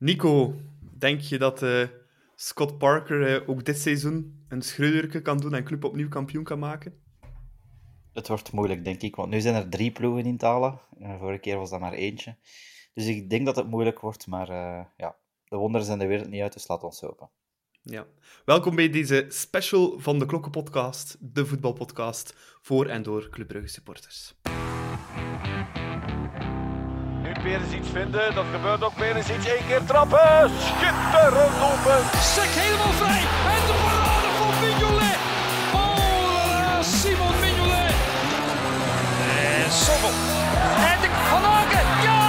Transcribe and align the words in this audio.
Nico, 0.00 0.54
denk 0.98 1.20
je 1.20 1.38
dat 1.38 1.62
uh, 1.62 1.86
Scott 2.34 2.78
Parker 2.78 3.42
uh, 3.42 3.48
ook 3.48 3.64
dit 3.64 3.78
seizoen 3.78 4.44
een 4.48 4.62
schreeuwwerke 4.62 5.22
kan 5.22 5.38
doen 5.38 5.54
en 5.54 5.64
club 5.64 5.84
opnieuw 5.84 6.08
kampioen 6.08 6.44
kan 6.44 6.58
maken? 6.58 6.94
Het 8.12 8.28
wordt 8.28 8.52
moeilijk, 8.52 8.84
denk 8.84 9.02
ik. 9.02 9.16
Want 9.16 9.30
nu 9.30 9.40
zijn 9.40 9.54
er 9.54 9.68
drie 9.68 9.92
ploegen 9.92 10.26
in 10.26 10.36
Talen. 10.36 10.80
Uh, 11.00 11.18
vorige 11.18 11.40
keer 11.40 11.56
was 11.56 11.70
dat 11.70 11.80
maar 11.80 11.92
eentje. 11.92 12.36
Dus 12.94 13.06
ik 13.06 13.30
denk 13.30 13.46
dat 13.46 13.56
het 13.56 13.70
moeilijk 13.70 14.00
wordt. 14.00 14.26
Maar 14.26 14.46
ja, 14.96 15.16
de 15.44 15.56
wonderen 15.56 15.86
zijn 15.86 15.98
de 15.98 16.06
wereld 16.06 16.28
niet 16.28 16.42
uit, 16.42 16.52
dus 16.52 16.68
laat 16.68 16.82
ons 16.82 17.00
hopen. 17.00 17.30
Ja. 17.82 18.06
Welkom 18.44 18.76
bij 18.76 18.90
deze 18.90 19.26
special 19.28 19.98
van 19.98 20.18
de 20.18 20.26
Klokkenpodcast, 20.26 21.16
de 21.20 21.46
voetbalpodcast 21.46 22.34
voor 22.60 22.86
en 22.86 23.02
door 23.02 23.28
Club 23.28 23.48
Brugge 23.48 23.68
supporters. 23.68 24.34
Eens 27.58 27.72
iets 27.72 27.88
vinden. 27.92 28.34
Dat 28.34 28.44
gebeurt 28.52 28.84
ook 28.84 28.96
weer 28.96 29.16
eens 29.16 29.30
iets. 29.30 29.46
Eén 29.46 29.66
keer 29.68 29.84
trappen. 29.84 30.50
Schitterend 30.66 31.56
open. 31.70 32.00
Sek 32.34 32.52
helemaal 32.62 32.94
vrij. 33.00 33.22
En 33.54 33.62
de 33.68 33.76
parade 33.84 34.30
van 34.38 34.52
Mignolet. 34.62 35.18
Oh, 35.80 36.80
Simon 36.98 37.34
Mignolet. 37.40 37.94
En 39.64 39.70
Sommel. 39.84 40.14
En 40.90 40.98
de 41.02 41.08
Van. 41.30 41.42
Ja, 42.02 42.19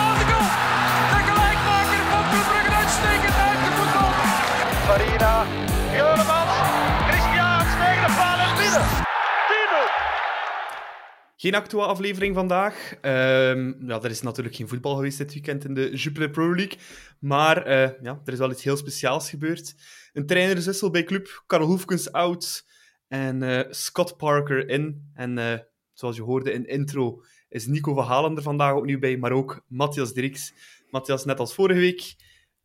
Geen 11.42 11.56
actuele 11.56 11.86
aflevering 11.86 12.36
vandaag. 12.36 12.94
Um, 13.02 13.88
ja, 13.88 14.02
er 14.02 14.10
is 14.10 14.22
natuurlijk 14.22 14.56
geen 14.56 14.68
voetbal 14.68 14.96
geweest 14.96 15.18
dit 15.18 15.34
weekend 15.34 15.66
in 15.66 15.74
de 15.74 15.96
Jupiler 15.96 16.30
Pro 16.30 16.56
League. 16.56 16.78
Maar 17.20 17.68
uh, 17.68 18.02
ja, 18.02 18.22
er 18.26 18.34
is 18.34 18.40
wel 18.40 18.52
iets 18.52 18.64
heel 18.64 18.78
speciaals 18.78 19.30
gebeurd. 19.30 19.76
Een 20.14 20.26
trainerswissel 20.26 20.90
bij 20.90 21.04
club. 21.04 21.44
Karel 21.48 21.68
Hoefkens 21.68 22.12
out 22.12 22.66
en 23.08 23.42
uh, 23.42 23.62
Scott 23.70 24.18
Parker 24.18 24.70
in. 24.70 25.12
En 25.14 25.38
uh, 25.38 25.58
zoals 25.94 26.16
je 26.16 26.22
hoorde 26.22 26.52
in 26.52 26.68
intro 26.68 27.24
is 27.50 27.66
Nico 27.66 27.94
van 27.94 28.06
Halen 28.06 28.36
er 28.36 28.42
vandaag 28.42 28.76
opnieuw 28.76 29.00
bij, 29.00 29.18
maar 29.18 29.32
ook 29.32 29.64
Matthias 29.68 30.14
Dirks. 30.14 30.54
Matthias, 30.90 31.26
net 31.26 31.40
als 31.40 31.54
vorige 31.54 31.80
week, 31.80 32.16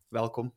welkom. 0.09 0.55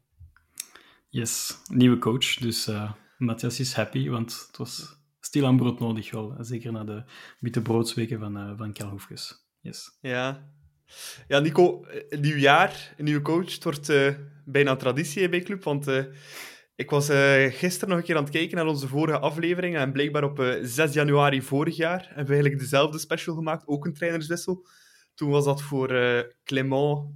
Yes, 1.09 1.57
nieuwe 1.71 1.97
coach. 1.97 2.35
Dus 2.35 2.69
Matthias 3.17 3.59
is 3.59 3.73
happy, 3.73 4.09
want 4.09 4.45
het 4.47 4.57
was 4.57 4.98
stil 5.29 5.45
aan 5.45 5.57
brood 5.57 5.79
nodig 5.79 6.11
wel. 6.11 6.35
Zeker 6.39 6.71
na 6.71 6.83
de 6.83 7.03
witte 7.39 7.61
broodsweken 7.61 8.19
van, 8.19 8.37
uh, 8.37 8.57
van. 8.57 8.99
Yes. 9.59 9.97
Ja. 10.01 10.51
Ja, 11.27 11.39
Nico, 11.39 11.85
een 12.09 12.21
nieuw 12.21 12.37
jaar, 12.37 12.93
nieuwe 12.97 13.21
coach. 13.21 13.53
Het 13.53 13.63
wordt 13.63 13.89
uh, 13.89 14.13
bijna 14.45 14.75
traditie 14.75 15.29
bij 15.29 15.41
Club, 15.41 15.63
want 15.63 15.87
uh, 15.87 16.03
ik 16.75 16.89
was 16.89 17.05
gisteren 17.49 17.89
nog 17.89 17.97
een 17.97 18.03
keer 18.03 18.15
aan 18.15 18.23
het 18.23 18.31
kijken 18.31 18.57
naar 18.57 18.65
onze 18.65 18.87
vorige 18.87 19.19
aflevering 19.19 19.77
en 19.77 19.91
blijkbaar 19.91 20.23
op 20.23 20.57
6 20.61 20.93
januari 20.93 21.41
vorig 21.41 21.75
jaar 21.75 22.05
hebben 22.07 22.25
we 22.25 22.31
eigenlijk 22.33 22.61
dezelfde 22.61 22.99
special 22.99 23.35
gemaakt, 23.35 23.67
ook 23.67 23.85
een 23.85 23.93
trainerswissel. 23.93 24.67
Toen 25.15 25.29
was 25.29 25.45
dat 25.45 25.61
voor 25.61 25.87
Clement, 26.43 27.07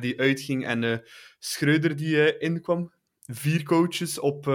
die 0.00 0.20
uitging, 0.20 0.66
en 0.66 1.02
Schreuder, 1.38 1.96
die 1.96 2.38
inkwam. 2.38 2.92
Vier 3.26 3.62
coaches 3.62 4.18
op 4.18 4.46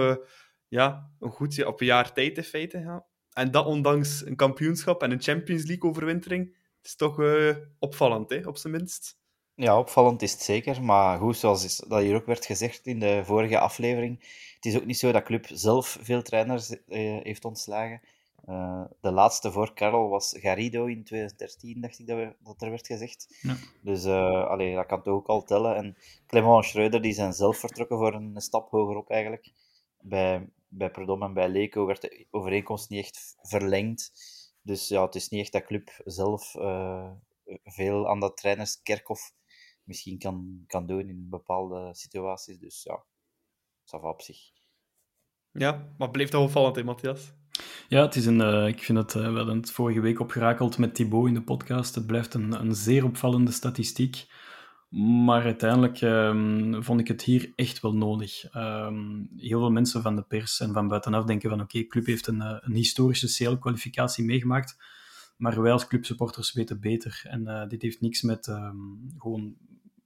ja, 0.74 1.10
een 1.20 1.30
goed 1.30 1.64
op 1.64 1.80
een 1.80 1.86
jaar 1.86 2.12
tijd 2.12 2.36
in 2.36 2.44
feite. 2.44 2.78
Ja. 2.78 3.06
En 3.32 3.50
dat 3.50 3.66
ondanks 3.66 4.26
een 4.26 4.36
kampioenschap 4.36 5.02
en 5.02 5.10
een 5.10 5.22
Champions 5.22 5.64
League 5.64 5.90
overwintering. 5.90 6.44
Het 6.76 6.86
is 6.86 6.96
toch 6.96 7.18
uh, 7.18 7.56
opvallend, 7.78 8.30
hè, 8.30 8.46
op 8.46 8.56
zijn 8.56 8.72
minst. 8.72 9.18
Ja, 9.54 9.78
opvallend 9.78 10.22
is 10.22 10.32
het 10.32 10.42
zeker. 10.42 10.82
Maar 10.82 11.18
goed, 11.18 11.36
zoals 11.36 11.76
dat 11.76 12.00
hier 12.00 12.14
ook 12.14 12.26
werd 12.26 12.46
gezegd 12.46 12.86
in 12.86 12.98
de 12.98 13.22
vorige 13.24 13.58
aflevering, 13.58 14.18
het 14.54 14.64
is 14.64 14.76
ook 14.76 14.84
niet 14.84 14.98
zo 14.98 15.12
dat 15.12 15.22
club 15.22 15.46
zelf 15.52 15.98
veel 16.00 16.22
trainers 16.22 16.70
uh, 16.70 16.78
heeft 17.22 17.44
ontslagen. 17.44 18.00
Uh, 18.48 18.84
de 19.00 19.10
laatste 19.10 19.52
voor 19.52 19.74
Karel 19.74 20.08
was 20.08 20.36
Garrido 20.40 20.84
in 20.84 21.04
2013, 21.04 21.80
dacht 21.80 21.98
ik 21.98 22.06
dat, 22.06 22.16
we, 22.16 22.34
dat 22.38 22.62
er 22.62 22.70
werd 22.70 22.86
gezegd. 22.86 23.38
Ja. 23.42 23.56
Dus 23.80 24.04
uh, 24.04 24.46
allee, 24.46 24.74
dat 24.74 24.86
kan 24.86 25.02
toch 25.02 25.14
ook 25.14 25.26
al 25.26 25.42
tellen. 25.42 25.76
En 25.76 25.96
Clement 26.26 26.56
en 26.56 26.68
Schreuder 26.68 27.02
die 27.02 27.12
zijn 27.12 27.32
zelf 27.32 27.56
vertrokken 27.56 27.96
voor 27.96 28.14
een 28.14 28.40
stap 28.40 28.70
hogerop 28.70 29.10
eigenlijk. 29.10 29.52
Bij, 30.00 30.48
bij 30.76 30.90
Perdom 30.90 31.22
en 31.22 31.34
bij 31.34 31.48
Leco 31.48 31.86
werd 31.86 32.00
de 32.00 32.26
overeenkomst 32.30 32.88
niet 32.90 33.04
echt 33.04 33.36
verlengd. 33.40 34.12
Dus 34.62 34.88
ja, 34.88 35.04
het 35.04 35.14
is 35.14 35.28
niet 35.28 35.40
echt 35.40 35.52
dat 35.52 35.64
club 35.64 35.90
zelf 36.04 36.54
uh, 36.54 37.10
veel 37.64 38.08
aan 38.08 38.20
dat 38.20 38.36
trainerskerkhof 38.36 39.32
misschien 39.82 40.18
kan, 40.18 40.64
kan 40.66 40.86
doen 40.86 41.08
in 41.08 41.26
bepaalde 41.30 41.94
situaties. 41.94 42.58
Dus 42.58 42.82
ja, 42.82 43.04
dat 43.84 44.02
op 44.02 44.22
zich. 44.22 44.38
Ja, 45.50 45.94
maar 45.98 46.10
bleef 46.10 46.28
dat 46.28 46.42
opvallend, 46.42 46.76
hè, 46.76 46.84
Matthias? 46.84 47.32
Ja, 47.88 48.02
het 48.02 48.14
is 48.14 48.26
een, 48.26 48.40
uh, 48.40 48.66
ik 48.66 48.82
vind 48.82 48.98
het, 48.98 49.14
uh, 49.14 49.30
we 49.30 49.36
hadden 49.36 49.56
het 49.56 49.70
vorige 49.70 50.00
week 50.00 50.20
opgerakeld 50.20 50.78
met 50.78 50.94
Thibaut 50.94 51.26
in 51.26 51.34
de 51.34 51.42
podcast. 51.42 51.94
Het 51.94 52.06
blijft 52.06 52.34
een, 52.34 52.52
een 52.52 52.74
zeer 52.74 53.04
opvallende 53.04 53.52
statistiek. 53.52 54.26
Maar 54.96 55.44
uiteindelijk 55.44 56.00
um, 56.00 56.84
vond 56.84 57.00
ik 57.00 57.08
het 57.08 57.22
hier 57.22 57.52
echt 57.54 57.80
wel 57.80 57.94
nodig. 57.94 58.54
Um, 58.56 59.28
heel 59.36 59.58
veel 59.58 59.70
mensen 59.70 60.02
van 60.02 60.16
de 60.16 60.22
pers 60.22 60.60
en 60.60 60.72
van 60.72 60.88
buitenaf 60.88 61.24
denken 61.24 61.50
van 61.50 61.60
oké, 61.60 61.76
okay, 61.76 61.88
club 61.88 62.06
heeft 62.06 62.26
een, 62.26 62.40
eh, 62.40 62.56
een 62.60 62.74
historische 62.74 63.44
CL-kwalificatie 63.44 64.24
meegemaakt, 64.24 64.76
maar 65.36 65.62
wij 65.62 65.72
als 65.72 65.86
clubsupporters 65.86 66.52
weten 66.52 66.80
beter. 66.80 67.20
En 67.24 67.40
uh, 67.42 67.66
dit 67.68 67.82
heeft 67.82 68.00
niks 68.00 68.22
met 68.22 68.46
um, 68.46 69.14
gewoon 69.18 69.56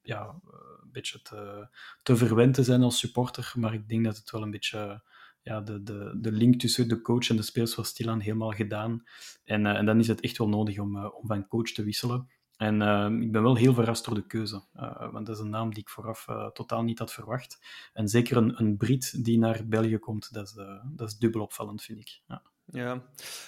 ja, 0.03 0.41
een 0.83 0.91
beetje 0.93 1.23
te, 1.23 1.69
te 2.03 2.17
verwend 2.17 2.55
te 2.55 2.63
zijn 2.63 2.83
als 2.83 2.99
supporter, 2.99 3.53
maar 3.57 3.75
ik 3.75 3.89
denk 3.89 4.05
dat 4.05 4.17
het 4.17 4.31
wel 4.31 4.43
een 4.43 4.51
beetje 4.51 5.03
ja, 5.43 5.61
de, 5.61 5.83
de, 5.83 6.17
de 6.21 6.33
link 6.33 6.61
tussen 6.61 6.89
de 6.89 7.01
coach 7.01 7.29
en 7.29 7.37
de 7.37 7.43
spelers 7.43 7.75
was 7.75 7.89
stilaan 7.89 8.21
helemaal 8.21 8.51
gedaan. 8.51 9.03
En, 9.45 9.67
en 9.67 9.87
dan 9.87 9.99
is 9.99 10.09
het 10.09 10.21
echt 10.21 10.39
wel 10.39 10.49
nodig 10.49 10.79
om, 10.79 11.05
om 11.05 11.27
van 11.27 11.47
coach 11.47 11.71
te 11.71 11.85
wisselen. 11.85 12.29
En 12.59 12.81
uh, 12.81 13.21
ik 13.21 13.33
ben 13.33 13.43
wel 13.43 13.57
heel 13.57 13.75
verrast 13.75 14.05
door 14.05 14.15
de 14.15 14.27
keuze, 14.27 14.63
uh, 14.77 15.13
want 15.13 15.27
dat 15.27 15.37
is 15.37 15.43
een 15.43 15.51
naam 15.51 15.71
die 15.71 15.83
ik 15.83 15.89
vooraf 15.89 16.27
uh, 16.29 16.47
totaal 16.47 16.83
niet 16.83 16.99
had 16.99 17.13
verwacht. 17.13 17.59
En 17.93 18.09
zeker 18.09 18.37
een, 18.37 18.61
een 18.61 18.77
Brit 18.77 19.25
die 19.25 19.39
naar 19.39 19.61
België 19.67 19.99
komt, 19.99 20.33
dat 20.33 20.47
is, 20.47 20.55
dat 20.85 21.09
is 21.09 21.17
dubbel 21.19 21.43
opvallend, 21.43 21.83
vind 21.83 21.99
ik. 21.99 22.21
Ja. 22.27 22.43
Ja. 22.71 23.03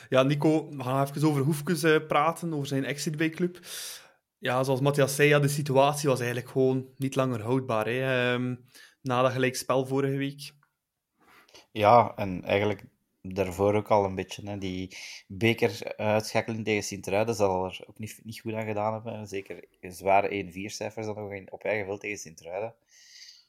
ja, 0.09 0.23
Nico, 0.23 0.69
we 0.69 0.83
gaan 0.83 1.07
even 1.07 1.29
over 1.29 1.43
Hoefkes 1.43 2.07
praten, 2.07 2.55
over 2.55 2.67
zijn 2.67 2.85
exit 2.85 3.17
bij 3.17 3.31
club. 3.31 3.59
Ja, 4.39 4.63
zoals 4.63 4.81
Matthias 4.81 5.15
zei, 5.15 5.29
ja, 5.29 5.39
de 5.39 5.49
situatie 5.49 6.09
was 6.09 6.21
eigenlijk 6.21 6.51
gewoon 6.51 6.87
niet 6.97 7.15
langer 7.15 7.43
houdbaar. 7.43 7.87
Hè? 7.87 8.33
Um, 8.33 8.65
na 9.03 9.23
dat 9.23 9.33
gelijk 9.33 9.57
spel 9.57 9.87
vorige 9.87 10.17
week. 10.17 10.53
Ja, 11.73 12.13
en 12.17 12.45
eigenlijk 12.45 12.85
daarvoor 13.23 13.75
ook 13.75 13.91
al 13.91 14.05
een 14.05 14.15
beetje. 14.15 14.49
Hè. 14.49 14.59
Die 14.59 14.97
bekeruitschakeling 15.27 16.65
tegen 16.65 16.83
Sint-Truiden 16.83 17.35
zal 17.35 17.65
er 17.65 17.85
ook 17.87 17.99
niet, 17.99 18.21
niet 18.25 18.41
goed 18.41 18.53
aan 18.53 18.67
gedaan 18.67 18.93
hebben. 18.93 19.27
Zeker 19.27 19.65
zware 19.81 20.53
1-4 20.53 20.65
cijfers 20.65 21.07
dan 21.07 21.15
nog 21.15 21.49
op 21.51 21.65
eigen 21.65 21.87
veld 21.87 22.01
tegen 22.01 22.19
Sint-Truiden. 22.19 22.75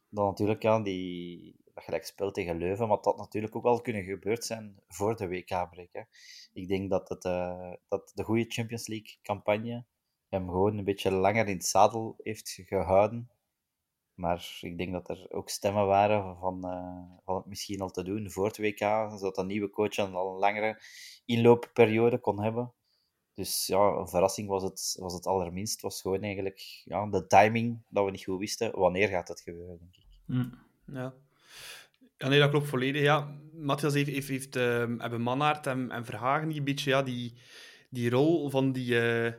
Dan 0.09 0.25
natuurlijk 0.25 0.61
ja, 0.61 0.79
die, 0.79 1.55
dat 1.73 1.83
gelijk 1.83 2.05
spel 2.05 2.31
tegen 2.31 2.57
Leuven, 2.57 2.87
maar 2.87 3.01
dat 3.01 3.17
natuurlijk 3.17 3.55
ook 3.55 3.63
wel 3.63 3.81
kunnen 3.81 4.03
gebeurd 4.03 4.45
zijn 4.45 4.79
voor 4.87 5.15
de 5.15 5.27
WK-break. 5.27 6.05
Ik 6.53 6.67
denk 6.67 6.89
dat, 6.89 7.09
het, 7.09 7.25
uh, 7.25 7.73
dat 7.87 8.11
de 8.15 8.23
goede 8.23 8.45
Champions 8.47 8.87
League-campagne 8.87 9.85
hem 10.29 10.49
gewoon 10.49 10.77
een 10.77 10.83
beetje 10.83 11.11
langer 11.11 11.47
in 11.47 11.55
het 11.55 11.65
zadel 11.65 12.15
heeft 12.17 12.59
gehouden. 12.65 13.29
Maar 14.21 14.57
ik 14.61 14.77
denk 14.77 14.91
dat 14.91 15.09
er 15.09 15.25
ook 15.29 15.49
stemmen 15.49 15.85
waren 15.85 16.37
van, 16.37 16.65
uh, 16.65 17.17
van 17.25 17.35
het 17.35 17.45
misschien 17.45 17.81
al 17.81 17.91
te 17.91 18.03
doen 18.03 18.31
voor 18.31 18.45
het 18.45 18.57
WK, 18.57 18.79
zodat 18.79 19.37
een 19.37 19.47
nieuwe 19.47 19.69
coach 19.69 19.97
al 19.97 20.33
een 20.33 20.39
langere 20.39 20.81
inloopperiode 21.25 22.19
kon 22.19 22.43
hebben. 22.43 22.73
Dus 23.33 23.67
ja, 23.67 23.79
een 23.79 24.07
verrassing 24.07 24.47
was 24.47 24.63
het, 24.63 24.95
was 24.99 25.13
het 25.13 25.25
allerminst. 25.25 25.73
Het 25.73 25.81
was 25.81 26.01
gewoon 26.01 26.21
eigenlijk 26.21 26.81
ja, 26.85 27.05
de 27.05 27.27
timing 27.27 27.81
dat 27.89 28.05
we 28.05 28.11
niet 28.11 28.23
goed 28.23 28.39
wisten. 28.39 28.79
Wanneer 28.79 29.07
gaat 29.07 29.27
dat 29.27 29.41
gebeuren, 29.41 29.77
denk 29.77 29.95
ik. 29.95 30.05
Mm. 30.25 30.53
Ja. 30.85 31.13
ja, 32.17 32.27
nee, 32.27 32.39
dat 32.39 32.49
klopt 32.49 32.67
volledig. 32.67 33.01
Ja, 33.01 33.37
Matthias 33.53 33.93
heeft, 33.93 34.09
heeft, 34.09 34.27
heeft 34.27 34.55
uh, 34.55 34.63
hebben 34.97 35.21
Mannaert 35.21 35.67
en, 35.67 35.91
en 35.91 36.05
Verhagen 36.05 36.47
die 36.47 36.57
een 36.57 36.63
beetje 36.63 36.89
ja, 36.89 37.01
die, 37.03 37.33
die 37.89 38.09
rol 38.09 38.49
van 38.49 38.71
die... 38.71 38.93
Uh 38.93 39.33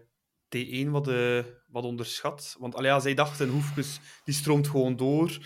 T1 0.56 0.88
wat, 0.90 1.08
uh, 1.08 1.38
wat 1.69 1.84
onderschat. 1.84 2.56
Want 2.58 2.75
allee, 2.75 2.90
ja, 2.90 3.00
zij 3.00 3.14
dachten, 3.14 3.49
Hoefkes 3.49 4.00
die 4.25 4.34
stroomt 4.34 4.69
gewoon 4.69 4.96
door. 4.96 5.38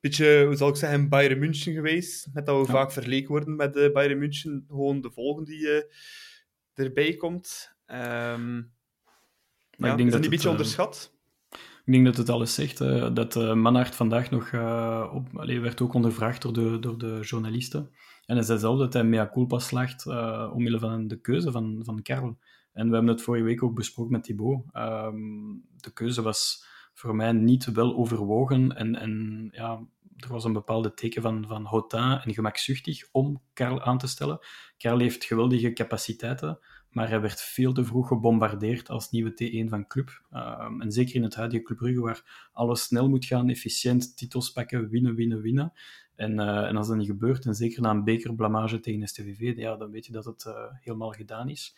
Beetje, 0.00 0.44
hoe 0.46 0.56
zal 0.56 0.68
ik 0.68 0.76
zeggen, 0.76 1.08
Bayern 1.08 1.38
München 1.38 1.72
geweest. 1.72 2.28
Met 2.32 2.46
dat 2.46 2.66
we 2.66 2.72
vaak 2.72 2.92
verleken 2.92 3.28
worden 3.28 3.56
met 3.56 3.76
uh, 3.76 3.92
Bayern 3.92 4.18
München. 4.18 4.64
Gewoon 4.68 5.00
de 5.00 5.10
volgende 5.10 5.50
die 5.50 5.60
uh, 5.60 5.82
erbij 6.74 7.16
komt. 7.16 7.76
Um, 7.86 8.76
maar 9.76 9.88
ja, 9.88 9.90
ik 9.90 9.96
denk 9.96 10.08
is 10.08 10.14
dat 10.14 10.24
een 10.24 10.30
beetje 10.30 10.50
onderschat? 10.50 11.12
Ik 11.84 11.92
denk 11.92 12.04
dat 12.04 12.16
het 12.16 12.28
alles 12.28 12.54
zegt. 12.54 12.78
dat 13.14 13.36
uh, 13.36 13.54
Manhart 13.54 13.94
vandaag 13.94 14.30
nog 14.30 14.46
op, 15.12 15.26
allee, 15.34 15.60
werd 15.60 15.80
ook 15.80 15.94
ondervraagd 15.94 16.42
door 16.42 16.52
de, 16.52 16.78
door 16.78 16.98
de 16.98 17.18
journalisten. 17.22 17.90
En 18.26 18.36
hij 18.36 18.44
zei 18.44 18.58
zelf 18.58 18.78
dat 18.78 18.92
hij 18.92 19.04
mea 19.04 19.30
culpa 19.32 19.58
slaagt 19.58 20.06
omwille 20.52 20.78
van 20.78 21.08
de 21.08 21.20
keuze 21.20 21.52
van, 21.52 21.80
van 21.84 22.02
Karel. 22.02 22.38
En 22.78 22.88
we 22.88 22.94
hebben 22.94 23.12
het 23.12 23.22
vorige 23.22 23.44
week 23.44 23.62
ook 23.62 23.74
besproken 23.74 24.12
met 24.12 24.24
Thibaut. 24.24 24.64
Um, 24.72 25.64
de 25.76 25.92
keuze 25.92 26.22
was 26.22 26.66
voor 26.92 27.16
mij 27.16 27.32
niet 27.32 27.64
wel 27.64 27.96
overwogen. 27.96 28.76
En, 28.76 28.94
en 28.94 29.48
ja, 29.52 29.86
er 30.16 30.28
was 30.28 30.44
een 30.44 30.52
bepaalde 30.52 30.94
teken 30.94 31.22
van, 31.22 31.44
van 31.46 31.64
hautain 31.64 32.20
en 32.20 32.34
gemakzuchtig 32.34 33.08
om 33.12 33.42
Karel 33.52 33.82
aan 33.82 33.98
te 33.98 34.06
stellen. 34.06 34.38
Karel 34.76 34.98
heeft 34.98 35.24
geweldige 35.24 35.72
capaciteiten, 35.72 36.58
maar 36.90 37.08
hij 37.08 37.20
werd 37.20 37.40
veel 37.40 37.72
te 37.72 37.84
vroeg 37.84 38.08
gebombardeerd 38.08 38.88
als 38.88 39.10
nieuwe 39.10 39.30
T1 39.30 39.68
van 39.68 39.86
club. 39.86 40.22
Ehm, 40.30 40.80
en 40.80 40.92
zeker 40.92 41.14
in 41.14 41.22
het 41.22 41.34
huidige 41.34 41.62
Club 41.62 41.78
Brugge, 41.78 42.00
waar 42.00 42.48
alles 42.52 42.82
snel 42.82 43.08
moet 43.08 43.24
gaan, 43.24 43.48
efficiënt, 43.48 44.16
titels 44.16 44.52
pakken, 44.52 44.88
winnen, 44.88 45.14
winnen, 45.14 45.40
winnen. 45.40 45.72
En, 46.18 46.32
uh, 46.32 46.64
en 46.64 46.76
als 46.76 46.88
dat 46.88 46.96
niet 46.96 47.06
gebeurt, 47.06 47.46
en 47.46 47.54
zeker 47.54 47.82
na 47.82 47.90
een 47.90 48.04
bekerblamage 48.04 48.80
tegen 48.80 49.08
STVV, 49.08 49.56
ja, 49.56 49.76
dan 49.76 49.90
weet 49.90 50.06
je 50.06 50.12
dat 50.12 50.24
het 50.24 50.44
uh, 50.44 50.54
helemaal 50.80 51.10
gedaan 51.10 51.48
is. 51.48 51.76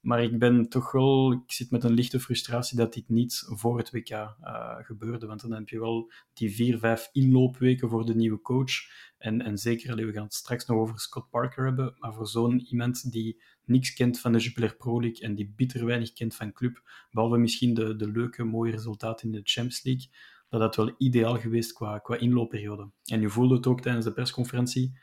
Maar 0.00 0.22
ik 0.22 0.38
ben 0.38 0.68
toch 0.68 0.92
wel, 0.92 1.32
ik 1.32 1.52
zit 1.52 1.70
met 1.70 1.84
een 1.84 1.92
lichte 1.92 2.20
frustratie 2.20 2.76
dat 2.76 2.92
dit 2.92 3.08
niet 3.08 3.44
voor 3.46 3.78
het 3.78 3.90
WK 3.90 4.10
uh, 4.10 4.76
gebeurde. 4.78 5.26
Want 5.26 5.40
dan 5.40 5.52
heb 5.52 5.68
je 5.68 5.80
wel 5.80 6.12
die 6.32 6.50
vier, 6.50 6.78
vijf 6.78 7.08
inloopweken 7.12 7.88
voor 7.88 8.06
de 8.06 8.14
nieuwe 8.14 8.40
coach. 8.40 8.72
En, 9.18 9.42
en 9.42 9.58
zeker, 9.58 9.96
we 9.96 10.12
gaan 10.12 10.24
het 10.24 10.34
straks 10.34 10.66
nog 10.66 10.78
over 10.78 10.98
Scott 10.98 11.30
Parker 11.30 11.64
hebben, 11.64 11.94
maar 11.98 12.14
voor 12.14 12.26
zo'n 12.26 12.60
iemand 12.60 13.12
die 13.12 13.42
niks 13.64 13.92
kent 13.92 14.20
van 14.20 14.32
de 14.32 14.38
Jupiler 14.38 14.76
Pro 14.76 15.00
League 15.00 15.20
en 15.20 15.34
die 15.34 15.52
bitter 15.56 15.84
weinig 15.84 16.12
kent 16.12 16.34
van 16.34 16.52
club, 16.52 16.82
behalve 17.10 17.36
misschien 17.36 17.74
de, 17.74 17.96
de 17.96 18.10
leuke, 18.10 18.44
mooie 18.44 18.72
resultaten 18.72 19.26
in 19.26 19.32
de 19.32 19.40
Champions 19.44 19.82
League, 19.82 20.08
dat 20.50 20.60
dat 20.60 20.76
wel 20.76 20.94
ideaal 20.98 21.38
geweest 21.38 21.72
qua, 21.72 21.98
qua 21.98 22.16
inloopperiode. 22.16 22.90
En 23.04 23.20
je 23.20 23.28
voelde 23.28 23.54
het 23.54 23.66
ook 23.66 23.80
tijdens 23.80 24.04
de 24.04 24.12
persconferentie. 24.12 24.98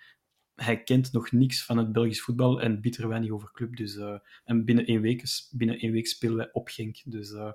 Hij 0.55 0.83
kent 0.83 1.11
nog 1.11 1.31
niks 1.31 1.65
van 1.65 1.77
het 1.77 1.91
Belgisch 1.91 2.21
voetbal 2.21 2.61
en 2.61 2.81
bitter 2.81 3.07
weinig 3.07 3.31
over 3.31 3.51
club. 3.51 3.75
Dus, 3.75 3.95
uh, 3.95 4.17
en 4.43 4.65
binnen 4.65 4.85
één, 4.85 5.01
week, 5.01 5.23
binnen 5.51 5.79
één 5.79 5.91
week 5.91 6.07
spelen 6.07 6.35
wij 6.35 6.49
op 6.51 6.67
Genk. 6.67 6.97
Dus 7.05 7.31
uh, 7.31 7.51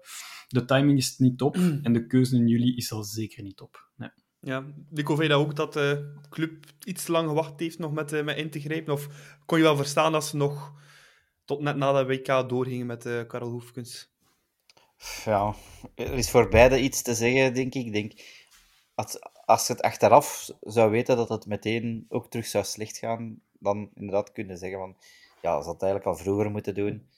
de 0.48 0.64
timing 0.64 0.98
is 0.98 1.18
niet 1.18 1.38
top 1.38 1.56
en 1.82 1.92
de 1.92 2.06
keuze 2.06 2.36
in 2.36 2.48
juli 2.48 2.76
is 2.76 2.92
al 2.92 3.02
zeker 3.02 3.42
niet 3.42 3.56
top. 3.56 3.90
Nee. 3.96 4.10
Ja, 4.40 4.66
je 4.92 5.02
dat 5.04 5.32
ook 5.32 5.56
dat 5.56 5.72
de 5.72 6.14
club 6.28 6.66
iets 6.84 7.06
lang 7.06 7.28
gewacht 7.28 7.60
heeft 7.60 7.78
nog 7.78 7.92
met, 7.92 8.24
met 8.24 8.36
in 8.36 8.50
te 8.50 8.60
grijpen? 8.60 8.92
Of 8.92 9.36
kon 9.46 9.58
je 9.58 9.64
wel 9.64 9.76
verstaan 9.76 10.12
dat 10.12 10.24
ze 10.24 10.36
nog 10.36 10.72
tot 11.44 11.60
net 11.60 11.76
na 11.76 11.92
de 11.92 12.06
WK 12.06 12.48
doorgingen 12.48 12.86
met 12.86 13.24
Karel 13.26 13.50
Hoefkens? 13.50 14.11
Ja, 15.24 15.54
er 15.94 16.12
is 16.12 16.30
voor 16.30 16.48
beide 16.48 16.80
iets 16.80 17.02
te 17.02 17.14
zeggen, 17.14 17.54
denk 17.54 17.74
ik. 17.74 17.92
denk, 17.92 18.12
als, 18.94 19.18
als 19.44 19.66
je 19.66 19.72
het 19.72 19.82
achteraf 19.82 20.50
zou 20.60 20.90
weten 20.90 21.16
dat 21.16 21.28
het 21.28 21.46
meteen 21.46 22.06
ook 22.08 22.30
terug 22.30 22.46
zou 22.46 22.64
slecht 22.64 22.98
gaan, 22.98 23.40
dan 23.58 23.90
inderdaad 23.94 24.32
kunnen 24.32 24.58
zeggen 24.58 24.78
van, 24.78 24.96
ja, 25.40 25.60
ze 25.62 25.68
had 25.68 25.82
eigenlijk 25.82 26.10
al 26.10 26.24
vroeger 26.24 26.50
moeten 26.50 26.74
doen. 26.74 27.08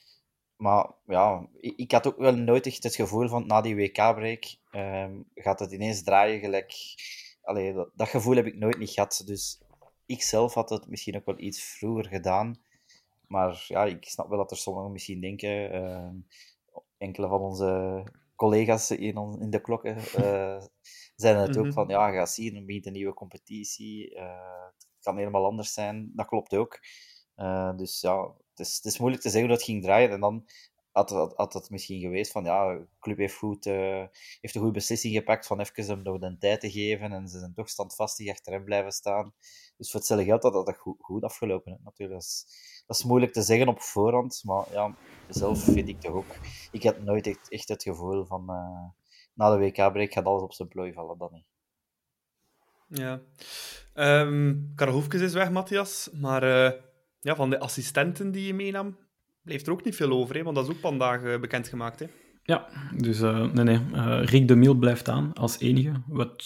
Maar 0.56 0.90
ja, 1.06 1.46
ik, 1.60 1.76
ik 1.76 1.92
had 1.92 2.06
ook 2.06 2.18
wel 2.18 2.36
nooit 2.36 2.66
echt 2.66 2.82
het 2.82 2.94
gevoel 2.94 3.28
van, 3.28 3.46
na 3.46 3.60
die 3.60 3.76
WK-break 3.76 4.44
um, 4.72 5.26
gaat 5.34 5.58
het 5.58 5.72
ineens 5.72 6.02
draaien 6.02 6.40
gelijk... 6.40 6.74
Allee, 7.42 7.74
dat, 7.94 8.08
gevoel 8.08 8.36
heb 8.36 8.46
ik 8.46 8.58
nooit 8.58 8.78
niet 8.78 8.90
gehad. 8.90 9.22
Dus 9.26 9.60
ik 10.06 10.22
zelf 10.22 10.54
had 10.54 10.70
het 10.70 10.88
misschien 10.88 11.16
ook 11.16 11.26
wel 11.26 11.38
iets 11.38 11.62
vroeger 11.62 12.06
gedaan. 12.06 12.56
Maar 13.26 13.64
ja, 13.68 13.84
ik 13.84 14.04
snap 14.04 14.28
wel 14.28 14.38
dat 14.38 14.50
er 14.50 14.56
sommigen 14.56 14.92
misschien 14.92 15.20
denken... 15.20 15.74
Uh, 15.74 16.08
enkele 17.04 17.28
van 17.28 17.40
onze 17.40 18.02
collega's 18.36 18.90
in, 18.90 19.16
on, 19.16 19.40
in 19.40 19.50
de 19.50 19.60
klokken 19.60 19.96
uh, 20.18 20.62
zijn 21.16 21.36
het 21.36 21.48
mm 21.48 21.54
-hmm. 21.54 21.66
ook 21.66 21.72
van, 21.72 21.88
ja, 21.88 22.10
ga 22.10 22.26
zien, 22.26 22.56
er 22.56 22.64
begint 22.64 22.86
een 22.86 22.92
nieuwe 22.92 23.14
competitie, 23.14 24.14
uh, 24.14 24.64
het 24.76 24.86
kan 25.00 25.16
helemaal 25.16 25.44
anders 25.44 25.72
zijn. 25.72 26.12
Dat 26.14 26.26
klopt 26.26 26.54
ook. 26.54 26.80
Uh, 27.36 27.76
dus 27.76 28.00
ja, 28.00 28.34
het 28.50 28.66
is, 28.66 28.76
het 28.76 28.84
is 28.84 28.98
moeilijk 28.98 29.22
te 29.22 29.30
zeggen 29.30 29.48
hoe 29.48 29.58
dat 29.58 29.66
ging 29.66 29.82
draaien. 29.82 30.10
En 30.10 30.20
dan 30.20 30.44
had, 30.90 31.10
had, 31.10 31.36
had 31.36 31.52
het 31.52 31.70
misschien 31.70 32.00
geweest 32.00 32.32
van, 32.32 32.44
ja, 32.44 32.74
de 32.74 32.86
club 33.00 33.18
heeft, 33.18 33.36
goed, 33.36 33.64
heeft 33.64 34.54
een 34.54 34.60
goede 34.60 34.70
beslissing 34.70 35.14
gepakt 35.14 35.46
van 35.46 35.60
even 35.60 35.86
hem 35.86 36.02
nog 36.02 36.18
de 36.18 36.36
tijd 36.38 36.60
te 36.60 36.70
geven 36.70 37.12
en 37.12 37.28
ze 37.28 37.38
zijn 37.38 37.54
toch 37.54 37.68
standvastig 37.68 38.30
achter 38.30 38.52
hem 38.52 38.64
blijven 38.64 38.92
staan. 38.92 39.34
Dus 39.76 39.90
voor 39.90 40.00
hetzelfde 40.00 40.26
geld 40.26 40.42
had 40.42 40.52
dat 40.52 40.76
goed, 40.76 40.96
goed 41.00 41.22
afgelopen. 41.22 41.72
Hè. 41.72 41.78
Natuurlijk, 41.84 42.20
dat 42.20 42.28
is, 42.28 42.46
dat 42.86 42.96
is 42.96 43.04
moeilijk 43.04 43.32
te 43.32 43.42
zeggen 43.42 43.68
op 43.68 43.80
voorhand, 43.80 44.40
maar 44.44 44.64
ja, 44.72 44.94
zelf 45.28 45.64
vind 45.64 45.88
ik 45.88 46.00
toch 46.00 46.12
ook. 46.12 46.34
Ik 46.70 46.82
had 46.82 47.02
nooit 47.02 47.26
echt, 47.26 47.48
echt 47.48 47.68
het 47.68 47.82
gevoel 47.82 48.24
van 48.24 48.42
uh, 48.50 48.88
na 49.34 49.50
de 49.50 49.58
WK-break 49.58 50.12
gaat 50.12 50.24
alles 50.24 50.42
op 50.42 50.52
zijn 50.52 50.68
plooi 50.68 50.92
vallen, 50.92 51.18
dan 51.18 51.28
niet. 51.32 51.46
Ja. 52.88 53.20
Um, 53.94 54.72
Karel 54.74 54.94
Hoefkes 54.94 55.20
is 55.20 55.32
weg, 55.32 55.50
Matthias, 55.50 56.10
maar 56.12 56.42
uh, 56.42 56.80
ja, 57.20 57.34
van 57.34 57.50
de 57.50 57.58
assistenten 57.58 58.30
die 58.30 58.46
je 58.46 58.54
meenam, 58.54 58.98
bleef 59.42 59.66
er 59.66 59.72
ook 59.72 59.84
niet 59.84 59.96
veel 59.96 60.10
over, 60.10 60.36
hè? 60.36 60.42
want 60.42 60.56
dat 60.56 60.68
is 60.68 60.74
ook 60.74 60.80
vandaag 60.80 61.22
uh, 61.22 61.40
bekendgemaakt. 61.40 61.98
Hè? 61.98 62.06
Ja, 62.42 62.68
dus 62.96 63.20
uh, 63.20 63.52
nee, 63.52 63.64
nee. 63.64 63.80
Uh, 63.92 64.24
Rick 64.24 64.48
de 64.48 64.56
Mil 64.56 64.74
blijft 64.74 65.08
aan 65.08 65.32
als 65.32 65.58
enige, 65.58 66.02
wat 66.06 66.44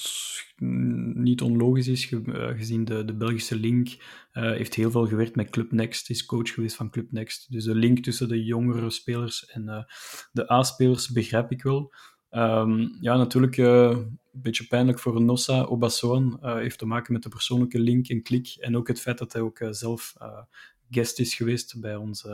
niet 1.18 1.42
onlogisch 1.42 1.88
is, 1.88 2.04
ge 2.04 2.22
uh, 2.24 2.58
gezien 2.58 2.84
de, 2.84 3.04
de 3.04 3.14
Belgische 3.14 3.56
link. 3.56 3.88
heeft 4.30 4.74
heel 4.74 4.90
veel 4.90 5.06
gewerkt 5.06 5.36
met 5.36 5.50
Club 5.50 5.72
Next, 5.72 6.10
is 6.10 6.24
coach 6.24 6.50
geweest 6.54 6.76
van 6.76 6.90
Club 6.90 7.12
Next. 7.12 7.52
Dus 7.52 7.64
de 7.64 7.74
link 7.74 7.98
tussen 7.98 8.28
de 8.28 8.44
jongere 8.44 8.90
spelers 8.90 9.46
en 9.46 9.86
de 10.32 10.52
A-spelers 10.52 11.08
begrijp 11.08 11.50
ik 11.50 11.62
wel. 11.62 11.92
Um, 12.30 12.96
ja, 13.00 13.16
natuurlijk 13.16 13.56
een 13.56 14.18
beetje 14.32 14.66
pijnlijk 14.66 14.98
voor 14.98 15.22
Nossa 15.22 15.62
Obasoan. 15.62 16.38
heeft 16.42 16.78
te 16.78 16.86
maken 16.86 17.12
met 17.12 17.22
de 17.22 17.28
persoonlijke 17.28 17.80
link 17.80 18.08
en 18.08 18.22
klik. 18.22 18.56
En 18.58 18.76
ook 18.76 18.88
het 18.88 19.00
feit 19.00 19.18
dat 19.18 19.32
hij 19.32 19.42
ook 19.42 19.66
zelf 19.70 20.14
guest 20.90 21.18
is 21.18 21.34
geweest 21.34 21.80
bij 21.80 21.96
ons 21.96 22.24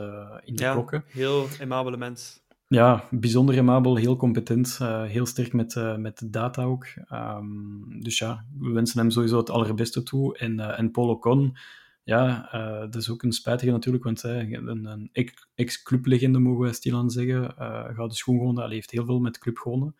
in 0.43 0.55
de 0.55 0.63
ja, 0.63 0.73
klokken. 0.73 1.03
heel 1.07 1.47
aimabele 1.59 1.97
mens. 1.97 2.43
Ja, 2.75 3.07
bijzonder 3.11 3.59
amabel, 3.59 3.95
heel 3.95 4.15
competent, 4.15 4.79
uh, 4.81 5.03
heel 5.03 5.25
sterk 5.25 5.53
met, 5.53 5.75
uh, 5.75 5.95
met 5.97 6.21
data 6.25 6.63
ook. 6.63 6.87
Um, 7.11 8.01
dus 8.01 8.17
ja, 8.17 8.45
we 8.59 8.71
wensen 8.71 8.99
hem 8.99 9.11
sowieso 9.11 9.37
het 9.37 9.49
allerbeste 9.49 10.03
toe. 10.03 10.37
En, 10.37 10.59
uh, 10.59 10.79
en 10.79 10.91
Paul 10.91 11.09
Ocon, 11.09 11.57
ja, 12.03 12.49
dat 12.89 12.95
is 12.95 13.09
ook 13.09 13.23
een 13.23 13.31
spijtige 13.31 13.71
natuurlijk, 13.71 14.03
want 14.03 14.23
een, 14.23 14.85
een 14.85 15.09
ex-clublegende 15.55 16.39
mogen 16.39 16.65
we 16.65 16.73
stilaan 16.73 17.09
zeggen. 17.09 17.53
gaat 17.95 18.09
de 18.09 18.15
schoen 18.15 18.37
gewonnen, 18.37 18.63
hij 18.63 18.73
heeft 18.73 18.91
heel 18.91 19.05
veel 19.05 19.19
met 19.19 19.37
club 19.37 19.57
gewonnen. 19.57 19.95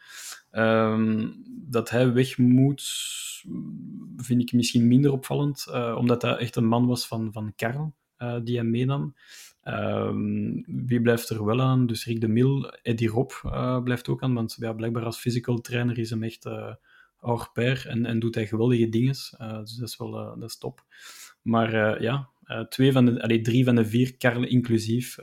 Um, 0.51 1.43
dat 1.47 1.89
hij 1.89 2.13
weg 2.13 2.37
moet, 2.37 2.83
vind 4.17 4.41
ik 4.41 4.53
misschien 4.53 4.87
minder 4.87 5.11
opvallend, 5.11 5.67
omdat 5.97 6.21
hij 6.21 6.35
echt 6.35 6.55
een 6.55 6.67
man 6.67 6.87
was 6.87 7.07
van, 7.07 7.31
van 7.31 7.53
Karel, 7.55 7.93
die 8.43 8.57
hem 8.57 8.69
meenam. 8.69 9.15
Um, 9.67 10.63
wie 10.85 11.01
blijft 11.01 11.29
er 11.29 11.45
wel 11.45 11.61
aan? 11.61 11.87
Dus 11.87 12.05
Rick 12.05 12.21
de 12.21 12.27
Mil, 12.27 12.69
Eddie 12.69 13.09
Rob 13.09 13.31
uh, 13.45 13.83
blijft 13.83 14.07
ook 14.07 14.23
aan, 14.23 14.33
want 14.33 14.55
ja, 14.59 14.73
blijkbaar 14.73 15.03
als 15.03 15.19
physical 15.19 15.61
trainer 15.61 15.97
is 15.97 16.09
hem 16.09 16.23
echt 16.23 16.45
uh, 16.45 16.73
hors 17.15 17.49
pair 17.53 17.87
en, 17.87 18.05
en 18.05 18.19
doet 18.19 18.35
hij 18.35 18.47
geweldige 18.47 18.89
dingen. 18.89 19.15
Uh, 19.41 19.59
dus 19.59 19.75
dat 19.75 19.89
is 19.89 19.97
wel 19.97 20.11
dat 20.11 20.49
is 20.49 20.57
top. 20.57 20.85
Maar 21.41 22.01
ja, 22.01 22.29
twee 22.69 22.91
van 22.91 23.05
de, 23.05 23.21
allee, 23.21 23.41
drie 23.41 23.63
van 23.63 23.75
de 23.75 23.85
vier 23.85 24.17
karlen 24.17 24.49
inclusief 24.49 25.13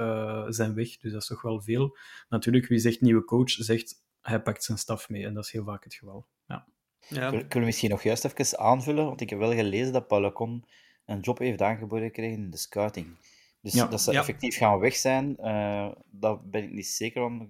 zijn 0.48 0.74
weg, 0.74 0.96
dus 0.96 1.12
dat 1.12 1.20
is 1.20 1.26
toch 1.26 1.42
wel 1.42 1.60
veel. 1.60 1.96
Natuurlijk, 2.28 2.66
wie 2.66 2.78
zegt 2.78 3.00
nieuwe 3.00 3.24
coach, 3.24 3.50
zegt 3.50 3.94
hij 4.20 4.42
pakt 4.42 4.64
zijn 4.64 4.78
staf 4.78 5.08
mee 5.08 5.24
en 5.24 5.34
dat 5.34 5.44
is 5.44 5.50
heel 5.50 5.64
vaak 5.64 5.84
het 5.84 5.94
geval. 5.94 6.26
Ja. 6.46 6.66
Ja. 7.08 7.30
Kunnen 7.30 7.48
we 7.50 7.60
misschien 7.60 7.90
nog 7.90 8.02
juist 8.02 8.24
even 8.24 8.58
aanvullen, 8.58 9.04
want 9.04 9.20
ik 9.20 9.30
heb 9.30 9.38
wel 9.38 9.54
gelezen 9.54 9.92
dat 9.92 10.06
Paul 10.06 10.32
Con 10.32 10.64
een 11.06 11.20
job 11.20 11.38
heeft 11.38 11.62
aangeboden 11.62 12.06
gekregen 12.06 12.38
in 12.38 12.50
de 12.50 12.56
scouting. 12.56 13.06
Dus 13.62 13.72
ja, 13.72 13.86
dat 13.86 14.00
ze 14.00 14.12
ja. 14.12 14.20
effectief 14.20 14.56
gaan 14.56 14.78
weg 14.78 14.96
zijn, 14.96 15.36
uh, 15.40 15.92
daar 16.10 16.44
ben 16.44 16.62
ik 16.62 16.72
niet 16.72 16.86
zeker 16.86 17.20
van. 17.20 17.48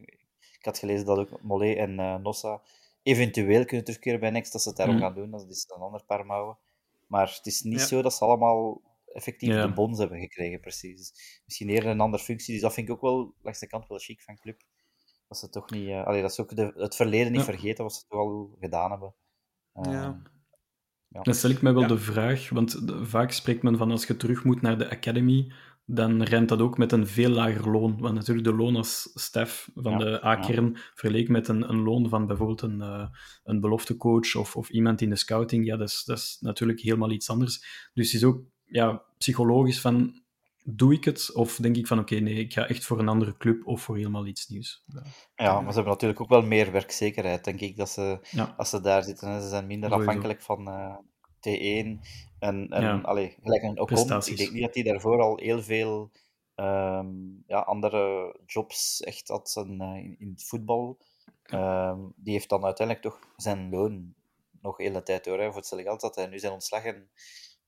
Ik 0.58 0.64
had 0.64 0.78
gelezen 0.78 1.06
dat 1.06 1.18
ook 1.18 1.42
Mollet 1.42 1.76
en 1.76 1.90
uh, 1.90 2.16
Nossa 2.16 2.60
eventueel 3.02 3.64
kunnen 3.64 3.84
terugkeren 3.84 4.20
bij 4.20 4.30
Next, 4.30 4.52
dat 4.52 4.62
ze 4.62 4.68
het 4.68 4.76
daarom 4.76 4.96
mm. 4.96 5.02
gaan 5.02 5.14
doen. 5.14 5.30
Dat 5.30 5.50
is 5.50 5.66
een 5.74 5.82
ander 5.82 6.04
paar 6.04 6.26
mouwen. 6.26 6.58
Maar 7.06 7.34
het 7.36 7.46
is 7.46 7.62
niet 7.62 7.80
ja. 7.80 7.86
zo 7.86 8.02
dat 8.02 8.14
ze 8.14 8.24
allemaal 8.24 8.80
effectief 9.12 9.54
de 9.54 9.72
bons 9.72 9.98
hebben 9.98 10.20
gekregen, 10.20 10.60
precies. 10.60 11.12
Misschien 11.44 11.68
eerder 11.68 11.90
een 11.90 12.00
andere 12.00 12.22
functie. 12.22 12.52
Dus 12.52 12.62
dat 12.62 12.74
vind 12.74 12.88
ik 12.88 12.94
ook 12.94 13.00
wel 13.00 13.34
langs 13.42 13.58
de 13.58 13.66
kant 13.66 13.88
wel 13.88 13.98
chic 13.98 14.22
van 14.22 14.38
club. 14.38 14.62
Dat 15.28 15.38
ze 15.38 15.48
toch 15.48 15.70
niet... 15.70 15.88
Uh, 15.88 16.06
allee, 16.06 16.22
dat 16.22 16.34
ze 16.34 16.40
ook 16.40 16.56
de, 16.56 16.72
het 16.76 16.96
verleden 16.96 17.32
niet 17.32 17.42
vergeten, 17.42 17.84
wat 17.84 17.94
ze 17.94 18.04
toch 18.08 18.18
al 18.18 18.56
gedaan 18.60 18.90
hebben. 18.90 19.14
ja. 19.72 20.22
Ja. 21.12 21.22
Dan 21.22 21.34
stel 21.34 21.50
ik 21.50 21.62
mij 21.62 21.72
wel 21.72 21.86
de 21.86 21.98
vraag, 21.98 22.48
want 22.48 22.86
de, 22.86 23.06
vaak 23.06 23.30
spreekt 23.30 23.62
men 23.62 23.76
van 23.76 23.90
als 23.90 24.06
je 24.06 24.16
terug 24.16 24.44
moet 24.44 24.62
naar 24.62 24.78
de 24.78 24.90
academy, 24.90 25.52
dan 25.84 26.22
rent 26.22 26.48
dat 26.48 26.60
ook 26.60 26.78
met 26.78 26.92
een 26.92 27.06
veel 27.06 27.30
lager 27.30 27.70
loon. 27.70 28.00
Want 28.00 28.14
natuurlijk 28.14 28.46
de 28.46 28.54
loon 28.54 28.76
als 28.76 29.10
staf 29.14 29.70
van 29.74 29.92
ja, 29.92 29.98
de 29.98 30.24
A-kern 30.24 30.70
ja. 30.74 30.80
vergeleken 30.94 31.32
met 31.32 31.48
een, 31.48 31.68
een, 31.68 31.82
loon 31.82 32.08
van 32.08 32.26
bijvoorbeeld 32.26 32.62
een, 32.62 32.78
uh, 32.78 33.06
een 33.44 33.60
beloftecoach 33.60 34.34
of, 34.34 34.56
of 34.56 34.68
iemand 34.68 35.00
in 35.00 35.10
de 35.10 35.16
scouting, 35.16 35.66
ja, 35.66 35.76
dat 35.76 35.88
is, 35.88 36.04
dat 36.04 36.18
is 36.18 36.36
natuurlijk 36.40 36.80
helemaal 36.80 37.10
iets 37.10 37.30
anders. 37.30 37.90
Dus 37.94 38.12
het 38.12 38.22
is 38.22 38.28
ook 38.28 38.40
ja, 38.64 39.02
psychologisch 39.18 39.80
van, 39.80 40.22
doe 40.64 40.92
ik 40.94 41.04
het? 41.04 41.34
Of 41.34 41.56
denk 41.56 41.76
ik 41.76 41.86
van, 41.86 41.98
oké, 41.98 42.14
okay, 42.14 42.24
nee, 42.24 42.34
ik 42.34 42.52
ga 42.52 42.68
echt 42.68 42.84
voor 42.84 42.98
een 42.98 43.08
andere 43.08 43.36
club 43.36 43.66
of 43.66 43.82
voor 43.82 43.96
helemaal 43.96 44.26
iets 44.26 44.48
nieuws. 44.48 44.84
Ja, 44.86 45.02
ja 45.34 45.52
maar 45.60 45.70
ze 45.70 45.74
hebben 45.74 45.92
natuurlijk 45.92 46.20
ook 46.20 46.28
wel 46.28 46.42
meer 46.42 46.72
werkzekerheid, 46.72 47.44
denk 47.44 47.60
ik, 47.60 47.76
dat 47.76 47.90
ze, 47.90 48.18
als 48.56 48.70
ze 48.70 48.80
daar 48.80 49.02
zitten. 49.02 49.42
Ze 49.42 49.48
zijn 49.48 49.66
minder 49.66 49.90
Sowieso. 49.90 50.08
afhankelijk 50.08 50.42
van... 50.42 50.68
Uh, 50.68 50.96
T1 51.48 52.00
en, 52.38 52.68
en 52.68 52.82
ja. 52.82 53.00
allee, 53.02 53.36
gelijk 53.42 53.62
een 53.62 53.80
Ocon. 53.80 54.22
Ik 54.24 54.36
denk 54.36 54.52
niet 54.52 54.62
dat 54.62 54.74
hij 54.74 54.82
daarvoor 54.82 55.20
al 55.20 55.36
heel 55.36 55.62
veel 55.62 56.10
um, 56.56 57.42
ja, 57.46 57.58
andere 57.58 58.34
jobs 58.46 59.00
echt 59.00 59.28
had 59.28 59.62
in, 59.66 59.80
in, 59.80 60.16
in, 60.18 60.30
het 60.30 60.44
voetbal. 60.44 60.98
Ehm, 61.42 61.98
die 62.16 62.32
heeft 62.32 62.48
dan 62.48 62.64
uiteindelijk 62.64 63.06
toch 63.06 63.20
zijn 63.36 63.70
loon 63.70 64.14
nog 64.60 64.76
de 64.76 64.82
hele 64.82 65.02
tijd 65.02 65.24
door. 65.24 65.38
Hè. 65.38 65.46
Voor 65.46 65.56
hetzelfde 65.56 65.86
geld 65.86 66.00
dat 66.00 66.16
hij 66.16 66.26
nu 66.26 66.38
zijn 66.38 66.52
ontslag 66.52 66.84
en 66.84 67.10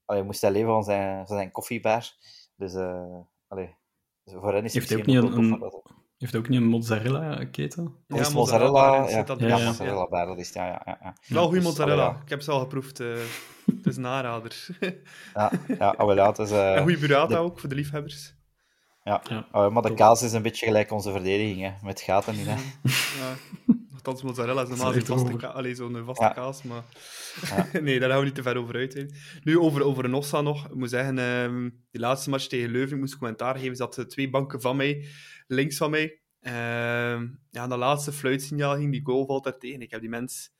allee, 0.04 0.22
moest 0.22 0.40
hij 0.40 0.50
leven 0.50 0.68
van 0.68 0.84
zijn, 0.84 1.26
van 1.26 1.36
zijn 1.36 1.50
koffiebar. 1.50 2.12
Dus 2.56 2.74
uh, 2.74 3.18
allee, 3.48 3.74
voor 4.24 4.54
hen 4.54 4.64
is 4.64 4.74
heeft 4.74 4.88
het 4.88 4.98
ook 4.98 5.06
niet 5.06 5.16
een, 5.16 5.32
een, 5.32 5.72
heeft 6.18 6.36
ook 6.36 6.48
niet 6.48 6.60
een 6.60 6.66
mozzarella-keten? 6.66 7.94
Ja, 8.06 8.16
ja, 8.16 8.30
mozzarella, 8.30 9.08
ja, 9.08 9.22
dat 9.22 9.40
ja, 9.40 9.58
mozzarella 9.58 10.08
bar, 10.08 10.26
dat 10.26 10.38
is 10.38 10.52
ja, 10.52 10.66
ja, 10.66 10.98
ja. 11.02 11.16
Wel 11.28 11.42
goede 11.42 11.58
dus, 11.58 11.66
mozzarella. 11.66 12.20
Ik 12.22 12.28
heb 12.28 12.42
ze 12.42 12.50
al 12.50 12.60
geproefd. 12.60 13.00
Uh, 13.00 13.14
het 13.76 13.86
is 13.86 13.96
een 13.96 14.06
aanrader. 14.06 14.66
ja, 15.34 15.52
ja, 15.78 15.94
oh, 15.98 16.06
wel, 16.06 16.16
ja, 16.16 16.28
het 16.28 16.38
is... 16.38 16.50
Uh, 16.50 16.76
en 16.76 16.82
goede 16.82 16.98
burrata 16.98 17.34
de... 17.34 17.36
ook, 17.36 17.60
voor 17.60 17.68
de 17.68 17.74
liefhebbers. 17.74 18.34
Ja, 19.02 19.22
ja. 19.28 19.46
Oh, 19.52 19.72
maar 19.72 19.82
de 19.82 19.94
kaas 19.94 20.22
is 20.22 20.32
een 20.32 20.42
beetje 20.42 20.66
gelijk 20.66 20.92
onze 20.92 21.12
verdediging, 21.12 21.60
hè, 21.60 21.72
met 21.82 22.00
gaten 22.00 22.34
in. 22.34 22.46
Hè. 22.46 22.56
Ja. 23.20 23.34
Nogthans, 23.90 24.22
mozzarella 24.22 24.62
is 24.62 24.68
normaal 24.68 24.92
zo'n 24.92 25.04
vaste, 25.04 25.36
ka 25.36 25.46
Allee, 25.46 25.74
zo'n 25.74 26.04
vaste 26.04 26.32
kaas, 26.34 26.62
maar 26.62 26.82
nee, 27.82 28.00
daar 28.00 28.10
gaan 28.10 28.18
we 28.18 28.24
niet 28.24 28.34
te 28.34 28.42
ver 28.42 28.56
over 28.56 28.74
uit. 28.74 28.94
Hè. 28.94 29.04
Nu, 29.42 29.58
over, 29.58 29.82
over 29.82 30.08
Nossa 30.08 30.40
nog. 30.40 30.64
Ik 30.66 30.74
moet 30.74 30.90
zeggen, 30.90 31.18
um, 31.18 31.84
die 31.90 32.00
laatste 32.00 32.30
match 32.30 32.46
tegen 32.46 32.70
Leuven, 32.70 32.94
ik 32.94 33.00
moest 33.00 33.18
commentaar 33.18 33.56
geven, 33.56 33.76
zat 33.76 34.04
twee 34.08 34.30
banken 34.30 34.60
van 34.60 34.76
mij, 34.76 35.06
links 35.46 35.76
van 35.76 35.90
mij. 35.90 36.20
Uh, 36.40 37.22
ja, 37.50 37.66
dat 37.66 37.78
laatste 37.78 38.12
fluitsignaal 38.12 38.76
ging, 38.76 38.92
die 38.92 39.04
goal 39.04 39.26
valt 39.26 39.44
daar 39.44 39.58
tegen. 39.58 39.80
Ik 39.80 39.90
heb 39.90 40.00
die 40.00 40.10
mens... 40.10 40.52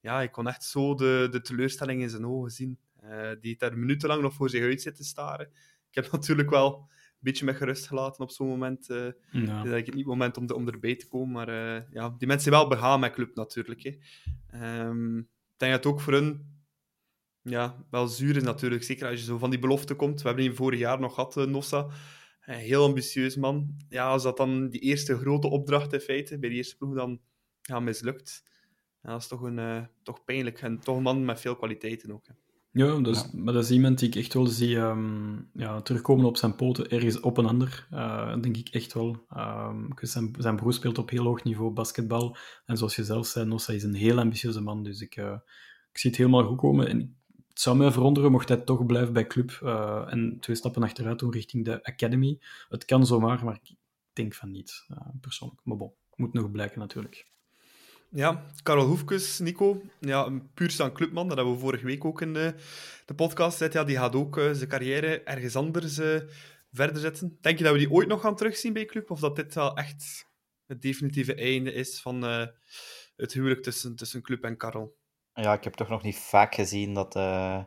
Ja, 0.00 0.22
ik 0.22 0.32
kon 0.32 0.48
echt 0.48 0.64
zo 0.64 0.94
de, 0.94 1.28
de 1.30 1.40
teleurstelling 1.40 2.02
in 2.02 2.10
zijn 2.10 2.26
ogen 2.26 2.50
zien. 2.50 2.78
Uh, 3.04 3.30
die 3.40 3.56
daar 3.56 3.78
minutenlang 3.78 4.22
nog 4.22 4.34
voor 4.34 4.50
zich 4.50 4.62
uit 4.62 4.82
zit 4.82 4.96
te 4.96 5.04
staren. 5.04 5.46
Ik 5.88 5.94
heb 5.94 6.10
natuurlijk 6.12 6.50
wel 6.50 6.76
een 6.76 7.18
beetje 7.18 7.44
met 7.44 7.56
gerust 7.56 7.86
gelaten 7.86 8.22
op 8.22 8.30
zo'n 8.30 8.48
moment. 8.48 8.88
Uh, 8.88 9.06
ja. 9.30 9.62
Dat 9.62 9.74
ik 9.74 9.86
het 9.86 9.94
niet 9.94 10.06
moment 10.06 10.36
om, 10.36 10.46
de, 10.46 10.54
om 10.54 10.68
erbij 10.68 10.96
te 10.96 11.08
komen. 11.08 11.32
Maar 11.32 11.48
uh, 11.48 11.82
ja, 11.92 12.14
die 12.18 12.28
mensen 12.28 12.52
zijn 12.52 12.60
wel 12.60 12.68
begaan 12.68 13.00
met 13.00 13.12
club 13.12 13.34
natuurlijk. 13.34 13.82
Hè. 13.82 14.86
Um, 14.86 15.18
ik 15.18 15.56
denk 15.56 15.72
dat 15.72 15.84
het 15.84 15.92
ook 15.92 16.00
voor 16.00 16.12
hun 16.12 16.58
ja, 17.42 17.84
wel 17.90 18.08
zuur 18.08 18.36
is 18.36 18.42
natuurlijk. 18.42 18.82
Zeker 18.82 19.08
als 19.08 19.20
je 19.20 19.26
zo 19.26 19.38
van 19.38 19.50
die 19.50 19.58
belofte 19.58 19.94
komt. 19.94 20.22
We 20.22 20.26
hebben 20.26 20.44
die 20.44 20.54
vorig 20.54 20.78
jaar 20.78 21.00
nog 21.00 21.14
gehad, 21.14 21.34
Nossa. 21.34 21.86
Een 22.40 22.54
heel 22.54 22.84
ambitieus 22.84 23.36
man. 23.36 23.76
Ja, 23.88 24.08
als 24.08 24.22
dat 24.22 24.36
dan 24.36 24.68
die 24.68 24.80
eerste 24.80 25.16
grote 25.18 25.48
opdracht 25.48 25.92
in 25.92 26.00
feite, 26.00 26.38
bij 26.38 26.48
die 26.48 26.58
eerste 26.58 26.76
ploeg, 26.76 26.94
dan 26.94 27.20
ja, 27.60 27.80
mislukt. 27.80 28.42
Ja, 29.02 29.10
dat 29.10 29.20
is 29.20 29.28
toch, 29.28 29.42
een, 29.42 29.58
uh, 29.58 29.84
toch 30.02 30.24
pijnlijk. 30.24 30.60
En 30.60 30.78
toch 30.78 30.96
een 30.96 31.02
man 31.02 31.24
met 31.24 31.40
veel 31.40 31.56
kwaliteiten 31.56 32.12
ook. 32.12 32.26
Hè. 32.26 32.32
Ja, 32.72 33.00
dus, 33.00 33.20
ja. 33.20 33.28
maar 33.32 33.54
dat 33.54 33.64
is 33.64 33.70
iemand 33.70 33.98
die 33.98 34.08
ik 34.08 34.14
echt 34.14 34.34
wel 34.34 34.46
zie 34.46 34.76
um, 34.76 35.50
ja, 35.52 35.80
terugkomen 35.80 36.24
op 36.24 36.36
zijn 36.36 36.56
poten, 36.56 36.90
ergens 36.90 37.20
op 37.20 37.36
een 37.38 37.46
ander. 37.46 37.88
Uh, 37.92 38.40
denk 38.40 38.56
ik 38.56 38.68
echt 38.68 38.92
wel. 38.92 39.26
Um, 39.36 39.88
zijn, 40.00 40.34
zijn 40.38 40.56
broer 40.56 40.72
speelt 40.72 40.98
op 40.98 41.10
heel 41.10 41.24
hoog 41.24 41.44
niveau 41.44 41.72
basketbal. 41.72 42.36
En 42.66 42.76
zoals 42.76 42.96
je 42.96 43.04
zelf 43.04 43.26
zei, 43.26 43.46
Nossa 43.46 43.72
is 43.72 43.82
een 43.82 43.94
heel 43.94 44.18
ambitieuze 44.18 44.60
man. 44.60 44.82
Dus 44.82 45.00
ik, 45.00 45.16
uh, 45.16 45.36
ik 45.92 45.98
zie 45.98 46.10
het 46.10 46.18
helemaal 46.18 46.44
goed 46.44 46.58
komen. 46.58 46.88
En 46.88 47.19
het 47.60 47.68
zou 47.68 47.78
mij 47.78 47.92
verwonderen 47.92 48.32
mocht 48.32 48.48
hij 48.48 48.56
toch 48.56 48.86
blijven 48.86 49.12
bij 49.12 49.26
club 49.26 49.60
uh, 49.62 50.04
en 50.06 50.36
twee 50.40 50.56
stappen 50.56 50.82
achteruit 50.82 51.18
doen 51.18 51.32
richting 51.32 51.64
de 51.64 51.84
academy. 51.84 52.38
Het 52.68 52.84
kan 52.84 53.06
zomaar, 53.06 53.44
maar 53.44 53.58
ik 53.62 53.76
denk 54.12 54.34
van 54.34 54.50
niet, 54.50 54.84
uh, 54.90 54.98
persoonlijk. 55.20 55.60
Maar 55.64 55.76
bon, 55.76 55.92
moet 56.14 56.32
nog 56.32 56.50
blijken 56.50 56.78
natuurlijk. 56.78 57.26
Ja, 58.10 58.46
Karel 58.62 58.86
Hoefkes, 58.86 59.38
Nico, 59.38 59.82
ja, 59.98 60.26
een 60.26 60.50
puur 60.54 60.70
staan 60.70 60.92
clubman, 60.92 61.28
dat 61.28 61.36
hebben 61.36 61.54
we 61.54 61.60
vorige 61.60 61.84
week 61.84 62.04
ook 62.04 62.20
in 62.20 62.32
de, 62.32 62.54
de 63.06 63.14
podcast 63.14 63.56
gezet. 63.56 63.72
Ja, 63.72 63.84
die 63.84 63.96
gaat 63.96 64.14
ook 64.14 64.36
uh, 64.36 64.52
zijn 64.52 64.68
carrière 64.68 65.22
ergens 65.22 65.56
anders 65.56 65.94
verder 66.72 67.00
zetten. 67.00 67.38
Denk 67.40 67.58
je 67.58 67.64
dat 67.64 67.72
we 67.72 67.78
die 67.78 67.90
ooit 67.90 68.08
nog 68.08 68.20
gaan 68.20 68.36
terugzien 68.36 68.72
bij 68.72 68.84
club, 68.84 69.10
of 69.10 69.20
dat 69.20 69.36
dit 69.36 69.54
wel 69.54 69.76
echt 69.76 70.26
het 70.66 70.82
definitieve 70.82 71.34
einde 71.34 71.72
is 71.72 72.00
van 72.00 72.22
het 73.16 73.32
huwelijk 73.32 73.62
tussen, 73.62 73.96
tussen 73.96 74.22
club 74.22 74.44
en 74.44 74.56
Karel? 74.56 74.98
Ja, 75.34 75.52
ik 75.52 75.64
heb 75.64 75.74
toch 75.74 75.88
nog 75.88 76.02
niet 76.02 76.18
vaak 76.18 76.54
gezien 76.54 76.94
dat, 76.94 77.16
uh, 77.16 77.64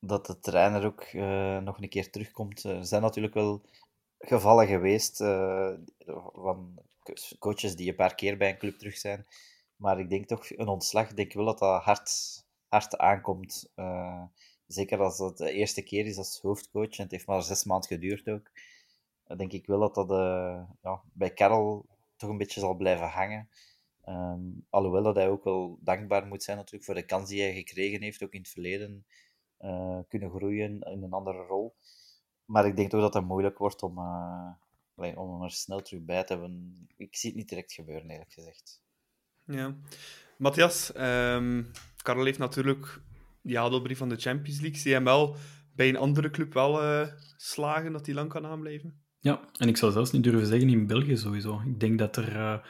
dat 0.00 0.26
de 0.26 0.40
trainer 0.40 0.84
ook 0.84 1.12
uh, 1.12 1.58
nog 1.58 1.80
een 1.80 1.88
keer 1.88 2.10
terugkomt. 2.10 2.64
Er 2.64 2.84
zijn 2.84 3.02
natuurlijk 3.02 3.34
wel 3.34 3.62
gevallen 4.18 4.66
geweest 4.66 5.16
van 6.32 6.78
coaches 7.38 7.76
die 7.76 7.88
een 7.88 7.94
paar 7.94 8.14
keer 8.14 8.36
bij 8.36 8.50
een 8.50 8.58
club 8.58 8.78
terug 8.78 8.96
zijn. 8.96 9.26
Maar 9.76 9.98
ik 9.98 10.10
denk 10.10 10.26
toch, 10.26 10.50
een 10.50 10.68
ontslag, 10.68 11.14
denk 11.14 11.32
wel 11.32 11.44
dat 11.44 11.58
dat 11.58 11.82
hard, 11.82 12.10
hard 12.68 12.98
aankomt. 12.98 13.72
zeker 14.66 15.00
als 15.00 15.18
het 15.18 15.36
de 15.36 15.52
eerste 15.52 15.82
keer 15.82 16.06
is 16.06 16.16
als 16.16 16.40
hoofdcoach 16.42 16.96
en 16.96 17.02
het 17.02 17.10
heeft 17.10 17.26
maar 17.26 17.42
zes 17.42 17.64
maanden 17.64 17.88
geduurd 17.88 18.28
ook. 18.28 18.50
Dan 19.24 19.36
denk 19.36 19.52
ik 19.52 19.66
wel 19.66 19.78
dat 19.78 19.94
dat 19.94 20.08
ja, 20.82 21.02
bij 21.12 21.30
Karel 21.30 21.86
toch 22.16 22.30
een 22.30 22.38
beetje 22.38 22.60
zal 22.60 22.74
blijven 22.74 23.08
hangen. 23.08 23.48
Um, 24.08 24.66
alhoewel 24.70 25.02
dat 25.02 25.14
hij 25.14 25.28
ook 25.28 25.44
wel 25.44 25.78
dankbaar 25.80 26.26
moet 26.26 26.42
zijn 26.42 26.56
natuurlijk 26.56 26.84
voor 26.84 26.94
de 26.94 27.04
kans 27.04 27.28
die 27.28 27.42
hij 27.42 27.54
gekregen 27.54 28.02
heeft, 28.02 28.22
ook 28.22 28.32
in 28.32 28.40
het 28.40 28.50
verleden 28.50 29.04
uh, 29.60 29.98
kunnen 30.08 30.30
groeien 30.30 30.80
in 30.80 31.02
een 31.02 31.12
andere 31.12 31.42
rol. 31.42 31.74
Maar 32.44 32.66
ik 32.66 32.76
denk 32.76 32.90
toch 32.90 33.00
dat 33.00 33.14
het 33.14 33.24
moeilijk 33.24 33.58
wordt 33.58 33.82
om, 33.82 33.98
uh, 33.98 34.52
om 34.94 35.32
hem 35.32 35.42
er 35.42 35.50
snel 35.50 35.82
terug 35.82 36.04
bij 36.04 36.24
te 36.24 36.32
hebben. 36.32 36.86
Ik 36.96 37.16
zie 37.16 37.30
het 37.30 37.38
niet 37.38 37.48
direct 37.48 37.72
gebeuren, 37.72 38.10
eerlijk 38.10 38.32
gezegd. 38.32 38.82
Ja. 39.44 39.74
Matthias, 40.36 40.92
um, 40.96 41.70
Karel 42.02 42.24
heeft 42.24 42.38
natuurlijk 42.38 43.00
die 43.42 43.58
adelbrief 43.58 43.98
van 43.98 44.08
de 44.08 44.16
Champions 44.16 44.60
League. 44.60 44.78
Zie 44.78 44.90
je 44.90 44.96
hem 44.96 45.04
wel 45.04 45.36
bij 45.74 45.88
een 45.88 45.96
andere 45.96 46.30
club 46.30 46.52
wel 46.52 46.82
uh, 46.82 47.06
slagen 47.36 47.92
dat 47.92 48.06
hij 48.06 48.14
lang 48.14 48.28
kan 48.28 48.46
aanblijven? 48.46 49.02
Ja, 49.18 49.40
en 49.56 49.68
ik 49.68 49.76
zou 49.76 49.92
zelfs 49.92 50.10
niet 50.10 50.22
durven 50.22 50.46
zeggen 50.46 50.68
in 50.68 50.86
België 50.86 51.16
sowieso. 51.16 51.60
Ik 51.66 51.80
denk 51.80 51.98
dat 51.98 52.16
er 52.16 52.62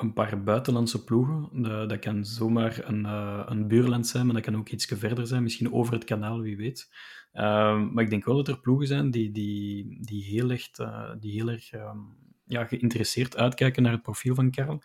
een 0.00 0.12
paar 0.12 0.42
buitenlandse 0.42 1.04
ploegen. 1.04 1.62
dat 1.88 1.98
kan 1.98 2.24
zomaar 2.24 2.80
een, 2.84 3.04
uh, 3.04 3.42
een 3.46 3.68
buurland 3.68 4.06
zijn, 4.06 4.26
maar 4.26 4.34
dat 4.34 4.44
kan 4.44 4.56
ook 4.56 4.68
iets 4.68 4.86
verder 4.86 5.26
zijn, 5.26 5.42
misschien 5.42 5.72
over 5.72 5.92
het 5.92 6.04
kanaal, 6.04 6.40
wie 6.40 6.56
weet. 6.56 6.88
Uh, 7.32 7.42
maar 7.90 8.04
ik 8.04 8.10
denk 8.10 8.24
wel 8.24 8.36
dat 8.36 8.48
er 8.48 8.60
ploegen 8.60 8.86
zijn 8.86 9.10
die, 9.10 9.30
die, 9.30 9.98
die 10.00 10.24
heel, 10.24 10.50
echt, 10.50 10.78
uh, 10.78 11.10
die 11.18 11.32
heel 11.32 11.48
erg 11.48 11.70
ehm, 11.70 11.98
ja, 12.44 12.64
geïnteresseerd 12.64 13.36
uitkijken 13.36 13.82
naar 13.82 13.92
het 13.92 14.02
profiel 14.02 14.34
van 14.34 14.50
Karel. 14.50 14.82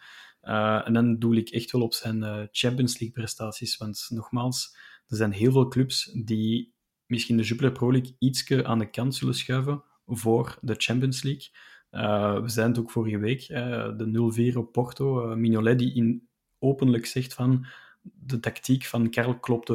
en 0.85 0.93
dan 0.93 1.19
doe 1.19 1.35
ik 1.35 1.49
echt 1.49 1.71
wel 1.71 1.81
op 1.81 1.93
zijn 1.93 2.49
Champions 2.51 2.99
League 2.99 3.11
prestaties. 3.11 3.77
Want 3.77 4.07
nogmaals, 4.09 4.77
er 5.07 5.17
zijn 5.17 5.31
heel 5.31 5.51
veel 5.51 5.67
clubs 5.67 6.11
die 6.23 6.73
misschien 7.05 7.37
de 7.37 7.43
Jupiler 7.43 7.71
Pro 7.71 7.91
League 7.91 8.15
ietsje 8.19 8.65
aan 8.65 8.79
de 8.79 8.89
kant 8.89 9.15
zullen 9.15 9.35
schuiven 9.35 9.83
voor 10.05 10.57
de 10.61 10.75
Champions 10.77 11.23
League. 11.23 11.47
Uh, 11.95 12.41
we 12.41 12.49
zijn 12.49 12.67
het 12.67 12.79
ook 12.79 12.91
vorige 12.91 13.17
week, 13.17 13.49
uh, 13.49 13.57
de 13.97 14.51
0-4 14.53 14.57
op 14.57 14.71
Porto. 14.71 15.29
Uh, 15.29 15.35
Mignolet 15.35 15.79
die 15.79 15.93
in 15.93 16.27
openlijk 16.59 17.05
zegt 17.05 17.33
van 17.33 17.65
de 18.01 18.39
tactiek 18.39 18.85
van 18.85 19.09
Karel 19.09 19.39
klopte 19.39 19.73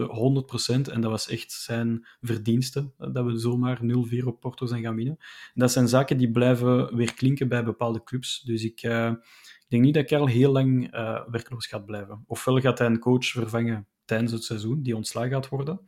100% 0.88 0.92
en 0.92 1.00
dat 1.00 1.10
was 1.10 1.28
echt 1.28 1.52
zijn 1.52 2.06
verdienste 2.20 2.90
dat 2.96 3.24
we 3.24 3.38
zomaar 3.38 3.80
0-4 3.82 4.24
op 4.24 4.40
Porto 4.40 4.66
zijn 4.66 4.82
gaan 4.82 4.94
winnen. 4.94 5.16
En 5.54 5.60
dat 5.60 5.72
zijn 5.72 5.88
zaken 5.88 6.18
die 6.18 6.30
blijven 6.30 6.96
weer 6.96 7.14
klinken 7.14 7.48
bij 7.48 7.64
bepaalde 7.64 8.02
clubs. 8.02 8.40
Dus 8.40 8.64
ik, 8.64 8.82
ik 8.82 9.66
denk 9.68 9.82
niet 9.82 9.94
dat 9.94 10.06
Karel 10.06 10.26
heel 10.26 10.52
lang 10.52 10.90
werkloos 11.30 11.66
gaat 11.66 11.86
blijven. 11.86 12.24
Ofwel 12.26 12.60
gaat 12.60 12.78
hij 12.78 12.86
een 12.86 12.98
coach 12.98 13.26
vervangen 13.26 13.86
tijdens 14.04 14.32
het 14.32 14.44
seizoen 14.44 14.82
die 14.82 14.96
ontslagen 14.96 15.30
gaat 15.30 15.48
worden, 15.48 15.80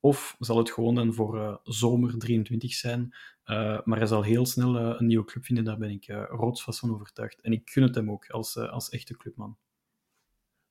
of 0.00 0.36
zal 0.38 0.58
het 0.58 0.70
gewoon 0.70 0.94
dan 0.94 1.14
voor 1.14 1.60
zomer 1.62 2.18
23 2.18 2.74
zijn. 2.74 3.14
Uh, 3.46 3.80
maar 3.84 3.98
hij 3.98 4.06
zal 4.06 4.22
heel 4.22 4.46
snel 4.46 4.76
uh, 4.76 4.94
een 4.98 5.06
nieuwe 5.06 5.24
club 5.24 5.44
vinden, 5.44 5.64
daar 5.64 5.78
ben 5.78 5.90
ik 5.90 6.06
rotsvast 6.28 6.78
van 6.78 6.94
overtuigd. 6.94 7.40
En 7.40 7.52
ik 7.52 7.70
gun 7.70 7.82
het 7.82 7.94
hem 7.94 8.10
ook 8.10 8.30
als, 8.30 8.56
als 8.56 8.88
echte 8.88 9.16
clubman. 9.16 9.58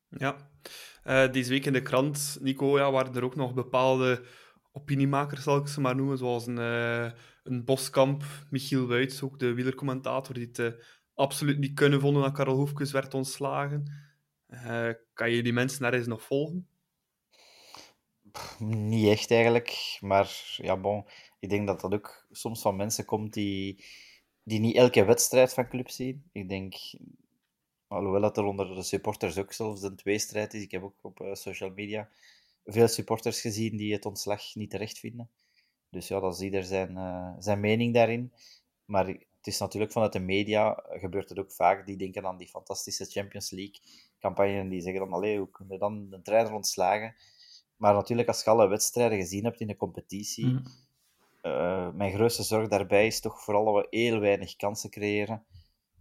Ja, 0.09 0.49
deze 1.27 1.49
week 1.49 1.65
in 1.65 1.73
de 1.73 1.81
krant, 1.81 2.37
Nico, 2.41 2.77
ja, 2.77 2.91
waren 2.91 3.15
er 3.15 3.23
ook 3.23 3.35
nog 3.35 3.53
bepaalde 3.53 4.25
opiniemakers, 4.71 5.43
zal 5.43 5.57
ik 5.57 5.67
ze 5.67 5.81
maar 5.81 5.95
noemen, 5.95 6.17
zoals 6.17 6.47
een, 6.47 6.57
een 7.43 7.65
Boskamp, 7.65 8.23
Michiel 8.49 8.87
Wuits, 8.87 9.21
ook 9.21 9.39
de 9.39 9.53
wielercommentator, 9.53 10.33
die 10.33 10.49
het 10.51 10.85
absoluut 11.13 11.57
niet 11.57 11.73
kunnen 11.73 11.99
vonden 11.99 12.21
dat 12.21 12.33
Karel 12.33 12.55
Hoefkes 12.55 12.91
werd 12.91 13.13
ontslagen. 13.13 13.91
kan 15.13 15.31
je 15.31 15.43
die 15.43 15.53
mensen 15.53 15.85
ergens 15.85 16.07
nog 16.07 16.21
volgen? 16.21 16.67
Niet 18.59 19.07
echt 19.07 19.31
eigenlijk, 19.31 19.97
maar 19.99 20.55
ja, 20.55 20.77
bon. 20.77 21.05
Ik 21.39 21.49
denk 21.49 21.67
dat 21.67 21.81
dat 21.81 21.93
ook 21.93 22.27
soms 22.31 22.61
van 22.61 22.75
mensen 22.75 23.05
komt 23.05 23.33
die, 23.33 23.85
die 24.43 24.59
niet 24.59 24.75
elke 24.75 25.05
wedstrijd 25.05 25.53
van 25.53 25.67
club 25.67 25.89
zien. 25.89 26.23
Ik 26.31 26.49
denk, 26.49 26.75
alhoewel 27.87 28.21
dat 28.21 28.37
er 28.37 28.43
onder 28.43 28.75
de 28.75 28.83
supporters 28.83 29.37
ook 29.37 29.53
zelfs 29.53 29.81
een 29.81 29.95
tweestrijd 29.95 30.53
is. 30.53 30.61
Ik 30.61 30.71
heb 30.71 30.83
ook 30.83 30.99
op 31.01 31.19
uh, 31.19 31.33
social 31.33 31.69
media 31.69 32.09
veel 32.65 32.87
supporters 32.87 33.41
gezien 33.41 33.77
die 33.77 33.93
het 33.93 34.05
ontslag 34.05 34.55
niet 34.55 34.69
terecht 34.69 34.99
vinden. 34.99 35.29
Dus 35.89 36.07
ja, 36.07 36.19
dat 36.19 36.33
is 36.33 36.41
ieder 36.41 36.63
zijn, 36.63 36.91
uh, 36.91 37.33
zijn 37.39 37.59
mening 37.59 37.93
daarin. 37.93 38.33
Maar 38.85 39.07
het 39.07 39.53
is 39.53 39.59
natuurlijk 39.59 39.91
vanuit 39.91 40.13
de 40.13 40.19
media 40.19 40.83
gebeurt 40.89 41.29
het 41.29 41.39
ook 41.39 41.51
vaak. 41.51 41.85
Die 41.85 41.97
denken 41.97 42.25
aan 42.25 42.37
die 42.37 42.47
fantastische 42.47 43.05
Champions 43.05 43.49
League 43.49 43.79
campagne 44.19 44.59
en 44.59 44.69
die 44.69 44.81
zeggen 44.81 45.01
dan, 45.01 45.13
allee, 45.13 45.37
hoe 45.37 45.49
kunnen 45.49 45.73
we 45.73 45.79
dan 45.79 46.09
de 46.09 46.21
trainer 46.21 46.53
ontslagen? 46.53 47.15
Maar 47.75 47.93
natuurlijk, 47.93 48.27
als 48.27 48.43
je 48.43 48.49
alle 48.49 48.67
wedstrijden 48.67 49.17
gezien 49.17 49.43
hebt 49.43 49.59
in 49.59 49.67
de 49.67 49.75
competitie, 49.75 50.45
mm. 50.45 50.63
Uh, 51.45 51.89
mijn 51.91 52.13
grootste 52.13 52.43
zorg 52.43 52.67
daarbij 52.67 53.05
is 53.05 53.19
toch 53.19 53.43
vooral 53.43 53.65
dat 53.65 53.75
we 53.75 53.97
heel 53.97 54.19
weinig 54.19 54.55
kansen 54.55 54.89
creëren. 54.89 55.45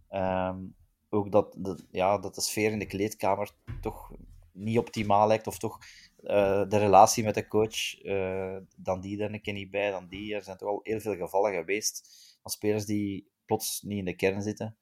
Um, 0.09 0.75
ook 1.09 1.31
dat 1.31 1.55
de, 1.57 1.85
ja, 1.91 2.17
dat 2.17 2.35
de 2.35 2.41
sfeer 2.41 2.71
in 2.71 2.79
de 2.79 2.85
kleedkamer 2.85 3.51
toch 3.81 4.11
niet 4.51 4.77
optimaal 4.77 5.27
lijkt, 5.27 5.47
of 5.47 5.57
toch 5.57 5.79
uh, 6.21 6.69
de 6.69 6.77
relatie 6.77 7.23
met 7.23 7.35
de 7.35 7.47
coach, 7.47 8.03
uh, 8.03 8.57
dan 8.75 9.01
die 9.01 9.21
er 9.21 9.33
een 9.33 9.41
keer 9.41 9.53
niet 9.53 9.71
bij, 9.71 9.91
dan 9.91 10.07
die. 10.07 10.35
Er 10.35 10.43
zijn 10.43 10.57
toch 10.57 10.69
al 10.69 10.79
heel 10.83 10.99
veel 10.99 11.15
gevallen 11.15 11.53
geweest 11.53 12.09
van 12.41 12.51
spelers 12.51 12.85
die 12.85 13.27
plots 13.45 13.81
niet 13.81 13.97
in 13.97 14.05
de 14.05 14.15
kern 14.15 14.41
zitten. 14.41 14.77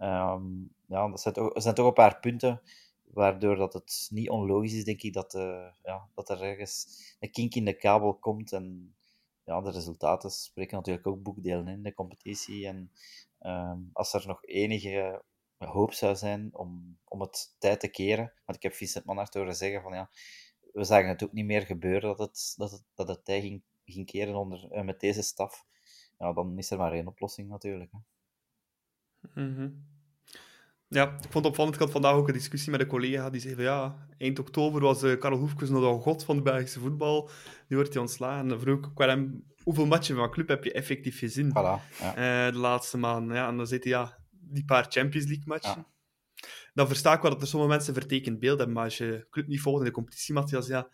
Um, 0.00 0.74
ja, 0.86 1.08
dat 1.08 1.24
er 1.36 1.62
zijn 1.62 1.74
toch 1.74 1.86
een 1.86 1.92
paar 1.92 2.20
punten 2.20 2.62
waardoor 3.04 3.56
dat 3.56 3.72
het 3.72 4.08
niet 4.10 4.30
onlogisch 4.30 4.74
is, 4.74 4.84
denk 4.84 5.02
ik, 5.02 5.12
dat, 5.12 5.32
ja, 5.82 6.08
dat 6.14 6.28
er 6.28 6.42
ergens 6.42 6.86
een 7.20 7.30
kink 7.30 7.54
in 7.54 7.64
de 7.64 7.76
kabel 7.76 8.14
komt. 8.14 8.52
En 8.52 8.95
ja, 9.46 9.60
de 9.60 9.70
resultaten 9.70 10.30
spreken 10.30 10.76
natuurlijk 10.76 11.06
ook 11.06 11.22
boekdelen 11.22 11.68
in 11.68 11.82
de 11.82 11.94
competitie. 11.94 12.66
En 12.66 12.90
um, 13.40 13.90
als 13.92 14.12
er 14.12 14.26
nog 14.26 14.44
enige 14.44 15.22
hoop 15.58 15.92
zou 15.92 16.16
zijn 16.16 16.50
om, 16.52 16.98
om 17.04 17.20
het 17.20 17.54
tijd 17.58 17.80
te 17.80 17.88
keren, 17.88 18.32
want 18.44 18.58
ik 18.58 18.62
heb 18.62 18.74
Vincent 18.74 19.04
Manhart 19.04 19.34
horen 19.34 19.56
zeggen 19.56 19.82
van 19.82 19.94
ja, 19.94 20.10
we 20.72 20.84
zagen 20.84 21.08
het 21.08 21.22
ook 21.22 21.32
niet 21.32 21.44
meer 21.44 21.62
gebeuren 21.62 22.16
dat 22.16 22.18
het, 22.18 22.54
dat 22.56 22.70
het, 22.70 22.82
dat 22.94 23.08
het 23.08 23.24
tij 23.24 23.40
ging, 23.40 23.62
ging 23.84 24.06
keren 24.06 24.34
onder, 24.34 24.72
uh, 24.72 24.82
met 24.82 25.00
deze 25.00 25.22
staf. 25.22 25.64
Ja, 26.18 26.32
dan 26.32 26.58
is 26.58 26.70
er 26.70 26.78
maar 26.78 26.92
één 26.92 27.06
oplossing 27.06 27.48
natuurlijk. 27.48 27.92
Hè. 27.92 27.98
-hmm. 29.32 29.95
Ja, 30.88 31.04
ik 31.04 31.30
vond 31.30 31.34
het 31.34 31.44
opvallend. 31.46 31.74
Ik 31.74 31.80
had 31.80 31.90
vandaag 31.90 32.14
ook 32.14 32.28
een 32.28 32.34
discussie 32.34 32.70
met 32.70 32.80
een 32.80 32.86
collega 32.86 33.30
die 33.30 33.40
zei 33.40 33.54
van 33.54 33.64
ja, 33.64 34.06
eind 34.18 34.38
oktober 34.38 34.80
was 34.80 35.02
uh, 35.02 35.18
Karel 35.18 35.38
Hoefkes 35.38 35.68
nog 35.68 35.94
een 35.94 36.00
god 36.00 36.24
van 36.24 36.36
de 36.36 36.42
Belgische 36.42 36.80
voetbal. 36.80 37.30
Nu 37.68 37.76
wordt 37.76 37.92
hij 37.92 38.02
ontslagen. 38.02 38.40
En 38.40 38.48
dan 38.48 38.60
vroeg 38.60 38.86
ik 38.86 38.98
hem, 38.98 39.44
hoeveel 39.62 39.86
matchen 39.86 40.16
van 40.16 40.30
club 40.30 40.48
heb 40.48 40.64
je 40.64 40.72
effectief 40.72 41.18
gezien 41.18 41.50
voilà, 41.50 41.98
ja. 42.00 42.46
uh, 42.46 42.52
de 42.52 42.58
laatste 42.58 42.98
maanden? 42.98 43.36
Ja, 43.36 43.48
en 43.48 43.56
dan 43.56 43.66
zit 43.66 43.84
hij 43.84 43.92
ja, 43.92 44.18
die 44.30 44.64
paar 44.64 44.86
Champions 44.88 45.26
League 45.26 45.46
matchen. 45.46 45.86
Ja. 45.86 45.94
Dan 46.74 46.86
versta 46.86 47.14
ik 47.14 47.22
wel 47.22 47.30
dat 47.30 47.42
er 47.42 47.46
sommige 47.46 47.72
mensen 47.72 47.94
vertekend 47.94 48.38
beeld 48.38 48.58
hebben, 48.58 48.74
maar 48.74 48.84
als 48.84 48.98
je 48.98 49.26
club 49.30 49.46
niet 49.46 49.60
volgt 49.60 49.78
in 49.78 49.86
de 49.86 49.92
competitie, 49.92 50.34
Matthias, 50.34 50.66
ja, 50.66 50.88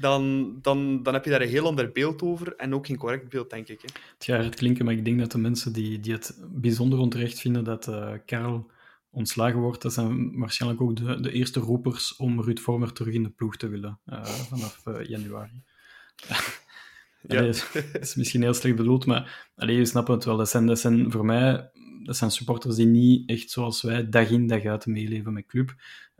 dan, 0.00 0.54
dan, 0.60 1.02
dan 1.02 1.14
heb 1.14 1.24
je 1.24 1.30
daar 1.30 1.40
een 1.40 1.48
heel 1.48 1.66
ander 1.66 1.92
beeld 1.92 2.22
over 2.22 2.56
en 2.56 2.74
ook 2.74 2.86
geen 2.86 2.96
correct 2.96 3.28
beeld, 3.28 3.50
denk 3.50 3.68
ik. 3.68 3.80
Hè. 3.80 3.88
Het 4.14 4.24
gaat 4.24 4.40
hard 4.40 4.54
klinken, 4.54 4.84
maar 4.84 4.94
ik 4.94 5.04
denk 5.04 5.18
dat 5.18 5.32
de 5.32 5.38
mensen 5.38 5.72
die, 5.72 6.00
die 6.00 6.12
het 6.12 6.38
bijzonder 6.48 6.98
onterecht 6.98 7.40
vinden 7.40 7.64
dat 7.64 7.88
uh, 7.88 8.12
Karel 8.26 8.70
ontslagen 9.10 9.60
wordt, 9.60 9.82
dat 9.82 9.92
zijn 9.92 10.38
waarschijnlijk 10.38 10.82
ook 10.82 10.96
de, 10.96 11.20
de 11.20 11.32
eerste 11.32 11.60
roepers 11.60 12.16
om 12.16 12.42
Ruud 12.42 12.58
Vormer 12.58 12.92
terug 12.92 13.14
in 13.14 13.22
de 13.22 13.30
ploeg 13.30 13.56
te 13.56 13.68
willen 13.68 13.98
uh, 14.06 14.24
vanaf 14.24 14.82
uh, 14.86 15.04
januari. 15.04 15.62
ja. 17.22 17.40
dat 17.40 17.74
is 18.00 18.14
misschien 18.14 18.42
heel 18.42 18.54
slecht 18.54 18.76
bedoeld, 18.76 19.06
maar 19.06 19.50
allee, 19.56 19.76
je 19.76 19.84
snapt 19.84 20.08
het 20.08 20.24
wel. 20.24 20.36
Dat 20.36 20.48
zijn, 20.48 20.66
dat 20.66 20.78
zijn 20.78 21.10
voor 21.10 21.24
mij 21.24 21.70
dat 22.02 22.16
zijn 22.16 22.30
supporters 22.30 22.76
die 22.76 22.86
niet 22.86 23.28
echt 23.28 23.50
zoals 23.50 23.82
wij 23.82 24.08
dag 24.08 24.30
in 24.30 24.46
dag 24.46 24.64
uit 24.64 24.86
meeleven 24.86 25.32
met 25.32 25.46
club. 25.46 25.74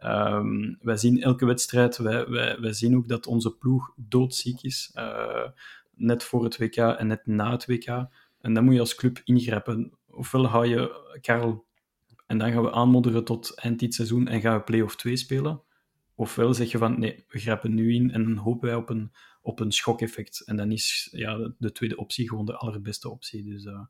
Um, 0.05 0.79
wij 0.81 0.97
zien 0.97 1.23
elke 1.23 1.47
wedstrijd, 1.47 1.97
wij, 1.97 2.29
wij, 2.29 2.61
wij 2.61 2.73
zien 2.73 2.97
ook 2.97 3.09
dat 3.09 3.27
onze 3.27 3.51
ploeg 3.51 3.93
doodziek 3.97 4.63
is. 4.63 4.93
Uh, 4.95 5.49
net 5.95 6.25
voor 6.25 6.45
het 6.45 6.59
WK 6.59 6.77
en 6.77 7.07
net 7.07 7.27
na 7.27 7.51
het 7.51 7.67
WK. 7.67 7.89
En 8.41 8.55
dan 8.55 8.65
moet 8.65 8.75
je 8.75 8.81
als 8.81 8.95
club 8.95 9.21
ingrijpen. 9.25 9.93
Ofwel 10.11 10.47
hou 10.47 10.67
je 10.67 11.17
Karel 11.21 11.65
en 12.31 12.39
dan 12.39 12.53
gaan 12.53 12.63
we 12.63 12.73
aanmodderen 12.73 13.25
tot 13.25 13.55
eind 13.55 13.79
dit 13.79 13.95
seizoen 13.95 14.29
en 14.29 14.41
gaan 14.41 14.57
we 14.57 14.63
play-off 14.63 14.97
2 14.97 15.17
spelen. 15.17 15.63
Ofwel 16.15 16.55
zeg 16.55 16.71
je 16.71 16.79
van 16.79 16.99
nee, 16.99 17.25
we 17.29 17.39
grijpen 17.39 17.75
nu 17.75 17.95
in 17.95 18.11
en 18.11 18.25
dan 18.25 18.37
hopen 18.37 18.69
wij 18.69 18.77
op 18.77 18.89
een, 18.89 19.13
op 19.43 19.61
een 19.61 19.73
schokeffect. 19.73 20.41
En 20.47 20.57
dan 20.57 20.73
is 20.73 21.09
ja, 21.13 21.53
de 21.59 21.73
tweede 21.73 21.97
optie 21.97 22.29
gewoon 22.29 22.45
de 22.45 22.57
allerbeste 22.57 23.11
optie. 23.11 23.45
Dus 23.45 23.65
uh, 23.65 23.81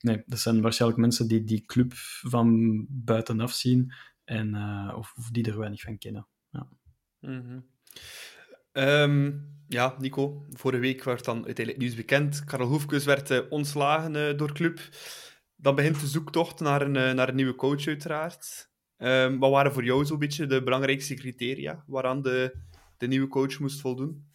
nee, 0.00 0.22
dat 0.26 0.38
zijn 0.38 0.60
waarschijnlijk 0.60 1.00
mensen 1.00 1.28
die 1.28 1.44
die 1.44 1.64
club 1.64 1.92
van 2.20 2.86
buitenaf 2.88 3.52
zien 3.52 3.92
en, 4.24 4.54
uh, 4.54 4.94
of, 4.96 5.14
die 5.30 5.46
er 5.46 5.58
weinig 5.58 5.80
van 5.80 5.98
kennen. 5.98 6.26
Ja. 6.50 6.68
Mm 7.20 7.64
-hmm. 8.72 9.46
ja, 9.68 9.96
Nico, 9.98 10.46
vorige 10.50 10.80
week 10.80 11.04
werd 11.04 11.24
dan 11.24 11.44
uiteindelijk 11.44 11.78
nieuws 11.78 11.94
bekend. 11.94 12.44
Karel 12.44 12.68
Hoefkes 12.68 13.04
werd 13.04 13.30
uh, 13.30 13.40
ontslagen 13.48 14.36
door 14.36 14.52
club 14.52 14.80
dan 15.62 15.74
begint 15.74 16.00
de 16.00 16.06
zoektocht 16.06 16.60
naar 16.60 16.82
een, 16.82 17.16
naar 17.16 17.28
een 17.28 17.34
nieuwe 17.34 17.54
coach, 17.54 17.86
uiteraard. 17.86 18.70
Um, 18.98 19.38
wat 19.38 19.50
waren 19.50 19.72
voor 19.72 19.84
jou 19.84 20.04
zo'n 20.04 20.18
beetje 20.18 20.46
de 20.46 20.62
belangrijkste 20.62 21.14
criteria 21.14 21.84
waaraan 21.86 22.22
de, 22.22 22.56
de 22.96 23.06
nieuwe 23.06 23.28
coach 23.28 23.58
moest 23.58 23.80
voldoen? 23.80 24.26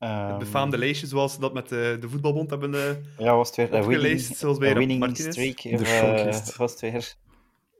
Um, 0.00 0.08
het 0.08 0.38
befaamde 0.38 0.78
lijstje, 0.78 1.06
zoals 1.06 1.32
ze 1.32 1.40
dat 1.40 1.54
met 1.54 1.68
de, 1.68 1.96
de 2.00 2.08
voetbalbond 2.08 2.50
hebben 2.50 2.74
uh, 2.74 2.90
ja, 3.18 3.36
was 3.36 3.56
het 3.56 3.56
weer 3.56 3.80
opgeleest, 3.80 4.36
zoals 4.36 4.58
bij 4.58 4.74
winning 4.74 5.00
Martinez. 5.00 5.32
streak. 5.32 5.62
De 5.62 6.24
uh, 6.26 6.56
was 6.56 6.70
het 6.70 6.80
weer. 6.80 7.14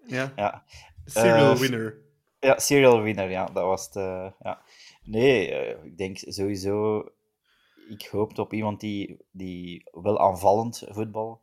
Ja. 0.07 0.33
ja. 0.37 0.65
Serial 1.05 1.53
uh, 1.53 1.59
winner. 1.59 1.99
Ja, 2.41 2.59
serial 2.59 3.03
winner, 3.03 3.31
ja. 3.31 3.45
Dat 3.45 3.65
was 3.65 3.85
het. 3.85 3.95
ja. 4.43 4.63
Nee, 5.05 5.49
ik 5.85 5.99
denk 5.99 6.19
sowieso... 6.19 7.05
Ik 7.89 8.09
hoopte 8.11 8.41
op 8.41 8.53
iemand 8.53 8.81
die, 8.81 9.17
die 9.31 9.91
wel 9.93 10.21
aanvallend 10.21 10.83
voetbal 10.89 11.41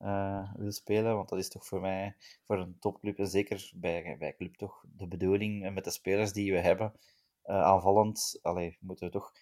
uh, 0.00 0.52
wil 0.56 0.72
spelen. 0.72 1.14
Want 1.14 1.28
dat 1.28 1.38
is 1.38 1.48
toch 1.48 1.66
voor 1.66 1.80
mij, 1.80 2.16
voor 2.44 2.58
een 2.58 2.78
topclub, 2.80 3.18
en 3.18 3.26
zeker 3.26 3.72
bij, 3.74 4.16
bij 4.18 4.36
club 4.36 4.56
toch 4.56 4.84
de 4.96 5.06
bedoeling 5.06 5.74
met 5.74 5.84
de 5.84 5.90
spelers 5.90 6.32
die 6.32 6.52
we 6.52 6.58
hebben. 6.58 6.92
Uh, 7.46 7.62
aanvallend, 7.62 8.38
allee, 8.42 8.76
moeten 8.80 9.06
we 9.06 9.12
toch 9.12 9.32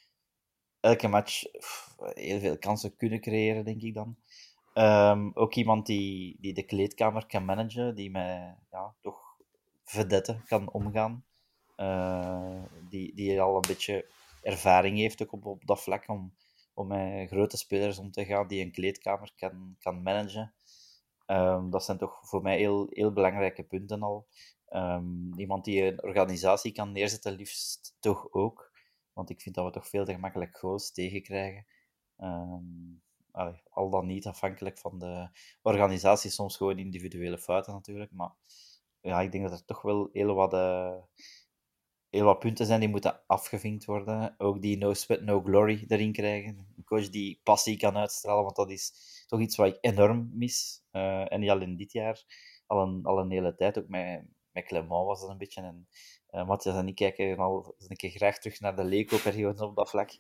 elke 0.81 1.09
match 1.09 1.43
heel 1.99 2.41
veel 2.41 2.59
kansen 2.59 2.97
kunnen 2.97 3.21
creëren, 3.21 3.65
denk 3.65 3.83
ik 3.83 3.95
dan. 3.95 4.17
Um, 4.75 5.31
ook 5.35 5.55
iemand 5.55 5.87
die, 5.87 6.37
die 6.41 6.55
de 6.55 6.63
kleedkamer 6.63 7.27
kan 7.27 7.45
managen, 7.45 7.95
die 7.95 8.11
met 8.11 8.57
ja, 8.71 8.95
toch 9.01 9.37
vedetten 9.85 10.45
kan 10.47 10.73
omgaan. 10.73 11.25
Uh, 11.77 12.63
die, 12.89 13.15
die 13.15 13.41
al 13.41 13.55
een 13.55 13.65
beetje 13.69 14.07
ervaring 14.43 14.99
heeft 14.99 15.23
ook 15.23 15.33
op, 15.33 15.47
op 15.47 15.67
dat 15.67 15.83
vlak 15.83 16.09
om, 16.09 16.35
om 16.75 16.87
met 16.87 17.29
grote 17.29 17.57
spelers 17.57 17.99
om 17.99 18.11
te 18.11 18.25
gaan 18.25 18.49
die 18.49 18.65
een 18.65 18.73
kleedkamer 18.73 19.33
kan, 19.37 19.77
kan 19.79 20.03
managen. 20.03 20.55
Um, 21.27 21.71
dat 21.71 21.85
zijn 21.85 21.99
toch 21.99 22.19
voor 22.23 22.43
mij 22.43 22.59
heel, 22.59 22.87
heel 22.91 23.13
belangrijke 23.13 23.63
punten 23.63 24.03
al. 24.03 24.27
Um, 24.71 25.39
iemand 25.39 25.65
die 25.65 25.83
een 25.83 26.03
organisatie 26.03 26.73
kan 26.73 26.93
neerzetten, 26.93 27.33
liefst 27.33 27.97
toch 28.01 28.33
ook. 28.33 28.73
Want 29.13 29.31
ik 29.31 29.41
vind 29.41 29.55
dat 29.55 29.65
we 29.65 29.71
toch 29.71 29.89
veel 29.89 30.05
te 30.05 30.13
gemakkelijk 30.13 30.59
goals 30.59 30.93
tegenkrijgen. 30.93 31.67
Allee, 33.31 33.63
al 33.71 33.91
dan 33.91 34.07
niet 34.07 34.27
afhankelijk 34.27 34.79
van 34.79 34.99
de 34.99 35.29
organisatie, 35.63 36.31
soms 36.31 36.57
gewoon 36.57 36.79
individuele 36.79 37.39
fouten 37.39 37.73
natuurlijk. 37.73 38.11
Maar 38.13 38.33
ja, 39.01 39.21
ik 39.21 39.33
denk 39.33 39.49
dat 39.49 39.59
er 39.59 39.65
toch 39.65 39.83
wel 39.83 40.09
heel 40.13 40.35
wat, 40.35 40.55
uh, 40.55 40.97
heel 42.15 42.25
wat 42.25 42.39
punten 42.39 42.67
zijn 42.67 42.81
die 42.81 42.89
moeten 42.89 43.21
afgevinkt 43.27 43.85
worden. 43.85 44.35
Ook 44.39 44.63
die 44.63 44.79
no 44.79 44.95
sweat, 44.95 45.21
no 45.21 45.41
glory 45.41 45.85
erin 45.89 46.13
krijgen. 46.13 46.67
Een 46.77 46.85
coach 46.85 47.09
die 47.09 47.41
passie 47.43 47.77
kan 47.77 47.97
uitstralen, 47.97 48.43
want 48.43 48.57
dat 48.57 48.71
is 48.71 48.93
toch 49.27 49.41
iets 49.41 49.57
wat 49.57 49.67
ik 49.67 49.79
enorm 49.81 50.31
mis. 50.33 50.83
Uh, 50.93 51.33
en 51.33 51.41
niet 51.41 51.51
alleen 51.51 51.77
dit 51.77 51.93
jaar, 51.93 52.25
al 52.67 52.83
een, 52.83 53.05
al 53.05 53.19
een 53.19 53.31
hele 53.31 53.55
tijd. 53.55 53.79
Ook 53.79 53.89
met, 53.89 54.25
met 54.53 54.65
Clement 54.65 55.07
was 55.07 55.21
dat 55.21 55.31
een 55.31 55.39
beetje. 55.39 55.61
En 55.61 55.89
uh, 56.31 56.47
Matthias 56.47 56.77
en 56.77 56.89
ik 56.89 56.95
kijken 56.95 57.39
al 57.39 57.75
een 57.79 57.97
keer 57.97 58.11
graag 58.11 58.39
terug 58.39 58.61
naar 58.61 58.77
de 58.77 58.85
Leco-periode 58.85 59.67
op 59.67 59.77
dat 59.77 59.91
vlak. 59.91 60.11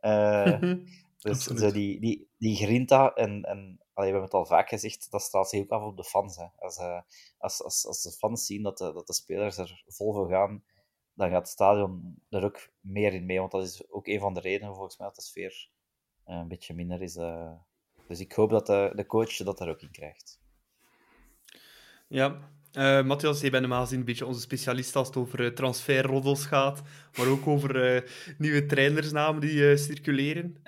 Uh, 0.00 0.62
dus 1.18 1.44
zo 1.44 1.72
die, 1.72 2.00
die, 2.00 2.28
die 2.38 2.56
grinta 2.56 3.14
en, 3.14 3.42
en 3.42 3.80
allee, 3.94 4.12
we 4.12 4.18
hebben 4.18 4.22
het 4.22 4.34
al 4.34 4.46
vaak 4.46 4.68
gezegd, 4.68 5.10
dat 5.10 5.22
straalt 5.22 5.48
zich 5.48 5.60
ook 5.60 5.70
af 5.70 5.82
op 5.82 5.96
de 5.96 6.04
fans. 6.04 6.36
Hè. 6.36 6.46
Als, 6.58 6.78
uh, 6.78 7.00
als, 7.38 7.62
als, 7.62 7.86
als 7.86 8.02
de 8.02 8.10
fans 8.10 8.46
zien 8.46 8.62
dat 8.62 8.78
de, 8.78 8.92
dat 8.92 9.06
de 9.06 9.12
spelers 9.12 9.58
er 9.58 9.84
vol 9.86 10.12
voor 10.12 10.28
gaan, 10.28 10.62
dan 11.18 11.30
gaat 11.30 11.42
het 11.42 11.48
stadion 11.48 12.22
er 12.28 12.44
ook 12.44 12.68
meer 12.80 13.12
in 13.12 13.26
mee. 13.26 13.38
Want 13.38 13.50
dat 13.50 13.62
is 13.62 13.90
ook 13.90 14.06
een 14.06 14.20
van 14.20 14.34
de 14.34 14.40
redenen 14.40 14.74
volgens 14.74 14.98
mij 14.98 15.06
dat 15.06 15.16
de 15.16 15.22
sfeer 15.22 15.68
uh, 16.28 16.36
een 16.36 16.48
beetje 16.48 16.74
minder 16.74 17.02
is. 17.02 17.16
Uh, 17.16 17.52
dus 18.06 18.20
ik 18.20 18.32
hoop 18.32 18.50
dat 18.50 18.66
de, 18.66 18.92
de 18.94 19.06
coach 19.06 19.36
dat 19.36 19.58
daar 19.58 19.68
ook 19.68 19.82
in 19.82 19.90
krijgt. 19.90 20.40
Ja, 22.08 22.50
uh, 22.72 23.02
Matthias, 23.02 23.40
je 23.40 23.50
bent 23.50 23.62
normaal 23.62 23.82
gezien 23.82 23.98
een 23.98 24.04
beetje 24.04 24.26
onze 24.26 24.40
specialist 24.40 24.96
als 24.96 25.06
het 25.06 25.16
over 25.16 25.54
transferroddels 25.54 26.46
gaat, 26.46 26.82
maar 27.16 27.26
ook 27.26 27.46
over 27.46 28.04
nieuwe 28.38 28.66
trainersnamen 28.66 29.40
die 29.40 29.76
circuleren. 29.76 30.60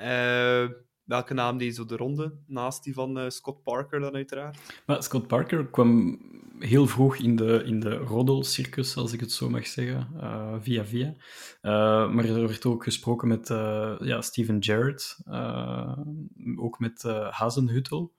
Welke 1.10 1.34
naam 1.34 1.58
die 1.58 1.70
zo 1.70 1.84
de 1.84 1.96
ronde, 1.96 2.32
naast 2.46 2.84
die 2.84 2.94
van 2.94 3.30
Scott 3.30 3.62
Parker 3.62 4.00
dan 4.00 4.14
uiteraard? 4.14 4.82
Maar 4.86 5.02
Scott 5.02 5.26
Parker 5.26 5.66
kwam 5.66 6.18
heel 6.58 6.86
vroeg 6.86 7.16
in 7.16 7.36
de, 7.36 7.62
in 7.64 7.80
de 7.80 7.96
roddelcircus, 7.96 8.96
als 8.96 9.12
ik 9.12 9.20
het 9.20 9.32
zo 9.32 9.50
mag 9.50 9.66
zeggen, 9.66 10.08
via 10.62 10.84
via. 10.84 11.14
maar 12.12 12.24
er 12.24 12.46
werd 12.46 12.66
ook 12.66 12.84
gesproken 12.84 13.28
met 13.28 13.48
ja, 14.00 14.20
Steven 14.20 14.62
Gerrard, 14.62 15.18
ook 16.56 16.78
met 16.78 17.02
Hazenhuttel 17.30 18.12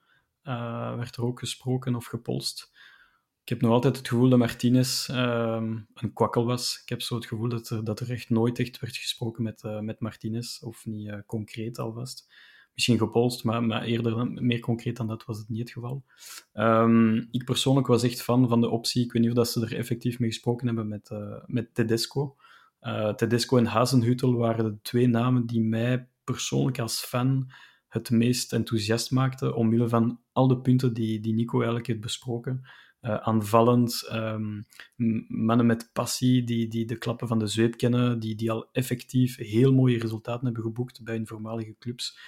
werd 0.96 1.16
er 1.16 1.24
ook 1.24 1.40
gesproken 1.40 1.96
of 1.96 2.06
gepolst. 2.06 2.72
Ik 3.44 3.50
heb 3.50 3.62
nog 3.62 3.72
altijd 3.72 3.98
het 3.98 4.08
gevoel 4.08 4.30
dat 4.30 4.40
Martinez 4.40 5.10
uh, 5.10 5.64
een 5.94 6.14
kwakkel 6.14 6.46
was. 6.46 6.80
Ik 6.82 6.90
heb 6.90 7.02
zo 7.02 7.16
het 7.16 7.26
gevoel 7.26 7.50
dat 7.50 7.70
er, 7.70 7.84
dat 7.84 8.00
er 8.00 8.12
echt 8.12 8.30
nooit 8.30 8.60
echt 8.60 8.80
werd 8.80 8.98
gesproken 8.98 9.44
met, 9.44 9.64
met 9.82 10.00
Martinez, 10.00 10.62
of 10.62 10.86
niet 10.86 11.24
concreet 11.26 11.80
alvast. 11.80 12.34
Misschien 12.74 12.98
gepolst, 12.98 13.44
maar, 13.44 13.64
maar 13.64 13.84
eerder 13.84 14.28
meer 14.28 14.60
concreet 14.60 14.98
dan 14.98 15.08
dat 15.08 15.26
was 15.26 15.38
het 15.38 15.50
niet 15.50 15.60
het 15.60 15.72
geval. 15.72 16.04
Ehm, 16.54 17.16
ik 17.32 17.46
persoonlijk 17.46 17.88
was 17.88 18.04
echt 18.04 18.22
fan 18.22 18.50
van 18.50 18.62
de 18.62 18.70
optie, 18.70 19.04
ik 19.04 19.12
weet 19.12 19.22
niet 19.22 19.32
of 19.32 19.38
dat 19.38 19.50
ze 19.50 19.62
er 19.62 19.78
effectief 19.78 20.20
mee 20.20 20.30
gesproken 20.30 20.68
hebben 20.68 20.88
met, 20.88 21.10
uh, 21.10 21.44
met 21.46 21.74
Tedesco. 21.74 22.36
Uh, 22.82 23.14
Tedesco 23.14 23.58
en 23.58 23.66
Hazenhutel 23.66 24.34
waren 24.34 24.66
de 24.66 24.82
twee 24.82 25.08
namen 25.08 25.46
die 25.46 25.62
mij 25.62 26.08
persoonlijk 26.24 26.80
als 26.80 27.00
fan 27.00 27.52
het 27.88 28.10
meest 28.10 28.54
enthousiast 28.54 29.12
maakten, 29.12 29.56
omwille 29.56 29.90
van 29.90 30.20
al 30.32 30.48
de 30.48 30.62
punten 30.62 30.94
die, 30.94 31.20
die 31.20 31.34
Nico 31.34 31.56
eigenlijk 31.56 31.88
heeft 31.88 32.02
besproken. 32.02 32.62
Uh, 33.02 33.16
aanvallend, 33.16 34.10
um, 34.12 34.66
mannen 35.28 35.66
met 35.66 35.90
passie 35.94 36.44
die, 36.44 36.68
die 36.68 36.86
de 36.86 36.98
klappen 36.98 37.28
van 37.28 37.40
de 37.40 37.48
zweep 37.48 37.78
kennen, 37.78 38.20
die, 38.20 38.36
die 38.36 38.52
al 38.52 38.70
effectief 38.72 39.38
heel 39.38 39.74
mooie 39.74 40.00
resultaten 40.00 40.46
hebben 40.46 40.64
geboekt 40.64 41.04
bij 41.04 41.16
hun 41.16 41.28
voormalige 41.28 41.76
clubs. 41.80 42.20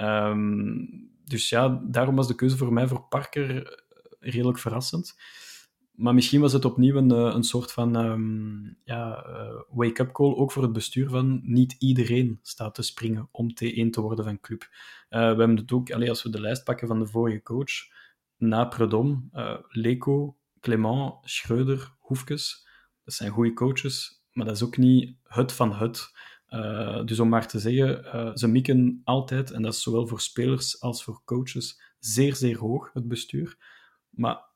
Um, 0.00 1.10
dus 1.24 1.48
ja, 1.48 1.80
daarom 1.84 2.16
was 2.16 2.28
de 2.28 2.34
keuze 2.34 2.56
voor 2.56 2.72
mij 2.72 2.88
voor 2.88 3.02
Parker 3.02 3.82
redelijk 4.20 4.58
verrassend. 4.58 5.18
Maar 5.92 6.14
misschien 6.14 6.40
was 6.40 6.52
het 6.52 6.64
opnieuw 6.64 6.96
een, 6.96 7.10
eh, 7.10 7.34
een 7.34 7.42
soort 7.42 7.72
van 7.72 7.96
um, 7.96 8.76
ja, 8.84 9.26
uh, 9.26 9.60
wake-up 9.68 10.12
call, 10.12 10.34
ook 10.34 10.52
voor 10.52 10.62
het 10.62 10.72
bestuur 10.72 11.08
van 11.08 11.40
niet 11.42 11.76
iedereen 11.78 12.38
staat 12.42 12.74
te 12.74 12.82
springen 12.82 13.28
om 13.30 13.50
T1 13.50 13.90
te 13.90 14.00
worden 14.00 14.24
van 14.24 14.40
club. 14.40 14.68
We 15.08 15.16
hebben 15.16 15.56
het 15.56 15.72
ook, 15.72 15.90
allez, 15.90 16.08
als 16.08 16.22
we 16.22 16.30
de 16.30 16.40
lijst 16.40 16.64
pakken 16.64 16.88
van 16.88 16.98
de 16.98 17.06
vorige 17.06 17.42
coach, 17.42 17.72
na 18.36 18.64
Predom, 18.64 19.30
Leco, 19.68 20.36
Clement, 20.60 21.14
Schreuder, 21.22 21.94
Hoefkes, 21.98 22.66
dat 23.04 23.14
zijn 23.14 23.30
goede 23.30 23.52
coaches, 23.52 24.22
maar 24.32 24.46
dat 24.46 24.56
is 24.56 24.62
ook 24.62 24.76
niet 24.76 25.16
het 25.22 25.52
van 25.52 25.72
het. 25.74 26.12
Uh, 26.50 27.04
dus 27.04 27.20
om 27.20 27.28
maar 27.28 27.46
te 27.46 27.58
zeggen, 27.58 28.04
uh, 28.04 28.30
ze 28.34 28.48
mikken 28.48 29.00
altijd, 29.04 29.50
en 29.50 29.62
dat 29.62 29.74
is 29.74 29.82
zowel 29.82 30.06
voor 30.06 30.20
spelers 30.20 30.80
als 30.80 31.04
voor 31.04 31.22
coaches, 31.24 31.82
zeer, 31.98 32.36
zeer 32.36 32.58
hoog, 32.58 32.90
het 32.92 33.08
bestuur. 33.08 33.56
Maar 34.10 34.48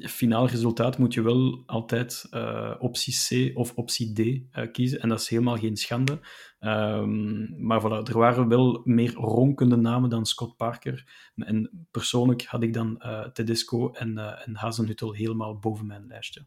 finaal 0.00 0.48
resultaat 0.48 0.98
moet 0.98 1.14
je 1.14 1.22
wel 1.22 1.62
altijd 1.66 2.26
uh, 2.30 2.74
optie 2.78 3.14
C 3.50 3.56
of 3.56 3.74
optie 3.74 4.12
D 4.12 4.42
kiezen. 4.72 5.00
En 5.00 5.08
dat 5.08 5.20
is 5.20 5.28
helemaal 5.28 5.56
geen 5.56 5.76
schande. 5.76 6.20
Um, 6.60 7.66
maar 7.66 7.80
voilà, 7.80 8.08
er 8.08 8.18
waren 8.18 8.48
wel 8.48 8.80
meer 8.84 9.12
ronkende 9.12 9.76
namen 9.76 10.10
dan 10.10 10.26
Scott 10.26 10.56
Parker. 10.56 11.30
En 11.34 11.86
persoonlijk 11.90 12.44
had 12.44 12.62
ik 12.62 12.72
dan 12.72 13.02
Tedesco 13.32 13.90
en, 13.92 14.18
en 14.44 14.56
Hazenhuttel 14.56 15.12
helemaal 15.12 15.58
boven 15.58 15.86
mijn 15.86 16.06
lijstje. 16.06 16.46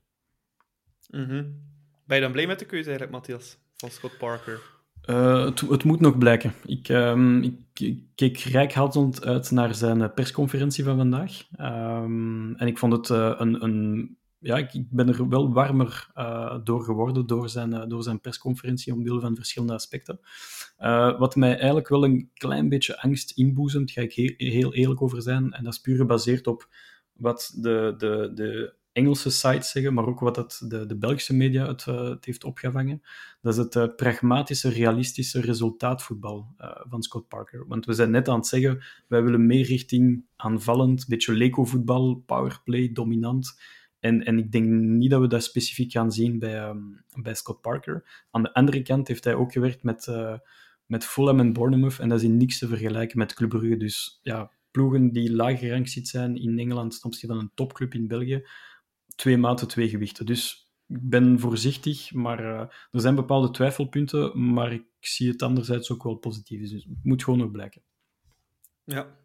-hmm. 1.09 1.75
Ben 2.05 2.17
je 2.17 2.23
dan 2.23 2.31
blij 2.31 2.47
met 2.47 2.59
de 2.59 2.65
keuze 2.65 2.89
eigenlijk, 2.89 3.11
Matthias, 3.11 3.57
van 3.77 3.89
Scott 3.89 4.17
Parker? 4.17 4.61
Uh, 5.05 5.45
het, 5.45 5.59
het, 5.59 5.83
moet 5.83 5.99
nog 5.99 6.17
blijken. 6.17 6.53
Ik, 6.65 6.89
um, 6.89 7.43
ik, 7.43 7.59
ik 7.73 8.03
keek 8.15 8.37
rijkhalsend 8.37 9.25
uit 9.25 9.51
naar 9.51 9.75
zijn 9.75 10.13
persconferentie 10.13 10.83
van 10.83 10.97
vandaag. 10.97 11.43
Um, 11.59 12.55
en 12.55 12.67
ik 12.67 12.77
vond 12.77 12.93
het 12.93 13.09
uh, 13.09 13.33
een, 13.37 13.63
een. 13.63 14.17
Ja, 14.39 14.57
ik, 14.57 14.73
ik, 14.73 14.87
ben 14.89 15.07
er 15.07 15.29
wel 15.29 15.53
warmer 15.53 16.07
door 16.63 16.83
geworden 16.83 17.27
door 17.27 17.49
zijn, 17.49 17.89
door 17.89 18.03
zijn 18.03 18.21
persconferentie 18.21 18.93
omwille 18.93 19.19
van 19.19 19.35
verschillende 19.35 19.73
aspecten. 19.73 20.19
wat 21.17 21.35
mij 21.35 21.55
eigenlijk 21.55 21.87
wel 21.87 22.03
een 22.03 22.29
klein 22.33 22.69
beetje 22.69 23.01
angst 23.01 23.31
inboezemt, 23.31 23.91
ga 23.91 24.01
ik 24.01 24.13
heel, 24.13 24.33
heel 24.37 24.73
eerlijk 24.73 25.01
over 25.01 25.21
zijn. 25.21 25.53
En 25.53 25.63
dat 25.63 25.73
is 25.73 25.81
puur 25.81 25.97
gebaseerd 25.97 26.47
op 26.47 26.67
wat 27.13 27.53
de, 27.55 27.93
de, 27.97 28.31
de 28.33 28.73
Engelse 28.97 29.29
sites 29.29 29.69
zeggen, 29.69 29.93
maar 29.93 30.07
ook 30.07 30.19
wat 30.19 30.35
het, 30.35 30.61
de, 30.67 30.85
de 30.85 30.97
Belgische 30.97 31.35
media 31.35 31.67
het, 31.67 31.85
het, 31.85 32.25
heeft 32.25 32.43
opgevangen. 32.43 33.01
Dat 33.41 33.53
is 33.53 33.59
het 33.59 33.75
uh, 33.75 33.85
pragmatische, 33.95 34.69
realistische 34.69 35.41
resultaatvoetbal 35.41 36.53
uh, 36.61 36.71
van 36.89 37.03
Scott 37.03 37.27
Parker. 37.27 37.67
Want 37.67 37.85
we 37.85 37.93
zijn 37.93 38.11
net 38.11 38.27
aan 38.27 38.37
het 38.37 38.47
zeggen, 38.47 38.83
wij 39.07 39.23
willen 39.23 39.45
meer 39.45 39.65
richting 39.65 40.25
aanvallend, 40.35 41.05
beetje 41.07 41.33
Lego-voetbal, 41.33 42.23
powerplay, 42.25 42.91
dominant. 42.91 43.59
En, 43.99 44.25
en 44.25 44.37
ik 44.37 44.51
denk 44.51 44.67
niet 44.67 45.09
dat 45.09 45.21
we 45.21 45.27
dat 45.27 45.43
specifiek 45.43 45.91
gaan 45.91 46.11
zien 46.11 46.39
bij, 46.39 46.69
um, 46.69 47.03
bij 47.21 47.33
Scott 47.33 47.61
Parker. 47.61 48.25
Aan 48.31 48.43
de 48.43 48.53
andere 48.53 48.81
kant 48.81 49.07
heeft 49.07 49.23
hij 49.23 49.35
ook 49.35 49.51
gewerkt 49.51 49.83
met, 49.83 50.07
met 50.85 51.05
Fulham 51.05 51.39
en 51.39 51.53
Bournemouth, 51.53 51.99
en 51.99 52.09
dat 52.09 52.17
is 52.17 52.25
in 52.25 52.37
niks 52.37 52.59
te 52.59 52.67
vergelijken 52.67 53.17
met 53.17 53.33
Club 53.33 53.49
Brugge. 53.49 53.77
Dus 53.77 54.19
ja, 54.21 54.51
ploegen 54.71 55.11
die 55.11 55.33
laag 55.33 55.59
gerankt 55.59 55.99
zijn 56.01 56.35
in 56.35 56.59
Engeland 56.59 56.91
ten 56.91 57.03
opzichte 57.03 57.27
van 57.27 57.43
een 57.43 57.51
topclub 57.53 57.93
in 57.93 58.07
België, 58.07 58.43
twee 59.17 59.37
maten, 59.37 59.67
twee 59.67 59.89
gewichten. 59.89 60.25
Dus 60.25 60.71
ik 60.87 61.09
ben 61.09 61.39
voorzichtig, 61.39 62.13
maar 62.13 62.39
uh, 62.39 62.59
er 62.91 63.01
zijn 63.01 63.15
bepaalde 63.15 63.49
twijfelpunten, 63.49 64.53
maar 64.53 64.71
ik 64.71 64.85
zie 64.99 65.31
het 65.31 65.41
anderzijds 65.41 65.91
ook 65.91 66.03
wel 66.03 66.15
positief. 66.15 66.59
Dus 66.59 66.71
het 66.71 66.85
moet 67.03 67.23
gewoon 67.23 67.39
nog 67.39 67.51
blijken. 67.51 67.81
Ja. 68.83 69.15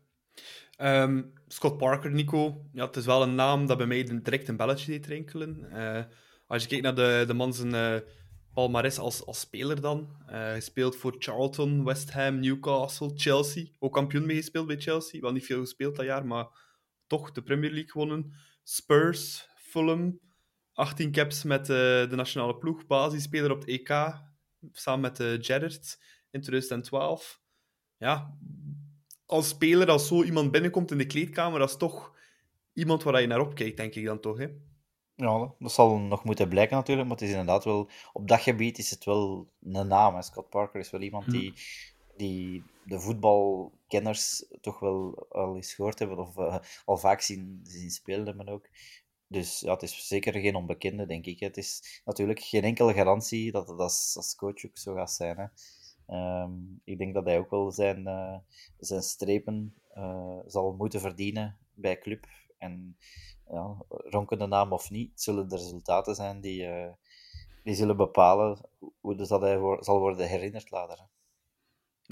Um, 0.78 1.32
Scott 1.46 1.76
Parker, 1.76 2.10
Nico, 2.10 2.66
ja, 2.72 2.86
het 2.86 2.96
is 2.96 3.04
wel 3.04 3.22
een 3.22 3.34
naam 3.34 3.66
dat 3.66 3.76
bij 3.76 3.86
mij 3.86 4.20
direct 4.22 4.48
een 4.48 4.56
belletje 4.56 4.92
deed 4.92 5.06
rinkelen. 5.06 5.66
Uh, 5.72 6.02
als 6.46 6.62
je 6.62 6.68
kijkt 6.68 6.84
naar 6.84 6.94
de, 6.94 7.24
de 7.26 7.34
man 7.34 7.54
zijn 7.54 7.74
uh, 7.74 8.08
palmares 8.54 8.98
als, 8.98 9.26
als 9.26 9.40
speler 9.40 9.80
dan. 9.80 10.16
hij 10.26 10.60
speelt 10.60 10.96
voor 10.96 11.14
Charlton, 11.18 11.84
West 11.84 12.12
Ham, 12.12 12.40
Newcastle, 12.40 13.12
Chelsea. 13.14 13.66
Ook 13.78 13.92
kampioen 13.92 14.26
meegespeeld 14.26 14.66
bij 14.66 14.80
Chelsea. 14.80 15.20
Wel 15.20 15.32
niet 15.32 15.46
veel 15.46 15.60
gespeeld 15.60 15.96
dat 15.96 16.04
jaar, 16.04 16.26
maar 16.26 16.46
toch 17.06 17.32
de 17.32 17.42
Premier 17.42 17.70
League 17.70 17.90
gewonnen. 17.90 18.32
Spurs, 18.62 19.48
Fulham. 19.72 20.20
18 20.72 21.12
caps 21.12 21.42
met 21.42 21.60
uh, 21.60 21.76
de 21.76 22.16
nationale 22.16 22.56
ploeg. 22.56 22.86
Basisspeler 22.86 23.50
op 23.50 23.60
het 23.60 23.68
EK. 23.68 23.88
Samen 24.72 25.00
met 25.00 25.20
uh, 25.20 25.36
Gerrard 25.40 25.98
in 26.30 26.40
2012. 26.40 27.40
Ja, 27.96 28.36
als 29.26 29.48
speler, 29.48 29.90
als 29.90 30.06
zo 30.06 30.22
iemand 30.22 30.50
binnenkomt 30.50 30.90
in 30.90 30.98
de 30.98 31.06
kleedkamer, 31.06 31.58
dat 31.58 31.68
is 31.68 31.76
toch 31.76 32.12
iemand 32.72 33.02
waar 33.02 33.20
je 33.20 33.26
naar 33.26 33.40
opkijkt, 33.40 33.76
denk 33.76 33.94
ik 33.94 34.04
dan 34.04 34.20
toch. 34.20 34.38
Hè? 34.38 34.46
Ja, 35.14 35.54
dat 35.58 35.72
zal 35.72 35.98
nog 35.98 36.24
moeten 36.24 36.48
blijken 36.48 36.76
natuurlijk, 36.76 37.08
maar 37.08 37.16
het 37.16 37.26
is 37.26 37.30
inderdaad 37.30 37.64
wel... 37.64 37.90
Op 38.12 38.28
dat 38.28 38.40
gebied 38.40 38.78
is 38.78 38.90
het 38.90 39.04
wel 39.04 39.52
een 39.62 39.86
naam. 39.86 40.22
Scott 40.22 40.48
Parker 40.48 40.80
is 40.80 40.90
wel 40.90 41.00
iemand 41.00 41.30
die, 41.30 41.54
die 42.16 42.64
de 42.84 43.00
voetbalkenners 43.00 44.44
toch 44.60 44.78
wel 44.78 45.26
al 45.30 45.56
eens 45.56 45.74
gehoord 45.74 45.98
hebben, 45.98 46.18
of 46.18 46.36
uh, 46.36 46.58
al 46.84 46.96
vaak 46.96 47.20
zien, 47.20 47.60
zien 47.62 47.90
spelen 47.90 48.48
ook. 48.48 48.68
Dus 49.32 49.60
ja, 49.60 49.72
het 49.72 49.82
is 49.82 50.08
zeker 50.08 50.32
geen 50.32 50.54
onbekende, 50.54 51.06
denk 51.06 51.26
ik. 51.26 51.40
Het 51.40 51.56
is 51.56 52.02
natuurlijk 52.04 52.40
geen 52.40 52.62
enkele 52.62 52.92
garantie 52.92 53.52
dat 53.52 53.68
het 53.68 53.78
als, 53.78 54.12
als 54.16 54.34
coach 54.34 54.64
ook 54.64 54.78
zo 54.78 54.94
gaat 54.94 55.12
zijn. 55.12 55.36
Hè. 55.36 55.46
Um, 56.42 56.80
ik 56.84 56.98
denk 56.98 57.14
dat 57.14 57.24
hij 57.24 57.38
ook 57.38 57.50
wel 57.50 57.70
zijn, 57.70 58.00
uh, 58.00 58.36
zijn 58.78 59.02
strepen 59.02 59.74
uh, 59.96 60.38
zal 60.46 60.72
moeten 60.72 61.00
verdienen 61.00 61.56
bij 61.74 61.98
club. 61.98 62.26
En 62.58 62.96
ja, 63.48 63.76
ronkende 63.88 64.46
naam 64.46 64.72
of 64.72 64.90
niet, 64.90 65.10
het 65.10 65.22
zullen 65.22 65.48
de 65.48 65.56
resultaten 65.56 66.14
zijn 66.14 66.40
die, 66.40 66.66
uh, 66.66 66.92
die 67.64 67.74
zullen 67.74 67.96
bepalen 67.96 68.58
hoe 69.00 69.16
dus 69.16 69.28
dat 69.28 69.40
hij 69.40 69.58
voor, 69.58 69.84
zal 69.84 69.98
worden 69.98 70.28
herinnerd 70.28 70.70
later. 70.70 70.98
Hè. 70.98 71.04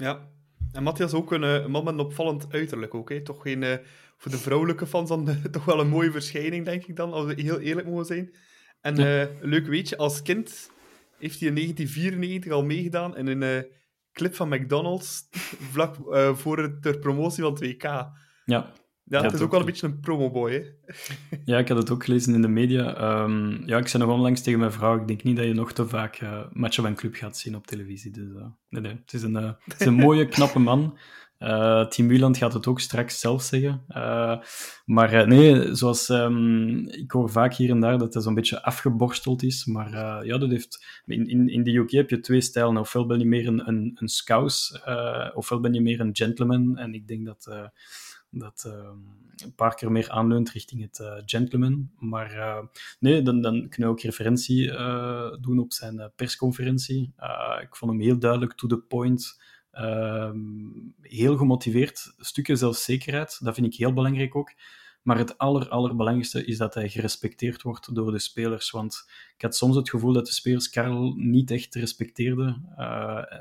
Ja, 0.05 0.29
en 0.73 0.83
Matthias 0.83 1.15
ook 1.15 1.33
een, 1.33 1.71
man 1.71 1.85
met 1.85 1.99
opvallend 1.99 2.53
uiterlijk 2.53 2.95
ook. 2.95 3.09
Hè? 3.09 3.23
Toch 3.23 3.43
geen 3.43 3.81
voor 4.21 4.31
de 4.31 4.39
vrouwelijke 4.39 4.87
fans 4.87 5.09
dan 5.09 5.29
toch 5.51 5.65
wel 5.65 5.81
een 5.81 5.89
mooie 5.89 6.11
verschijning, 6.11 6.65
denk 6.65 6.87
ik 6.87 6.97
dan, 6.97 7.13
als 7.13 7.27
we 7.27 7.43
heel 7.43 7.61
eerlijk 7.61 7.87
mogen 7.87 8.05
zijn. 8.05 8.35
En 8.81 8.97
ja. 8.97 9.23
uh, 9.23 9.29
leuk 9.41 9.67
weetje, 9.67 9.97
als 9.97 10.23
kind 10.23 10.71
heeft 11.19 11.41
hij 11.41 11.49
in 11.49 11.55
1994 11.55 12.53
al 12.53 12.65
meegedaan 12.65 13.17
in 13.17 13.27
een 13.27 13.43
uh, 13.43 13.73
clip 14.13 14.35
van 14.35 14.49
McDonald's, 14.49 15.29
vlak 15.73 15.97
voor 16.39 16.81
de 16.81 16.99
promotie 16.99 17.43
van 17.43 17.63
2K. 17.65 18.19
Ja. 18.45 18.73
Ja, 19.05 19.23
het 19.23 19.33
is 19.33 19.39
ook, 19.39 19.45
ook 19.45 19.51
wel 19.51 19.61
een 19.61 19.67
beetje 19.67 19.87
een 19.87 20.01
promoboy, 20.01 20.53
hè? 20.53 20.95
Ja, 21.45 21.59
ik 21.59 21.69
had 21.69 21.77
het 21.77 21.91
ook 21.91 22.05
gelezen 22.05 22.35
in 22.35 22.43
de 22.43 22.49
media. 22.49 23.23
Um, 23.23 23.63
ja, 23.67 23.79
ik 23.79 23.89
zei 23.89 24.05
nog 24.05 24.13
onlangs 24.13 24.43
tegen 24.43 24.59
mijn 24.59 24.73
vrouw, 24.73 25.01
ik 25.01 25.07
denk 25.07 25.23
niet 25.23 25.37
dat 25.37 25.47
je 25.47 25.55
nog 25.55 25.73
te 25.73 25.89
vaak 25.89 26.21
uh, 26.21 26.41
matchen 26.53 26.83
van 26.83 26.95
club 26.95 27.15
gaat 27.15 27.39
zien 27.39 27.57
op 27.57 27.67
televisie. 27.67 28.11
Dus 28.11 28.29
uh, 28.29 28.47
nee, 28.69 28.83
nee, 28.83 28.93
het 28.93 29.13
is 29.13 29.23
een, 29.23 29.33
uh, 29.33 29.53
het 29.65 29.81
is 29.81 29.87
een 29.87 29.95
mooie, 30.07 30.29
knappe 30.29 30.59
man. 30.59 30.99
Uh, 31.41 31.87
Team 31.87 32.09
Wieland 32.09 32.37
gaat 32.37 32.53
het 32.53 32.67
ook 32.67 32.81
straks 32.81 33.21
zelf 33.21 33.43
zeggen. 33.43 33.85
Uh, 33.89 34.41
maar 34.85 35.15
uh, 35.15 35.27
nee, 35.27 35.75
zoals 35.75 36.09
um, 36.09 36.89
ik 36.89 37.11
hoor 37.11 37.31
vaak 37.31 37.55
hier 37.55 37.71
en 37.71 37.81
daar 37.81 37.99
dat 37.99 38.15
hij 38.15 38.23
zo'n 38.23 38.35
beetje 38.35 38.63
afgeborsteld 38.63 39.43
is. 39.43 39.65
Maar 39.65 40.25
ja, 40.27 40.39
dat 40.39 40.51
heeft. 40.51 41.01
In, 41.07 41.29
in, 41.29 41.49
in 41.49 41.63
de 41.63 41.77
UK 41.77 41.91
heb 41.91 42.11
je 42.11 42.21
twee 42.21 42.41
stijlen. 42.41 42.77
Ofwel 42.77 43.07
ben 43.07 43.19
je 43.19 43.25
meer 43.25 43.47
een, 43.47 43.69
een, 43.69 43.93
een 43.95 44.09
scouse, 44.09 45.33
ofwel 45.35 45.61
ben 45.61 45.73
je 45.73 45.81
meer 45.81 46.01
een 46.01 46.17
gentleman. 46.17 46.77
En 46.77 46.95
ik 46.95 47.09
denk 47.09 47.27
dat. 47.27 47.71
dat 48.31 48.73
een 49.45 49.55
paar 49.55 49.75
keer 49.75 49.93
meer 49.93 50.11
aanleunt 50.11 50.51
richting 50.51 50.83
het 50.83 51.23
gentleman. 51.25 51.91
Maar 51.99 52.63
nee, 52.99 53.23
dan, 53.23 53.41
dan 53.41 53.69
kunnen 53.69 53.91
we 53.91 53.97
ook 53.97 54.01
referentie 54.01 54.73
doen 55.41 55.59
op 55.59 55.73
zijn 55.73 56.13
persconferentie. 56.17 57.13
ik 57.61 57.77
vond 57.77 57.91
hem 57.91 58.01
heel 58.01 58.19
duidelijk 58.19 58.55
to 58.55 58.67
the 58.69 58.79
point. 58.79 59.39
Um, 59.73 60.95
heel 61.01 61.37
gemotiveerd, 61.37 62.15
stukken 62.19 62.57
zelfzekerheid, 62.59 63.39
dat 63.45 63.55
vind 63.55 63.67
ik 63.67 63.75
heel 63.75 63.93
belangrijk 63.93 64.37
ook. 64.37 64.53
Maar 65.03 65.19
het 65.19 65.39
aller, 65.39 65.69
allerbelangrijkste 65.69 66.45
is 66.45 66.59
dat 66.59 66.75
hij 66.75 66.89
gerespecteerd 66.89 67.63
wordt 67.63 67.95
door 67.95 68.13
de 68.13 68.19
spelers. 68.19 68.71
Want 68.71 69.09
ik 69.37 69.43
had 69.43 69.57
soms 69.57 69.77
het 69.77 69.91
gevoel 69.91 70.13
dat 70.13 70.27
de 70.27 70.33
spelers 70.33 70.71
Karel 70.71 71.15
niet 71.17 71.51
echt 71.51 71.75
respecteerden. 71.75 72.67
Uh, 72.71 72.77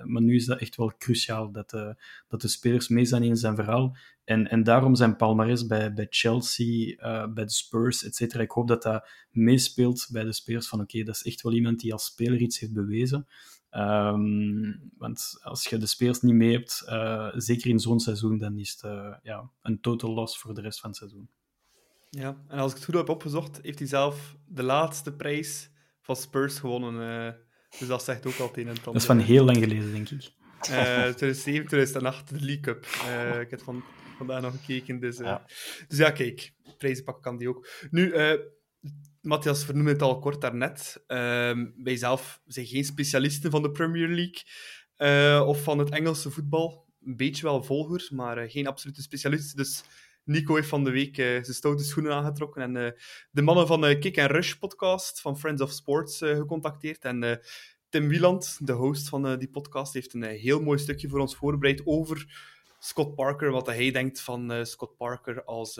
maar 0.03 0.21
nu 0.21 0.35
is 0.35 0.45
dat 0.45 0.59
echt 0.59 0.75
wel 0.75 0.93
cruciaal, 0.97 1.51
dat 1.51 1.69
de, 1.69 1.95
dat 2.27 2.41
de 2.41 2.47
spelers 2.47 2.87
mee 2.87 3.05
zijn 3.05 3.23
in 3.23 3.35
zijn 3.35 3.55
verhaal. 3.55 3.95
En, 4.23 4.47
en 4.47 4.63
daarom 4.63 4.95
zijn 4.95 5.15
palmarès 5.15 5.67
bij, 5.67 5.93
bij 5.93 6.07
Chelsea, 6.09 6.95
uh, 6.97 7.33
bij 7.33 7.45
de 7.45 7.51
Spurs, 7.51 8.03
etc. 8.03 8.33
Ik 8.33 8.51
hoop 8.51 8.67
dat 8.67 8.83
dat 8.83 9.09
meespeelt 9.31 10.07
bij 10.11 10.23
de 10.23 10.33
spelers 10.33 10.67
van 10.67 10.81
oké, 10.81 11.03
dat 11.03 11.15
is 11.15 11.23
echt 11.23 11.41
wel 11.41 11.53
iemand 11.53 11.79
die 11.79 11.93
als 11.93 12.05
speler 12.05 12.39
iets 12.39 12.59
heeft 12.59 12.73
bewezen. 12.73 13.27
Um, 13.71 14.91
want 14.97 15.39
als 15.41 15.67
je 15.67 15.77
de 15.77 15.85
spelers 15.85 16.21
niet 16.21 16.33
mee 16.33 16.51
hebt, 16.51 16.83
uh, 16.87 17.29
zeker 17.35 17.69
in 17.69 17.79
zo'n 17.79 17.99
seizoen, 17.99 18.37
dan 18.37 18.57
is 18.57 18.71
het 18.71 18.91
uh, 18.91 19.15
ja, 19.23 19.49
een 19.61 19.81
total 19.81 20.13
loss 20.13 20.39
voor 20.39 20.53
de 20.53 20.61
rest 20.61 20.79
van 20.79 20.89
het 20.89 20.99
seizoen. 20.99 21.29
Ja, 22.09 22.43
en 22.47 22.59
als 22.59 22.71
ik 22.71 22.77
het 22.77 22.85
goed 22.85 22.95
heb 22.95 23.09
opgezocht, 23.09 23.59
heeft 23.61 23.79
hij 23.79 23.87
zelf 23.87 24.35
de 24.45 24.63
laatste 24.63 25.13
prijs 25.13 25.71
van 26.01 26.15
Spurs 26.15 26.59
gewonnen. 26.59 27.25
Uh, 27.25 27.33
dus 27.79 27.87
dat 27.87 28.03
zegt 28.03 28.25
ook 28.25 28.37
al 28.39 28.47
het 28.47 28.57
een 28.57 28.67
en 28.67 28.75
Dat 28.83 28.95
is 28.95 29.05
van 29.05 29.19
heel 29.19 29.45
lang 29.45 29.57
geleden, 29.57 29.91
denk 29.91 30.09
ik. 30.09 30.31
2007, 30.61 31.67
2008, 31.67 32.29
de 32.29 32.39
League 32.39 32.59
Cup. 32.59 32.85
ik 33.41 33.49
heb 33.49 33.61
van, 33.61 33.83
vandaag 34.17 34.41
nog 34.41 34.55
gekeken. 34.59 34.99
Dus 34.99 35.17
ja, 35.17 35.45
dus 35.87 35.97
ja 35.97 36.11
kijk, 36.11 36.53
prijzen 36.77 37.03
pakken 37.03 37.23
kan 37.23 37.37
die 37.37 37.49
ook. 37.49 37.67
Nu, 37.91 38.13
Matthias 39.29 39.65
vernoemde 39.65 39.91
het 39.91 40.01
al 40.01 40.19
kort 40.19 40.41
daarnet. 40.41 41.03
Uh, 41.07 41.17
wij 41.75 41.95
zelf 41.95 42.41
zijn 42.45 42.65
geen 42.65 42.83
specialisten 42.83 43.51
van 43.51 43.61
de 43.61 43.71
Premier 43.71 44.07
League 44.07 44.43
uh, 44.97 45.47
of 45.47 45.63
van 45.63 45.79
het 45.79 45.89
Engelse 45.89 46.31
voetbal. 46.31 46.85
Een 47.05 47.15
beetje 47.15 47.43
wel 47.43 47.63
volger, 47.63 48.07
maar 48.11 48.43
uh, 48.43 48.51
geen 48.51 48.67
absolute 48.67 49.01
specialist. 49.01 49.57
Dus 49.57 49.83
Nico 50.23 50.55
heeft 50.55 50.67
van 50.67 50.83
de 50.83 50.91
week 50.91 51.17
uh, 51.17 51.25
zijn 51.25 51.43
stoute 51.43 51.83
schoenen 51.83 52.13
aangetrokken 52.13 52.61
en 52.61 52.95
de 53.31 53.41
mannen 53.41 53.67
van 53.67 53.81
de 53.81 53.97
Kick 53.97 54.19
and 54.19 54.31
Rush 54.31 54.53
podcast 54.53 55.21
van 55.21 55.39
Friends 55.39 55.61
of 55.61 55.71
Sports 55.71 56.17
gecontacteerd. 56.17 57.03
En 57.03 57.41
Tim 57.89 58.07
Wieland, 58.07 58.57
de 58.67 58.73
host 58.73 59.09
van 59.09 59.37
die 59.39 59.49
podcast, 59.49 59.93
heeft 59.93 60.13
een 60.13 60.23
heel 60.23 60.61
mooi 60.61 60.79
stukje 60.79 61.09
voor 61.09 61.19
ons 61.19 61.35
voorbereid 61.35 61.81
over 61.85 62.25
Scott 62.79 63.15
Parker, 63.15 63.51
wat 63.51 63.65
hij 63.65 63.91
denkt 63.91 64.21
van 64.21 64.65
Scott 64.65 64.97
Parker 64.97 65.43
als 65.43 65.79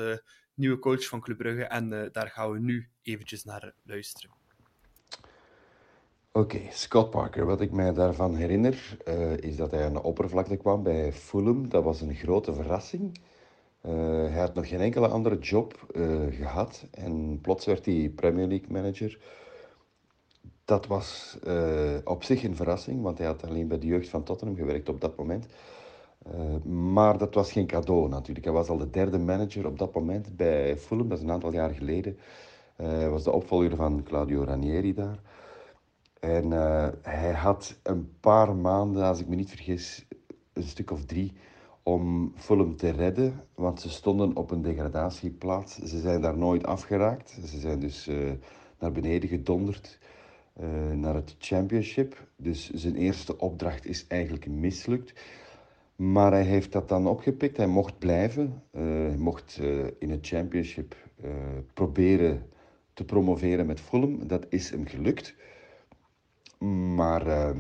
nieuwe 0.60 0.80
coach 0.80 1.08
van 1.08 1.20
Club 1.20 1.38
Brugge. 1.38 1.64
En 1.64 1.92
uh, 1.92 2.02
daar 2.12 2.30
gaan 2.30 2.52
we 2.52 2.60
nu 2.60 2.88
eventjes 3.02 3.44
naar 3.44 3.74
luisteren. 3.84 4.30
Oké, 6.32 6.60
Scott 6.72 7.10
Parker. 7.10 7.46
Wat 7.46 7.62
ik 7.62 7.72
mij 7.72 7.94
daarvan 7.94 8.36
herinner, 8.36 8.98
uh, 9.08 9.38
is 9.38 9.56
dat 9.56 9.72
hij 9.72 9.86
aan 9.86 9.94
de 9.94 10.04
oppervlakte 10.04 10.58
kwam 10.58 10.84
bij 10.84 11.14
Fulham. 11.14 11.70
Dat 11.70 11.84
was 11.84 12.02
een 12.02 12.16
grote 12.16 12.54
verrassing. 12.54 13.18
Uh, 13.86 13.92
hij 14.28 14.40
had 14.40 14.54
nog 14.54 14.68
geen 14.68 14.80
enkele 14.80 15.08
andere 15.08 15.38
job 15.38 15.92
gehad. 16.32 16.86
En 16.92 17.40
plots 17.42 17.66
werd 17.66 17.86
hij 17.86 18.12
Premier 18.16 18.48
League 18.48 18.72
manager. 18.72 19.20
Dat 20.66 20.88
was 20.88 21.38
op 22.04 22.24
zich 22.24 22.44
een 22.44 22.56
verrassing, 22.56 23.02
want 23.02 23.18
hij 23.18 23.28
had 23.28 23.44
alleen 23.44 23.68
bij 23.68 23.80
de 23.80 23.88
jeugd 23.88 24.10
van 24.10 24.24
Tottenham 24.24 24.58
gewerkt 24.58 24.90
op 24.90 25.02
dat 25.02 25.18
moment. 25.18 25.48
Uh, 26.34 26.72
maar 26.72 27.18
dat 27.18 27.34
was 27.34 27.52
geen 27.52 27.68
cadeau 27.68 28.10
natuurlijk. 28.10 28.46
Hij 28.46 28.54
was 28.54 28.70
al 28.70 28.78
de 28.78 28.90
derde 28.90 29.20
manager 29.20 29.66
op 29.66 29.78
dat 29.78 29.94
moment 29.94 30.36
bij 30.36 30.78
Fulham, 30.78 31.10
dat 31.10 31.18
is 31.18 31.24
een 31.24 31.32
aantal 31.32 31.54
jaar 31.54 31.74
geleden. 31.74 32.18
Uh, 32.78 32.88
hij 32.88 33.10
was 33.10 33.24
de 33.24 33.32
opvolger 33.32 33.76
van 33.76 34.04
Claudio 34.04 34.44
Ranieri 34.44 34.94
daar. 34.94 35.20
En 36.20 36.52
uh, 36.52 36.88
hij 37.02 37.32
had 37.32 37.80
een 37.84 38.12
paar 38.20 38.56
maanden, 38.56 39.04
als 39.04 39.20
ik 39.20 39.28
me 39.28 39.36
niet 39.36 39.50
vergis, 39.50 40.06
een 40.54 40.64
stuk 40.64 40.92
of 40.92 41.06
drie, 41.06 41.34
om 41.84 42.34
Fulham 42.36 42.76
te 42.76 42.90
redden. 42.90 43.44
Want 43.56 43.82
ze 43.82 43.90
stonden 43.90 44.36
op 44.36 44.52
een 44.52 44.62
degradatieplaats. 44.62 45.78
Ze 45.78 46.00
zijn 46.00 46.22
daar 46.22 46.38
nooit 46.38 46.66
afgeraakt. 46.66 47.38
Ze 47.46 47.60
zijn 47.60 47.80
dus 47.80 48.10
naar 48.80 48.92
beneden 48.92 49.30
gedonderd 49.30 50.00
naar 50.94 51.16
het 51.16 51.36
championship. 51.40 52.28
Dus 52.36 52.70
zijn 52.70 52.96
eerste 52.96 53.38
opdracht 53.38 53.86
is 53.86 54.08
eigenlijk 54.08 54.48
mislukt. 54.48 55.14
Maar 56.00 56.32
hij 56.32 56.44
heeft 56.44 56.72
dat 56.72 56.90
dan 56.90 57.08
opgepikt. 57.08 57.58
Hij 57.58 57.68
mocht 57.68 58.00
blijven. 58.00 58.64
Uh, 58.72 58.82
hij 58.82 59.18
mocht 59.18 59.58
uh, 59.62 59.86
in 60.00 60.10
het 60.10 60.28
championship 60.28 60.96
uh, 61.24 61.32
proberen 61.74 62.50
te 62.94 63.06
promoveren 63.06 63.66
met 63.66 63.80
Fulham. 63.80 64.28
Dat 64.28 64.46
is 64.50 64.70
hem 64.70 64.88
gelukt. 64.88 65.36
Maar 66.96 67.54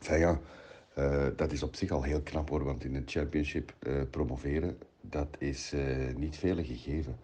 ja, 0.00 0.40
dat 1.36 1.52
is 1.52 1.62
op 1.62 1.76
zich 1.76 1.90
al 1.90 2.02
heel 2.02 2.22
knap 2.22 2.48
hoor. 2.48 2.64
Want 2.64 2.84
in 2.84 2.94
het 2.94 3.10
championship 3.10 3.74
promoveren, 4.10 4.78
dat 5.00 5.36
is 5.38 5.74
niet 6.16 6.36
vele 6.36 6.64
gegeven. 6.64 7.16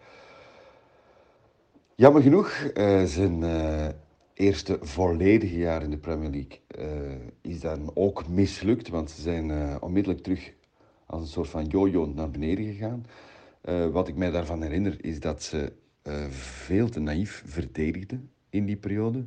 Jammer 1.95 2.23
genoeg, 2.23 2.71
zijn 3.05 3.45
eerste 4.35 4.79
volledige 4.81 5.57
jaar 5.57 5.83
in 5.83 5.90
de 5.90 5.99
Premier 5.99 6.31
League 6.31 6.61
uh, 6.79 7.14
is 7.40 7.61
dan 7.61 7.90
ook 7.94 8.29
mislukt. 8.29 8.88
Want 8.88 9.11
ze 9.11 9.23
zijn 9.23 9.49
uh, 9.49 9.77
onmiddellijk 9.81 10.23
terug 10.23 10.53
als 11.07 11.20
een 11.20 11.29
soort 11.29 11.49
van 11.49 11.64
jojo 11.64 12.07
naar 12.07 12.31
beneden 12.31 12.64
gegaan. 12.64 13.07
Uh, 13.64 13.87
wat 13.87 14.09
ik 14.09 14.16
mij 14.16 14.31
daarvan 14.31 14.62
herinner 14.62 15.05
is 15.05 15.20
dat 15.20 15.42
ze 15.42 15.73
veel 16.29 16.88
te 16.88 17.01
naïef 17.01 17.42
verdedigden 17.47 18.31
in 18.51 18.66
die 18.66 18.77
periode. 18.77 19.25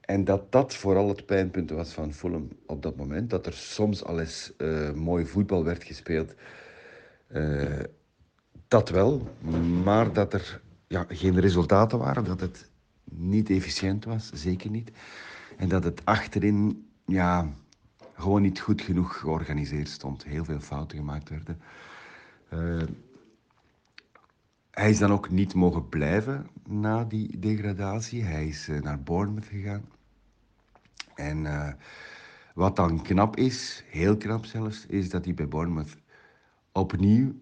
en 0.00 0.24
dat 0.24 0.52
dat 0.52 0.74
vooral 0.74 1.08
het 1.08 1.26
pijnpunt 1.26 1.70
was 1.70 1.92
van 1.92 2.12
Fulham 2.12 2.48
op 2.66 2.82
dat 2.82 2.96
moment. 2.96 3.30
Dat 3.30 3.46
er 3.46 3.52
soms 3.52 4.04
al 4.04 4.20
eens 4.20 4.52
mooi 4.94 5.26
voetbal 5.26 5.64
werd 5.64 5.84
gespeeld. 5.84 6.34
dat 8.68 8.88
wel, 8.88 9.22
maar 9.84 10.12
dat 10.12 10.32
er 10.32 10.60
ja, 10.86 11.04
geen 11.08 11.40
resultaten 11.40 11.98
waren. 11.98 12.24
Dat 12.24 12.40
het 12.40 12.70
niet 13.10 13.50
efficiënt 13.50 14.04
was, 14.04 14.30
zeker 14.32 14.70
niet. 14.70 14.90
En 15.56 15.68
dat 15.68 15.84
het 15.84 16.04
achterin 16.04 16.88
ja, 17.06 17.52
gewoon 18.14 18.42
niet 18.42 18.60
goed 18.60 18.80
genoeg 18.80 19.18
georganiseerd 19.18 19.88
stond. 19.88 20.24
Heel 20.24 20.44
veel 20.44 20.60
fouten 20.60 20.98
gemaakt 20.98 21.28
werden. 21.28 21.60
Uh, 22.52 22.82
hij 24.70 24.90
is 24.90 24.98
dan 24.98 25.12
ook 25.12 25.30
niet 25.30 25.54
mogen 25.54 25.88
blijven 25.88 26.46
na 26.68 27.04
die 27.04 27.38
degradatie. 27.38 28.22
Hij 28.22 28.46
is 28.46 28.68
uh, 28.68 28.80
naar 28.80 29.02
Bournemouth 29.02 29.46
gegaan. 29.46 29.84
En 31.14 31.44
uh, 31.44 31.72
wat 32.54 32.76
dan 32.76 33.02
knap 33.02 33.36
is, 33.36 33.84
heel 33.86 34.16
knap 34.16 34.44
zelfs, 34.44 34.86
is 34.86 35.10
dat 35.10 35.24
hij 35.24 35.34
bij 35.34 35.48
Bournemouth 35.48 35.96
opnieuw 36.72 37.34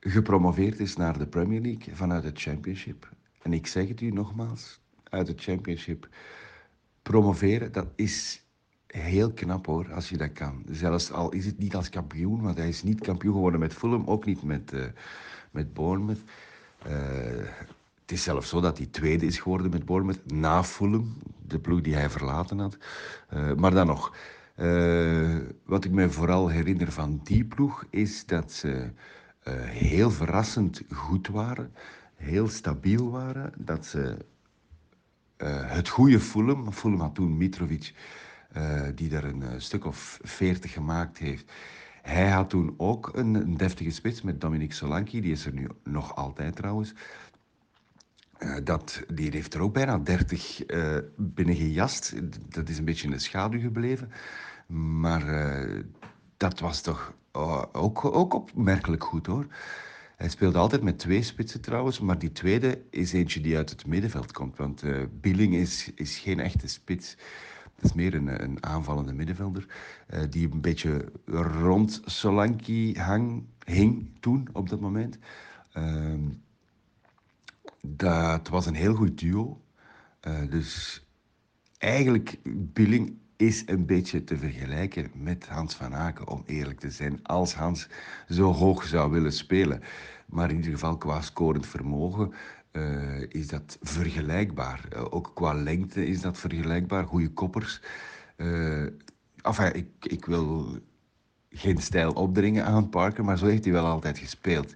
gepromoveerd 0.00 0.80
is 0.80 0.96
naar 0.96 1.18
de 1.18 1.26
Premier 1.26 1.60
League 1.60 1.96
vanuit 1.96 2.24
het 2.24 2.40
Championship. 2.40 3.08
En 3.42 3.52
ik 3.52 3.66
zeg 3.66 3.88
het 3.88 4.00
u 4.00 4.10
nogmaals, 4.10 4.80
uit 5.10 5.28
het 5.28 5.42
championship 5.42 6.08
promoveren, 7.02 7.72
dat 7.72 7.86
is 7.94 8.42
heel 8.86 9.32
knap 9.32 9.66
hoor, 9.66 9.92
als 9.92 10.08
je 10.08 10.16
dat 10.16 10.32
kan. 10.32 10.62
Zelfs 10.70 11.12
al 11.12 11.32
is 11.32 11.46
het 11.46 11.58
niet 11.58 11.74
als 11.74 11.88
kampioen, 11.88 12.42
want 12.42 12.56
hij 12.56 12.68
is 12.68 12.82
niet 12.82 13.00
kampioen 13.00 13.32
geworden 13.32 13.60
met 13.60 13.74
Fulham, 13.74 14.06
ook 14.06 14.24
niet 14.24 14.42
met, 14.42 14.72
uh, 14.72 14.84
met 15.50 15.74
Bournemouth. 15.74 16.20
Uh, 16.86 16.92
het 18.00 18.12
is 18.18 18.22
zelfs 18.22 18.48
zo 18.48 18.60
dat 18.60 18.78
hij 18.78 18.86
tweede 18.86 19.26
is 19.26 19.38
geworden 19.38 19.70
met 19.70 19.84
Bournemouth, 19.84 20.30
na 20.30 20.64
Fulham, 20.64 21.16
de 21.46 21.58
ploeg 21.58 21.80
die 21.80 21.94
hij 21.94 22.10
verlaten 22.10 22.58
had. 22.58 22.76
Uh, 23.34 23.54
maar 23.54 23.70
dan 23.70 23.86
nog, 23.86 24.16
wat 25.64 25.84
ik 25.84 25.90
me 25.90 26.10
vooral 26.10 26.48
herinner 26.48 26.92
van 26.92 27.20
die 27.24 27.44
ploeg, 27.44 27.84
is 27.90 28.26
dat 28.26 28.52
ze 28.52 28.90
heel 29.60 30.10
verrassend 30.10 30.82
goed 30.90 31.28
waren, 31.28 31.72
heel 32.20 32.48
stabiel 32.48 33.10
waren, 33.10 33.52
dat 33.58 33.86
ze 33.86 34.16
uh, 35.38 35.70
het 35.70 35.88
goede 35.88 36.20
Fulham. 36.20 36.72
Fulham 36.72 37.00
had 37.00 37.14
toen 37.14 37.36
Mitrovic, 37.36 37.94
uh, 38.56 38.82
die 38.94 39.08
daar 39.08 39.24
een 39.24 39.42
uh, 39.42 39.48
stuk 39.56 39.84
of 39.84 40.18
veertig 40.22 40.72
gemaakt 40.72 41.18
heeft. 41.18 41.52
Hij 42.02 42.30
had 42.30 42.50
toen 42.50 42.74
ook 42.76 43.10
een, 43.14 43.34
een 43.34 43.56
deftige 43.56 43.90
spits 43.90 44.22
met 44.22 44.40
Dominic 44.40 44.72
Solanki. 44.72 45.20
Die 45.20 45.32
is 45.32 45.46
er 45.46 45.52
nu 45.52 45.68
nog 45.84 46.16
altijd 46.16 46.56
trouwens. 46.56 46.94
dat, 48.64 49.02
die 49.12 49.30
heeft 49.30 49.54
er 49.54 49.60
ook 49.60 49.72
bijna 49.72 49.98
30 49.98 50.62
binnen 51.16 51.54
gejast. 51.54 52.14
Dat 52.48 52.68
is 52.68 52.78
een 52.78 52.84
beetje 52.84 53.04
in 53.04 53.10
de 53.10 53.18
schaduw 53.18 53.60
gebleven. 53.60 54.10
Maar 55.00 55.24
dat 56.36 56.60
was 56.60 56.80
toch 56.80 57.14
ook, 57.72 58.04
ook 58.04 58.34
opmerkelijk 58.34 59.04
goed 59.04 59.26
hoor. 59.26 59.46
Hij 60.20 60.28
speelde 60.28 60.58
altijd 60.58 60.82
met 60.82 60.98
twee 60.98 61.22
spitsen 61.22 61.60
trouwens, 61.60 62.00
maar 62.00 62.18
die 62.18 62.32
tweede 62.32 62.82
is 62.90 63.12
eentje 63.12 63.40
die 63.40 63.56
uit 63.56 63.70
het 63.70 63.86
middenveld 63.86 64.32
komt. 64.32 64.56
Want 64.56 64.82
uh, 64.82 65.02
Billing 65.20 65.54
is, 65.54 65.90
is 65.94 66.18
geen 66.18 66.40
echte 66.40 66.68
spits. 66.68 67.16
Dat 67.74 67.84
is 67.84 67.92
meer 67.92 68.14
een, 68.14 68.42
een 68.42 68.64
aanvallende 68.64 69.12
middenvelder. 69.12 69.66
Uh, 70.14 70.20
die 70.30 70.52
een 70.52 70.60
beetje 70.60 71.12
rond 71.24 72.02
Solanki 72.04 72.98
hang, 72.98 73.44
hing 73.64 74.10
toen 74.20 74.48
op 74.52 74.68
dat 74.68 74.80
moment. 74.80 75.18
Uh, 75.74 76.14
dat 77.80 78.48
was 78.48 78.66
een 78.66 78.74
heel 78.74 78.94
goed 78.94 79.18
duo. 79.18 79.60
Uh, 80.26 80.50
dus 80.50 81.02
eigenlijk, 81.78 82.38
Billing 82.52 83.18
is 83.40 83.62
een 83.66 83.86
beetje 83.86 84.24
te 84.24 84.36
vergelijken 84.36 85.10
met 85.14 85.46
Hans 85.48 85.74
van 85.74 85.94
Aken, 85.94 86.28
om 86.28 86.42
eerlijk 86.46 86.80
te 86.80 86.90
zijn. 86.90 87.22
Als 87.22 87.54
Hans 87.54 87.88
zo 88.28 88.52
hoog 88.52 88.84
zou 88.84 89.10
willen 89.10 89.32
spelen. 89.32 89.82
Maar 90.26 90.50
in 90.50 90.56
ieder 90.56 90.70
geval 90.70 90.96
qua 90.96 91.20
scorend 91.20 91.66
vermogen 91.66 92.32
uh, 92.72 93.22
is 93.28 93.48
dat 93.48 93.78
vergelijkbaar. 93.82 94.88
Uh, 94.92 95.04
ook 95.10 95.30
qua 95.34 95.52
lengte 95.52 96.06
is 96.06 96.20
dat 96.20 96.38
vergelijkbaar. 96.38 97.06
Goede 97.06 97.30
koppers. 97.30 97.80
Uh, 98.36 98.84
ik, 99.72 99.88
ik 100.00 100.24
wil 100.24 100.78
geen 101.50 101.78
stijl 101.78 102.12
opdringen 102.12 102.64
aan 102.64 102.88
Parker, 102.88 103.24
maar 103.24 103.38
zo 103.38 103.46
heeft 103.46 103.64
hij 103.64 103.72
wel 103.72 103.86
altijd 103.86 104.18
gespeeld. 104.18 104.74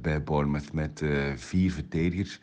bij 0.00 0.22
Bournemouth 0.24 0.72
met 0.72 1.02
vier 1.36 1.72
verdedigers, 1.72 2.40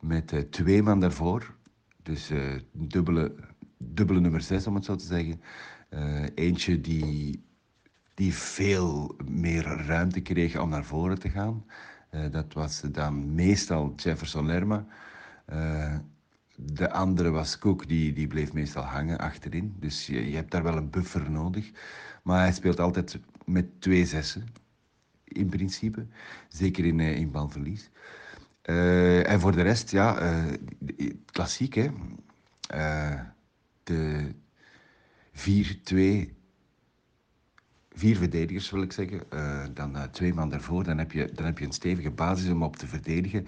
met 0.00 0.46
twee 0.50 0.82
man 0.82 1.00
daarvoor. 1.00 1.54
Dus 2.02 2.30
dubbele, 2.72 3.34
dubbele 3.78 4.20
nummer 4.20 4.40
zes, 4.40 4.66
om 4.66 4.74
het 4.74 4.84
zo 4.84 4.94
te 4.96 5.04
zeggen. 5.04 5.40
eentje 6.34 6.80
die, 6.80 7.44
die 8.14 8.34
veel 8.34 9.16
meer 9.24 9.64
ruimte 9.64 10.20
kreeg 10.20 10.58
om 10.58 10.68
naar 10.68 10.84
voren 10.84 11.18
te 11.18 11.30
gaan. 11.30 11.64
Uh, 12.10 12.30
dat 12.30 12.52
was 12.52 12.80
dan 12.80 13.34
meestal 13.34 13.92
Jefferson 13.96 14.46
Lerma. 14.46 14.86
Uh, 15.52 15.96
de 16.56 16.90
andere 16.90 17.30
was 17.30 17.58
Cook, 17.58 17.88
die, 17.88 18.12
die 18.12 18.26
bleef 18.26 18.52
meestal 18.52 18.82
hangen 18.82 19.18
achterin. 19.18 19.76
Dus 19.78 20.06
je, 20.06 20.30
je 20.30 20.36
hebt 20.36 20.50
daar 20.50 20.62
wel 20.62 20.76
een 20.76 20.90
buffer 20.90 21.30
nodig. 21.30 21.70
Maar 22.22 22.40
hij 22.40 22.52
speelt 22.52 22.80
altijd 22.80 23.18
met 23.44 23.80
twee 23.80 24.06
zessen, 24.06 24.46
in 25.24 25.48
principe. 25.48 26.06
Zeker 26.48 26.84
in, 26.84 27.00
in 27.00 27.30
balverlies. 27.30 27.90
en 28.62 29.40
voor 29.40 29.52
de 29.52 29.62
rest, 29.62 29.90
ja, 29.90 30.38
klassiek 31.30 31.74
hè. 31.74 31.90
De 33.86 34.34
4-2 35.32 36.36
vier 37.96 38.16
verdedigers, 38.16 38.70
wil 38.70 38.82
ik 38.82 38.92
zeggen. 38.92 39.20
Uh, 39.34 39.64
dan 39.74 39.96
uh, 39.96 40.02
twee 40.02 40.34
man 40.34 40.48
daarvoor. 40.48 40.84
Dan 40.84 40.98
heb, 40.98 41.12
je, 41.12 41.30
dan 41.32 41.44
heb 41.44 41.58
je 41.58 41.64
een 41.64 41.72
stevige 41.72 42.10
basis 42.10 42.50
om 42.50 42.62
op 42.62 42.76
te 42.76 42.86
verdedigen. 42.86 43.46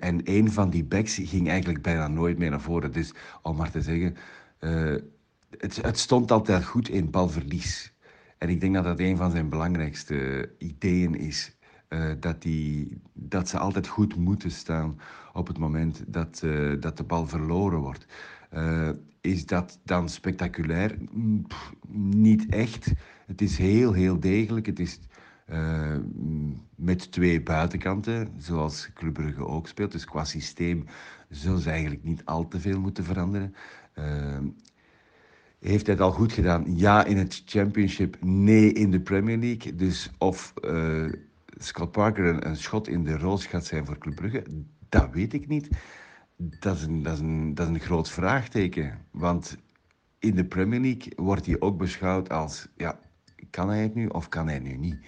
En 0.00 0.20
een 0.24 0.52
van 0.52 0.70
die 0.70 0.84
backs 0.84 1.14
ging 1.22 1.48
eigenlijk 1.48 1.82
bijna 1.82 2.08
nooit 2.08 2.38
meer 2.38 2.50
naar 2.50 2.60
voren. 2.60 2.92
Dus 2.92 3.14
om 3.42 3.56
maar 3.56 3.70
te 3.70 3.82
zeggen, 3.82 4.16
het, 5.58 5.82
het, 5.82 5.98
stond 5.98 6.30
altijd 6.30 6.64
goed 6.64 6.88
in 6.88 7.10
balverlies. 7.10 7.92
En 8.38 8.48
ik 8.48 8.60
denk 8.60 8.74
dat 8.74 8.84
dat 8.84 9.00
een 9.00 9.16
van 9.16 9.30
zijn 9.30 9.48
belangrijkste 9.48 10.50
ideeën 10.58 11.14
is. 11.14 11.56
dat, 12.20 12.42
die, 12.42 13.00
dat 13.12 13.48
ze 13.48 13.58
altijd 13.58 13.86
goed 13.86 14.16
moeten 14.16 14.50
staan 14.50 15.00
op 15.32 15.46
het 15.46 15.58
moment 15.58 16.02
dat, 16.06 16.42
dat 16.80 16.96
de 16.96 17.04
bal 17.04 17.26
verloren 17.26 17.78
wordt. 17.78 18.06
Is 19.20 19.46
dat 19.46 19.78
dan 19.84 20.08
spectaculair? 20.08 20.96
Niet 22.12 22.46
echt. 22.48 22.92
Het 23.26 23.40
is 23.40 23.58
heel, 23.58 23.92
heel 23.92 24.20
degelijk. 24.20 24.66
Het 24.66 24.78
is 24.78 25.00
uh, 25.52 25.96
met 26.74 27.12
twee 27.12 27.42
buitenkanten, 27.42 28.28
zoals 28.36 28.90
Club 28.94 29.12
Brugge 29.12 29.46
ook 29.46 29.68
speelt. 29.68 29.92
Dus 29.92 30.04
qua 30.04 30.24
systeem 30.24 30.84
zullen 31.28 31.60
ze 31.60 31.70
eigenlijk 31.70 32.04
niet 32.04 32.24
al 32.24 32.48
te 32.48 32.60
veel 32.60 32.80
moeten 32.80 33.04
veranderen. 33.04 33.54
Uh, 33.98 34.38
heeft 35.58 35.86
hij 35.86 35.94
het 35.94 36.04
al 36.04 36.12
goed 36.12 36.32
gedaan? 36.32 36.64
Ja, 36.76 37.04
in 37.04 37.16
het 37.16 37.42
Championship. 37.44 38.16
Nee, 38.20 38.72
in 38.72 38.90
de 38.90 39.00
Premier 39.00 39.38
League. 39.38 39.74
Dus 39.74 40.10
of 40.18 40.52
uh, 40.64 41.12
Scott 41.56 41.92
Parker 41.92 42.24
een, 42.26 42.46
een, 42.46 42.56
schot 42.56 42.88
in 42.88 43.04
de 43.04 43.18
roos 43.18 43.46
gaat 43.46 43.66
zijn 43.66 43.86
voor 43.86 43.98
Club 43.98 44.14
Brugge, 44.14 44.44
dat 44.88 45.10
weet 45.12 45.32
ik 45.32 45.48
niet. 45.48 45.68
Dat 46.42 46.76
is 46.76 46.82
een, 46.82 47.02
dat 47.02 47.12
is 47.12 47.20
een, 47.20 47.54
dat 47.54 47.68
is 47.68 47.74
een 47.74 47.80
groot 47.80 48.10
vraagteken. 48.10 48.98
Want 49.10 49.56
in 50.18 50.34
de 50.34 50.44
Premier 50.44 50.80
League 50.80 51.12
wordt 51.16 51.46
hij 51.46 51.60
ook 51.60 51.78
beschouwd 51.78 52.30
als 52.30 52.68
ja, 52.76 52.98
kan 53.50 53.68
hij 53.68 53.82
het 53.82 53.94
nu 53.94 54.06
of 54.06 54.28
kan 54.28 54.48
hij 54.48 54.58
nu 54.58 54.76
niet? 54.76 54.98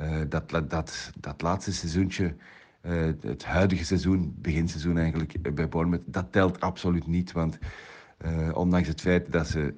Uh, 0.00 0.20
dat, 0.28 0.50
dat, 0.50 1.10
dat 1.20 1.42
laatste 1.42 1.72
seizoentje, 1.72 2.34
uh, 2.82 3.12
het 3.20 3.44
huidige 3.44 3.84
seizoen, 3.84 4.34
beginseizoen 4.38 4.98
eigenlijk 4.98 5.54
bij 5.54 5.68
Bournemouth, 5.68 6.12
dat 6.12 6.32
telt 6.32 6.60
absoluut 6.60 7.06
niet. 7.06 7.32
Want 7.32 7.58
ondanks 8.52 8.88
het 8.88 9.00
feit 9.00 9.32
dat 9.32 9.48
ze 9.48 9.74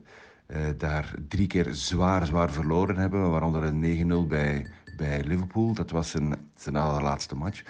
daar 0.76 1.14
drie 1.28 1.46
keer 1.46 1.74
zwaar, 1.74 2.26
zwaar 2.26 2.52
verloren 2.52 2.96
hebben, 2.96 3.30
waaronder 3.30 3.62
een 3.62 4.24
9-0 4.24 4.28
bij, 4.28 4.66
bij 4.96 5.24
Liverpool, 5.24 5.74
dat 5.74 5.90
was 5.90 6.10
zijn, 6.10 6.34
zijn 6.54 6.76
allerlaatste 6.76 7.34
match. 7.34 7.62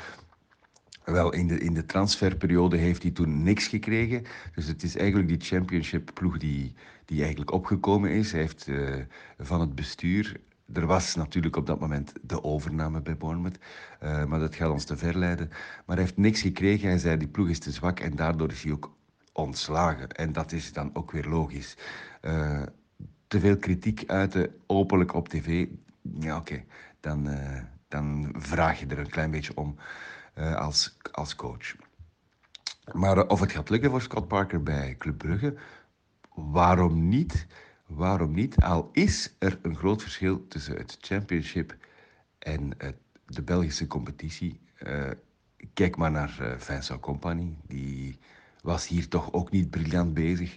Wel, 1.12 1.32
in 1.32 1.46
de, 1.46 1.58
in 1.58 1.74
de 1.74 1.86
transferperiode 1.86 2.76
heeft 2.76 3.02
hij 3.02 3.10
toen 3.12 3.42
niks 3.42 3.66
gekregen. 3.66 4.24
Dus 4.54 4.66
het 4.66 4.82
is 4.82 4.96
eigenlijk 4.96 5.28
die 5.28 5.40
championship-ploeg 5.40 6.38
die, 6.38 6.74
die 7.04 7.20
eigenlijk 7.20 7.52
opgekomen 7.52 8.10
is. 8.10 8.32
Hij 8.32 8.40
heeft 8.40 8.66
uh, 8.66 8.96
van 9.38 9.60
het 9.60 9.74
bestuur... 9.74 10.40
Er 10.72 10.86
was 10.86 11.14
natuurlijk 11.14 11.56
op 11.56 11.66
dat 11.66 11.80
moment 11.80 12.12
de 12.22 12.42
overname 12.42 13.00
bij 13.00 13.16
Bournemouth. 13.16 13.58
Uh, 14.02 14.24
maar 14.24 14.38
dat 14.38 14.54
gaat 14.54 14.70
ons 14.70 14.84
te 14.84 14.96
ver 14.96 15.18
leiden. 15.18 15.48
Maar 15.86 15.96
hij 15.96 16.04
heeft 16.04 16.16
niks 16.16 16.40
gekregen. 16.40 16.88
Hij 16.88 16.98
zei, 16.98 17.16
die 17.16 17.28
ploeg 17.28 17.48
is 17.48 17.58
te 17.58 17.70
zwak. 17.70 18.00
En 18.00 18.16
daardoor 18.16 18.50
is 18.50 18.62
hij 18.62 18.72
ook 18.72 18.96
ontslagen. 19.32 20.08
En 20.08 20.32
dat 20.32 20.52
is 20.52 20.72
dan 20.72 20.90
ook 20.92 21.10
weer 21.10 21.24
logisch. 21.24 21.76
Uh, 22.22 22.62
te 23.26 23.40
veel 23.40 23.56
kritiek 23.56 24.04
uiten, 24.06 24.54
openlijk 24.66 25.14
op 25.14 25.28
tv. 25.28 25.66
Ja, 26.20 26.36
oké. 26.36 26.64
Dan, 27.00 27.28
dan 27.88 28.34
vraag 28.38 28.80
je 28.80 28.86
er 28.86 28.98
een 28.98 29.10
klein 29.10 29.30
beetje 29.30 29.56
om. 29.56 29.76
Uh, 30.38 30.54
als, 30.54 30.96
als 31.12 31.34
coach. 31.34 31.76
Maar 32.92 33.16
uh, 33.16 33.24
of 33.26 33.40
het 33.40 33.52
gaat 33.52 33.70
lukken 33.70 33.90
voor 33.90 34.02
Scott 34.02 34.28
Parker 34.28 34.62
bij 34.62 34.96
Club 34.98 35.18
Brugge, 35.18 35.54
waarom 36.34 37.08
niet? 37.08 37.46
Waarom 37.86 38.34
niet? 38.34 38.56
Al 38.56 38.88
is 38.92 39.34
er 39.38 39.58
een 39.62 39.76
groot 39.76 40.02
verschil 40.02 40.48
tussen 40.48 40.76
het 40.76 40.98
Championship 41.00 41.76
en 42.38 42.70
uh, 42.82 42.88
de 43.26 43.42
Belgische 43.42 43.86
competitie. 43.86 44.60
kijk 45.74 45.96
maar 45.96 46.10
naar 46.10 46.56
Vincent 46.58 47.00
Company. 47.00 47.56
Die 47.66 48.18
was 48.62 48.88
hier 48.88 49.08
toch 49.08 49.32
ook 49.32 49.50
niet 49.50 49.70
briljant 49.70 50.14
bezig 50.14 50.56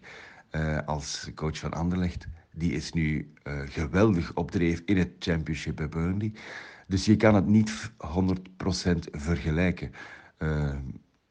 als 0.86 1.32
coach 1.36 1.58
van 1.58 1.74
Anderlecht. 1.74 2.28
Die 2.54 2.72
is 2.72 2.92
nu 2.92 3.34
geweldig 3.66 4.34
op 4.34 4.52
dreef 4.52 4.82
in 4.86 4.98
het 4.98 5.12
Championship 5.20 5.76
bij 5.76 5.90
Burnley. 5.90 6.34
Dus 6.92 7.06
je 7.06 7.16
kan 7.16 7.36
het 7.36 7.48
niet 7.48 7.92
100% 7.92 7.94
vergelijken. 9.12 9.92
Uh, 10.40 10.76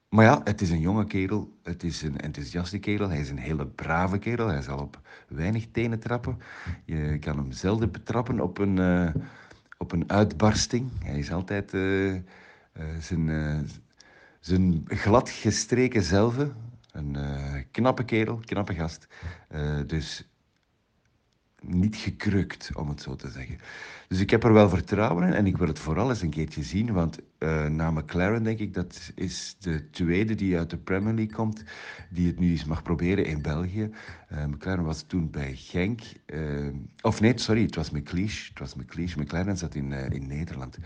maar 0.09 0.25
ja, 0.25 0.41
het 0.45 0.61
is 0.61 0.71
een 0.71 0.81
jonge 0.81 1.05
kerel, 1.05 1.59
het 1.63 1.83
is 1.83 2.03
een 2.03 2.21
enthousiaste 2.21 2.79
kerel, 2.79 3.09
hij 3.09 3.21
is 3.21 3.31
een 3.31 3.39
hele 3.39 3.67
brave 3.67 4.19
kerel, 4.19 4.49
hij 4.49 4.63
zal 4.63 4.79
op 4.79 5.01
weinig 5.29 5.67
tenen 5.73 6.01
trappen. 6.01 6.39
Je 6.85 7.19
kan 7.19 7.37
hem 7.37 7.53
zelden 7.53 7.91
betrappen 7.91 8.41
op 8.41 8.59
een, 8.59 8.77
uh, 8.77 9.11
op 9.79 9.93
een 9.93 10.11
uitbarsting. 10.11 10.91
Hij 11.05 11.19
is 11.19 11.33
altijd 11.33 11.75
uh, 11.75 12.15
zijn, 12.99 13.69
zijn 14.41 14.83
glad 14.87 15.31
gestreken 15.31 16.03
zelf. 16.03 16.37
Een 16.91 17.17
knappe 17.71 18.05
kerel, 18.05 18.41
knappe 18.45 18.75
gast. 18.75 19.07
dus 19.87 20.30
niet 21.63 21.97
gekrukt, 21.97 22.71
om 22.75 22.89
het 22.89 23.03
zo 23.03 23.17
te 23.17 23.31
zeggen. 23.31 23.59
Dus 24.09 24.21
ik 24.21 24.31
heb 24.31 24.45
er 24.45 24.53
wel 24.53 24.69
vertrouwen 24.69 25.27
in 25.27 25.33
en 25.33 25.47
ik 25.47 25.57
wil 25.57 25.67
het 25.67 25.79
vooral 25.79 26.09
eens 26.09 26.23
een 26.23 26.31
keertje 26.31 26.63
zien. 26.63 26.93
Want 26.93 27.19
uh, 27.39 27.67
na 27.67 27.91
McLaren 27.91 28.43
denk 28.43 28.59
ik 28.59 28.75
dat 28.75 29.13
is 29.15 29.57
de 29.59 29.91
tweede 29.91 30.35
die 30.35 30.59
uit 30.59 30.71
de 30.71 30.77
Premier 30.77 31.15
League 31.15 31.35
komt, 31.35 31.65
die 32.11 32.27
het 32.27 32.39
nu 32.39 32.51
eens 32.51 32.65
mag 32.65 32.83
proberen 32.83 33.25
in 33.25 33.43
België. 33.43 33.91
Uh, 34.33 34.45
McLaren 34.45 34.85
was 34.85 35.03
toen 35.03 35.31
bij 35.31 35.55
Genk. 35.55 36.01
Uh, 36.27 36.75
of 37.01 37.21
nee, 37.21 37.39
sorry, 37.39 37.63
het 37.63 37.75
was 37.75 37.91
McLeish. 37.91 38.49
Het 38.49 38.59
was 38.59 38.75
McLeish. 38.75 39.15
McLaren 39.15 39.57
zat 39.57 39.75
in, 39.75 39.93
in 39.93 40.27
Nederland. 40.27 40.79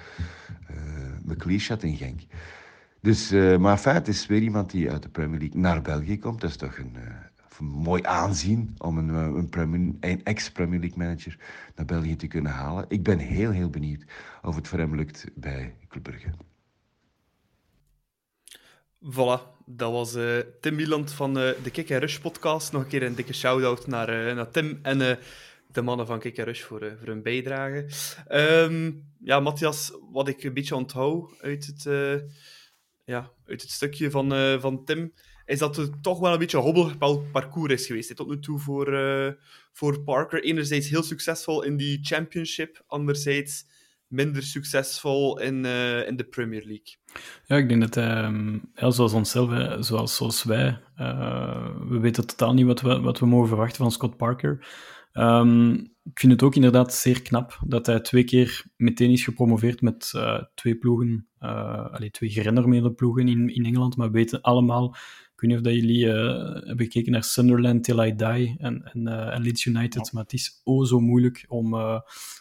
McLeish 1.25 1.67
zat 1.67 1.83
in 1.83 1.97
Genk. 1.97 2.21
Dus, 3.01 3.31
maar 3.59 3.77
feit, 3.77 4.09
is 4.09 4.27
weer 4.27 4.43
iemand 4.43 4.71
die 4.71 4.91
uit 4.91 5.03
de 5.03 5.09
Premier 5.09 5.39
League 5.39 5.61
naar 5.61 5.83
België 5.83 6.19
komt. 6.19 6.41
Dat 6.41 6.51
is 6.51 6.57
toch 6.57 6.79
een 6.79 6.97
mooi 7.61 8.03
aanzien 8.03 8.75
om 8.79 8.99
een, 8.99 9.11
eh, 9.11 9.61
een, 9.63 9.97
een 10.01 10.25
ex-Premier 10.25 10.81
League 10.81 10.99
manager 10.99 11.39
naar 11.75 11.87
België 11.87 12.17
te 12.17 12.27
kunnen 12.27 12.53
halen. 12.53 12.85
Ik 12.89 13.03
ben 13.03 13.19
heel, 13.19 13.51
heel 13.51 13.71
benieuwd 13.71 14.05
of 14.43 14.57
het 14.57 14.69
voor 14.69 14.79
hem 14.79 14.97
lukt 14.97 15.25
bij 15.35 15.77
Club 15.89 16.03
Brugge. 16.03 16.31
Voilà, 19.03 19.65
dat 19.67 19.93
was 19.93 20.17
uh, 20.17 20.39
Tim 20.61 20.77
Wieland 20.77 21.13
van 21.13 21.39
uh, 21.39 21.51
de 21.63 21.71
Kick 21.71 21.89
Rush 21.89 22.19
podcast. 22.19 22.73
Nog 22.73 22.83
een 22.83 22.89
keer 22.89 23.03
een 23.03 23.15
dikke 23.15 23.35
shout-out 23.35 23.87
naar, 23.87 24.35
naar 24.35 24.51
Tim 24.51 24.79
en 24.83 24.99
de 25.73 25.83
mannen 25.83 26.07
van 26.07 26.19
Kick 26.19 26.37
Rush 26.37 26.63
voor, 26.63 26.97
voor 26.99 27.07
hun 27.07 27.23
bijdrage. 27.23 27.89
Um, 28.31 29.13
ja, 29.19 29.41
Matthias, 29.41 29.93
wat 30.11 30.29
ik 30.29 30.45
een 30.45 30.55
beetje 30.55 30.77
onthoud 30.77 31.31
uit 31.41 31.67
het, 31.67 31.83
ja, 33.05 33.31
uit 33.47 33.63
het 33.63 33.71
stukje 33.71 34.11
van, 34.11 34.61
van 34.61 34.85
Tim 34.85 35.13
is 35.47 35.59
dat 35.59 35.77
het 35.77 36.03
toch 36.03 36.19
wel 36.19 36.33
een 36.33 36.39
beetje 36.39 36.57
een 36.57 36.63
hobbelig 36.63 36.99
parcours 37.33 37.73
is 37.73 37.87
geweest. 37.87 38.17
Tot 38.17 38.29
nu 38.29 38.39
toe 38.39 38.59
voor, 38.59 38.93
uh, 38.93 39.33
voor 39.73 40.01
Parker. 40.01 40.43
Enerzijds 40.43 40.89
heel 40.89 41.03
succesvol 41.03 41.63
in 41.63 41.77
die 41.77 41.99
championship, 42.03 42.83
anderzijds 42.87 43.73
minder 44.07 44.43
succesvol 44.43 45.41
in, 45.41 45.65
uh, 45.65 46.07
in 46.07 46.17
de 46.17 46.25
Premier 46.25 46.65
League? 46.65 46.97
Ja, 47.47 47.57
ik 47.57 47.69
denk 47.69 47.81
dat 47.81 47.95
ja, 48.75 48.91
zoals 48.91 49.13
onszelf, 49.13 49.77
zoals, 49.85 50.17
zoals 50.17 50.43
wij, 50.43 50.81
uh, 50.99 51.69
we 51.89 51.99
weten 51.99 52.27
totaal 52.27 52.55
niet 52.55 52.67
wat 52.67 52.81
we, 52.81 53.01
wat 53.01 53.19
we 53.19 53.27
mogen 53.27 53.49
verwachten 53.49 53.77
van 53.77 53.93
Scott 53.93 54.17
Parker. 54.17 54.67
Um, 55.13 55.93
ik 56.03 56.19
vind 56.19 56.33
het 56.33 56.43
ook 56.43 56.55
inderdaad 56.55 56.95
zeer 56.95 57.23
knap 57.23 57.59
dat 57.67 57.87
hij 57.87 58.01
twee 58.01 58.25
keer 58.25 58.65
meteen 58.77 59.11
is 59.11 59.25
gepromoveerd 59.25 59.81
met 59.81 60.13
twee 60.55 60.77
ploegen, 60.77 61.29
allee, 61.39 62.11
twee 62.11 62.31
gerenommeerde 62.31 62.93
ploegen 62.93 63.29
in, 63.29 63.55
in 63.55 63.65
Engeland. 63.65 63.97
Maar 63.97 64.07
we 64.07 64.13
weten 64.13 64.41
allemaal, 64.41 64.97
weet 65.45 65.57
niet 65.57 65.67
of 65.67 65.73
dat 65.73 65.75
jullie 65.75 66.07
uh, 66.07 66.67
hebben 66.67 66.85
gekeken 66.85 67.13
naar 67.13 67.25
Sunderland 67.25 67.85
Till 67.85 68.01
I 68.01 68.15
Die 68.15 68.57
en, 68.59 68.91
en, 68.93 69.07
en 69.33 69.43
Leeds 69.43 69.65
United, 69.65 70.13
maar 70.13 70.23
het 70.23 70.33
is 70.33 70.61
o 70.65 70.85
zo 70.85 71.01
moeilijk 71.01 71.45
om, 71.49 71.75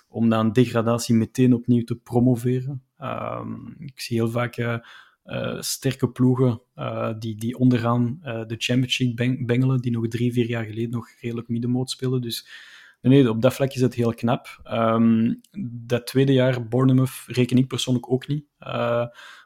om 0.07 0.27
na 0.27 0.39
een 0.39 0.53
degradatie 0.53 1.15
meteen 1.15 1.53
opnieuw 1.53 1.83
te 1.83 1.95
promoveren. 1.95 2.83
Um, 3.01 3.75
ik 3.79 4.01
zie 4.01 4.17
heel 4.17 4.29
vaak 4.29 4.57
uh, 4.57 5.61
sterke 5.61 6.09
ploegen 6.09 6.61
uh, 6.75 7.13
die, 7.19 7.35
die 7.35 7.57
onderaan 7.57 8.19
uh, 8.23 8.45
de 8.45 8.55
Championship 8.57 9.15
bengelen, 9.45 9.81
die 9.81 9.91
nog 9.91 10.07
drie, 10.07 10.33
vier 10.33 10.47
jaar 10.47 10.65
geleden 10.65 10.89
nog 10.89 11.09
redelijk 11.21 11.47
middenmoot 11.47 11.89
spelen. 11.89 12.21
Dus 12.21 12.47
nee, 13.01 13.29
op 13.29 13.41
dat 13.41 13.53
vlak 13.53 13.73
is 13.73 13.81
het 13.81 13.93
heel 13.93 14.13
knap. 14.13 14.61
Um, 14.73 15.41
dat 15.87 16.07
tweede 16.07 16.33
jaar 16.33 16.67
Bournemouth 16.67 17.23
reken 17.25 17.57
ik 17.57 17.67
persoonlijk 17.67 18.11
ook 18.11 18.27
niet. 18.27 18.45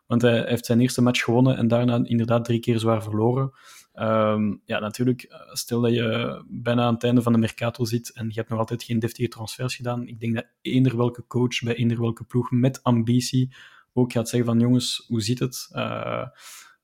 Want 0.08 0.22
hij 0.22 0.44
heeft 0.48 0.66
zijn 0.66 0.80
eerste 0.80 1.02
match 1.02 1.24
gewonnen 1.24 1.58
en 1.58 1.68
daarna 1.68 2.00
inderdaad 2.04 2.46
drie 2.46 2.60
keer 2.60 2.80
zwaar 2.80 3.04
verloren. 3.04 3.52
Um, 3.96 4.62
ja, 4.66 4.80
natuurlijk, 4.80 5.28
stel 5.52 5.82
dat 5.82 5.94
je 5.94 6.44
bijna 6.48 6.84
aan 6.84 6.94
het 6.94 7.04
einde 7.04 7.22
van 7.22 7.34
de 7.34 7.40
Mercato 7.40 7.86
zit 7.86 8.14
en 8.14 8.28
je 8.28 8.34
hebt 8.34 8.50
nog 8.50 8.60
altijd 8.60 8.84
geen 8.84 9.00
deftige 9.00 9.28
transfers 9.28 9.76
gedaan. 9.76 10.08
Ik 10.08 10.20
denk 10.20 10.36
dat 10.36 10.48
eender 10.62 10.98
welke 10.98 11.28
coach 11.28 11.62
bij 11.64 11.76
eender 11.76 12.00
welke 12.00 12.24
ploeg 12.24 12.52
met 12.52 12.84
ambitie 12.84 13.56
ook 13.94 14.12
gaat 14.12 14.30
zeggen 14.30 14.50
van 14.50 14.60
jongens, 14.60 15.06
hoe 15.08 15.22
zit 15.22 15.40
het? 15.40 15.70
Uh, 15.74 16.28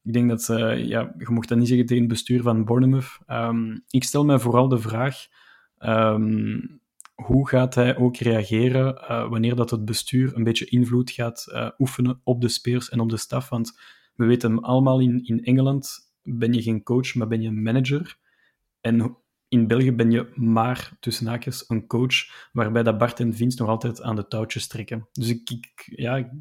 ik 0.04 0.14
denk 0.14 0.30
dat, 0.30 0.48
uh, 0.50 0.86
ja, 0.86 1.14
je 1.18 1.30
mocht 1.30 1.50
dat 1.50 1.58
niet 1.58 1.68
zeggen 1.68 1.86
tegen 1.86 2.04
het 2.04 2.12
bestuur 2.12 2.42
van 2.42 2.66
Bournemouth. 2.66 3.20
Um, 3.28 3.84
ik 3.90 4.04
stel 4.04 4.26
mij 4.26 4.40
vooral 4.40 4.68
de 4.68 4.80
vraag, 4.80 5.28
um, 5.80 6.82
hoe 7.14 7.50
gaat 7.50 7.76
hij 7.76 7.98
ook 7.98 8.18
reageren 8.18 8.96
uh, 8.96 9.30
wanneer 9.30 9.56
dat 9.56 9.70
het 9.70 9.86
bestuur 9.86 10.36
een 10.36 10.44
beetje 10.44 10.66
invloed 10.66 11.12
gaat 11.12 11.46
oefenen 11.78 12.22
op 12.24 12.42
de 12.42 12.50
spelers 12.50 12.90
en 12.90 13.00
op 13.00 13.10
de 13.10 13.18
staf? 13.18 13.50
Want 13.50 13.80
we 14.16 14.26
weten 14.26 14.62
allemaal 14.62 15.00
in, 15.00 15.26
in 15.26 15.44
Engeland, 15.44 16.14
ben 16.22 16.54
je 16.54 16.62
geen 16.62 16.84
coach, 16.84 17.16
maar 17.16 17.28
ben 17.28 17.42
je 17.42 17.48
een 17.48 17.62
manager. 17.62 18.18
En 18.82 19.18
in 19.48 19.68
België 19.68 19.92
ben 19.92 20.12
je 20.12 20.32
maar, 20.36 20.98
tussen 21.00 21.28
haakjes, 21.28 21.66
een 21.68 21.88
coach, 21.88 22.50
waarbij 22.52 22.84
dat 22.84 22.98
Bart 22.98 23.20
en 23.20 23.34
Vince 23.34 23.62
nog 23.62 23.70
altijd 23.70 24.02
aan 24.02 24.16
de 24.16 24.28
touwtjes 24.28 24.68
trekken. 24.68 25.08
Dus 25.12 25.30
ik, 25.30 25.50
ik 25.50 25.84
ja, 25.86 26.32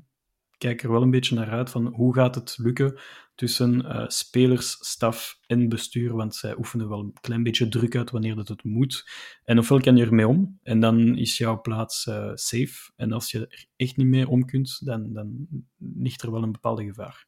kijk 0.63 0.83
er 0.83 0.91
wel 0.91 1.03
een 1.03 1.11
beetje 1.11 1.35
naar 1.35 1.51
uit 1.51 1.71
van 1.71 1.87
hoe 1.87 2.15
gaat 2.15 2.35
het 2.35 2.57
lukken 2.59 3.01
tussen 3.35 3.85
uh, 3.85 4.05
spelers, 4.07 4.77
staf 4.81 5.39
en 5.47 5.69
bestuur, 5.69 6.15
want 6.15 6.35
zij 6.35 6.57
oefenen 6.57 6.89
wel 6.89 6.99
een 6.99 7.13
klein 7.21 7.43
beetje 7.43 7.69
druk 7.69 7.97
uit 7.97 8.11
wanneer 8.11 8.35
dat 8.35 8.49
het 8.49 8.65
moet. 8.65 9.11
En 9.45 9.59
ofwel 9.59 9.81
kan 9.81 9.97
je 9.97 10.05
ermee 10.05 10.29
om, 10.29 10.59
en 10.63 10.81
dan 10.81 11.17
is 11.17 11.39
jouw 11.39 11.61
plaats 11.61 12.07
uh, 12.07 12.31
safe. 12.35 12.93
En 12.97 13.13
als 13.13 13.31
je 13.31 13.39
er 13.39 13.67
echt 13.77 13.97
niet 13.97 14.07
mee 14.07 14.29
om 14.29 14.45
kunt, 14.45 14.87
dan, 14.87 15.13
dan 15.13 15.47
ligt 15.79 16.23
er 16.23 16.33
wel 16.33 16.43
een 16.43 16.53
bepaalde 16.53 16.85
gevaar. 16.85 17.27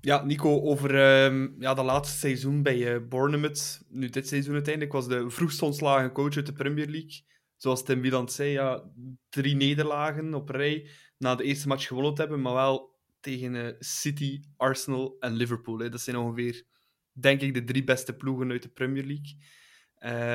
Ja, 0.00 0.24
Nico, 0.24 0.60
over 0.60 0.94
uh, 0.94 1.48
ja, 1.58 1.74
dat 1.74 1.84
laatste 1.84 2.18
seizoen 2.18 2.62
bij 2.62 2.94
uh, 2.94 3.08
Bournemouth. 3.08 3.82
Nu, 3.88 4.08
dit 4.08 4.28
seizoen 4.28 4.54
uiteindelijk 4.54 4.92
was 4.92 5.08
de 5.08 5.30
vroegst 5.30 5.62
ontslagen 5.62 6.12
coach 6.12 6.36
uit 6.36 6.46
de 6.46 6.52
Premier 6.52 6.88
League. 6.88 7.22
Zoals 7.56 7.84
Tim 7.84 8.00
Wieland 8.00 8.32
zei, 8.32 8.50
ja, 8.50 8.82
drie 9.28 9.56
nederlagen 9.56 10.34
op 10.34 10.48
rij 10.48 10.88
na 11.20 11.34
de 11.34 11.44
eerste 11.44 11.68
match 11.68 11.86
gewonnen 11.86 12.14
te 12.14 12.20
hebben, 12.20 12.40
maar 12.40 12.54
wel 12.54 12.98
tegen 13.20 13.54
uh, 13.54 13.72
City, 13.78 14.40
Arsenal 14.56 15.16
en 15.18 15.32
Liverpool. 15.32 15.78
Hè. 15.78 15.88
Dat 15.88 16.00
zijn 16.00 16.16
ongeveer, 16.16 16.64
denk 17.12 17.40
ik, 17.40 17.54
de 17.54 17.64
drie 17.64 17.84
beste 17.84 18.16
ploegen 18.16 18.50
uit 18.50 18.62
de 18.62 18.68
Premier 18.68 19.04
League. 19.04 19.36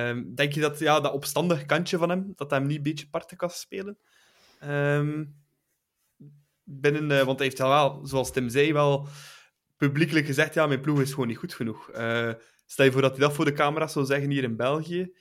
Um, 0.09 0.35
denk 0.35 0.53
je 0.53 0.61
dat 0.61 0.79
ja, 0.79 0.99
dat 0.99 1.13
opstandig 1.13 1.65
kantje 1.65 1.97
van 1.97 2.09
hem, 2.09 2.33
dat 2.35 2.49
hij 2.49 2.59
hem 2.59 2.67
niet 2.67 2.77
een 2.77 2.83
beetje 2.83 3.09
parten 3.09 3.37
kan 3.37 3.49
spelen? 3.49 3.97
Um, 4.63 5.35
binnen, 6.63 7.09
uh, 7.09 7.21
want 7.21 7.39
hij 7.39 7.47
heeft 7.47 7.59
wel, 7.59 8.05
zoals 8.05 8.31
Tim 8.31 8.49
zei, 8.49 8.73
wel 8.73 9.07
publiekelijk 9.77 10.25
gezegd, 10.25 10.53
ja, 10.53 10.67
mijn 10.67 10.81
ploeg 10.81 11.01
is 11.01 11.13
gewoon 11.13 11.27
niet 11.27 11.37
goed 11.37 11.53
genoeg. 11.53 11.89
Uh, 11.91 12.33
stel 12.65 12.85
je 12.85 12.91
voor 12.91 13.01
dat 13.01 13.11
hij 13.11 13.19
dat 13.19 13.33
voor 13.33 13.45
de 13.45 13.53
camera 13.53 13.87
zou 13.87 14.05
zeggen 14.05 14.29
hier 14.29 14.43
in 14.43 14.55
België. 14.55 15.13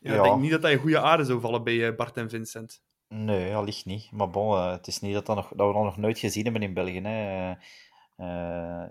Ja, 0.00 0.12
ja. 0.12 0.16
Ik 0.16 0.22
denk 0.22 0.40
niet 0.40 0.50
dat 0.50 0.62
hij 0.62 0.72
een 0.72 0.78
goede 0.78 1.00
aarde 1.00 1.24
zou 1.24 1.40
vallen 1.40 1.64
bij 1.64 1.94
Bart 1.94 2.16
en 2.16 2.30
Vincent. 2.30 2.82
Nee, 3.08 3.54
allicht 3.54 3.84
niet. 3.84 4.10
Maar 4.10 4.30
bon, 4.30 4.54
uh, 4.54 4.70
het 4.70 4.86
is 4.86 5.00
niet 5.00 5.14
dat, 5.14 5.26
dat, 5.26 5.36
nog, 5.36 5.48
dat 5.48 5.66
we 5.66 5.72
dat 5.72 5.82
nog 5.82 5.96
nooit 5.96 6.18
gezien 6.18 6.44
hebben 6.44 6.62
in 6.62 6.74
België. 6.74 7.00
Hè. 7.00 7.54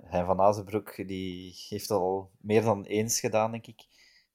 Hein 0.05 0.25
van 0.25 0.39
Azenbroek 0.39 1.07
die 1.07 1.55
heeft 1.69 1.91
al 1.91 2.31
meer 2.37 2.61
dan 2.61 2.83
eens 2.85 3.19
gedaan, 3.19 3.51
denk 3.51 3.67
ik. 3.67 3.85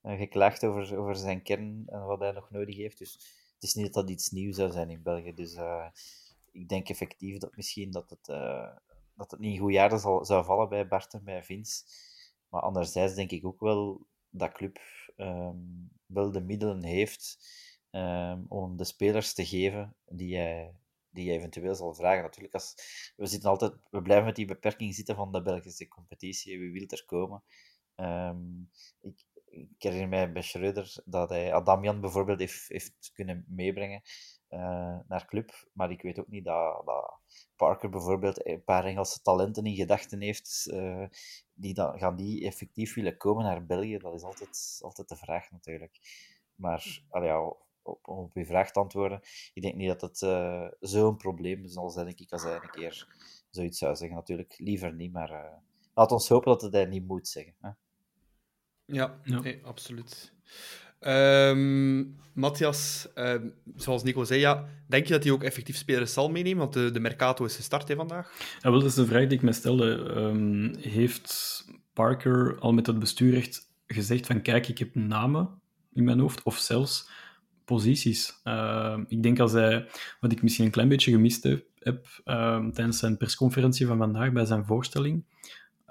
Geklaagd 0.03 0.65
over, 0.65 0.99
over 0.99 1.17
zijn 1.17 1.43
kern 1.43 1.83
en 1.87 2.05
wat 2.05 2.21
hij 2.21 2.33
nog 2.33 2.51
nodig 2.51 2.77
heeft. 2.77 2.99
Dus 2.99 3.13
het 3.55 3.63
is 3.63 3.75
niet 3.75 3.85
dat 3.85 3.95
dat 3.95 4.11
iets 4.11 4.31
nieuws 4.31 4.57
zou 4.57 4.71
zijn 4.71 4.91
in 4.91 5.03
België. 5.03 5.35
Dus 5.35 5.57
ik 6.53 6.69
denk 6.69 6.89
effectief 6.89 7.39
dat 7.39 7.57
misschien 7.57 7.91
dat 7.91 8.11
het, 8.11 8.27
dat 9.15 9.31
het 9.31 9.41
niet 9.41 9.55
een 9.55 9.61
goed 9.61 9.73
jaar 9.73 9.99
zal, 9.99 10.25
zou 10.25 10.45
vallen 10.45 10.69
bij 10.69 10.89
Bart 10.89 11.15
en 11.15 11.25
bij 11.25 11.45
Vince. 11.45 11.85
Maar 12.49 12.63
anderzijds 12.63 13.15
denk 13.15 13.31
ik 13.31 13.45
ook 13.45 13.61
wel 13.61 14.07
dat 14.31 14.53
club 14.53 14.79
um, 15.17 15.91
wel 16.07 16.33
de 16.33 16.41
middelen 16.41 16.83
heeft 16.83 17.39
um, 17.93 18.45
om 18.49 18.77
de 18.77 18.85
spelers 18.85 19.35
te 19.35 19.47
geven 19.47 19.97
die 20.07 20.29
jij, 20.29 20.75
die 21.11 21.25
jij 21.25 21.37
eventueel 21.37 21.75
zal 21.75 21.95
vragen. 21.95 22.23
Natuurlijk, 22.23 22.55
als, 22.55 22.75
we, 23.17 23.27
zitten 23.27 23.51
altijd, 23.51 23.73
we 23.91 24.03
blijven 24.03 24.27
met 24.27 24.37
die 24.37 24.47
beperking 24.47 24.95
zitten 24.95 25.15
van 25.15 25.33
de 25.33 25.43
Belgische 25.43 25.89
competitie. 25.89 26.59
Wie 26.59 26.73
wil 26.73 26.87
er 26.87 27.05
komen? 27.07 27.43
Um, 27.97 28.71
ik, 29.01 29.27
ik 29.45 29.69
herinner 29.79 30.09
mij 30.09 30.33
bij 30.33 30.43
Schreuder 30.43 31.03
dat 31.05 31.29
hij 31.29 31.55
Adamian 31.55 32.01
bijvoorbeeld 32.01 32.39
heeft, 32.39 32.69
heeft 32.69 33.11
kunnen 33.13 33.45
meebrengen 33.49 34.03
uh, 34.51 34.99
naar 35.09 35.27
club. 35.27 35.69
Maar 35.73 35.91
ik 35.91 36.03
weet 36.03 36.19
ook 36.19 36.29
niet 36.29 36.45
dat, 36.45 36.87
dat, 36.87 37.21
Parker 37.57 37.91
bijvoorbeeld 37.91 38.47
een 38.47 38.65
paar 38.65 38.85
Engelse 38.85 39.23
talenten 39.23 39.65
in 39.65 39.75
gedachten 39.75 40.21
heeft. 40.21 40.69
Uh, 40.71 41.07
die 41.53 41.75
dan, 41.75 41.99
gaan 41.99 42.17
die 42.17 42.47
effectief 42.47 42.95
willen 42.95 43.17
komen 43.17 43.45
naar 43.45 43.67
België? 43.67 43.99
Dat 43.99 44.15
is 44.15 44.23
altijd, 44.23 44.79
altijd 44.81 45.09
de 45.09 45.17
vraag 45.17 45.51
natuurlijk. 45.51 45.99
Maar 46.55 47.03
allee, 47.09 47.29
ja, 47.29 47.57
op, 47.83 48.09
op 48.09 48.35
je 48.35 48.47
vraag 48.47 48.71
te 48.71 48.81
antwoorden. 48.81 49.21
Ik 49.55 49.63
denk 49.63 49.75
niet 49.75 49.89
dat 49.89 50.01
het 50.01 50.21
uh, 50.21 50.67
zo'n 50.81 51.17
probleem 51.17 51.67
zal 51.67 51.91
zijn, 51.91 52.07
denk 52.07 52.21
ik, 52.21 52.33
als 52.33 52.43
hij 52.43 52.55
een 52.55 52.71
keer 52.71 53.07
zoiets 53.51 53.79
zou 53.79 53.97
zeggen. 53.97 54.17
Natuurlijk, 54.17 54.55
liever 54.59 54.95
niet, 54.95 55.13
maar 55.13 55.31
uh, 55.31 55.45
laat 55.95 56.13
ons 56.13 56.29
hopen 56.29 56.53
dat 56.53 56.63
het 56.63 56.73
hij 56.73 56.85
niet 56.85 57.07
moet 57.07 57.29
zeggen. 57.29 57.55
Hè? 57.61 57.71
Ja, 58.85 59.21
ja. 59.25 59.41
Nee, 59.41 59.61
absoluut. 59.65 60.33
Um, 61.01 62.17
Matthias, 62.35 63.09
um, 63.15 63.55
zoals 63.77 64.03
Nico 64.03 64.25
zei, 64.25 64.41
ja, 64.41 64.69
denk 64.87 65.07
je 65.07 65.13
dat 65.13 65.23
hij 65.23 65.33
ook 65.33 65.43
effectief 65.43 65.77
spelers 65.77 66.13
zal 66.13 66.31
meenemen? 66.31 66.59
Want 66.59 66.73
de, 66.73 66.91
de 66.91 67.01
Mercato 67.01 67.45
is 67.45 67.57
gestart 67.57 67.89
hè, 67.89 67.95
vandaag. 67.95 68.33
Ja, 68.61 68.71
wel, 68.71 68.81
dat 68.81 68.89
is 68.89 68.95
de 68.95 69.07
vraag 69.07 69.27
die 69.27 69.39
ik 69.39 69.43
me 69.43 69.53
stelde. 69.53 69.87
Um, 70.17 70.75
heeft 70.77 71.65
Parker 71.93 72.59
al 72.59 72.73
met 72.73 72.87
het 72.87 72.99
bestuur 72.99 73.37
echt 73.37 73.71
gezegd 73.87 74.27
van 74.27 74.43
kijk, 74.43 74.69
ik 74.69 74.79
heb 74.79 74.95
namen 74.95 75.61
in 75.93 76.05
mijn 76.05 76.19
hoofd, 76.19 76.43
of 76.43 76.57
zelfs 76.57 77.11
posities. 77.75 78.41
Uh, 78.45 78.99
ik 79.07 79.23
denk 79.23 79.39
als 79.39 79.53
hij, 79.53 79.87
wat 80.21 80.33
ik 80.33 80.43
misschien 80.43 80.65
een 80.65 80.71
klein 80.71 80.89
beetje 80.89 81.11
gemist 81.11 81.43
heb, 81.79 82.07
uh, 82.25 82.67
tijdens 82.67 82.99
zijn 82.99 83.17
persconferentie 83.17 83.87
van 83.87 83.99
vandaag 83.99 84.33
bij 84.33 84.45
zijn 84.45 84.65
voorstelling. 84.65 85.25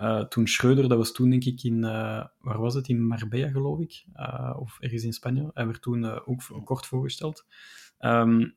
Uh, 0.01 0.23
toen 0.25 0.47
Schreuder, 0.47 0.89
dat 0.89 0.97
was 0.97 1.11
toen 1.11 1.29
denk 1.29 1.43
ik 1.43 1.63
in, 1.63 1.83
eh, 1.83 2.25
waar 2.39 2.59
was 2.59 2.73
het, 2.73 2.87
in 2.87 3.07
Marbella 3.07 3.49
geloof 3.49 3.79
ik, 3.79 4.03
eh, 4.13 4.55
of 4.59 4.77
ergens 4.79 5.03
in 5.03 5.13
Spanje. 5.13 5.51
Hij 5.53 5.65
werd 5.65 5.81
toen 5.81 6.25
ook 6.25 6.61
kort 6.63 6.85
voorgesteld. 6.85 7.45
Um, 7.99 8.55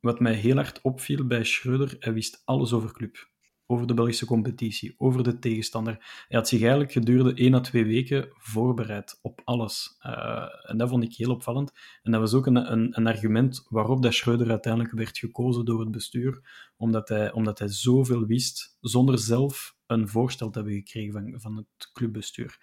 wat 0.00 0.20
mij 0.20 0.34
heel 0.34 0.54
hard 0.54 0.80
opviel 0.82 1.26
bij 1.26 1.44
Schreuder, 1.44 1.96
hij 1.98 2.12
wist 2.12 2.42
alles 2.44 2.72
over 2.72 2.92
club 2.92 3.28
over 3.74 3.86
de 3.86 3.94
Belgische 3.94 4.26
competitie, 4.26 4.94
over 4.98 5.22
de 5.22 5.38
tegenstander. 5.38 5.92
Hij 6.28 6.38
had 6.38 6.48
zich 6.48 6.60
eigenlijk 6.60 6.92
gedurende 6.92 7.34
één 7.34 7.54
à 7.54 7.60
twee 7.60 7.84
weken 7.84 8.28
voorbereid 8.32 9.18
op 9.22 9.40
alles. 9.44 9.96
Uh, 10.06 10.46
en 10.62 10.76
dat 10.76 10.88
vond 10.88 11.04
ik 11.04 11.14
heel 11.14 11.30
opvallend. 11.30 11.72
En 12.02 12.12
dat 12.12 12.20
was 12.20 12.34
ook 12.34 12.46
een, 12.46 12.72
een, 12.72 12.88
een, 12.90 13.06
argument 13.06 13.66
waarop 13.68 14.02
dat 14.02 14.14
Schreuder 14.14 14.50
uiteindelijk 14.50 14.94
werd 14.94 15.18
gekozen 15.18 15.64
door 15.64 15.80
het 15.80 15.90
bestuur, 15.90 16.40
omdat 16.76 17.08
hij, 17.08 17.32
omdat 17.32 17.58
hij 17.58 17.68
zoveel 17.68 18.26
wist, 18.26 18.76
zonder 18.80 19.18
zelf 19.18 19.73
een 19.86 20.08
voorstel 20.08 20.50
te 20.50 20.58
hebben 20.58 20.76
gekregen 20.76 21.12
van, 21.12 21.40
van 21.40 21.56
het 21.56 21.90
clubbestuur. 21.92 22.58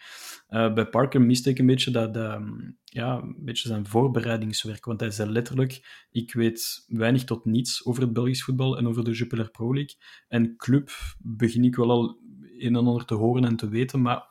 Uh, 0.50 0.74
bij 0.74 0.86
Parker 0.86 1.22
miste 1.22 1.50
ik 1.50 1.60
een 1.60 1.66
beetje, 1.66 1.92
dat, 1.92 2.14
dat, 2.14 2.42
ja, 2.84 3.18
een 3.18 3.36
beetje 3.40 3.68
zijn 3.68 3.88
voorbereidingswerk, 3.88 4.86
want 4.86 5.00
hij 5.00 5.12
zei 5.12 5.30
letterlijk, 5.30 6.06
ik 6.12 6.34
weet 6.34 6.86
weinig 6.88 7.24
tot 7.24 7.46
niets 7.46 7.86
over 7.86 8.02
het 8.02 8.14
Belgisch 8.14 8.44
voetbal 8.44 8.78
en 8.78 8.88
over 8.88 9.04
de 9.04 9.12
Jupiler 9.12 9.52
Pro 9.52 9.74
League. 9.74 9.96
En 10.28 10.56
club 10.58 10.90
begin 11.20 11.64
ik 11.64 11.76
wel 11.76 11.92
al 11.92 12.20
een 12.58 12.76
en 12.76 12.76
ander 12.76 13.06
te 13.06 13.16
horen 13.16 13.46
en 13.46 13.56
te 13.56 13.70
weten, 13.70 14.02
maar 14.02 14.30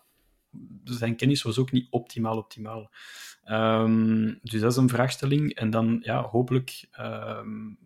zijn 0.85 1.17
kennis 1.17 1.43
was 1.43 1.59
ook 1.59 1.73
niet 1.73 1.87
optimaal 1.91 2.37
optimaal. 2.37 2.91
Um, 3.45 4.39
dus 4.43 4.61
dat 4.61 4.71
is 4.71 4.77
een 4.77 4.89
vraagstelling. 4.89 5.55
En 5.55 5.71
dan, 5.71 5.99
ja, 6.03 6.23
hopelijk 6.23 6.89
um, 7.01 7.79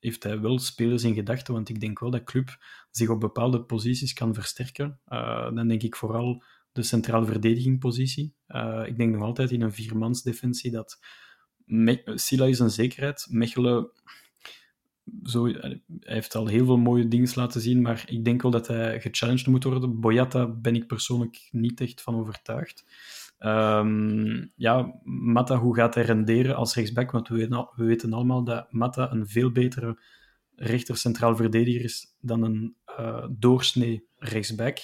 heeft 0.00 0.22
hij 0.22 0.40
wel 0.40 0.58
spelers 0.58 1.04
in 1.04 1.14
gedachten, 1.14 1.54
want 1.54 1.68
ik 1.68 1.80
denk 1.80 1.98
wel 1.98 2.10
dat 2.10 2.24
club 2.24 2.58
zich 2.90 3.08
op 3.08 3.20
bepaalde 3.20 3.62
posities 3.62 4.12
kan 4.12 4.34
versterken. 4.34 5.00
Uh, 5.08 5.54
dan 5.54 5.68
denk 5.68 5.82
ik 5.82 5.96
vooral 5.96 6.42
de 6.72 6.82
centrale 6.82 7.26
verdedigingpositie. 7.26 8.34
Uh, 8.48 8.82
ik 8.86 8.96
denk 8.96 9.12
nog 9.12 9.22
altijd 9.22 9.50
in 9.50 9.62
een 9.62 9.72
viermansdefensie 9.72 10.70
dat 10.70 10.98
Me 11.64 12.02
is 12.04 12.58
een 12.58 12.70
zekerheid. 12.70 13.26
Mechelen 13.30 13.90
zo, 15.22 15.46
hij 15.46 15.82
heeft 16.00 16.34
al 16.34 16.46
heel 16.46 16.64
veel 16.64 16.76
mooie 16.76 17.08
dingen 17.08 17.30
laten 17.34 17.60
zien, 17.60 17.82
maar 17.82 18.04
ik 18.06 18.24
denk 18.24 18.42
wel 18.42 18.50
dat 18.50 18.66
hij 18.66 19.00
gechallenged 19.00 19.46
moet 19.46 19.64
worden. 19.64 20.00
Boyata 20.00 20.46
ben 20.46 20.74
ik 20.74 20.86
persoonlijk 20.86 21.48
niet 21.50 21.80
echt 21.80 22.02
van 22.02 22.14
overtuigd. 22.14 22.84
Um, 23.46 24.52
ja, 24.56 25.00
Mata, 25.04 25.56
hoe 25.56 25.74
gaat 25.74 25.94
hij 25.94 26.04
renderen 26.04 26.56
als 26.56 26.74
rechtsback? 26.74 27.10
Want 27.10 27.28
we 27.28 27.36
weten, 27.36 27.68
we 27.76 27.84
weten 27.84 28.12
allemaal 28.12 28.44
dat 28.44 28.72
Mata 28.72 29.12
een 29.12 29.28
veel 29.28 29.50
betere 29.50 30.02
rechter 30.54 30.96
centraal 30.96 31.36
verdediger 31.36 31.84
is 31.84 32.16
dan 32.20 32.42
een 32.42 32.76
uh, 32.98 33.26
doorsnee 33.30 34.08
rechtsback. 34.16 34.78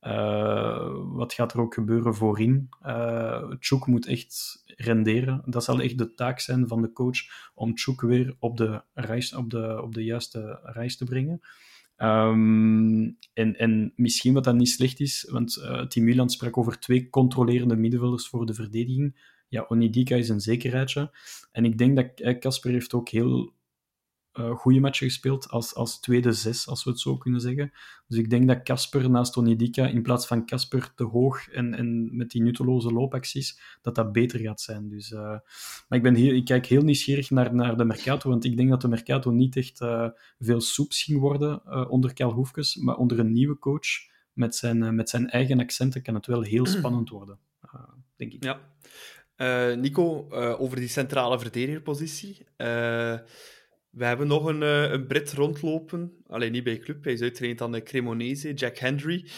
Uh, 0.00 0.90
wat 0.94 1.32
gaat 1.32 1.52
er 1.52 1.60
ook 1.60 1.74
gebeuren 1.74 2.14
voorin? 2.14 2.68
Uh, 2.82 3.52
Chuk 3.58 3.86
moet 3.86 4.06
echt 4.06 4.62
renderen. 4.76 5.42
Dat 5.44 5.64
zal 5.64 5.80
echt 5.80 5.98
de 5.98 6.14
taak 6.14 6.40
zijn 6.40 6.68
van 6.68 6.82
de 6.82 6.92
coach 6.92 7.18
om 7.54 7.78
Chuk 7.78 8.00
weer 8.00 8.36
op 8.38 8.56
de, 8.56 8.82
reis, 8.94 9.34
op 9.34 9.50
de, 9.50 9.82
op 9.82 9.94
de 9.94 10.04
juiste 10.04 10.60
reis 10.62 10.96
te 10.96 11.04
brengen. 11.04 11.40
Um, 11.98 13.18
en, 13.32 13.58
en 13.58 13.92
misschien 13.96 14.34
wat 14.34 14.44
dat 14.44 14.54
niet 14.54 14.68
slecht 14.68 15.00
is, 15.00 15.28
want 15.30 15.56
uh, 15.56 15.86
Team 15.86 16.06
Milan 16.06 16.30
sprak 16.30 16.58
over 16.58 16.78
twee 16.78 17.10
controlerende 17.10 17.76
middenvelders 17.76 18.28
voor 18.28 18.46
de 18.46 18.54
verdediging. 18.54 19.34
Ja, 19.48 19.64
Onidika 19.68 20.16
is 20.16 20.28
een 20.28 20.40
zekerheidje. 20.40 21.10
En 21.52 21.64
ik 21.64 21.78
denk 21.78 21.96
dat 21.96 22.38
Casper 22.38 22.70
heeft 22.70 22.94
ook 22.94 23.08
heel 23.08 23.52
uh, 24.38 24.50
goede 24.50 24.80
matchen 24.80 25.06
gespeeld 25.06 25.48
als, 25.48 25.74
als 25.74 26.00
tweede 26.00 26.32
zes, 26.32 26.68
als 26.68 26.84
we 26.84 26.90
het 26.90 27.00
zo 27.00 27.16
kunnen 27.16 27.40
zeggen. 27.40 27.72
Dus 28.08 28.18
ik 28.18 28.30
denk 28.30 28.48
dat 28.48 28.62
Casper 28.62 29.10
naast 29.10 29.36
Onidika, 29.36 29.86
in 29.86 30.02
plaats 30.02 30.26
van 30.26 30.46
Casper 30.46 30.94
te 30.94 31.04
hoog 31.04 31.48
en, 31.48 31.74
en 31.74 32.16
met 32.16 32.30
die 32.30 32.42
nutteloze 32.42 32.92
loopacties, 32.92 33.60
dat 33.82 33.94
dat 33.94 34.12
beter 34.12 34.40
gaat 34.40 34.60
zijn. 34.60 34.88
Dus, 34.88 35.10
uh, 35.10 35.20
maar 35.88 35.98
ik, 35.98 36.02
ben 36.02 36.14
heel, 36.14 36.34
ik 36.34 36.44
kijk 36.44 36.66
heel 36.66 36.82
nieuwsgierig 36.82 37.30
naar, 37.30 37.54
naar 37.54 37.76
de 37.76 37.84
Mercato, 37.84 38.30
want 38.30 38.44
ik 38.44 38.56
denk 38.56 38.70
dat 38.70 38.80
de 38.80 38.88
Mercato 38.88 39.30
niet 39.30 39.56
echt 39.56 39.80
uh, 39.80 40.08
veel 40.38 40.60
soeps 40.60 41.02
ging 41.02 41.20
worden 41.20 41.90
onder 41.90 42.12
Kel 42.12 42.32
Hoefkes, 42.32 42.76
maar 42.76 42.96
onder 42.96 43.18
een 43.18 43.32
nieuwe 43.32 43.58
coach 43.58 43.88
met 44.32 44.54
zijn, 44.54 44.94
met 44.94 45.10
zijn 45.10 45.30
eigen 45.30 45.60
accenten 45.60 46.02
kan 46.02 46.14
het 46.14 46.26
wel 46.26 46.42
heel 46.42 46.66
spannend 46.66 47.08
worden, 47.08 47.38
denk 48.16 48.32
ik. 48.32 48.44
Ja. 48.44 48.60
Nico, 49.74 50.28
over 50.58 50.76
die 50.76 50.88
centrale 50.88 51.38
verdedigerpositie. 51.38 52.46
We 53.96 54.04
hebben 54.04 54.26
nog 54.26 54.44
een, 54.44 54.62
uh, 54.62 54.90
een 54.90 55.06
Brit 55.06 55.32
rondlopen. 55.32 56.22
Alleen 56.26 56.52
niet 56.52 56.64
bij 56.64 56.78
club. 56.78 57.04
Hij 57.04 57.12
is 57.12 57.20
uitgetraind 57.20 57.60
aan 57.60 57.72
de 57.72 57.82
Cremonese, 57.82 58.54
Jack 58.54 58.78
Henry. 58.78 59.30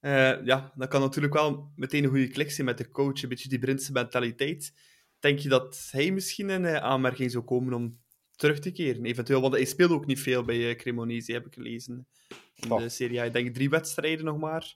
Uh, 0.00 0.44
ja, 0.44 0.72
dat 0.74 0.88
kan 0.88 1.00
natuurlijk 1.00 1.34
wel 1.34 1.72
meteen 1.74 2.04
een 2.04 2.10
goede 2.10 2.28
klik 2.28 2.50
zijn 2.50 2.66
met 2.66 2.78
de 2.78 2.90
coach. 2.90 3.22
Een 3.22 3.28
beetje 3.28 3.48
die 3.48 3.58
Britse 3.58 3.92
mentaliteit. 3.92 4.72
Denk 5.18 5.38
je 5.38 5.48
dat 5.48 5.88
hij 5.90 6.10
misschien 6.10 6.50
in 6.50 6.62
uh, 6.62 6.76
aanmerking 6.76 7.30
zou 7.30 7.44
komen 7.44 7.72
om 7.72 8.00
terug 8.36 8.58
te 8.58 8.72
keren? 8.72 9.04
Eventueel, 9.04 9.40
want 9.40 9.54
hij 9.54 9.64
speelde 9.64 9.94
ook 9.94 10.06
niet 10.06 10.20
veel 10.20 10.44
bij 10.44 10.76
Cremonese, 10.76 11.32
heb 11.32 11.46
ik 11.46 11.54
gelezen. 11.54 12.08
In 12.54 12.70
oh. 12.70 12.78
de 12.78 12.88
Serie 12.88 13.20
A. 13.20 13.24
Ik 13.24 13.32
denk 13.32 13.54
drie 13.54 13.68
wedstrijden 13.68 14.24
nog 14.24 14.38
maar. 14.38 14.74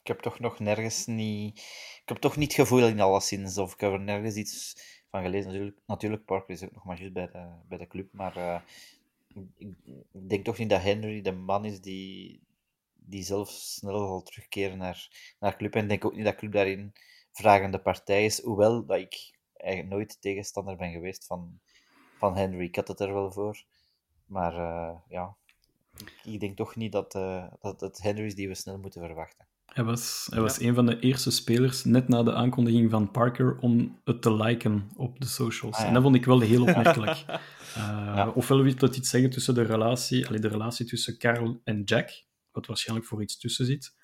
Ik 0.00 0.06
heb 0.14 0.20
toch 0.20 0.38
nog 0.38 0.58
nergens 0.58 1.06
niet... 1.06 1.58
Ik 2.02 2.14
heb 2.14 2.16
toch 2.16 2.36
niet 2.36 2.56
het 2.56 2.60
gevoel 2.60 2.86
in 2.86 3.00
alleszins. 3.00 3.58
Of 3.58 3.72
ik 3.72 3.80
heb 3.80 3.92
er 3.92 4.00
nergens 4.00 4.34
iets 4.34 4.74
van 5.10 5.22
gelezen. 5.22 5.50
Natuurlijk, 5.50 5.78
natuurlijk 5.86 6.24
Parker 6.24 6.54
is 6.54 6.64
ook 6.64 6.72
nog 6.72 6.84
maar 6.84 6.98
juist 6.98 7.12
bij 7.12 7.26
de, 7.30 7.48
bij 7.68 7.78
de 7.78 7.86
club. 7.86 8.12
Maar 8.12 8.36
uh, 8.36 8.60
ik, 9.56 10.28
denk 10.28 10.44
toch 10.44 10.58
niet 10.58 10.70
dat 10.70 10.82
Henry 10.82 11.20
de 11.22 11.32
man 11.32 11.64
is 11.64 11.80
die, 11.80 12.42
die 12.94 13.22
zelf 13.22 13.48
snel 13.48 14.06
zal 14.06 14.22
terugkeren 14.22 14.78
naar, 14.78 15.08
naar 15.38 15.56
club. 15.56 15.74
En 15.74 15.82
ik 15.82 15.88
denk 15.88 16.04
ook 16.04 16.16
niet 16.16 16.24
dat 16.24 16.34
club 16.34 16.52
daarin 16.52 16.92
vragende 17.32 17.78
partij 17.78 18.24
is. 18.24 18.42
Hoewel 18.42 18.86
dat 18.86 18.98
ik 18.98 19.38
eigenlijk 19.56 19.94
nooit 19.94 20.20
tegenstander 20.20 20.76
ben 20.76 20.92
geweest 20.92 21.26
van, 21.26 21.60
van 22.18 22.36
Henry. 22.36 22.64
Ik 22.64 22.76
had 22.76 22.88
het 22.88 23.00
er 23.00 23.12
wel 23.12 23.32
voor. 23.32 23.64
Maar 24.26 24.54
uh, 24.54 24.98
ja, 25.08 25.36
ik 26.24 26.40
denk 26.40 26.56
toch 26.56 26.76
niet 26.76 26.92
dat, 26.92 27.14
uh, 27.14 27.52
dat 27.60 27.80
het 27.80 28.02
Henry 28.02 28.24
is 28.24 28.34
die 28.34 28.48
we 28.48 28.54
snel 28.54 28.78
moeten 28.78 29.00
verwachten. 29.00 29.47
Hij 29.68 29.84
was, 29.84 30.26
hij 30.30 30.40
was 30.40 30.60
een 30.60 30.74
van 30.74 30.86
de 30.86 30.98
eerste 30.98 31.30
spelers, 31.30 31.84
net 31.84 32.08
na 32.08 32.22
de 32.22 32.34
aankondiging 32.34 32.90
van 32.90 33.10
Parker, 33.10 33.58
om 33.58 33.98
het 34.04 34.22
te 34.22 34.34
liken 34.34 34.90
op 34.96 35.20
de 35.20 35.26
socials. 35.26 35.74
Ah, 35.76 35.80
ja. 35.80 35.86
En 35.86 35.94
dat 35.94 36.02
vond 36.02 36.14
ik 36.14 36.24
wel 36.24 36.40
heel 36.40 36.62
opmerkelijk. 36.68 37.24
uh, 37.28 37.36
ja. 37.76 38.28
Ofwel 38.28 38.62
wil 38.62 38.74
dat 38.74 38.96
iets 38.96 39.10
zeggen 39.10 39.30
tussen 39.30 39.54
de 39.54 39.62
relatie, 39.62 40.26
allee, 40.26 40.40
de 40.40 40.48
relatie 40.48 40.86
tussen 40.86 41.18
Carl 41.18 41.60
en 41.64 41.82
Jack, 41.82 42.24
wat 42.52 42.66
waarschijnlijk 42.66 43.08
voor 43.08 43.22
iets 43.22 43.38
tussen 43.38 43.66
zit. 43.66 43.96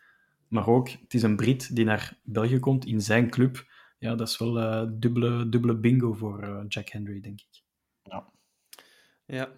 Maar 0.48 0.66
ook, 0.66 0.88
het 0.88 1.14
is 1.14 1.22
een 1.22 1.36
Brit 1.36 1.76
die 1.76 1.84
naar 1.84 2.18
België 2.22 2.58
komt 2.58 2.86
in 2.86 3.00
zijn 3.00 3.30
club. 3.30 3.64
Ja, 3.98 4.14
dat 4.14 4.28
is 4.28 4.38
wel 4.38 4.58
uh, 4.58 4.90
dubbele, 4.92 5.48
dubbele 5.48 5.76
bingo 5.76 6.12
voor 6.12 6.44
uh, 6.44 6.60
Jack 6.68 6.88
Henry, 6.88 7.20
denk 7.20 7.40
ik. 7.40 7.62
Ja. 8.02 8.32
Ja. 9.26 9.52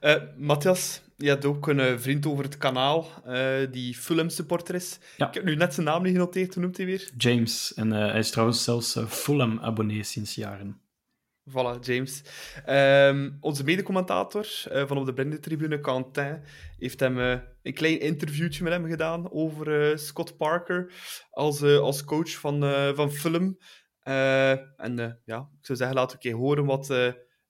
Uh, 0.00 0.14
Matthias, 0.36 1.02
je 1.16 1.28
hebt 1.28 1.44
ook 1.44 1.68
een 1.68 1.78
uh, 1.78 1.98
vriend 1.98 2.26
over 2.26 2.44
het 2.44 2.56
kanaal 2.56 3.06
uh, 3.26 3.70
die 3.70 3.94
Fulham-supporter 3.94 4.74
is. 4.74 4.98
Ja. 5.16 5.28
Ik 5.28 5.34
heb 5.34 5.44
nu 5.44 5.56
net 5.56 5.74
zijn 5.74 5.86
naam 5.86 6.02
niet 6.02 6.12
genoteerd. 6.12 6.54
Hoe 6.54 6.62
noemt 6.62 6.76
hij 6.76 6.86
weer? 6.86 7.10
James. 7.16 7.74
En 7.74 7.90
hij 7.90 8.18
is 8.18 8.30
trouwens 8.30 8.64
zelfs 8.64 8.98
Fulham-abonnee 9.08 10.02
sinds 10.02 10.34
jaren. 10.34 10.80
Voilà, 11.50 11.78
James. 11.80 12.22
Um, 12.68 13.36
onze 13.40 13.64
medecommentator 13.64 14.46
van 14.86 14.98
op 14.98 15.06
de 15.06 15.12
Brendentribune, 15.12 15.80
Quentin, 15.80 16.42
heeft 16.78 17.00
hem 17.00 17.18
een 17.62 17.74
klein 17.74 18.00
interviewtje 18.00 18.62
met 18.62 18.72
hem 18.72 18.86
gedaan 18.86 19.32
over 19.32 19.98
Scott 19.98 20.36
Parker 20.36 20.92
als, 21.30 21.62
als 21.62 22.04
coach 22.04 22.30
van, 22.30 22.60
van 22.94 23.12
Fulham. 23.12 23.58
en 24.76 25.20
ja, 25.24 25.48
ik 25.58 25.66
zou 25.66 25.78
zeggen, 25.78 25.96
laten 25.96 26.18
we 26.18 26.24
een 26.24 26.30
keer 26.30 26.40
horen 26.40 26.64
wat 26.64 26.86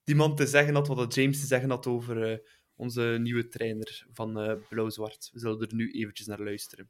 die 0.03 0.15
man 0.15 0.35
te 0.35 0.45
zeggen 0.45 0.75
had, 0.75 0.87
wat 0.87 1.13
James 1.13 1.39
te 1.39 1.45
zeggen 1.45 1.69
had 1.69 1.87
over 1.87 2.31
uh, 2.31 2.37
onze 2.75 3.17
nieuwe 3.21 3.47
trainer 3.47 4.05
van 4.11 4.43
uh, 4.43 4.53
Blauw-Zwart. 4.69 5.29
We 5.33 5.39
zullen 5.39 5.59
er 5.59 5.75
nu 5.75 5.91
eventjes 5.91 6.27
naar 6.27 6.39
luisteren. 6.39 6.89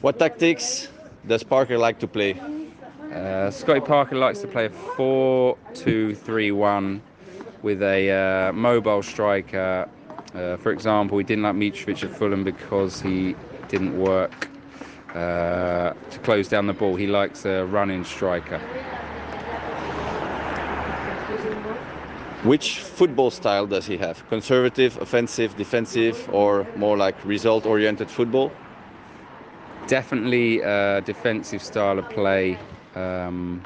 What 0.00 0.18
tactics 0.18 0.88
does 1.20 1.42
Parker 1.42 1.84
like 1.84 1.98
to 1.98 2.06
play? 2.06 2.36
Uh, 3.10 3.50
Scotty 3.50 3.80
Parker 3.80 4.16
likes 4.16 4.40
to 4.40 4.48
play 4.48 4.64
a 4.64 4.70
4-2-3-1 4.96 7.02
with 7.60 7.82
a 7.82 8.10
uh, 8.10 8.52
mobile 8.52 9.02
striker. 9.02 9.88
Uh, 10.34 10.56
for 10.56 10.72
example, 10.72 11.18
he 11.18 11.24
didn't 11.24 11.42
like 11.42 11.54
Mitrovic 11.54 12.02
at 12.04 12.16
Fulham 12.16 12.42
because 12.42 13.02
he 13.02 13.36
didn't 13.68 13.98
work 13.98 14.48
uh, 15.14 15.92
to 16.10 16.18
close 16.22 16.48
down 16.48 16.66
the 16.66 16.72
ball. 16.72 16.96
He 16.96 17.06
likes 17.06 17.44
a 17.44 17.66
running 17.66 18.04
striker. 18.04 18.60
Which 22.44 22.80
football 22.80 23.30
style 23.30 23.68
does 23.68 23.86
he 23.86 23.96
have? 23.98 24.28
Conservative, 24.28 25.00
offensive, 25.00 25.56
defensive, 25.56 26.28
or 26.32 26.66
more 26.74 26.96
like 26.96 27.14
result 27.24 27.66
oriented 27.66 28.10
football? 28.10 28.50
Definitely 29.86 30.60
a 30.60 31.02
defensive 31.02 31.62
style 31.62 32.00
of 32.00 32.10
play, 32.10 32.58
um, 32.96 33.62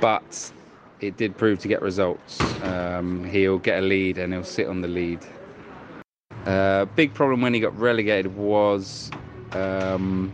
but 0.00 0.52
it 1.00 1.16
did 1.16 1.36
prove 1.36 1.58
to 1.60 1.68
get 1.68 1.82
results. 1.82 2.40
Um, 2.62 3.24
he'll 3.24 3.58
get 3.58 3.82
a 3.82 3.86
lead 3.86 4.18
and 4.18 4.32
he'll 4.32 4.44
sit 4.44 4.68
on 4.68 4.80
the 4.80 4.88
lead. 4.88 5.18
Uh, 6.46 6.84
big 6.94 7.12
problem 7.14 7.40
when 7.40 7.52
he 7.52 7.58
got 7.58 7.76
relegated 7.76 8.32
was 8.36 9.10
um, 9.54 10.32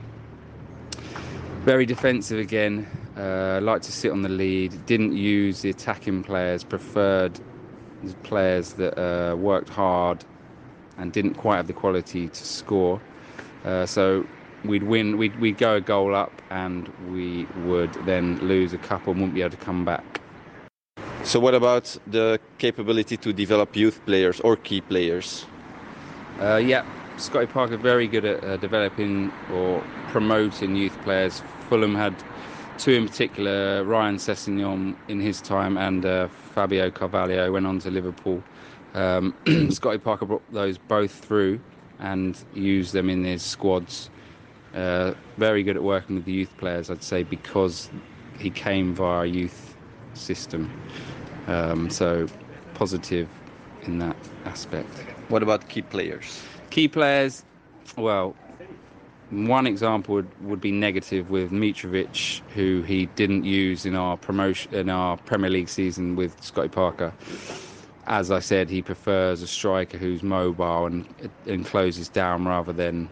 very 1.64 1.86
defensive 1.86 2.38
again. 2.38 2.86
Uh, 3.16 3.60
liked 3.62 3.84
to 3.84 3.92
sit 3.92 4.12
on 4.12 4.22
the 4.22 4.28
lead. 4.28 4.84
Didn't 4.86 5.16
use 5.16 5.62
the 5.62 5.70
attacking 5.70 6.22
players. 6.22 6.62
Preferred 6.62 7.40
players 8.22 8.74
that 8.74 8.98
uh, 9.00 9.34
worked 9.36 9.70
hard 9.70 10.24
and 10.98 11.12
didn't 11.12 11.34
quite 11.34 11.56
have 11.56 11.66
the 11.66 11.72
quality 11.72 12.28
to 12.28 12.44
score. 12.44 13.00
Uh, 13.64 13.86
so 13.86 14.26
we'd 14.64 14.82
win. 14.82 15.16
We'd, 15.16 15.38
we'd 15.40 15.56
go 15.56 15.76
a 15.76 15.80
goal 15.80 16.14
up, 16.14 16.42
and 16.50 16.88
we 17.10 17.46
would 17.64 17.92
then 18.04 18.38
lose 18.40 18.72
a 18.72 18.78
couple 18.78 19.12
and 19.12 19.22
wouldn't 19.22 19.34
be 19.34 19.40
able 19.40 19.56
to 19.56 19.64
come 19.64 19.84
back. 19.84 20.20
So 21.22 21.40
what 21.40 21.54
about 21.54 21.96
the 22.06 22.38
capability 22.58 23.16
to 23.16 23.32
develop 23.32 23.74
youth 23.74 24.04
players 24.06 24.40
or 24.40 24.56
key 24.56 24.80
players? 24.80 25.46
Uh, 26.40 26.56
yeah, 26.56 26.84
Scotty 27.16 27.46
Parker 27.46 27.76
very 27.76 28.06
good 28.06 28.24
at 28.24 28.44
uh, 28.44 28.56
developing 28.58 29.32
or 29.52 29.82
promoting 30.08 30.76
youth 30.76 30.96
players. 31.02 31.42
Fulham 31.68 31.94
had 31.94 32.14
two 32.78 32.92
in 32.92 33.06
particular, 33.06 33.84
Ryan 33.84 34.16
Sessegnon 34.16 34.96
in 35.08 35.20
his 35.20 35.40
time 35.40 35.76
and 35.78 36.04
uh, 36.04 36.28
Fabio 36.54 36.90
Carvalho 36.90 37.52
went 37.52 37.66
on 37.66 37.78
to 37.80 37.90
Liverpool. 37.90 38.42
Um, 38.94 39.34
Scotty 39.70 39.98
Parker 39.98 40.26
brought 40.26 40.52
those 40.52 40.78
both 40.78 41.12
through 41.12 41.60
and 42.00 42.42
used 42.54 42.92
them 42.92 43.10
in 43.10 43.24
his 43.24 43.42
squads. 43.42 44.10
Uh, 44.74 45.14
very 45.38 45.62
good 45.62 45.76
at 45.76 45.82
working 45.82 46.16
with 46.16 46.24
the 46.24 46.32
youth 46.32 46.54
players, 46.58 46.90
I'd 46.90 47.02
say, 47.02 47.22
because 47.22 47.90
he 48.38 48.50
came 48.50 48.94
via 48.94 49.22
a 49.22 49.26
youth 49.26 49.74
system. 50.14 50.70
Um, 51.46 51.88
so 51.90 52.26
positive 52.74 53.28
in 53.84 53.98
that 54.00 54.16
aspect. 54.44 54.88
What 55.28 55.42
about 55.42 55.68
key 55.68 55.82
players? 55.82 56.42
Key 56.70 56.88
players, 56.88 57.44
well, 57.96 58.36
one 59.30 59.66
example 59.66 60.16
would, 60.16 60.40
would 60.42 60.60
be 60.60 60.72
negative 60.72 61.30
with 61.30 61.50
Mitrovic, 61.50 62.42
who 62.54 62.82
he 62.82 63.06
didn't 63.06 63.44
use 63.44 63.84
in 63.84 63.94
our 63.94 64.16
promotion 64.16 64.74
in 64.74 64.88
our 64.88 65.16
Premier 65.16 65.50
League 65.50 65.68
season 65.68 66.16
with 66.16 66.40
Scotty 66.42 66.68
Parker. 66.68 67.12
As 68.06 68.30
I 68.30 68.38
said, 68.38 68.70
he 68.70 68.82
prefers 68.82 69.42
a 69.42 69.46
striker 69.48 69.98
who's 69.98 70.22
mobile 70.22 70.86
and 70.86 71.06
and 71.46 71.64
closes 71.66 72.08
down 72.08 72.46
rather 72.46 72.72
than 72.72 73.08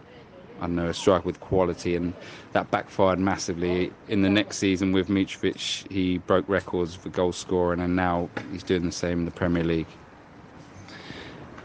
I 0.61 0.67
don't 0.67 0.75
know 0.75 0.87
a 0.87 0.93
striker 0.93 1.25
with 1.25 1.41
quality, 1.41 1.95
and 1.95 2.13
that 2.53 2.71
backfired 2.71 3.19
massively. 3.19 3.91
In 4.07 4.21
the 4.21 4.29
next 4.29 4.57
season 4.57 4.93
with 4.93 5.09
Mitrovic, 5.09 5.91
he 5.91 6.17
broke 6.19 6.47
records 6.47 6.95
for 6.95 7.09
goal 7.09 7.33
scoring, 7.33 7.81
and 7.81 7.95
now 7.95 8.29
he's 8.51 8.63
doing 8.63 8.85
the 8.85 8.91
same 8.93 9.19
in 9.19 9.25
the 9.25 9.31
Premier 9.31 9.65
League. 9.65 9.87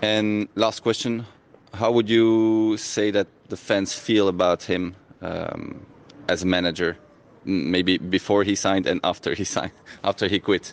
And 0.03 0.49
last 0.57 0.81
question: 0.81 1.25
How 1.73 1.93
would 1.93 2.11
you 2.11 2.77
say 2.79 3.13
that 3.13 3.29
the 3.51 3.57
fans 3.57 3.93
feel 3.93 4.29
about 4.29 4.63
him 4.63 4.95
um, 5.21 5.85
as 6.29 6.43
a 6.43 6.47
manager? 6.47 6.97
Maybe 7.45 7.99
before 7.99 8.45
he 8.45 8.55
signed 8.55 8.87
and 8.87 9.01
after 9.05 9.35
he 9.35 9.45
signed, 9.57 9.73
after 10.03 10.29
he 10.29 10.39
quit. 10.39 10.73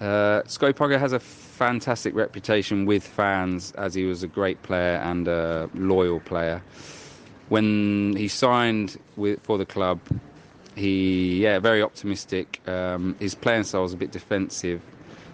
Uh, 0.00 0.42
Parker 0.58 0.98
has 0.98 1.12
a 1.12 1.20
fantastic 1.20 2.14
reputation 2.14 2.86
with 2.86 3.06
fans 3.06 3.72
as 3.72 3.94
he 3.94 4.04
was 4.04 4.22
a 4.22 4.26
great 4.28 4.62
player 4.62 4.96
and 4.96 5.28
a 5.28 5.68
loyal 5.74 6.20
player. 6.20 6.62
When 7.50 8.14
he 8.16 8.28
signed 8.28 8.98
with, 9.16 9.42
for 9.42 9.58
the 9.58 9.66
club, 9.66 10.00
he 10.76 11.42
yeah 11.42 11.58
very 11.58 11.82
optimistic. 11.82 12.60
Um, 12.66 13.16
his 13.18 13.34
playing 13.34 13.64
style 13.64 13.82
was 13.82 13.92
a 13.92 13.96
bit 13.96 14.12
defensive, 14.12 14.80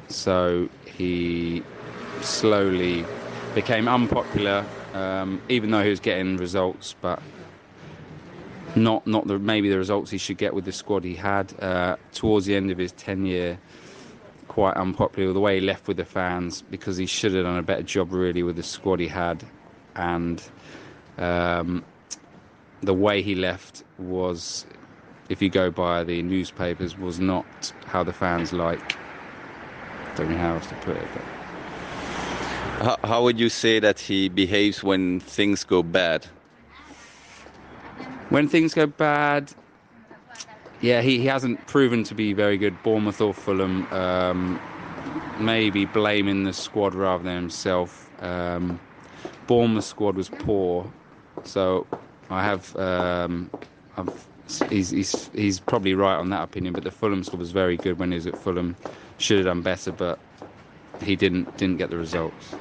so 0.08 0.68
he 0.84 1.62
slowly 2.22 3.04
became 3.54 3.86
unpopular. 3.86 4.64
Um, 4.96 5.42
even 5.50 5.70
though 5.72 5.82
he 5.82 5.90
was 5.90 6.00
getting 6.00 6.38
results, 6.38 6.94
but 7.02 7.20
not 8.74 9.06
not 9.06 9.26
the 9.26 9.38
maybe 9.38 9.68
the 9.68 9.76
results 9.76 10.10
he 10.10 10.16
should 10.16 10.38
get 10.38 10.54
with 10.54 10.64
the 10.64 10.72
squad 10.72 11.04
he 11.04 11.14
had. 11.14 11.52
Uh, 11.60 11.96
towards 12.14 12.46
the 12.46 12.56
end 12.56 12.70
of 12.70 12.78
his 12.78 12.92
tenure, 12.92 13.58
quite 14.48 14.74
unpopular 14.78 15.34
the 15.34 15.40
way 15.40 15.60
he 15.60 15.60
left 15.60 15.86
with 15.86 15.98
the 15.98 16.04
fans 16.06 16.62
because 16.70 16.96
he 16.96 17.04
should 17.04 17.34
have 17.34 17.44
done 17.44 17.58
a 17.58 17.62
better 17.62 17.82
job 17.82 18.10
really 18.10 18.42
with 18.42 18.56
the 18.56 18.62
squad 18.62 18.98
he 18.98 19.06
had, 19.06 19.44
and 19.96 20.42
um, 21.18 21.84
the 22.80 22.94
way 22.94 23.20
he 23.20 23.34
left 23.34 23.84
was, 23.98 24.64
if 25.28 25.42
you 25.42 25.50
go 25.50 25.70
by 25.70 26.04
the 26.04 26.22
newspapers, 26.22 26.96
was 26.96 27.20
not 27.20 27.70
how 27.86 28.02
the 28.02 28.14
fans 28.14 28.50
like. 28.54 28.96
Don't 30.14 30.30
know 30.30 30.38
how 30.38 30.54
else 30.54 30.66
to 30.68 30.74
put 30.76 30.96
it, 30.96 31.08
but 31.12 31.35
How, 32.78 32.96
how 33.04 33.22
would 33.24 33.40
you 33.40 33.48
say 33.48 33.80
that 33.80 34.00
he 34.00 34.28
behaves 34.28 34.84
when 34.84 35.20
things 35.20 35.64
go 35.64 35.82
bad? 35.82 36.26
when 38.30 38.48
things 38.48 38.74
go 38.74 38.86
bad, 38.86 39.52
yeah, 40.80 41.00
he, 41.02 41.18
he 41.18 41.26
hasn't 41.26 41.66
proven 41.66 42.04
to 42.04 42.14
be 42.14 42.32
very 42.32 42.58
good. 42.58 42.82
Bournemouth 42.82 43.20
or 43.20 43.34
Fulham, 43.34 43.86
um, 43.92 44.60
maybe 45.40 45.84
blaming 45.86 46.44
the 46.44 46.52
squad 46.52 46.94
rather 46.94 47.24
than 47.24 47.36
himself. 47.36 48.10
Um, 48.22 48.80
Bournemouth 49.46 49.84
squad 49.84 50.16
was 50.16 50.28
poor, 50.28 50.92
so 51.44 51.86
I 52.30 52.44
have. 52.44 52.76
Um, 52.76 53.50
he's, 54.68 54.90
he's 54.90 55.30
he's 55.34 55.60
probably 55.60 55.94
right 55.94 56.16
on 56.16 56.30
that 56.30 56.42
opinion. 56.42 56.74
But 56.74 56.84
the 56.84 56.90
Fulham 56.90 57.24
squad 57.24 57.38
was 57.40 57.52
very 57.52 57.76
good 57.76 57.98
when 57.98 58.10
he 58.12 58.16
was 58.16 58.26
at 58.26 58.36
Fulham. 58.36 58.76
Should 59.18 59.38
have 59.38 59.46
done 59.46 59.62
better, 59.62 59.92
but 59.92 60.20
he 61.02 61.16
didn't 61.16 61.56
didn't 61.56 61.78
get 61.78 61.90
the 61.90 61.96
results. 61.96 62.58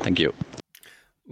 Thank 0.00 0.18
you. 0.18 0.32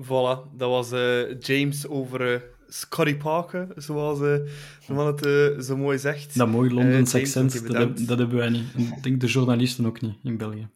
Voilà, 0.05 0.51
dat 0.57 0.69
was 0.71 0.93
eh, 0.93 1.41
James 1.41 1.87
over 1.87 2.33
eh 2.35 2.41
Scotty 2.69 3.15
Parker, 3.17 3.67
zoals 3.77 4.19
de 4.19 4.51
man 4.89 5.07
het 5.07 5.65
zo 5.65 5.77
mooi 5.77 5.99
zegt. 5.99 6.37
Dat 6.39 6.49
mooi 6.49 6.71
Londens 6.75 7.13
Eh, 7.15 7.21
James, 7.21 7.37
accent, 7.37 7.53
dat, 7.53 7.63
heb- 7.63 7.73
bedankt. 7.73 8.09
dat 8.09 8.19
hebben 8.19 8.37
wij 8.37 8.49
niet. 8.49 8.65
Ik 8.77 9.03
denk 9.03 9.21
de 9.21 9.27
journalisten 9.27 9.87
ook 9.87 10.01
niet 10.01 10.15
in 10.25 10.37
België. 10.37 10.69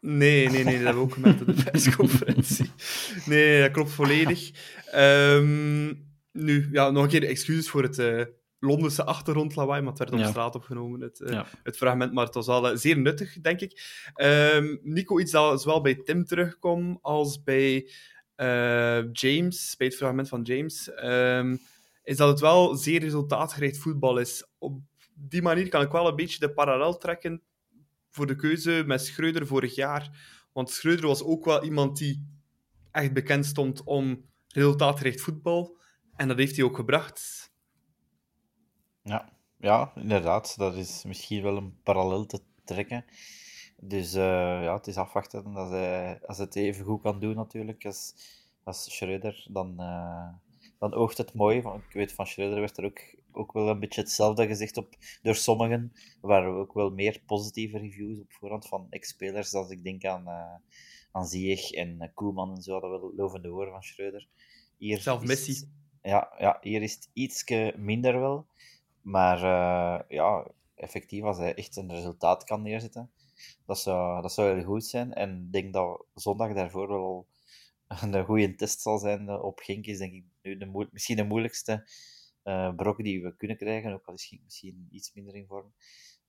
Nee, 0.00 0.48
nee, 0.48 0.64
nee, 0.64 0.74
dat 0.74 0.84
hebben 0.84 0.94
we 0.94 1.00
ook 1.00 1.12
gemerkt 1.12 1.40
op 1.40 1.46
de 1.56 1.62
persconferentie. 1.70 2.70
Nee, 3.26 3.38
nee, 3.38 3.60
dat 3.60 3.70
klopt 3.70 3.90
volledig. 3.90 4.50
Ehm, 4.92 5.86
nu, 6.32 6.68
ja, 6.72 6.90
nog 6.90 7.02
een 7.02 7.08
keer 7.08 7.24
excuses 7.24 7.68
voor 7.70 7.82
het 7.82 7.98
eh, 7.98 8.22
Londense 8.66 9.04
achtergrondlawaai, 9.04 9.80
maar 9.80 9.90
het 9.90 9.98
werd 9.98 10.12
op 10.12 10.18
Ja. 10.18 10.28
straat 10.28 10.54
opgenomen, 10.54 11.00
het, 11.00 11.20
eh, 11.20 11.32
Ja. 11.32 11.46
het 11.62 11.76
fragment, 11.76 12.12
maar 12.12 12.24
het 12.24 12.34
was 12.34 12.46
wel 12.46 12.70
eh, 12.70 12.76
zeer 12.76 12.98
nuttig, 12.98 13.40
denk 13.40 13.60
ik. 13.60 13.80
Ehm, 14.14 14.76
Nico, 14.82 15.20
iets 15.20 15.30
dat 15.32 15.62
zowel 15.62 15.80
bij 15.80 15.94
Tim 15.94 16.24
terugkomt 16.24 16.98
als 17.02 17.42
bij 17.42 17.90
eh, 18.34 19.12
James, 19.12 19.74
bij 19.76 19.86
het 19.86 19.96
fragment 19.96 20.28
van 20.28 20.42
James, 20.42 20.90
ehm, 20.94 21.56
is 22.02 22.16
dat 22.16 22.28
het 22.28 22.40
wel 22.40 22.74
zeer 22.74 23.00
resultaatgericht 23.00 23.78
voetbal 23.78 24.18
is. 24.18 24.46
Op 24.58 24.80
die 25.14 25.42
manier 25.42 25.68
kan 25.68 25.82
ik 25.82 25.90
wel 25.90 26.08
een 26.08 26.16
beetje 26.16 26.38
de 26.38 26.52
parallel 26.52 26.96
trekken 26.96 27.42
voor 28.10 28.26
de 28.26 28.34
keuze 28.36 28.82
met 28.86 29.04
Schreuder 29.04 29.46
vorig 29.46 29.74
jaar. 29.74 30.10
Want 30.52 30.70
Schreuder 30.70 31.06
was 31.06 31.22
ook 31.22 31.44
wel 31.44 31.64
iemand 31.64 31.98
die 31.98 32.26
echt 32.90 33.12
bekend 33.12 33.46
stond 33.46 33.82
om 33.84 34.24
resultaatgericht 34.48 35.20
voetbal. 35.20 35.76
En 36.16 36.28
dat 36.28 36.38
heeft 36.38 36.56
hij 36.56 36.64
ook 36.64 36.76
gebracht. 36.76 37.45
Ja, 39.06 39.28
ja, 39.58 39.92
inderdaad. 39.94 40.58
Dat 40.58 40.74
is 40.74 41.04
misschien 41.04 41.42
wel 41.42 41.56
een 41.56 41.82
parallel 41.82 42.26
te 42.26 42.40
trekken. 42.64 43.04
Dus 43.76 44.14
eh, 44.14 44.62
ja, 44.62 44.74
het 44.74 44.86
is 44.86 44.96
afwachten. 44.96 45.56
Als 45.56 45.70
hij, 45.70 46.20
als 46.26 46.38
het 46.38 46.56
even 46.56 46.84
goed 46.84 47.02
kan 47.02 47.20
doen 47.20 47.34
natuurlijk 47.34 47.84
als, 47.84 48.14
als 48.64 48.94
Schreuder, 48.94 49.46
dan, 49.50 49.80
eh, 49.80 50.28
dan 50.78 50.94
oogt 50.94 51.18
het 51.18 51.34
mooi. 51.34 51.62
Want 51.62 51.84
ik 51.84 51.92
weet, 51.92 52.12
van 52.12 52.26
Schreuder 52.26 52.60
werd 52.60 52.78
er 52.78 52.84
ook, 52.84 53.00
ook 53.32 53.52
wel 53.52 53.68
een 53.68 53.80
beetje 53.80 54.00
hetzelfde 54.00 54.46
gezegd 54.46 54.76
op, 54.76 54.94
door 55.22 55.34
sommigen. 55.34 55.92
Er 56.22 56.28
waren 56.28 56.54
ook 56.54 56.72
wel 56.72 56.90
meer 56.90 57.22
positieve 57.26 57.78
reviews 57.78 58.20
op 58.20 58.32
voorhand 58.32 58.68
van 58.68 58.86
ex-spelers. 58.90 59.54
Als 59.54 59.70
ik 59.70 59.84
denk 59.84 60.04
aan, 60.04 60.26
eh 60.26 60.54
aan 61.16 61.26
Ziyech 61.26 61.70
en 61.70 62.10
Koeman 62.14 62.54
en 62.54 62.62
zo, 62.62 62.72
hadden 62.72 62.90
wel 62.90 63.12
lovende 63.16 63.48
woorden 63.48 63.72
van 63.72 63.82
Schreuder. 63.82 64.28
Hier 64.76 65.00
Zelf 65.00 65.24
Messi. 65.24 65.68
ja, 66.02 66.32
ja, 66.38 66.58
hier 66.60 66.82
is 66.82 66.94
het 66.94 67.10
ietske 67.12 67.74
minder 67.76 68.20
wel. 68.20 68.46
Maar 69.06 69.36
eh, 69.36 70.08
ja, 70.08 70.46
effectief, 70.74 71.22
als 71.22 71.38
hij 71.38 71.54
echt 71.54 71.76
een 71.76 71.90
resultaat 71.90 72.44
kan 72.44 72.62
neerzetten, 72.62 73.10
dat 73.66 73.78
zou, 73.78 74.22
dat 74.22 74.32
zou 74.32 74.54
heel 74.54 74.64
goed 74.64 74.84
zijn. 74.84 75.12
En 75.14 75.42
ik 75.46 75.52
denk 75.52 75.72
dat 75.72 76.04
zondag 76.14 76.54
daarvoor 76.54 76.88
wel 76.88 77.26
een 78.02 78.24
goede 78.24 78.54
test 78.54 78.80
zal 78.80 78.98
zijn 78.98 79.28
eh, 79.28 79.44
op 79.44 79.58
Genk. 79.58 79.86
Is 79.86 79.98
denk 79.98 80.12
ik 80.12 80.24
nu 80.42 80.56
de 80.56 80.88
misschien 80.90 81.16
de 81.16 81.24
moeilijkste 81.24 81.88
eh 82.42 82.74
brok 82.74 83.02
die 83.02 83.22
we 83.22 83.36
kunnen 83.36 83.56
krijgen. 83.56 83.92
Ook 83.92 84.06
al 84.06 84.14
is 84.14 84.26
Genk 84.26 84.42
misschien 84.42 84.88
iets 84.90 85.12
minder 85.14 85.34
in 85.34 85.46
vorm. 85.46 85.72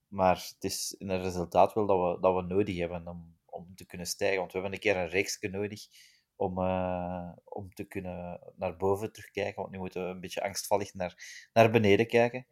Maar 0.07 0.35
het 0.35 0.63
is 0.63 0.95
een 0.97 1.21
resultaat 1.21 1.73
wel 1.73 1.85
dat 1.85 2.15
we, 2.15 2.21
dat 2.21 2.35
we 2.35 2.41
nodig 2.41 2.77
hebben 2.77 3.07
om, 3.07 3.37
om 3.45 3.75
te 3.75 3.85
kunnen 3.85 4.07
stijgen. 4.07 4.39
Want 4.39 4.51
we 4.51 4.59
hebben 4.59 4.75
een 4.75 4.83
keer 4.83 4.97
een 4.97 5.09
reeksje 5.09 5.47
nodig 5.47 5.87
om, 6.37 6.57
eh, 6.57 7.29
om 7.43 7.73
te 7.73 7.83
kunnen 7.83 8.39
naar 8.55 8.77
boven 8.77 9.11
terugkijken. 9.11 9.61
Want 9.61 9.71
nu 9.71 9.77
moeten 9.77 10.03
we 10.03 10.09
een 10.09 10.19
beetje 10.19 10.43
angstvallig 10.43 10.93
naar, 10.93 11.47
naar 11.53 11.71
beneden 11.71 12.07
kijken. 12.07 12.45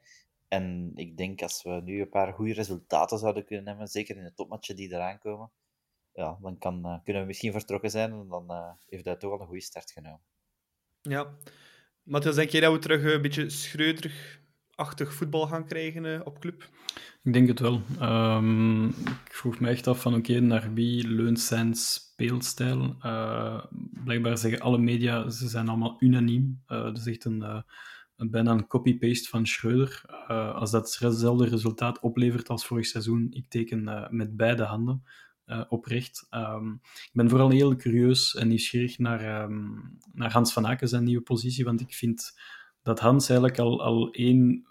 En 0.47 0.91
ik 0.95 1.17
denk 1.17 1.41
als 1.41 1.63
we 1.63 1.81
nu 1.83 2.01
een 2.01 2.09
paar 2.09 2.33
goede 2.33 2.53
resultaten 2.53 3.17
zouden 3.17 3.45
kunnen 3.45 3.67
hebben, 3.67 3.88
zeker 3.88 4.17
in 4.17 4.23
de 4.23 4.33
topmatchen 4.33 4.75
die 4.75 4.93
eraan 4.93 5.19
komen, 5.19 5.51
ja, 6.13 6.38
dan 6.41 6.57
kan, 6.57 6.86
eh, 6.86 7.03
kunnen 7.03 7.21
we 7.21 7.27
misschien 7.27 7.51
vertrokken 7.51 7.91
zijn 7.91 8.11
en 8.11 8.27
dan 8.27 8.49
eh, 8.49 8.71
heeft 8.89 9.05
hij 9.05 9.15
toch 9.15 9.31
al 9.31 9.41
een 9.41 9.47
goede 9.47 9.61
start 9.61 9.91
genomen. 9.91 10.21
Ja. 11.01 11.38
Matthias, 12.03 12.36
denk 12.36 12.49
jij 12.49 12.61
dat 12.61 12.73
we 12.73 12.79
terug 12.79 13.03
een 13.03 13.21
beetje 13.21 13.49
Schreuder-achtig 14.76 15.13
voetbal 15.13 15.47
gaan 15.47 15.65
krijgen 15.65 16.13
eh, 16.13 16.21
op 16.23 16.39
club? 16.39 16.69
Ik 17.23 17.34
denk 17.34 17.47
het 17.47 17.59
wel. 17.59 17.82
Ehm, 17.99 18.86
ik 18.86 19.32
vroeg 19.32 19.59
me 19.59 19.69
echt 19.69 19.88
af 19.88 20.01
van 20.01 20.15
oké, 20.15 20.39
naar 20.39 20.73
wie 20.73 21.07
leunt 21.07 21.39
zijn 21.39 21.76
speelstijl? 21.76 22.95
Eh, 22.99 23.65
blijkbaar 24.03 24.38
zeggen 24.38 24.59
alle 24.59 24.78
media, 24.78 25.30
ze 25.30 25.47
zijn 25.47 25.67
allemaal 25.67 25.95
unaniem. 25.99 26.61
Eh 26.67 26.84
dat 26.84 26.97
is 26.97 27.05
echt 27.07 27.26
een, 27.26 27.43
eh, 27.43 27.61
een 28.15 28.30
bijna 28.30 28.51
een 28.51 28.67
copy-paste 28.67 29.30
van 29.30 29.47
Schreuder. 29.47 30.01
Als 30.55 30.71
dat 30.71 30.97
hetzelfde 30.99 31.47
resultaat 31.47 31.99
oplevert 31.99 32.49
als 32.49 32.65
vorig 32.65 32.86
seizoen, 32.86 33.28
ik 33.32 33.49
teken 33.49 34.07
met 34.09 34.38
beide 34.38 34.63
handen 34.63 35.03
oprecht. 35.69 36.28
Ehm, 36.30 36.71
ik 36.84 37.11
ben 37.13 37.30
vooral 37.30 37.49
heel 37.49 37.76
curieus 37.76 38.36
en 38.36 38.47
nieuwsgierig 38.47 38.97
naar, 38.97 39.21
ehm, 39.21 39.63
naar 40.13 40.32
Hans 40.32 40.53
van 40.53 40.67
Aken 40.67 40.88
zijn 40.88 41.03
nieuwe 41.03 41.23
positie, 41.23 41.65
want 41.65 41.82
ik 41.82 41.93
vind 41.93 42.34
dat 42.86 42.99
Hans 42.99 43.29
eigenlijk 43.29 43.59
al, 43.59 43.83
al 43.83 44.11
één 44.11 44.67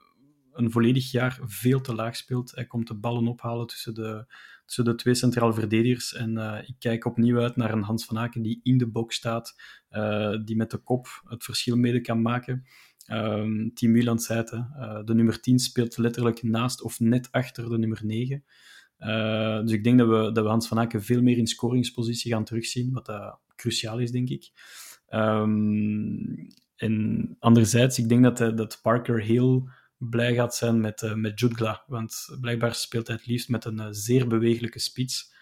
een 0.52 0.70
volledig 0.70 1.10
jaar 1.10 1.38
veel 1.42 1.80
te 1.80 1.94
laag 1.94 2.16
speelt. 2.16 2.50
Hij 2.54 2.66
komt 2.66 2.88
de 2.88 2.94
ballen 2.94 3.28
ophalen 3.28 3.66
tussen 3.66 3.94
de, 3.94 4.34
tussen 4.64 4.84
de 4.84 4.94
twee 4.94 5.14
centraal 5.14 5.52
verdedigers. 5.52 6.14
En 6.14 6.38
eh, 6.38 6.68
ik 6.68 6.74
kijk 6.78 7.04
opnieuw 7.04 7.40
uit 7.40 7.56
naar 7.56 7.72
een 7.72 7.82
Hans 7.82 8.04
van 8.04 8.18
Aken 8.18 8.42
die 8.42 8.60
in 8.62 8.78
de 8.78 8.86
box 8.86 9.16
staat, 9.16 9.60
eh, 9.88 10.36
die 10.44 10.56
met 10.56 10.70
de 10.70 10.78
kop 10.78 11.22
het 11.28 11.44
verschil 11.44 11.76
mede 11.76 12.00
kan 12.00 12.22
maken. 12.22 12.64
Ehm 13.06 13.68
Team 13.74 13.92
Milan 13.92 14.18
zei 14.18 14.38
het, 14.38 14.52
eh, 14.52 15.04
de 15.04 15.14
nummer 15.14 15.40
10 15.40 15.58
speelt 15.58 15.96
letterlijk 15.96 16.42
naast 16.42 16.82
of 16.82 17.00
net 17.00 17.28
achter 17.32 17.68
de 17.68 17.78
nummer 17.78 18.00
9. 18.04 18.44
Uh, 18.98 19.60
dus 19.60 19.72
ik 19.72 19.84
denk 19.84 19.98
dat 19.98 20.08
we, 20.08 20.32
dat 20.32 20.44
we 20.44 20.50
Hans 20.50 20.68
van 20.68 20.78
Aken 20.78 21.02
veel 21.02 21.22
meer 21.22 21.38
in 21.38 21.46
scoringspositie 21.46 22.32
gaan 22.32 22.44
terugzien, 22.44 22.92
wat 22.92 23.38
cruciaal 23.56 23.98
is, 23.98 24.10
denk 24.10 24.28
ik. 24.28 24.50
Um, 25.10 26.48
en 26.84 27.36
anderzijds, 27.38 27.98
ik 27.98 28.08
denk 28.08 28.22
dat, 28.22 28.56
dat 28.56 28.78
Parker 28.82 29.22
heel 29.22 29.68
blij 29.96 30.34
gaat 30.34 30.54
zijn 30.54 30.80
met, 30.80 31.02
uh, 31.02 31.14
met 31.14 31.40
Jutgla, 31.40 31.84
want 31.86 32.36
blijkbaar 32.40 32.74
speelt 32.74 33.06
hij 33.06 33.16
het 33.16 33.26
liefst 33.26 33.48
met 33.48 33.64
een 33.64 33.94
zeer 33.94 34.26
bewegelijke 34.26 34.78
spits. 34.78 35.32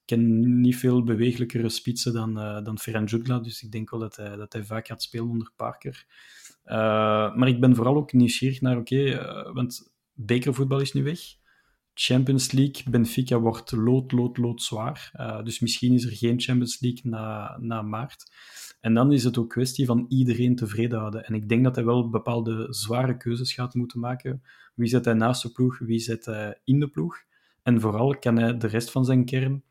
Ik 0.00 0.16
ken 0.16 0.60
niet 0.60 0.76
veel 0.76 1.04
bewegelijkere 1.04 1.68
spitsen 1.68 2.12
dan, 2.12 2.34
dan 2.64 2.78
Ferran 2.78 3.04
Jutgla, 3.04 3.38
dus 3.38 3.62
ik 3.62 3.72
denk 3.72 3.90
wel 3.90 4.00
dat 4.00 4.16
hij, 4.16 4.36
dat 4.36 4.52
hij 4.52 4.64
vaak 4.64 4.86
gaat 4.86 5.02
spelen 5.02 5.28
onder 5.28 5.50
Parker. 5.56 6.06
maar 7.36 7.48
ik 7.48 7.60
ben 7.60 7.74
vooral 7.74 7.96
ook 7.96 8.12
nieuwsgierig 8.12 8.60
naar, 8.60 8.76
oké, 8.76 9.22
want 9.52 9.92
bekervoetbal 10.12 10.80
is 10.80 10.92
nu 10.92 11.02
weg. 11.02 11.18
Champions 11.94 12.52
League, 12.52 12.90
Benfica 12.90 13.38
wordt 13.38 13.72
lood, 13.72 14.12
lood, 14.12 14.36
lood 14.36 14.62
zwaar. 14.62 15.10
Uh, 15.20 15.42
dus 15.42 15.60
misschien 15.60 15.94
is 15.94 16.04
er 16.04 16.16
geen 16.16 16.40
Champions 16.40 16.80
League 16.80 17.10
na, 17.10 17.56
na 17.60 17.82
maart. 17.82 18.32
En 18.84 18.94
dan 18.94 19.12
is 19.12 19.24
het 19.24 19.38
ook 19.38 19.50
kwestie 19.50 19.86
van 19.86 20.06
iedereen 20.08 20.56
tevreden 20.56 20.98
houden. 20.98 21.24
En 21.24 21.34
ik 21.34 21.48
denk 21.48 21.64
dat 21.64 21.74
hij 21.74 21.84
wel 21.84 22.10
bepaalde 22.10 22.66
zware 22.70 23.16
keuzes 23.16 23.52
gaat 23.52 23.74
moeten 23.74 24.00
maken. 24.00 24.42
Wie 24.74 24.88
zet 24.88 25.04
hij 25.04 25.14
naast 25.14 25.42
de 25.42 25.52
ploeg, 25.52 25.78
wie 25.78 25.98
zet 25.98 26.24
hij 26.24 26.60
in 26.64 26.80
de 26.80 26.88
ploeg. 26.88 27.16
En 27.62 27.80
vooral 27.80 28.18
kan 28.18 28.36
hij 28.36 28.56
de 28.56 28.66
rest 28.66 28.90
van 28.90 29.04
zijn 29.04 29.24
kern 29.24 29.62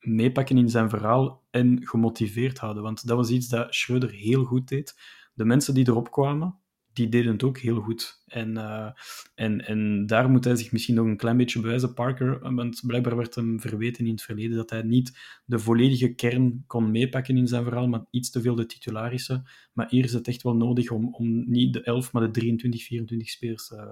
meepakken 0.00 0.58
in 0.58 0.68
zijn 0.68 0.88
verhaal 0.88 1.42
en 1.50 1.86
gemotiveerd 1.86 2.58
houden. 2.58 2.82
Want 2.82 3.06
dat 3.06 3.16
was 3.16 3.30
iets 3.30 3.48
dat 3.48 3.74
Schreuder 3.74 4.10
heel 4.10 4.44
goed 4.44 4.68
deed. 4.68 5.00
De 5.34 5.44
mensen 5.44 5.74
die 5.74 5.88
erop 5.88 6.10
kwamen, 6.10 6.58
die 7.00 7.08
deden 7.08 7.32
het 7.32 7.42
ook 7.42 7.58
heel 7.58 7.80
goed. 7.80 8.22
En, 8.26 8.50
uh, 8.50 8.90
en, 9.34 9.66
en 9.66 10.06
daar 10.06 10.30
moet 10.30 10.44
hij 10.44 10.56
zich 10.56 10.72
misschien 10.72 10.94
nog 10.94 11.06
een 11.06 11.16
klein 11.16 11.36
beetje 11.36 11.60
bewijzen, 11.60 11.94
Parker. 11.94 12.54
Want 12.54 12.82
blijkbaar 12.86 13.16
werd 13.16 13.34
hem 13.34 13.60
verweten 13.60 14.04
in 14.04 14.10
het 14.10 14.22
verleden 14.22 14.56
dat 14.56 14.70
hij 14.70 14.82
niet 14.82 15.18
de 15.44 15.58
volledige 15.58 16.14
kern 16.14 16.64
kon 16.66 16.90
meepakken 16.90 17.36
in 17.36 17.46
zijn 17.46 17.64
verhaal, 17.64 17.88
maar 17.88 18.04
iets 18.10 18.30
te 18.30 18.40
veel 18.40 18.54
de 18.54 18.66
titularissen. 18.66 19.44
Maar 19.72 19.88
hier 19.88 20.04
is 20.04 20.12
het 20.12 20.28
echt 20.28 20.42
wel 20.42 20.56
nodig 20.56 20.90
om, 20.90 21.14
om 21.14 21.50
niet 21.50 21.72
de 21.72 21.82
11, 21.82 22.12
maar 22.12 22.22
de 22.22 22.30
23, 22.30 22.82
24 22.82 23.30
spelers 23.30 23.70
uh, 23.70 23.90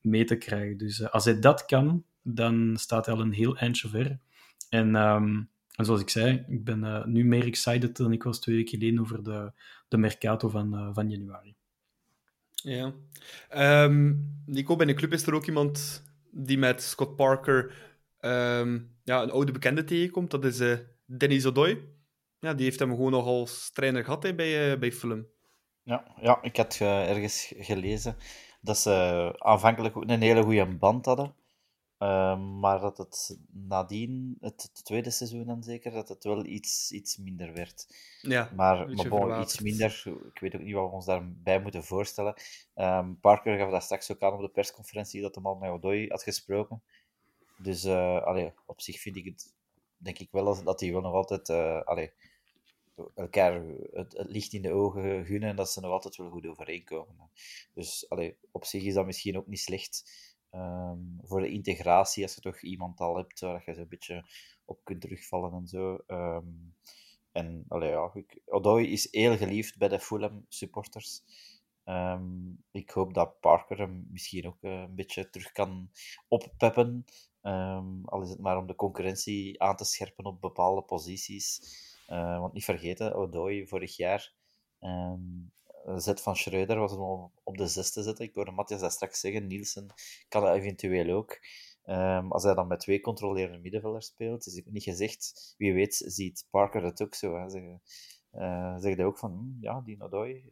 mee 0.00 0.24
te 0.24 0.36
krijgen. 0.36 0.76
Dus 0.76 0.98
uh, 1.00 1.08
als 1.08 1.24
hij 1.24 1.40
dat 1.40 1.64
kan, 1.64 2.04
dan 2.22 2.76
staat 2.76 3.06
hij 3.06 3.14
al 3.14 3.20
een 3.20 3.32
heel 3.32 3.56
eindje 3.56 3.88
ver. 3.88 4.18
En... 4.68 4.96
En 5.74 5.84
zoals 5.84 6.00
ik 6.00 6.10
zei, 6.10 6.44
ik 6.48 6.64
ben 6.64 6.78
uh, 6.78 7.04
nu 7.04 7.24
meer 7.24 7.46
excited 7.46 7.96
dan 7.96 8.12
ik 8.12 8.22
was 8.22 8.40
twee 8.40 8.56
weken 8.56 8.78
geleden 8.78 9.00
over 9.00 9.22
de, 9.22 9.52
de 9.88 9.96
Mercato 9.96 10.48
van, 10.48 10.94
van 10.94 11.10
januari. 11.10 11.56
Ja. 12.64 12.92
Um, 13.84 14.32
Nico, 14.46 14.76
bij 14.76 14.86
de 14.86 14.94
club 14.94 15.12
is 15.12 15.26
er 15.26 15.34
ook 15.34 15.46
iemand 15.46 16.02
die 16.30 16.58
met 16.58 16.82
Scott 16.82 17.16
Parker 17.16 17.74
um, 18.20 18.96
ja, 19.02 19.22
een 19.22 19.30
oude 19.30 19.52
bekende 19.52 19.84
tegenkomt. 19.84 20.30
Dat 20.30 20.44
is 20.44 20.60
uh, 20.60 20.76
Dennis 21.04 21.46
Odoi. 21.46 21.78
Ja, 22.40 22.54
die 22.54 22.64
heeft 22.64 22.78
hem 22.78 22.90
gewoon 22.90 23.10
nog 23.10 23.26
als 23.26 23.70
trainer 23.70 24.04
gehad 24.04 24.36
bij, 24.36 24.72
uh, 24.72 24.78
bij 24.78 24.92
Fulham. 24.92 25.26
Ja, 25.82 26.14
ja, 26.20 26.42
ik 26.42 26.56
had 26.56 26.78
uh, 26.82 27.10
ergens 27.10 27.52
gelezen 27.58 28.16
dat 28.60 28.78
ze 28.78 29.34
aanvankelijk 29.38 29.94
een 29.94 30.22
hele 30.22 30.42
goede 30.42 30.66
band 30.66 31.04
hadden. 31.04 31.34
Ehm, 32.04 32.58
maar 32.58 32.80
dat 32.80 32.98
het 32.98 33.38
nadien, 33.50 34.36
het, 34.40 34.84
tweede 34.84 35.10
seizoen 35.10 35.46
dan 35.46 35.62
zeker, 35.62 35.92
dat 35.92 36.08
het 36.08 36.24
wel 36.24 36.44
iets, 36.44 36.92
iets 36.92 37.16
minder 37.16 37.52
werd. 37.52 37.86
Ja, 38.20 38.50
maar 38.56 38.88
maar 38.90 39.08
bon, 39.08 39.40
iets 39.40 39.60
minder, 39.60 40.02
ik 40.32 40.40
weet 40.40 40.54
ook 40.54 40.60
niet 40.60 40.74
wat 40.74 40.88
we 40.88 40.94
ons 40.94 41.04
daarbij 41.04 41.60
moeten 41.60 41.84
voorstellen. 41.84 42.34
Um, 42.74 43.20
Parker 43.20 43.58
gaf 43.58 43.70
dat 43.70 43.82
straks 43.82 44.12
ook 44.12 44.22
aan 44.22 44.32
op 44.32 44.40
de 44.40 44.48
persconferentie 44.48 45.20
dat 45.20 45.34
hem 45.34 45.46
al 45.46 45.54
met 45.54 45.70
Odoi 45.70 46.08
had 46.08 46.22
gesproken. 46.22 46.82
Dus 47.56 47.84
uh, 47.84 48.22
allee, 48.22 48.52
op 48.66 48.80
zich 48.80 49.00
vind 49.00 49.16
ik 49.16 49.24
het, 49.24 49.54
denk 49.96 50.18
ik 50.18 50.28
wel 50.30 50.64
dat 50.64 50.80
hij 50.80 50.92
wel 50.92 51.00
nog 51.00 51.14
altijd 51.14 51.48
uh, 51.48 51.82
allee, 51.82 52.12
elkaar 53.14 53.62
het, 53.92 54.12
het, 54.12 54.30
licht 54.30 54.52
in 54.52 54.62
de 54.62 54.72
ogen 54.72 55.24
gunnen 55.24 55.48
en 55.48 55.56
dat 55.56 55.70
ze 55.70 55.80
nog 55.80 55.90
altijd 55.90 56.16
wel 56.16 56.30
goed 56.30 56.46
overeenkomen. 56.46 57.30
Dus 57.74 58.08
allee, 58.08 58.36
op 58.50 58.64
zich 58.64 58.82
is 58.82 58.94
dat 58.94 59.06
misschien 59.06 59.36
ook 59.36 59.46
niet 59.46 59.60
slecht. 59.60 60.04
Um, 60.54 61.18
voor 61.22 61.40
de 61.40 61.50
integratie, 61.50 62.22
als 62.22 62.34
je 62.34 62.40
toch 62.40 62.60
iemand 62.60 63.00
al 63.00 63.16
hebt 63.16 63.40
waar 63.40 63.62
je 63.66 63.74
zo'n 63.74 63.88
beetje 63.88 64.24
op 64.64 64.80
kunt 64.84 65.00
terugvallen 65.00 65.52
en 65.52 65.66
zo. 65.66 65.98
Um, 66.06 66.74
en 67.32 67.64
allee, 67.68 67.90
ja, 67.90 68.10
ik, 68.14 68.40
is 68.90 69.08
heel 69.10 69.36
geliefd 69.36 69.78
bij 69.78 69.88
de 69.88 70.00
Fulham 70.00 70.44
supporters. 70.48 71.22
Um, 71.84 72.64
ik 72.70 72.90
hoop 72.90 73.14
dat 73.14 73.40
Parker 73.40 73.78
hem 73.78 74.06
misschien 74.10 74.46
ook 74.46 74.62
uh, 74.62 74.72
een 74.72 74.94
beetje 74.94 75.30
terug 75.30 75.52
kan 75.52 75.90
oppeppen. 76.28 77.04
al 78.04 78.22
is 78.22 78.30
het 78.30 78.40
maar 78.40 78.58
om 78.58 78.66
de 78.66 78.74
concurrentie 78.74 79.62
aan 79.62 79.76
te 79.76 79.84
scherpen 79.84 80.24
op 80.24 80.40
bepaalde 80.40 80.82
posities. 80.82 81.60
Uh, 82.08 82.40
want 82.40 82.52
niet 82.52 82.64
vergeten, 82.64 83.14
Odoi 83.14 83.66
vorig 83.66 83.96
jaar 83.96 84.32
zet 85.96 86.20
van 86.20 86.36
Schreuder 86.36 86.78
was 86.78 86.92
om 86.92 87.32
op 87.42 87.56
de 87.56 87.66
zesde 87.66 88.02
zetten. 88.02 88.24
Ik 88.24 88.34
hoorde 88.34 88.50
Matthias 88.50 88.80
dat 88.80 88.92
straks 88.92 89.20
zeggen. 89.20 89.46
Nielsen 89.46 89.86
kan 90.28 90.42
dat 90.42 90.56
eventueel 90.56 91.16
ook. 91.16 91.38
Um, 91.86 92.32
als 92.32 92.42
hij 92.42 92.54
dan 92.54 92.66
met 92.66 92.80
twee 92.80 93.00
controlerende 93.00 93.58
middenvelders 93.58 94.06
speelt, 94.06 94.46
is 94.46 94.54
het 94.54 94.72
niet 94.72 94.82
gezegd. 94.82 95.54
Wie 95.58 95.72
weet 95.72 96.04
ziet 96.06 96.46
Parker 96.50 96.84
het 96.84 97.02
ook 97.02 97.14
zo. 97.14 97.36
Hè. 97.36 97.50
Zeg, 97.50 97.62
uh, 98.32 98.76
zeg 98.78 98.96
hij 98.96 99.04
ook 99.04 99.18
van, 99.18 99.32
hm, 99.32 99.62
ja, 99.64 99.80
die 99.80 99.96
Nadoy, 99.96 100.44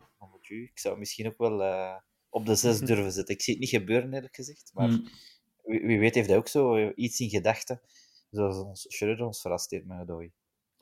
ik 0.48 0.78
zou 0.78 0.98
misschien 0.98 1.26
ook 1.26 1.38
wel 1.38 1.60
uh, 1.60 1.96
op 2.28 2.46
de 2.46 2.54
zes 2.54 2.78
durven 2.88 3.12
zetten. 3.12 3.34
Ik 3.34 3.42
zie 3.42 3.52
het 3.52 3.62
niet 3.62 3.72
gebeuren, 3.72 4.12
eerlijk 4.12 4.34
gezegd. 4.34 4.70
Maar 4.74 4.88
mm. 4.88 5.08
wie, 5.62 5.80
wie, 5.86 5.98
weet 5.98 6.14
heeft 6.14 6.28
hij 6.28 6.36
ook 6.36 6.48
zo 6.48 6.90
iets 6.90 7.20
in 7.20 7.30
gedachten. 7.30 7.80
Zoals 8.30 8.56
ons, 8.56 8.84
Schreuder 8.88 9.26
ons 9.26 9.40
verrast 9.40 9.70
heeft 9.70 9.84
met 9.84 9.96
Nadoy. 9.96 10.32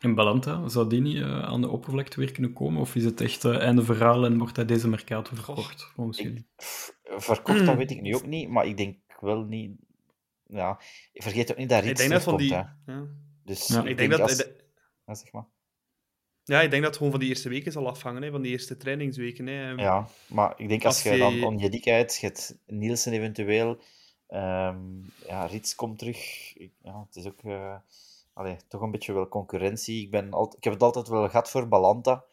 En 0.00 0.14
Balanta, 0.14 0.68
zou 0.68 0.88
die 0.88 1.00
niet 1.00 1.16
uh, 1.16 1.42
aan 1.42 1.60
de 1.60 1.68
oppervlakte 1.68 2.20
weer 2.20 2.32
kunnen 2.32 2.52
komen? 2.52 2.80
Of 2.80 2.94
is 2.94 3.04
het 3.04 3.20
echt 3.20 3.44
uh, 3.44 3.58
einde 3.58 3.84
verhaal 3.84 4.24
en 4.24 4.38
wordt 4.38 4.56
hij 4.56 4.64
deze 4.64 4.88
Mercato 4.88 5.34
verkocht, 5.34 5.82
volgens 5.94 6.18
jullie? 6.18 6.46
Verkocht, 7.02 7.66
dat 7.66 7.76
weet 7.76 7.90
ik 7.90 8.00
nu 8.00 8.14
ook 8.14 8.26
niet, 8.26 8.48
maar 8.48 8.66
ik 8.66 8.76
denk 8.76 8.98
wel 9.20 9.44
niet... 9.44 9.70
Ja, 10.46 10.80
vergeet 11.12 11.50
ook 11.50 11.56
niet 11.56 11.68
dat 11.68 11.84
Rits 11.84 12.04
ik 12.04 12.20
van 12.20 12.36
die... 12.36 12.48
Ja. 12.48 12.76
Dus 13.44 13.66
ja. 13.66 13.84
ik, 13.84 13.96
denk, 13.96 14.10
dat... 14.10 14.20
Als... 14.20 14.48
Ja, 15.06 15.14
zeg 15.14 15.32
maar. 15.32 15.46
Ja, 16.44 16.60
ik 16.60 16.70
denk 16.70 16.82
dat 16.82 16.90
het 16.90 16.96
gewoon 16.96 17.10
van 17.10 17.20
die 17.20 17.28
eerste 17.28 17.48
weken 17.48 17.72
zal 17.72 17.88
afhangen, 17.88 18.22
hè, 18.22 18.30
van 18.30 18.42
die 18.42 18.52
eerste 18.52 18.76
trainingsweken. 18.76 19.46
Hè. 19.46 19.70
Ja, 19.70 20.08
maar 20.28 20.54
ik 20.56 20.68
denk 20.68 20.84
als, 20.84 20.94
als 20.94 21.14
je 21.14 21.18
dan 21.18 21.44
Onjedika 21.44 21.92
hebt, 21.92 22.58
Nielsen 22.66 23.12
eventueel, 23.12 23.68
um, 24.28 25.12
ja, 25.26 25.46
Rits 25.46 25.74
komt 25.74 25.98
terug. 25.98 26.18
Ja, 26.82 27.04
het 27.06 27.16
is 27.16 27.26
ook... 27.26 27.42
Uh 27.42 27.74
allee, 28.40 28.56
toch 28.68 28.80
een 28.80 28.90
beetje 28.90 29.12
wel 29.12 29.28
concurrentie. 29.28 30.04
Ik, 30.04 30.10
ben 30.10 30.32
al, 30.32 30.54
ik 30.56 30.64
heb 30.64 30.72
het 30.72 30.82
altijd 30.82 31.08
wel 31.08 31.28
gehad 31.28 31.50
voor 31.50 31.68
Balanta, 31.68 32.24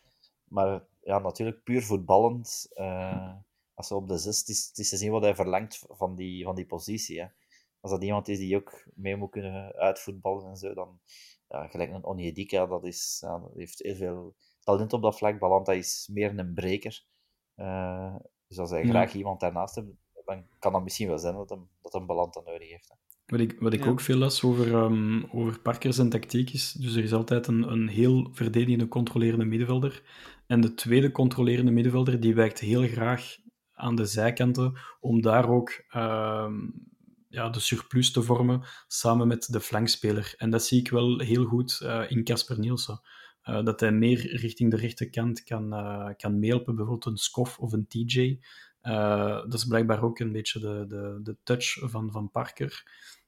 maar 0.43 0.83
ja, 1.03 1.19
natuurlijk 1.19 1.63
puur 1.63 1.83
voetballend. 1.83 2.67
Uh, 2.75 3.33
als 3.73 3.87
ze 3.87 3.95
op 3.95 4.07
de 4.07 4.17
zes, 4.17 4.39
het 4.39 4.47
is, 4.47 4.67
het 4.67 4.77
is 4.77 4.89
te 4.89 4.97
zien 4.97 5.11
wat 5.11 5.21
hij 5.21 5.35
verlangt 5.35 5.85
van 5.89 6.15
die, 6.15 6.43
van 6.43 6.55
die 6.55 6.65
positie. 6.65 7.21
Hè. 7.21 7.27
Als 7.79 7.91
dat 7.91 8.03
iemand 8.03 8.27
is 8.27 8.37
die 8.37 8.55
ook 8.55 8.87
mee 8.93 9.15
moet 9.15 9.31
kunnen 9.31 9.73
uitvoetballen 9.73 10.49
en 10.49 10.57
zo, 10.57 10.73
dan 10.73 10.99
ja, 11.47 11.67
gelijk 11.67 11.91
een 11.91 12.03
Onyedika, 12.03 12.65
dat, 12.65 12.83
is, 12.83 13.17
ja, 13.21 13.39
dat 13.39 13.51
heeft 13.55 13.79
heel 13.79 13.95
veel 13.95 14.35
talent 14.59 14.93
op 14.93 15.01
dat 15.01 15.17
vlak. 15.17 15.39
Balanta 15.39 15.71
is 15.71 16.09
meer 16.11 16.39
een 16.39 16.53
breker. 16.53 17.05
Uh, 17.55 18.15
dus 18.47 18.59
als 18.59 18.69
hij 18.69 18.83
graag 18.83 19.13
iemand 19.13 19.39
daarnaast 19.39 19.75
heeft, 19.75 19.87
dan 20.25 20.45
kan 20.59 20.73
dat 20.73 20.83
misschien 20.83 21.07
wel 21.07 21.17
zijn 21.17 21.35
dat 21.35 21.49
hem, 21.49 21.69
dat 21.81 21.93
een 21.93 22.05
Balanta 22.05 22.41
nodig 22.45 22.69
heeft. 22.69 22.89
Hè. 22.89 22.95
Wat 23.27 23.39
ik, 23.39 23.55
wat 23.59 23.73
ik 23.73 23.85
ook 23.85 24.01
veel 24.01 24.17
las 24.17 24.43
over, 24.43 24.73
um, 24.73 25.25
over 25.31 25.59
Parkers 25.59 25.97
en 25.97 26.09
tactiek 26.09 26.49
is, 26.49 26.71
dus 26.71 26.95
er 26.95 27.03
is 27.03 27.13
altijd 27.13 27.47
een, 27.47 27.71
een 27.71 27.87
heel 27.87 28.29
verdedigende, 28.31 28.87
controlerende 28.87 29.45
middenvelder. 29.45 30.01
En 30.45 30.61
de 30.61 30.73
tweede 30.73 31.11
controlerende 31.11 31.71
middenvelder, 31.71 32.19
die 32.19 32.35
wijkt 32.35 32.59
heel 32.59 32.87
graag 32.87 33.37
aan 33.73 33.95
de 33.95 34.05
zijkanten, 34.05 34.73
om 34.99 35.21
daar 35.21 35.49
ook 35.49 35.83
um, 35.95 36.73
ja, 37.29 37.49
de 37.49 37.59
surplus 37.59 38.11
te 38.11 38.21
vormen, 38.21 38.61
samen 38.87 39.27
met 39.27 39.47
de 39.51 39.59
flankspeler. 39.59 40.33
En 40.37 40.49
dat 40.49 40.63
zie 40.63 40.79
ik 40.79 40.89
wel 40.89 41.19
heel 41.19 41.45
goed 41.45 41.79
uh, 41.83 42.03
in 42.07 42.23
Casper 42.23 42.59
Nielsen. 42.59 43.01
Uh, 43.43 43.63
dat 43.63 43.79
hij 43.79 43.91
meer 43.91 44.35
richting 44.35 44.71
de 44.71 44.77
rechterkant 44.77 45.43
kan, 45.43 45.73
uh, 45.73 46.09
kan 46.17 46.39
meehelpen, 46.39 46.75
bijvoorbeeld 46.75 47.05
een 47.05 47.17
Skof 47.17 47.57
of 47.59 47.73
een 47.73 47.87
TJ. 47.87 48.39
dat 49.47 49.53
is 49.53 49.65
blijkbaar 49.65 50.03
ook 50.03 50.19
een 50.19 50.31
beetje 50.31 50.59
de, 50.59 50.85
de, 50.87 51.19
de 51.23 51.37
touch 51.43 51.77
van, 51.81 52.11
van 52.11 52.31
Parker. 52.31 52.83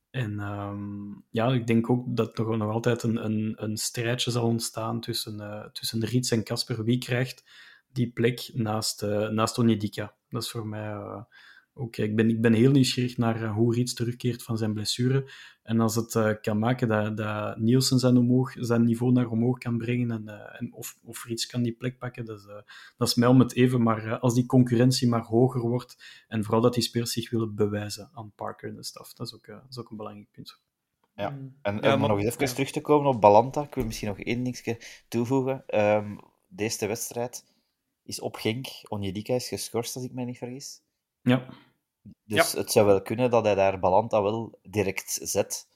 En 0.10 0.39
um, 0.39 1.26
ja, 1.30 1.47
ik 1.47 1.68
denk 1.68 1.89
ook 1.89 2.05
dat 2.16 2.39
er 2.39 2.57
nog 2.57 2.72
altijd 2.74 3.03
een, 3.03 3.26
een, 3.26 3.53
een 3.55 3.78
strijdje 3.78 4.32
zal 4.32 4.45
ontstaan 4.45 4.99
tussen, 4.99 5.41
uh, 5.41 5.66
tussen 5.66 6.05
Riets 6.05 6.32
en 6.32 6.43
Casper. 6.43 6.84
Wie 6.84 6.97
krijgt 6.97 7.43
die 7.91 8.12
plek 8.12 8.49
naast, 8.53 9.03
uh, 9.03 9.28
naast 9.28 9.57
Onidika? 9.57 10.14
Dat 10.30 10.43
is 10.43 10.49
voor 10.51 10.68
mij 10.68 10.89
uh, 10.89 11.22
ook... 11.80 11.98
Ik 11.98 12.16
ben, 12.16 12.30
ik 12.30 12.42
ben 12.42 12.54
heel 12.54 12.72
nieuwsgierig 12.72 13.18
naar 13.18 13.48
hoe 13.48 13.74
Riets 13.74 13.94
terugkeert 13.94 14.44
van 14.44 14.58
zijn 14.58 14.74
blessure. 14.74 15.32
En 15.64 15.80
als 15.80 15.96
het 15.96 16.40
kan 16.42 16.60
maken 16.60 16.88
dat, 16.88 17.18
dat 17.18 17.58
Nielsen 17.58 18.00
zijn, 18.00 18.18
omhoog, 18.18 18.54
zijn 18.60 18.84
niveau 18.84 19.12
naar 19.12 19.30
omhoog 19.30 19.58
kan 19.58 19.78
brengen 19.78 20.12
en, 20.12 20.54
en 20.60 20.74
of, 20.74 20.98
of 21.04 21.26
Riets 21.26 21.46
kan 21.46 21.62
die 21.62 21.76
plek 21.76 21.98
pakken, 21.98 22.26
dat 22.26 22.40
is, 22.40 22.46
dat 22.98 23.08
is 23.08 23.16
mij 23.16 23.28
om 23.28 23.40
het 23.40 23.56
even. 23.56 23.84
Maar 23.84 24.20
als 24.20 24.34
die 24.34 24.46
concurrentie 24.46 25.08
maar 25.08 25.24
hoger 25.24 25.62
wordt 25.62 26.24
en 26.28 26.44
vooral 26.44 26.62
dat 26.62 26.74
die 26.74 26.84
spelers 26.84 27.14
zich 27.14 27.30
willen 27.30 27.56
bewijzen 27.56 28.10
aan 28.14 28.32
Parker 28.36 28.70
en 28.70 28.76
de 28.76 28.84
staf, 28.84 29.14
dat 29.14 29.28
is 29.28 29.34
ook, 29.34 29.46
dat 29.46 29.66
is 29.70 29.80
ook 29.80 29.90
een 29.90 29.98
belangrijk 29.98 30.32
punt. 30.32 30.62
Ja, 31.20 31.30
Mm. 31.30 31.58
en 31.62 31.78
Ja, 31.82 31.94
om 31.94 32.00
nog 32.00 32.18
eens 32.18 32.26
even 32.26 32.48
ja. 32.48 32.54
terug 32.54 32.72
te 32.72 32.82
komen 32.82 33.14
op 33.14 33.22
Balanta, 33.22 33.64
ik 33.64 33.76
wil 33.76 33.86
misschien 33.86 34.08
nog 34.08 34.20
één 34.20 34.44
dingetje 34.44 34.82
toevoegen. 35.08 35.64
Ehm, 35.68 36.18
deze 36.48 36.88
wedstrijd 36.88 37.46
is 38.04 38.20
op 38.20 38.36
Genk. 38.36 38.68
Onjedika 38.88 39.34
is 39.34 39.48
geschorst, 39.48 39.96
als 39.96 40.06
ik 40.06 40.14
me 40.14 40.24
niet 40.24 40.38
vergis. 40.38 40.82
Ja, 41.22 41.50
Dus 42.26 42.51
het 42.51 42.72
zou 42.72 42.86
wel 42.86 43.01
kunnen 43.01 43.30
dat 43.30 43.45
hij 43.45 43.55
daar 43.55 43.80
Balanta 43.80 44.22
wel 44.22 44.60
direct 44.62 45.20
zet 45.22 45.68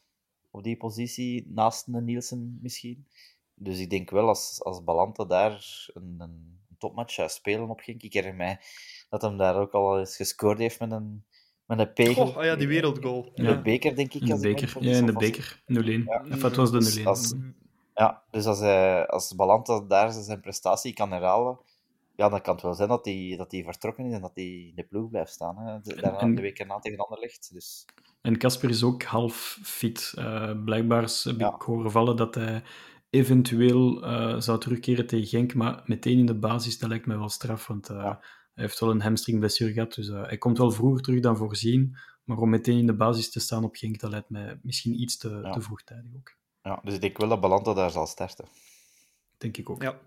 op 0.52 0.64
die 0.64 0.78
positie, 0.78 1.46
naast 1.48 1.88
een 1.88 2.04
Nielsen 2.06 2.60
misschien. 2.62 3.08
Dus 3.56 3.80
ik 3.80 3.90
denk 3.90 4.10
wel, 4.10 4.28
als, 4.28 4.62
als 4.64 4.84
Balanta 4.84 5.26
daar 5.26 5.86
een, 5.94 6.16
een 6.20 6.60
topmatch 6.78 7.14
zou 7.14 7.30
spelen 7.30 7.70
op 7.70 7.80
Genk, 7.80 8.02
ik 8.02 8.14
herinner 8.14 8.38
mij 8.38 8.60
dat 9.10 9.22
hem 9.22 9.38
daar 9.38 9.56
ook 9.56 9.72
al 9.72 10.00
eens 10.00 10.16
gescoord 10.16 10.58
heeft 10.58 10.80
met 10.80 10.92
een, 10.92 11.26
met 11.66 11.80
een 11.80 11.94
pegel. 11.94 12.26
Goh, 12.26 12.38
ah 12.38 12.44
ja, 12.46 12.56
die 12.56 12.68
wereldgoal. 12.68 13.32
In 13.36 13.44
Ja. 13.44 13.54
de 13.54 13.62
beker, 13.62 13.96
denk 13.96 14.14
ik. 14.14 14.22
in 14.22 14.28
de 14.28 14.40
beker. 14.40 14.76
Ja, 14.80 14.98
in 14.98 15.06
de 15.06 15.14
beker. 15.14 15.62
0-1. 15.68 16.04
Ja. 16.06 16.26
Of 16.32 16.42
het 16.42 16.56
was 16.56 16.72
de 16.72 16.78
Dus 16.78 17.00
0-1. 17.00 17.04
als- 17.04 17.34
Ja, 17.96 18.24
dus 18.32 18.46
als, 18.46 18.60
hij, 18.60 19.08
als 19.08 19.36
Balanta 19.36 19.80
daar 19.80 20.12
zijn 20.12 20.42
prestatie 20.42 20.94
kan 20.94 21.12
herhalen, 21.12 21.60
ja, 22.24 22.30
dan 22.30 22.42
kan 22.42 22.54
het 22.54 22.64
wel 22.64 22.74
zijn 22.74 22.90
dat 22.90 23.06
hij 23.06 23.34
dat 23.38 23.52
hij 23.52 23.64
vertrokken 23.64 24.06
is 24.06 24.14
en 24.14 24.22
dat 24.22 24.32
hij 24.34 24.44
in 24.46 24.76
de 24.76 24.84
ploeg 24.84 25.10
blijft 25.10 25.32
staan. 25.32 25.58
Hè. 25.58 25.80
De, 25.82 25.96
daarna 26.02 26.20
en- 26.20 26.36
de 26.36 26.42
week 26.42 26.60
erna 26.60 26.80
tegen 26.80 26.98
Anderlecht. 27.00 27.50
Dus 27.54 27.86
En 28.22 28.38
Casper 28.38 28.70
is 28.70 28.84
ook 28.84 29.04
half 29.04 29.60
fit. 29.64 30.14
Eh, 30.16 30.64
blijkbaar 30.64 31.02
heb 31.24 31.40
Ja. 31.40 31.54
ik 31.56 31.62
horen 31.62 31.92
vallen 31.92 32.16
dat 32.16 32.36
hij 32.36 32.64
eventueel 33.10 34.04
eh, 34.04 34.40
zou 34.40 34.60
terugkeren 34.60 35.08
tegen 35.08 35.28
Genk, 35.28 35.54
maar 35.54 35.82
meteen 35.86 36.18
in 36.18 36.26
de 36.26 36.40
basis, 36.40 36.80
dat 36.80 36.90
lijkt 36.90 37.06
mij 37.06 37.18
wel 37.18 37.30
straf, 37.30 37.68
want 37.68 37.90
eh, 37.90 37.96
Ja. 37.96 38.20
hij 38.54 38.64
heeft 38.64 38.80
wel 38.80 38.90
een 38.92 39.02
hamstringblessure 39.02 39.74
gehad, 39.74 39.94
dus 39.94 40.10
eh, 40.10 40.24
hij 40.26 40.38
komt 40.38 40.58
wel 40.58 40.72
vroeger 40.72 41.02
terug 41.02 41.20
dan 41.20 41.38
voorzien, 41.38 41.98
maar 42.24 42.38
om 42.38 42.50
meteen 42.50 42.78
in 42.78 42.86
de 42.86 42.96
basis 42.96 43.32
te 43.32 43.40
staan 43.40 43.64
op 43.64 43.76
Genk, 43.76 44.00
dat 44.00 44.12
lijkt 44.12 44.30
mij 44.30 44.60
misschien 44.62 45.02
iets 45.02 45.18
te, 45.18 45.30
Ja. 45.44 45.52
te 45.52 45.62
vroegtijdig 45.62 46.12
ook. 46.16 46.36
ja, 46.62 46.80
dus 46.84 46.94
ik 46.94 47.02
denk 47.02 47.18
wel 47.18 47.30
dat 47.30 47.42
Balanta 47.42 47.74
daar 47.74 47.92
zal 47.92 48.06
starten. 48.08 48.46
Denk 49.38 49.58
ik 49.58 49.70
ook. 49.70 49.82
Ja. 49.82 50.00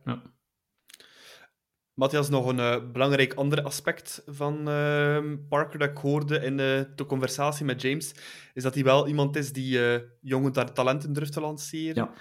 Matthias, 1.96 2.28
nog 2.28 2.46
een 2.46 2.58
eh, 2.58 2.90
belangrijk 2.92 3.34
ander 3.34 3.62
aspect 3.62 4.22
van 4.26 4.68
ehm, 4.68 5.36
Parker 5.48 5.78
dat 5.78 5.90
ik 5.90 5.96
hoorde 5.96 6.38
in 6.38 6.60
eh, 6.60 6.80
de 6.96 7.06
conversatie 7.06 7.64
met 7.64 7.82
James, 7.82 8.14
is 8.54 8.62
dat 8.62 8.74
hij 8.74 8.84
wel 8.84 9.08
iemand 9.08 9.36
is 9.36 9.52
die 9.52 9.92
eh, 9.92 10.00
jonge 10.20 10.50
ta- 10.50 10.64
talenten 10.64 11.12
durft 11.12 11.32
te 11.32 11.40
lanceren. 11.40 11.94
Ja. 11.94 12.12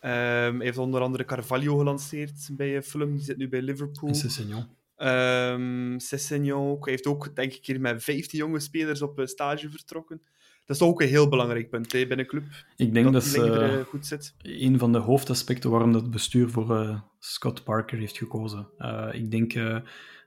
Ehm, 0.00 0.56
hij 0.56 0.64
heeft 0.64 0.78
onder 0.78 1.00
andere 1.00 1.24
Carvalho 1.24 1.76
gelanceerd 1.78 2.48
bij 2.52 2.82
Fulham, 2.82 3.14
die 3.14 3.24
zit 3.24 3.36
nu 3.36 3.48
bij 3.48 3.62
Liverpool. 3.62 4.08
Ehm 4.96 5.98
Sessegnon 5.98 6.68
ook. 6.70 6.84
Hij 6.84 6.92
heeft 6.92 7.06
ook, 7.06 7.36
denk 7.36 7.52
ik, 7.52 7.66
hier 7.66 7.80
met 7.80 8.02
15 8.04 8.38
jonge 8.38 8.60
spelers 8.60 9.02
op 9.02 9.20
stage 9.24 9.70
vertrokken. 9.70 10.22
Dat 10.68 10.76
is 10.76 10.82
ook 10.82 11.00
een 11.00 11.08
heel 11.08 11.28
belangrijk 11.28 11.70
punt 11.70 11.92
hè, 11.92 11.98
binnen 11.98 12.18
een 12.18 12.26
club. 12.26 12.44
Ik 12.76 12.94
denk 12.94 13.12
dat, 13.12 13.24
ze, 13.24 13.40
linker, 13.40 13.78
eh, 13.78 13.84
goed 13.84 14.06
zit. 14.06 14.34
een 14.42 14.78
van 14.78 14.92
de 14.92 14.98
hoofdaspecten 14.98 15.70
waarom 15.70 15.92
dat 15.92 16.10
bestuur 16.10 16.50
voor 16.50 16.76
eh, 16.76 17.00
Scott 17.18 17.64
Parker 17.64 17.98
heeft 17.98 18.18
gekozen. 18.18 18.68
Eh, 18.76 19.08
ik 19.12 19.30
denk, 19.30 19.52
eh, 19.54 19.78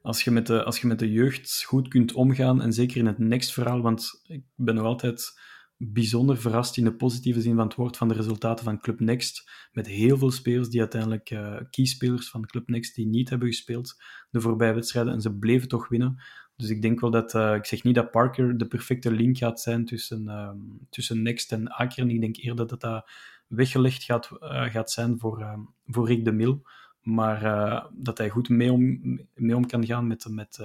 als, 0.01 0.23
je 0.23 0.31
met 0.31 0.47
de, 0.47 0.63
als 0.63 0.81
je 0.81 0.87
met 0.87 0.99
de 0.99 1.11
jeugd 1.11 1.63
goed 1.63 1.87
kunt 1.87 2.13
omgaan, 2.13 2.61
en 2.61 2.73
zeker 2.73 2.97
in 2.97 3.05
het 3.05 3.17
Next-verhaal, 3.17 3.81
want 3.81 4.23
ik 4.27 4.43
ben 4.55 4.75
nog 4.75 4.85
altijd 4.85 5.39
bijzonder 5.77 6.37
verrast 6.37 6.77
in 6.77 6.83
de 6.83 6.95
positieve 6.95 7.41
zin 7.41 7.55
van 7.55 7.65
het 7.65 7.75
woord 7.75 7.97
van 7.97 8.07
de 8.07 8.13
resultaten 8.13 8.65
van 8.65 8.79
Club 8.79 8.99
Next, 8.99 9.51
met 9.71 9.87
heel 9.87 10.17
veel 10.17 10.31
spelers 10.31 10.69
die 10.69 10.79
uiteindelijk 10.79 11.31
uh, 11.31 11.57
keyspelers 11.69 12.29
van 12.29 12.45
Club 12.45 12.67
Next 12.67 12.95
die 12.95 13.07
niet 13.07 13.29
hebben 13.29 13.47
gespeeld 13.47 13.95
de 14.29 14.41
voorbije 14.41 14.73
wedstrijden, 14.73 15.13
en 15.13 15.21
ze 15.21 15.37
bleven 15.37 15.67
toch 15.67 15.87
winnen. 15.87 16.21
Dus 16.61 16.69
ik 16.69 16.81
denk 16.81 16.99
wel 16.99 17.11
dat, 17.11 17.33
uh, 17.33 17.53
ik 17.55 17.65
zeg 17.65 17.83
niet 17.83 17.95
dat 17.95 18.11
Parker 18.11 18.57
de 18.57 18.67
perfecte 18.67 19.11
link 19.11 19.37
gaat 19.37 19.61
zijn 19.61 19.85
tussen, 19.85 20.23
uh, 20.23 20.51
tussen 20.89 21.21
Next 21.21 21.51
en 21.51 21.71
Akeren. 21.71 22.09
Ik 22.09 22.21
denk 22.21 22.37
eerder 22.37 22.67
dat 22.67 22.81
dat 22.81 23.09
weggelegd 23.47 24.03
gaat, 24.03 24.29
uh, 24.39 24.63
gaat 24.63 24.91
zijn 24.91 25.19
voor, 25.19 25.39
uh, 25.39 25.57
voor 25.85 26.07
Rick 26.07 26.25
de 26.25 26.31
Mil. 26.31 26.61
Maar 27.01 27.43
uh, 27.43 27.85
dat 27.93 28.17
hij 28.17 28.29
goed 28.29 28.49
mee 28.49 28.71
om, 28.71 29.01
mee 29.33 29.55
om 29.55 29.65
kan 29.65 29.85
gaan 29.85 30.07
met, 30.07 30.25
met 30.29 30.59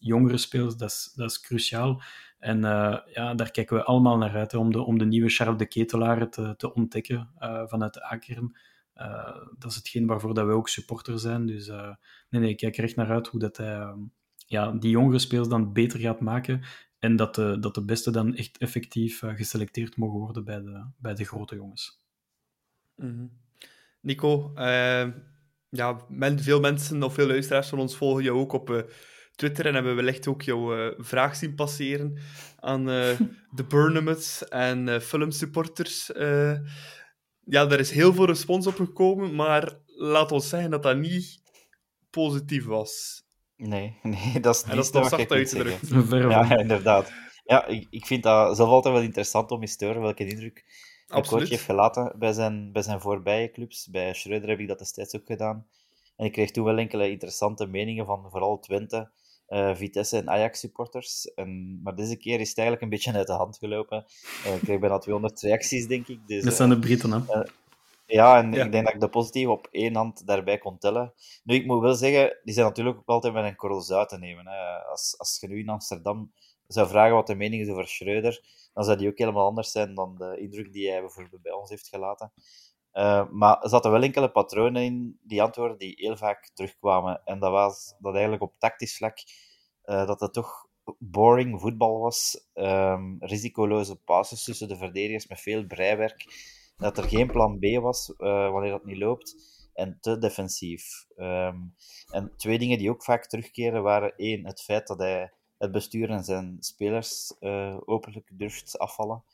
jongere 0.00 0.36
spelers, 0.36 0.76
dat 0.76 0.90
is, 0.90 1.12
dat 1.14 1.30
is 1.30 1.40
cruciaal. 1.40 2.02
En 2.38 2.60
ja, 3.12 3.34
daar 3.34 3.50
kijken 3.50 3.76
we 3.76 3.84
allemaal 3.84 4.16
naar 4.16 4.36
uit, 4.36 4.54
om, 4.54 4.72
de, 4.72 4.82
om 4.82 4.98
de 4.98 5.04
nieuwe 5.04 5.28
Charles 5.28 5.58
de 5.58 5.66
Ketelaar 5.66 6.30
te, 6.30 6.54
te 6.56 6.74
ontdekken 6.74 7.30
vanuit 7.66 7.94
de 7.94 8.50
dat 9.58 9.70
is 9.70 9.76
hetgeen 9.76 10.06
waarvoor 10.06 10.34
dat 10.34 10.46
we 10.46 10.52
ook 10.52 10.68
supporter 10.68 11.18
zijn. 11.18 11.46
Dus 11.46 11.68
nee, 12.30 12.40
nee, 12.40 12.50
ik 12.50 12.56
kijk 12.56 12.76
er 12.76 12.84
echt 12.84 12.96
naar 12.96 13.10
uit 13.10 13.28
hoe 13.28 13.40
dat 13.40 13.56
hij 13.56 13.78
uh, 13.78 13.92
ja, 14.46 14.72
die 14.72 14.90
jongere 14.90 15.18
spelers 15.18 15.48
dan 15.48 15.72
beter 15.72 16.00
gaat 16.00 16.20
maken. 16.20 16.62
En 16.98 17.16
dat 17.16 17.34
de, 17.34 17.56
dat 17.60 17.74
de 17.74 17.84
beste 17.84 18.10
dan 18.10 18.34
echt 18.34 18.58
effectief 18.58 19.22
uh, 19.22 19.34
geselecteerd 19.34 19.96
mogen 19.96 20.18
worden 20.18 20.44
bij 20.44 20.60
de, 20.60 20.86
bij 20.98 21.14
de 21.14 21.24
grote 21.24 21.54
jongens. 21.54 22.00
Mm 22.96 23.08
-hmm. 23.08 23.30
Nico, 24.00 24.52
uh, 24.56 25.06
ja, 25.68 26.00
men, 26.08 26.40
veel 26.40 26.60
mensen 26.60 27.02
of 27.02 27.14
veel 27.14 27.26
luisteraars 27.26 27.68
van 27.68 27.78
ons 27.78 27.96
volgen 27.96 28.22
jou 28.22 28.38
ook 28.38 28.52
op 28.52 28.70
uh, 28.70 28.82
Twitter 29.34 29.66
en 29.66 29.74
hebben 29.74 29.96
wellicht 29.96 30.26
ook 30.26 30.42
jouw 30.42 30.76
uh, 30.76 30.94
vraag 30.96 31.36
zien 31.36 31.54
passeren 31.54 32.18
aan 32.60 32.84
de 33.58 33.64
Burnhams 33.68 34.48
en 34.48 35.02
Fulham 35.02 35.30
supporters. 35.30 36.06
ja, 37.44 37.70
er 37.70 37.80
is 37.80 37.90
heel 37.90 38.14
veel 38.14 38.26
respons 38.26 38.66
op 38.66 38.74
gekomen, 38.74 39.34
maar 39.34 39.78
laat 39.86 40.32
ons 40.32 40.48
zeggen 40.48 40.70
dat 40.70 40.82
dat 40.82 40.98
niet 40.98 41.42
positief 42.10 42.64
was. 42.64 43.25
Nee, 43.56 43.98
nee 44.02 44.40
dat 44.40 44.54
is 44.54 44.64
niet 44.64 44.74
dat 44.74 44.84
is 44.84 44.90
toch 44.90 45.08
zacht 45.08 45.30
uitgedrukt. 45.30 45.88
Ja, 46.30 46.56
inderdaad. 46.64 47.12
Ja, 47.44 47.66
ik, 47.66 47.86
ik 47.90 48.06
vind 48.06 48.22
dat 48.22 48.56
zelf 48.56 48.68
altijd 48.68 48.94
wel 48.94 49.02
interessant 49.02 49.50
om 49.50 49.60
eens 49.60 49.76
te 49.76 49.84
horen 49.84 50.02
welke 50.02 50.26
indruk 50.26 50.64
coach 51.08 51.48
heeft 51.48 51.64
gelaten 51.64 52.12
bij 52.18 52.32
zijn, 52.32 52.72
bij 52.72 52.82
zijn 52.82 53.00
voorbije 53.00 53.50
clubs. 53.50 53.88
Bij 53.90 54.14
Schreuder 54.14 54.48
heb 54.48 54.58
ik 54.58 54.68
dat 54.68 54.78
destijds 54.78 55.16
ook 55.16 55.26
gedaan. 55.26 55.66
En 56.16 56.26
ik 56.26 56.32
kreeg 56.32 56.50
toen 56.50 56.64
wel 56.64 56.78
enkele 56.78 57.10
interessante 57.10 57.66
meningen 57.66 58.06
van 58.06 58.26
vooral 58.30 58.58
Twente, 58.58 59.10
uh, 59.48 59.74
Vitesse 59.74 60.16
en 60.16 60.30
Ajax 60.30 60.60
supporters. 60.60 61.34
En, 61.34 61.80
maar 61.82 61.94
deze 61.94 62.16
keer 62.16 62.40
is 62.40 62.48
het 62.48 62.58
eigenlijk 62.58 62.82
een 62.82 62.92
beetje 62.96 63.12
uit 63.12 63.26
de 63.26 63.32
hand 63.32 63.58
gelopen. 63.58 64.04
Uh, 64.46 64.54
ik 64.54 64.60
kreeg 64.60 64.78
bijna 64.78 64.98
200 64.98 65.40
reacties, 65.40 65.86
denk 65.86 66.08
ik. 66.08 66.18
Dus, 66.26 66.44
dat 66.44 66.54
zijn 66.54 66.68
de 66.68 66.78
Britten, 66.78 67.10
hè? 67.12 67.18
Ja, 68.06 68.38
en 68.38 68.52
ja. 68.52 68.64
ik 68.64 68.72
denk 68.72 68.84
dat 68.84 68.94
ik 68.94 69.00
de 69.00 69.08
positieve 69.08 69.50
op 69.50 69.68
één 69.70 69.94
hand 69.94 70.26
daarbij 70.26 70.58
kon 70.58 70.78
tellen. 70.78 71.12
Nu, 71.44 71.54
ik 71.54 71.66
moet 71.66 71.80
wel 71.80 71.94
zeggen, 71.94 72.38
die 72.44 72.54
zijn 72.54 72.66
natuurlijk 72.66 72.96
ook 72.96 73.08
altijd 73.08 73.32
met 73.32 73.44
een 73.44 73.56
korrel 73.56 73.80
zout 73.80 74.08
te 74.08 74.18
nemen. 74.18 74.46
Hè. 74.46 74.84
Als, 74.84 75.14
als 75.18 75.38
je 75.40 75.48
nu 75.48 75.58
in 75.58 75.68
Amsterdam 75.68 76.32
zou 76.66 76.88
vragen 76.88 77.14
wat 77.14 77.26
de 77.26 77.34
mening 77.34 77.62
is 77.62 77.68
over 77.68 77.88
Schreuder, 77.88 78.40
dan 78.74 78.84
zou 78.84 78.96
die 78.96 79.08
ook 79.08 79.18
helemaal 79.18 79.46
anders 79.46 79.70
zijn 79.70 79.94
dan 79.94 80.16
de 80.18 80.38
indruk 80.40 80.72
die 80.72 80.90
hij 80.90 81.00
bijvoorbeeld 81.00 81.42
bij 81.42 81.52
ons 81.52 81.70
heeft 81.70 81.88
gelaten. 81.88 82.32
Uh, 82.92 83.28
maar 83.30 83.62
er 83.62 83.68
zaten 83.68 83.90
wel 83.90 84.02
enkele 84.02 84.30
patronen 84.30 84.82
in 84.82 85.18
die 85.22 85.42
antwoorden 85.42 85.78
die 85.78 85.94
heel 85.96 86.16
vaak 86.16 86.50
terugkwamen. 86.54 87.20
En 87.24 87.38
dat 87.38 87.50
was 87.50 87.94
dat 87.98 88.12
eigenlijk 88.12 88.42
op 88.42 88.58
tactisch 88.58 88.96
vlak 88.96 89.18
uh, 89.84 90.06
dat 90.06 90.20
het 90.20 90.32
toch 90.32 90.66
boring 90.98 91.60
voetbal 91.60 91.98
was. 91.98 92.48
Um, 92.54 93.16
risicoloze 93.20 93.96
passes 93.96 94.44
tussen 94.44 94.68
de 94.68 94.76
verdedigers 94.76 95.26
met 95.26 95.40
veel 95.40 95.66
breiwerk. 95.66 96.24
Dat 96.76 96.98
er 96.98 97.04
geen 97.04 97.26
plan 97.26 97.58
B 97.58 97.64
was 97.80 98.14
uh, 98.18 98.50
wanneer 98.50 98.70
dat 98.70 98.84
niet 98.84 98.98
loopt. 98.98 99.54
En 99.74 99.98
te 100.00 100.18
defensief. 100.18 101.06
Um, 101.16 101.74
en 102.10 102.32
twee 102.36 102.58
dingen 102.58 102.78
die 102.78 102.90
ook 102.90 103.04
vaak 103.04 103.26
terugkeren 103.26 103.82
waren: 103.82 104.16
één, 104.16 104.46
het 104.46 104.62
feit 104.62 104.86
dat 104.86 104.98
hij 104.98 105.32
het 105.58 105.72
bestuur 105.72 106.10
en 106.10 106.24
zijn 106.24 106.56
spelers 106.60 107.36
uh, 107.40 107.76
openlijk 107.84 108.30
durft 108.32 108.78
afvallen. 108.78 109.24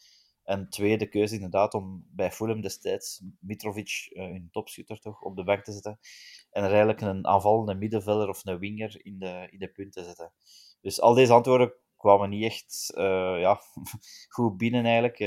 En 0.45 0.69
twee, 0.69 0.99
de 0.99 1.09
keuze 1.09 1.35
inderdaad 1.35 1.75
om 1.75 2.05
bij 2.11 2.33
Fulham 2.33 2.61
destijds 2.61 3.23
Mitrovic, 3.41 4.11
uh, 4.11 4.25
hun 4.25 4.49
topschutter, 4.51 4.99
toch, 4.99 5.21
op 5.21 5.37
de 5.37 5.45
bank 5.45 5.65
te 5.65 5.73
zetten. 5.73 5.99
En 6.51 6.63
er 6.63 6.69
eigenlijk 6.71 7.01
een 7.01 7.27
aanvallende 7.27 7.75
middenvelder 7.75 8.29
of 8.29 8.47
een 8.47 8.59
winger 8.59 9.05
in 9.05 9.19
de, 9.19 9.49
in 9.51 9.59
de 9.59 9.69
punt 9.69 9.93
te 9.93 10.05
zetten. 10.05 10.33
Dus 10.81 11.01
al 11.01 11.15
deze 11.15 11.33
antwoorden 11.33 11.73
kwamen 11.97 12.31
niet 12.31 12.45
echt 12.45 12.91
ja, 13.39 13.61
goed 14.35 14.57
binnen 14.57 14.85
eigenlijk. 14.85 15.19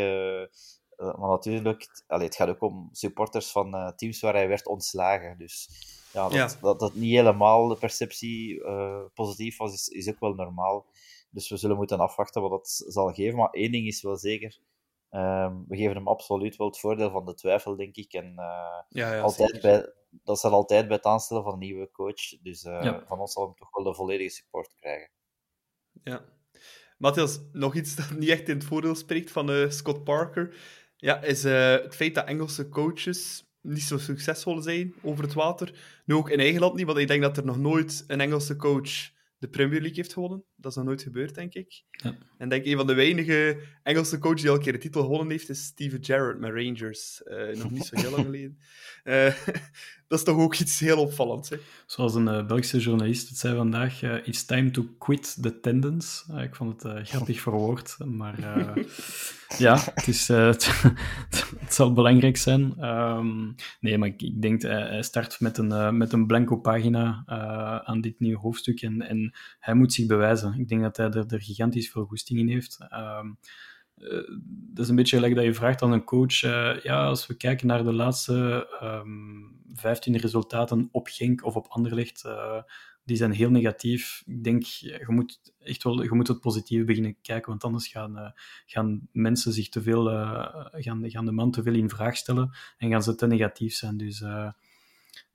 Maar 0.97 1.29
natuurlijk, 1.29 2.03
allee, 2.07 2.25
het 2.25 2.35
gaat 2.35 2.49
ook 2.49 2.61
om 2.61 2.89
supporters 2.91 3.51
van 3.51 3.75
uh, 3.75 3.87
teams 3.89 4.21
waar 4.21 4.33
hij 4.33 4.47
werd 4.47 4.67
ontslagen. 4.67 5.37
Dus 5.37 5.69
ja, 6.13 6.23
dat, 6.23 6.33
ja. 6.33 6.59
dat, 6.61 6.79
dat 6.79 6.93
niet 6.93 7.15
helemaal 7.15 7.67
de 7.67 7.77
perceptie 7.77 8.53
uh, 8.53 9.03
positief 9.13 9.57
was, 9.57 9.73
is, 9.73 9.87
is 9.87 10.09
ook 10.09 10.19
wel 10.19 10.33
normaal. 10.33 10.85
Dus 11.29 11.49
we 11.49 11.57
zullen 11.57 11.75
moeten 11.75 11.99
afwachten 11.99 12.41
wat 12.41 12.51
dat 12.51 12.83
zal 12.87 13.13
geven. 13.13 13.37
Maar 13.37 13.49
één 13.49 13.71
ding 13.71 13.87
is 13.87 14.01
wel 14.01 14.17
zeker. 14.17 14.59
Um, 15.11 15.65
we 15.67 15.77
geven 15.77 15.95
hem 15.95 16.07
absoluut 16.07 16.55
wel 16.55 16.67
het 16.67 16.79
voordeel 16.79 17.11
van 17.11 17.25
de 17.25 17.33
twijfel, 17.33 17.75
denk 17.75 17.95
ik. 17.95 18.13
En 18.13 18.25
uh, 18.25 18.81
ja, 18.89 19.13
ja, 19.13 19.21
altijd 19.21 19.61
bij, 19.61 19.93
dat 20.09 20.39
zal 20.39 20.51
altijd 20.51 20.87
bij 20.87 20.95
het 20.95 21.05
aanstellen 21.05 21.43
van 21.43 21.53
een 21.53 21.59
nieuwe 21.59 21.91
coach. 21.91 22.41
Dus 22.41 22.61
ja. 22.61 23.03
van 23.07 23.19
ons 23.19 23.33
zal 23.33 23.43
hem 23.43 23.55
toch 23.55 23.69
wel 23.71 23.83
de 23.83 23.93
volledige 23.93 24.29
support 24.29 24.73
krijgen. 24.75 25.09
Ja. 26.03 26.25
Matthias, 26.97 27.39
nog 27.51 27.75
iets 27.75 27.95
dat 27.95 28.11
niet 28.11 28.29
echt 28.29 28.49
in 28.49 28.55
het 28.55 28.65
voordeel 28.65 28.95
spreekt 28.95 29.31
van 29.31 29.49
uh, 29.49 29.69
Scott 29.69 30.03
Parker, 30.03 30.55
ja, 31.05 31.21
is 31.21 31.43
het 31.43 31.95
feit 31.95 32.15
dat 32.15 32.27
Engelse 32.27 32.69
coaches 32.69 33.45
niet 33.61 33.83
zo 33.83 33.97
succesvol 33.97 34.61
zijn 34.61 34.93
over 35.01 35.23
het 35.23 35.33
water. 35.33 35.73
Nu 36.05 36.15
ook 36.15 36.29
in 36.29 36.39
eigen 36.39 36.59
land 36.59 36.75
niet, 36.75 36.85
want 36.85 36.97
ik 36.97 37.07
denk 37.07 37.21
dat 37.21 37.37
er 37.37 37.45
nog 37.45 37.57
nooit 37.57 38.03
een 38.07 38.21
Engelse 38.21 38.55
coach 38.55 39.11
de 39.37 39.47
Premier 39.47 39.79
League 39.79 39.95
heeft 39.95 40.13
gewonnen. 40.13 40.43
Dat 40.57 40.71
is 40.71 40.77
nog 40.77 40.85
nooit 40.85 41.01
gebeurd, 41.01 41.35
denk 41.35 41.53
ik. 41.53 41.83
Ja. 41.91 42.15
En 42.37 42.49
denk 42.49 42.65
een 42.65 42.77
van 42.77 42.87
de 42.87 42.93
weinige 42.93 43.57
Engelse 43.83 44.19
coaches 44.19 44.41
die 44.41 44.49
al 44.49 44.55
een 44.55 44.61
keer 44.61 44.71
de 44.71 44.79
titel 44.79 45.01
gewonnen 45.01 45.29
heeft, 45.29 45.49
is 45.49 45.63
Steven 45.63 46.03
Gerrard 46.03 46.39
met 46.39 46.51
Rangers. 46.53 47.23
Eh, 47.23 47.57
nog 47.57 47.71
niet 47.71 47.85
zo 47.85 47.99
heel 47.99 48.11
lang 48.11 48.25
geleden. 48.31 48.57
Eh, 49.03 49.25
dat 50.07 50.19
is 50.19 50.23
toch 50.23 50.37
ook 50.37 50.55
iets 50.55 50.79
heel 50.79 50.97
opvallends. 50.97 51.49
Hè? 51.49 51.57
Zoals 51.85 52.15
een 52.15 52.27
uh, 52.27 52.45
Belgische 52.45 52.79
journalist 52.79 53.29
het 53.29 53.37
zei 53.37 53.55
vandaag, 53.55 54.01
uh, 54.01 54.27
it's 54.27 54.45
time 54.45 54.71
to 54.71 54.87
quit 54.97 55.37
the 55.41 55.59
tendons. 55.59 56.25
Uh, 56.31 56.43
ik 56.43 56.55
vond 56.55 56.83
het 56.83 57.07
grappig 57.09 57.41
verwoord, 57.41 57.97
maar 58.05 58.39
ja, 59.57 59.79
het, 59.93 60.07
is, 60.07 60.27
het, 60.27 60.81
het, 61.59 61.73
zal 61.73 61.93
belangrijk 61.93 62.37
zijn. 62.37 62.85
Um, 62.85 63.55
nee, 63.79 63.97
maar 63.97 64.07
ik, 64.07 64.21
ik 64.21 64.41
denk, 64.41 64.61
hij 64.61 65.03
start 65.03 65.39
met 65.39 65.57
een, 65.57 65.97
met 65.97 66.13
een 66.13 66.27
blanco 66.27 66.57
pagina 66.57 67.23
aan 67.85 68.01
dit 68.01 68.19
nieuwe 68.19 68.39
hoofdstuk 68.39 68.81
en, 68.81 69.01
en 69.01 69.33
hij 69.59 69.73
moet 69.73 69.93
zich 69.93 70.05
bewijzen. 70.05 70.44
Ik 70.53 70.67
denk 70.67 70.81
dat 70.81 70.97
hij 70.97 71.09
er, 71.09 71.25
er 71.27 71.41
gigantisch 71.41 71.91
veel 71.91 72.05
goesting 72.05 72.39
in 72.39 72.47
heeft. 72.47 72.77
Um, 72.93 73.37
dat 74.73 74.83
is 74.83 74.89
een 74.89 74.95
beetje 74.95 75.15
gelijk 75.15 75.35
dat 75.35 75.43
je 75.43 75.53
vraagt 75.53 75.81
aan 75.81 75.91
een 75.91 76.03
coach. 76.03 76.43
Uh, 76.43 76.79
ja, 76.83 77.05
als 77.05 77.27
we 77.27 77.37
kijken 77.37 77.67
naar 77.67 77.83
de 77.83 77.93
laatste 77.93 78.67
um, 78.83 79.61
15 79.73 80.17
resultaten 80.17 80.89
op 80.91 81.07
Genk 81.07 81.45
of 81.45 81.55
op 81.55 81.67
Anderlecht, 81.67 82.23
uh, 82.25 82.61
die 83.03 83.17
zijn 83.17 83.31
heel 83.31 83.49
negatief. 83.49 84.23
Ik 84.25 84.43
denk, 84.43 84.63
je 84.63 85.05
moet 85.07 85.53
echt 85.59 85.83
wel 85.83 86.03
je 86.03 86.13
moet 86.13 86.27
het 86.27 86.39
positieve 86.39 86.83
beginnen 86.83 87.17
kijken, 87.21 87.49
want 87.49 87.63
anders 87.63 87.87
gaan, 87.87 88.33
gaan 88.65 89.07
mensen 89.11 89.53
zich 89.53 89.69
te 89.69 89.81
veel, 89.81 90.05
gaan, 90.71 91.09
gaan 91.09 91.25
de 91.25 91.31
man 91.31 91.51
te 91.51 91.63
veel 91.63 91.73
in 91.73 91.89
vraag 91.89 92.17
stellen 92.17 92.55
en 92.77 92.89
gaan 92.89 93.03
ze 93.03 93.15
te 93.15 93.27
negatief 93.27 93.75
zijn. 93.75 93.97
Dus 93.97 94.23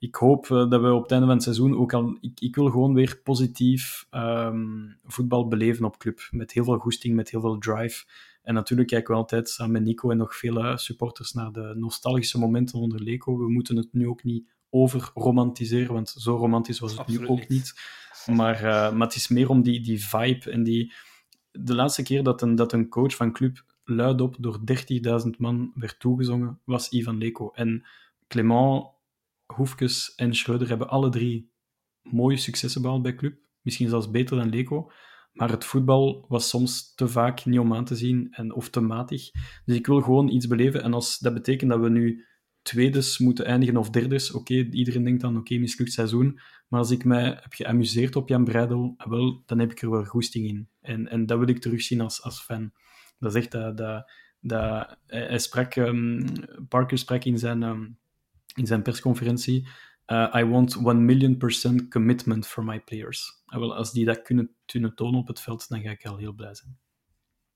ik 0.00 0.14
hoop 0.14 0.46
dat 0.46 0.80
we 0.80 0.92
op 0.92 1.02
het 1.02 1.10
einde 1.10 1.26
van 1.26 1.34
het 1.34 1.42
seizoen 1.42 1.78
ook 1.78 1.92
al. 1.92 2.16
Ik, 2.20 2.40
ik 2.40 2.54
wil 2.54 2.70
gewoon 2.70 2.94
weer 2.94 3.20
positief 3.24 4.06
um, 4.10 4.98
voetbal 5.04 5.48
beleven 5.48 5.84
op 5.84 5.98
club. 5.98 6.28
Met 6.30 6.52
heel 6.52 6.64
veel 6.64 6.78
goesting, 6.78 7.14
met 7.14 7.30
heel 7.30 7.40
veel 7.40 7.58
drive. 7.58 8.04
En 8.42 8.54
natuurlijk 8.54 8.88
kijken 8.88 9.14
we 9.14 9.20
altijd 9.20 9.48
samen 9.48 9.72
met 9.72 9.82
Nico 9.82 10.10
en 10.10 10.16
nog 10.16 10.36
vele 10.36 10.78
supporters 10.78 11.32
naar 11.32 11.52
de 11.52 11.72
nostalgische 11.76 12.38
momenten 12.38 12.78
onder 12.78 13.02
Leco. 13.02 13.38
We 13.38 13.50
moeten 13.50 13.76
het 13.76 13.88
nu 13.92 14.08
ook 14.08 14.24
niet 14.24 14.48
over 14.70 15.10
romantiseren, 15.14 15.92
want 15.92 16.08
zo 16.08 16.36
romantisch 16.36 16.78
was 16.78 16.90
het 16.90 17.00
Absoluut 17.00 17.20
nu 17.20 17.28
ook 17.28 17.48
niet. 17.48 17.74
Maar, 18.26 18.56
uh, 18.56 18.92
maar 18.92 19.06
het 19.06 19.16
is 19.16 19.28
meer 19.28 19.48
om 19.48 19.62
die, 19.62 19.80
die 19.80 20.04
vibe 20.04 20.50
en 20.50 20.62
die... 20.62 20.92
De 21.52 21.74
laatste 21.74 22.02
keer 22.02 22.22
dat 22.22 22.42
een, 22.42 22.54
dat 22.54 22.72
een 22.72 22.88
coach 22.88 23.16
van 23.16 23.32
club 23.32 23.64
luidop 23.84 24.36
door 24.38 24.60
30.000 25.24 25.30
man 25.38 25.72
werd 25.74 26.00
toegezongen, 26.00 26.58
was 26.64 26.88
Ivan 26.88 27.18
Leco. 27.18 27.50
En 27.54 27.84
Clement, 28.28 28.84
Hoefkes 29.50 30.14
en 30.14 30.34
Schreuder 30.34 30.68
hebben 30.68 30.88
alle 30.88 31.08
drie 31.08 31.52
mooie 32.02 32.36
successen 32.36 32.82
behaald 32.82 33.02
bij 33.02 33.14
club. 33.14 33.38
Misschien 33.62 33.88
zelfs 33.88 34.10
beter 34.10 34.36
dan 34.36 34.48
Leco. 34.48 34.90
Maar 35.32 35.50
het 35.50 35.64
voetbal 35.64 36.24
was 36.28 36.48
soms 36.48 36.94
te 36.94 37.08
vaak 37.08 37.44
niet 37.44 37.58
om 37.58 37.74
aan 37.74 37.84
te 37.84 37.96
zien 37.96 38.28
en, 38.30 38.54
of 38.54 38.68
te 38.70 38.80
matig. 38.80 39.30
Dus 39.64 39.76
ik 39.76 39.86
wil 39.86 40.00
gewoon 40.00 40.28
iets 40.28 40.46
beleven. 40.46 40.82
En 40.82 40.94
als 40.94 41.18
dat 41.18 41.34
betekent 41.34 41.70
dat 41.70 41.80
we 41.80 41.88
nu 41.88 42.24
tweedes 42.62 43.18
moeten 43.18 43.44
eindigen 43.44 43.76
of 43.76 43.90
derdes, 43.90 44.32
oké, 44.32 44.54
iedereen 44.54 45.04
denkt 45.04 45.20
dan, 45.20 45.36
oké, 45.36 45.58
mislukt 45.58 45.92
seizoen. 45.92 46.40
Maar 46.68 46.80
als 46.80 46.90
ik 46.90 47.04
mij 47.04 47.24
heb 47.24 47.52
geamuseerd 47.52 48.16
op 48.16 48.28
Jan 48.28 48.44
Breidel, 48.44 48.94
ah, 48.96 49.10
wel, 49.10 49.42
dan 49.46 49.58
heb 49.58 49.70
ik 49.70 49.82
er 49.82 49.90
wel 49.90 50.04
goesting 50.04 50.48
in. 50.48 50.68
En, 50.80 51.08
en 51.08 51.26
dat 51.26 51.38
wil 51.38 51.48
ik 51.48 51.60
terugzien 51.60 52.00
als, 52.00 52.22
als 52.22 52.42
fan. 52.42 52.72
Dat 53.18 53.34
is 53.34 53.42
echt 53.42 53.50
dat... 53.50 53.76
dat, 53.76 54.10
dat 54.40 54.96
um, 55.76 56.24
Parker 56.68 56.98
sprak 56.98 57.24
in 57.24 57.38
zijn, 57.38 57.62
um, 57.62 57.98
in 58.54 58.66
zijn 58.66 58.82
persconferentie 58.82 59.68
uh, 60.10 60.34
I 60.36 60.44
want 60.44 60.76
1 60.76 61.04
million 61.04 61.36
percent 61.36 61.90
commitment 61.90 62.46
for 62.46 62.64
my 62.64 62.80
players. 62.80 63.42
En 63.46 63.60
wel, 63.60 63.74
als 63.74 63.92
die 63.92 64.04
dat 64.04 64.22
kunnen, 64.22 64.56
kunnen 64.66 64.94
tonen 64.94 65.20
op 65.20 65.26
het 65.26 65.40
veld, 65.40 65.68
dan 65.68 65.80
ga 65.80 65.90
ik 65.90 66.06
al 66.06 66.16
heel 66.16 66.32
blij 66.32 66.54
zijn. 66.54 66.78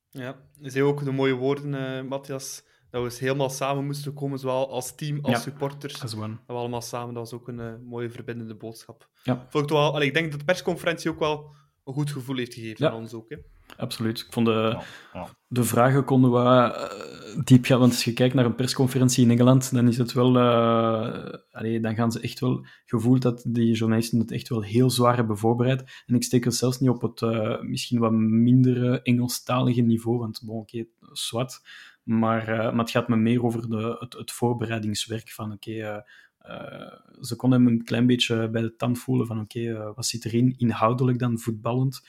Ja, 0.09 0.37
je 0.61 0.71
zei 0.71 0.85
ook 0.85 1.05
de 1.05 1.13
mooie 1.13 1.35
woorden, 1.35 1.73
uh, 1.73 2.09
Matthias, 2.09 2.65
dat 2.91 3.03
we 3.03 3.09
eens 3.09 3.19
helemaal 3.19 3.51
samen 3.51 3.85
moesten 3.85 4.15
komen, 4.15 4.39
zowel 4.39 4.71
als 4.71 4.95
team 4.95 5.19
als 5.23 5.33
ja, 5.33 5.41
supporters. 5.41 6.01
Dat 6.01 6.15
we 6.15 6.37
allemaal 6.47 6.83
samen, 6.83 7.15
dat 7.15 7.31
was 7.31 7.41
ook 7.41 7.49
een 7.49 7.59
uh, 7.59 7.75
mooie 7.83 8.11
verbindende 8.11 8.55
boodschap. 8.55 9.11
Ja. 9.23 9.47
Vond 9.49 9.65
ik, 9.65 9.71
wel, 9.71 9.95
allee, 9.95 10.09
ik 10.09 10.15
denk 10.15 10.31
dat 10.31 10.41
de 10.41 10.47
persconferentie 10.47 11.11
ook 11.11 11.19
wel 11.19 11.55
een 11.85 11.95
goed 11.95 12.11
gevoel 12.11 12.37
heeft 12.37 12.55
gegeven 12.55 12.85
ja. 12.85 12.91
aan 12.91 12.99
ons 12.99 13.13
ook. 13.13 13.29
Hè. 13.29 13.37
Absoluut. 13.77 14.21
Ik 14.21 14.27
vond 14.31 14.47
de, 14.47 14.79
ja, 15.13 15.29
de 15.49 15.65
vragen 15.65 16.05
konden 16.05 16.33
we 16.33 16.39
uh, 16.39 17.45
diep 17.45 17.65
gaan. 17.65 17.79
Want 17.79 17.93
als 17.93 18.05
je 18.05 18.13
kijkt 18.13 18.35
naar 18.35 18.45
een 18.45 18.55
persconferentie 18.55 19.25
in 19.25 19.31
Engeland, 19.31 19.75
dan 19.75 19.89
is 19.89 19.99
het 19.99 20.13
wel. 20.13 20.37
Uh, 20.37 21.33
allee, 21.51 21.81
dan 21.81 21.95
gaan 21.95 22.13
ze 22.13 22.21
echt 22.21 22.41
wel. 22.41 22.67
gevoeld 22.87 23.23
dat 23.23 23.45
die 23.47 23.75
journalisten 23.75 24.19
het 24.19 24.31
echt 24.31 24.49
wel 24.49 24.63
heel 24.63 24.91
zwaar 24.91 25.17
hebben 25.17 25.39
voorbereid. 25.39 26.03
En 26.07 26.15
ik 26.15 26.23
steek 26.23 26.45
het 26.45 26.55
zelfs 26.55 26.81
niet 26.81 26.91
op 26.91 27.03
het 27.03 27.21
uh, 27.21 27.61
misschien 27.61 27.99
wat 27.99 28.13
minder 28.13 29.03
Engelstalige 29.03 29.81
niveau. 29.81 30.19
Want 30.19 30.43
bon, 30.45 30.59
oké, 30.59 30.77
okay, 30.77 30.89
zwart. 31.13 31.61
Maar, 32.03 32.47
maar 32.47 32.85
het 32.85 32.91
gaat 32.91 33.09
me 33.09 33.17
meer 33.17 33.45
over 33.45 33.71
de, 33.71 33.97
het, 33.99 34.13
het 34.13 34.33
voorbereidingswerk 34.33 35.31
van 35.31 35.53
oké. 35.53 35.71
Okay, 35.71 36.05
uh, 36.49 36.93
ze 37.21 37.37
konden 37.37 37.63
hem 37.63 37.69
een 37.69 37.85
klein 37.85 38.07
beetje 38.07 38.51
bij 38.51 38.63
de 38.63 38.77
tand 38.77 38.99
voelen 38.99 39.27
van 39.27 39.41
oké, 39.41 39.59
okay, 39.59 39.73
uh, 39.73 39.91
wat 39.95 40.07
zit 40.07 40.25
erin, 40.25 40.55
inhoudelijk 40.57 41.19
dan, 41.19 41.39
voetballend. 41.39 42.03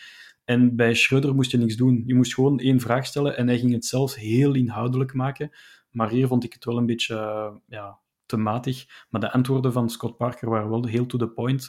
En 0.45 0.75
bij 0.75 0.93
Schreuder 0.93 1.35
moest 1.35 1.51
je 1.51 1.57
niks 1.57 1.75
doen. 1.75 2.03
Je 2.05 2.15
moest 2.15 2.33
gewoon 2.33 2.59
één 2.59 2.79
vraag 2.79 3.05
stellen 3.05 3.37
en 3.37 3.47
hij 3.47 3.59
ging 3.59 3.73
het 3.73 3.85
zelfs 3.85 4.15
heel 4.15 4.53
inhoudelijk 4.53 5.13
maken. 5.13 5.51
Maar 5.89 6.09
hier 6.09 6.27
vond 6.27 6.43
ik 6.43 6.53
het 6.53 6.65
wel 6.65 6.77
een 6.77 6.85
beetje 6.85 7.15
uh, 7.15 7.55
ja, 7.67 7.99
te 8.25 8.37
matig. 8.37 8.85
Maar 9.09 9.21
de 9.21 9.31
antwoorden 9.31 9.73
van 9.73 9.89
Scott 9.89 10.17
Parker 10.17 10.49
waren 10.49 10.69
wel 10.69 10.85
heel 10.85 11.05
to 11.05 11.17
the 11.17 11.27
point. 11.29 11.63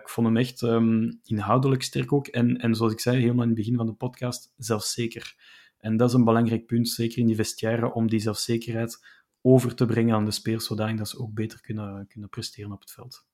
ik 0.00 0.08
vond 0.08 0.26
hem 0.26 0.36
echt 0.36 0.62
um, 0.62 1.20
inhoudelijk 1.24 1.82
sterk 1.82 2.12
ook. 2.12 2.26
En, 2.26 2.56
en 2.56 2.74
zoals 2.74 2.92
ik 2.92 3.00
zei, 3.00 3.20
helemaal 3.20 3.42
in 3.42 3.48
het 3.48 3.58
begin 3.58 3.76
van 3.76 3.86
de 3.86 3.92
podcast, 3.92 4.52
zelfzeker. 4.56 5.34
En 5.78 5.96
dat 5.96 6.08
is 6.08 6.14
een 6.14 6.24
belangrijk 6.24 6.66
punt, 6.66 6.88
zeker 6.88 7.18
in 7.18 7.26
die 7.26 7.36
vestiaire, 7.36 7.92
om 7.92 8.08
die 8.08 8.20
zelfzekerheid 8.20 9.04
over 9.40 9.74
te 9.74 9.86
brengen 9.86 10.14
aan 10.14 10.24
de 10.24 10.30
spelers, 10.30 10.66
zodat 10.66 11.08
ze 11.08 11.18
ook 11.18 11.34
beter 11.34 11.60
kunnen, 11.60 12.06
kunnen 12.06 12.28
presteren 12.28 12.72
op 12.72 12.80
het 12.80 12.90
veld. 12.90 13.26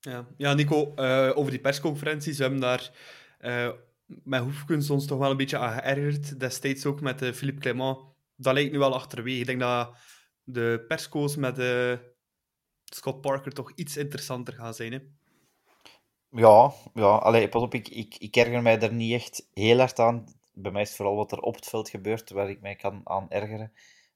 Ja, 0.00 0.26
ja 0.36 0.54
Nico, 0.54 0.92
uh, 0.96 1.30
over 1.34 1.50
die 1.50 1.60
persconferenties, 1.60 2.36
we 2.36 2.42
hebben 2.42 2.60
daar 2.60 2.90
uh, 3.40 3.70
met 4.06 4.42
Hoefkens 4.42 4.90
ons 4.90 5.06
toch 5.06 5.18
wel 5.18 5.30
een 5.30 5.36
beetje 5.36 5.58
aan 5.58 5.72
geërgerd. 5.72 6.40
Destijds 6.40 6.86
ook 6.86 7.00
met 7.00 7.22
uh, 7.22 7.32
Philippe 7.32 7.60
Clement. 7.60 7.98
Dat 8.36 8.54
lijkt 8.54 8.72
nu 8.72 8.78
wel 8.78 8.94
achterwege. 8.94 9.40
Ik 9.40 9.46
denk 9.46 9.60
dat 9.60 9.96
de 10.44 10.84
persco's 10.88 11.36
met 11.36 11.56
Scott 12.84 13.20
Parker 13.20 13.52
toch 13.52 13.72
iets 13.74 13.96
interessanter 13.96 14.54
gaan 14.54 14.74
zijn. 14.74 14.92
Hè? 14.92 14.98
Ja, 16.30 16.72
ja. 16.94 17.16
Allee, 17.16 17.48
pas 17.48 17.62
op, 17.62 17.74
ik, 17.74 17.88
ik, 17.88 18.16
ik 18.18 18.36
erger 18.36 18.62
mij 18.62 18.80
er 18.80 18.92
niet 18.92 19.12
echt 19.12 19.48
heel 19.54 19.78
hard 19.78 19.98
aan. 19.98 20.24
Bij 20.52 20.72
mij 20.72 20.82
is 20.82 20.96
vooral 20.96 21.16
wat 21.16 21.32
er 21.32 21.40
op 21.40 21.54
het 21.54 21.66
veld 21.66 21.88
gebeurt 21.88 22.30
waar 22.30 22.50
ik 22.50 22.60
mij 22.60 22.76
kan 22.76 23.00
aan 23.04 23.30
ergeren 23.30 23.72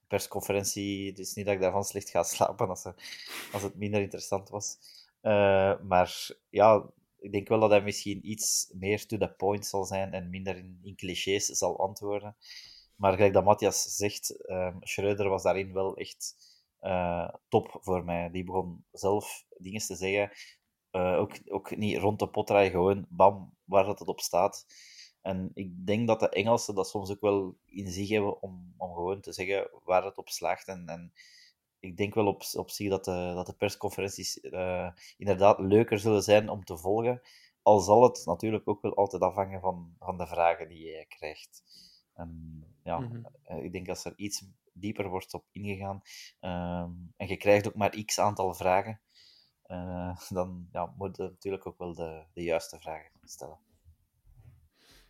persconferentie. 0.09 1.12
Is 1.12 1.35
niet 1.35 1.45
dat 1.45 1.55
ik 1.55 1.61
daarvan 1.61 1.85
slecht 1.85 2.11
ga 2.11 2.22
slapen 2.22 2.68
als, 2.68 2.85
er, 2.85 2.95
als 3.53 3.62
het 3.62 3.77
minder 3.77 4.01
interessant 4.01 4.49
was. 4.49 4.79
Uh, 5.22 5.75
maar 5.83 6.29
ja, 6.51 6.85
ik 7.25 7.33
denk 7.33 7.49
wel 7.49 7.61
dat 7.61 7.70
hij 7.70 7.83
misschien 7.83 8.31
iets 8.31 8.70
meer 8.75 9.07
to 9.07 9.16
the 9.18 9.29
point 9.29 9.66
zal 9.66 9.85
zijn 9.85 10.12
en 10.12 10.31
minder 10.31 10.57
in, 10.57 10.79
in 10.83 10.97
clichés 10.97 11.47
zal 11.47 11.79
antwoorden. 11.79 12.37
Maar 12.97 13.12
gelijk 13.12 13.33
dat 13.33 13.45
Matthias 13.45 13.83
zegt, 13.97 14.51
um, 14.51 14.77
Schreuder 14.81 15.29
was 15.29 15.43
daarin 15.43 15.72
wel 15.72 15.97
echt 15.97 16.35
uh, 16.81 17.29
top 17.49 17.79
voor 17.81 18.05
mij. 18.05 18.31
Die 18.31 18.45
begon 18.45 18.85
zelf 18.93 19.45
dingen 19.59 19.81
te 19.81 19.97
zeggen. 19.97 20.31
Uh, 20.93 21.18
ook, 21.18 21.41
ook 21.49 21.77
niet 21.77 21.99
rond 21.99 22.18
de 22.18 22.29
pot 22.29 22.47
draaien, 22.47 22.70
gewoon 22.70 23.07
bam, 23.09 23.57
waar 23.64 23.85
dat 23.85 23.99
het 23.99 24.09
op 24.09 24.20
staat. 24.20 24.66
En 25.22 25.51
ik 25.55 25.87
denk 25.87 26.07
dat 26.07 26.20
de 26.20 26.29
Engelsen 26.29 26.75
dat 26.75 26.89
soms 26.89 27.11
ook 27.11 27.20
wel 27.20 27.57
in 27.64 27.89
zich 27.89 28.09
hebben 28.09 28.43
om, 28.43 28.75
om 28.77 28.95
gewoon 28.95 29.20
te 29.20 29.33
zeggen 29.33 29.70
waar 29.85 30.05
het 30.05 30.18
op 30.18 30.29
slaagt. 30.29 30.68
En, 30.68 30.87
en 30.87 31.12
ik 31.85 31.97
denk 31.97 32.14
wel 32.14 32.26
op, 32.26 32.43
op 32.55 32.70
zich 32.70 32.91
dat 32.91 33.05
de, 33.05 33.32
dat 33.35 33.47
de 33.47 33.55
persconferenties 33.55 34.39
uh, 34.43 34.91
inderdaad 35.16 35.59
leuker 35.59 35.99
zullen 35.99 36.22
zijn 36.22 36.49
om 36.49 36.64
te 36.64 36.76
volgen. 36.76 37.20
Al 37.62 37.80
zal 37.80 38.03
het 38.03 38.22
natuurlijk 38.24 38.68
ook 38.68 38.82
wel 38.82 38.95
altijd 38.95 39.22
afhangen 39.22 39.61
van, 39.61 39.95
van 39.99 40.18
de 40.18 40.26
vragen 40.26 40.68
die 40.68 40.85
je 40.85 41.07
krijgt. 41.09 41.62
En 42.14 42.62
ja, 42.82 42.99
mm 42.99 43.11
-hmm. 43.45 43.64
ik 43.64 43.72
denk 43.72 43.89
als 43.89 44.05
er 44.05 44.12
iets 44.16 44.45
dieper 44.72 45.09
wordt 45.09 45.35
op 45.35 45.45
ingegaan 45.53 46.03
um, 46.41 47.12
en 47.16 47.28
je 47.28 47.37
krijgt 47.37 47.66
ook 47.66 47.74
maar 47.74 48.05
x 48.05 48.18
aantal 48.18 48.55
vragen, 48.55 49.01
uh, 49.66 50.16
dan 50.28 50.68
ja, 50.72 50.95
moet 50.97 51.16
je 51.16 51.22
natuurlijk 51.22 51.66
ook 51.66 51.78
wel 51.78 51.95
de, 51.95 52.24
de 52.32 52.43
juiste 52.43 52.78
vragen 52.78 53.11
stellen. 53.24 53.59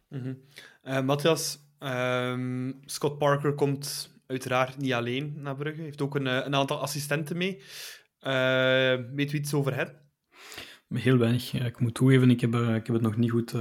Mm 0.09 0.20
-hmm. 0.20 0.45
uh, 0.83 1.01
Matthias, 1.01 1.59
um, 1.79 2.81
Scott 2.85 3.18
Parker 3.18 3.55
komt 3.55 4.14
uiteraard 4.27 4.77
niet 4.77 4.93
alleen 4.93 5.35
naar 5.37 5.57
Brugge. 5.57 5.77
Hij 5.77 5.85
heeft 5.85 6.03
ook 6.03 6.14
een, 6.14 6.27
een 6.27 6.55
aantal 6.55 6.81
assistenten 6.81 7.37
mee. 7.37 7.62
Uh, 8.20 8.95
weet 9.14 9.33
u 9.33 9.37
iets 9.37 9.55
over 9.55 9.75
hen? 9.75 10.03
Heel 10.89 11.18
weinig. 11.18 11.53
Ik 11.53 11.81
moet 11.81 11.95
toegeven, 11.95 12.31
ik 12.31 12.41
heb, 12.41 12.55
ik 12.55 12.87
heb 12.87 12.95
het 12.95 13.01
nog 13.01 13.16
niet 13.16 13.31
goed 13.31 13.55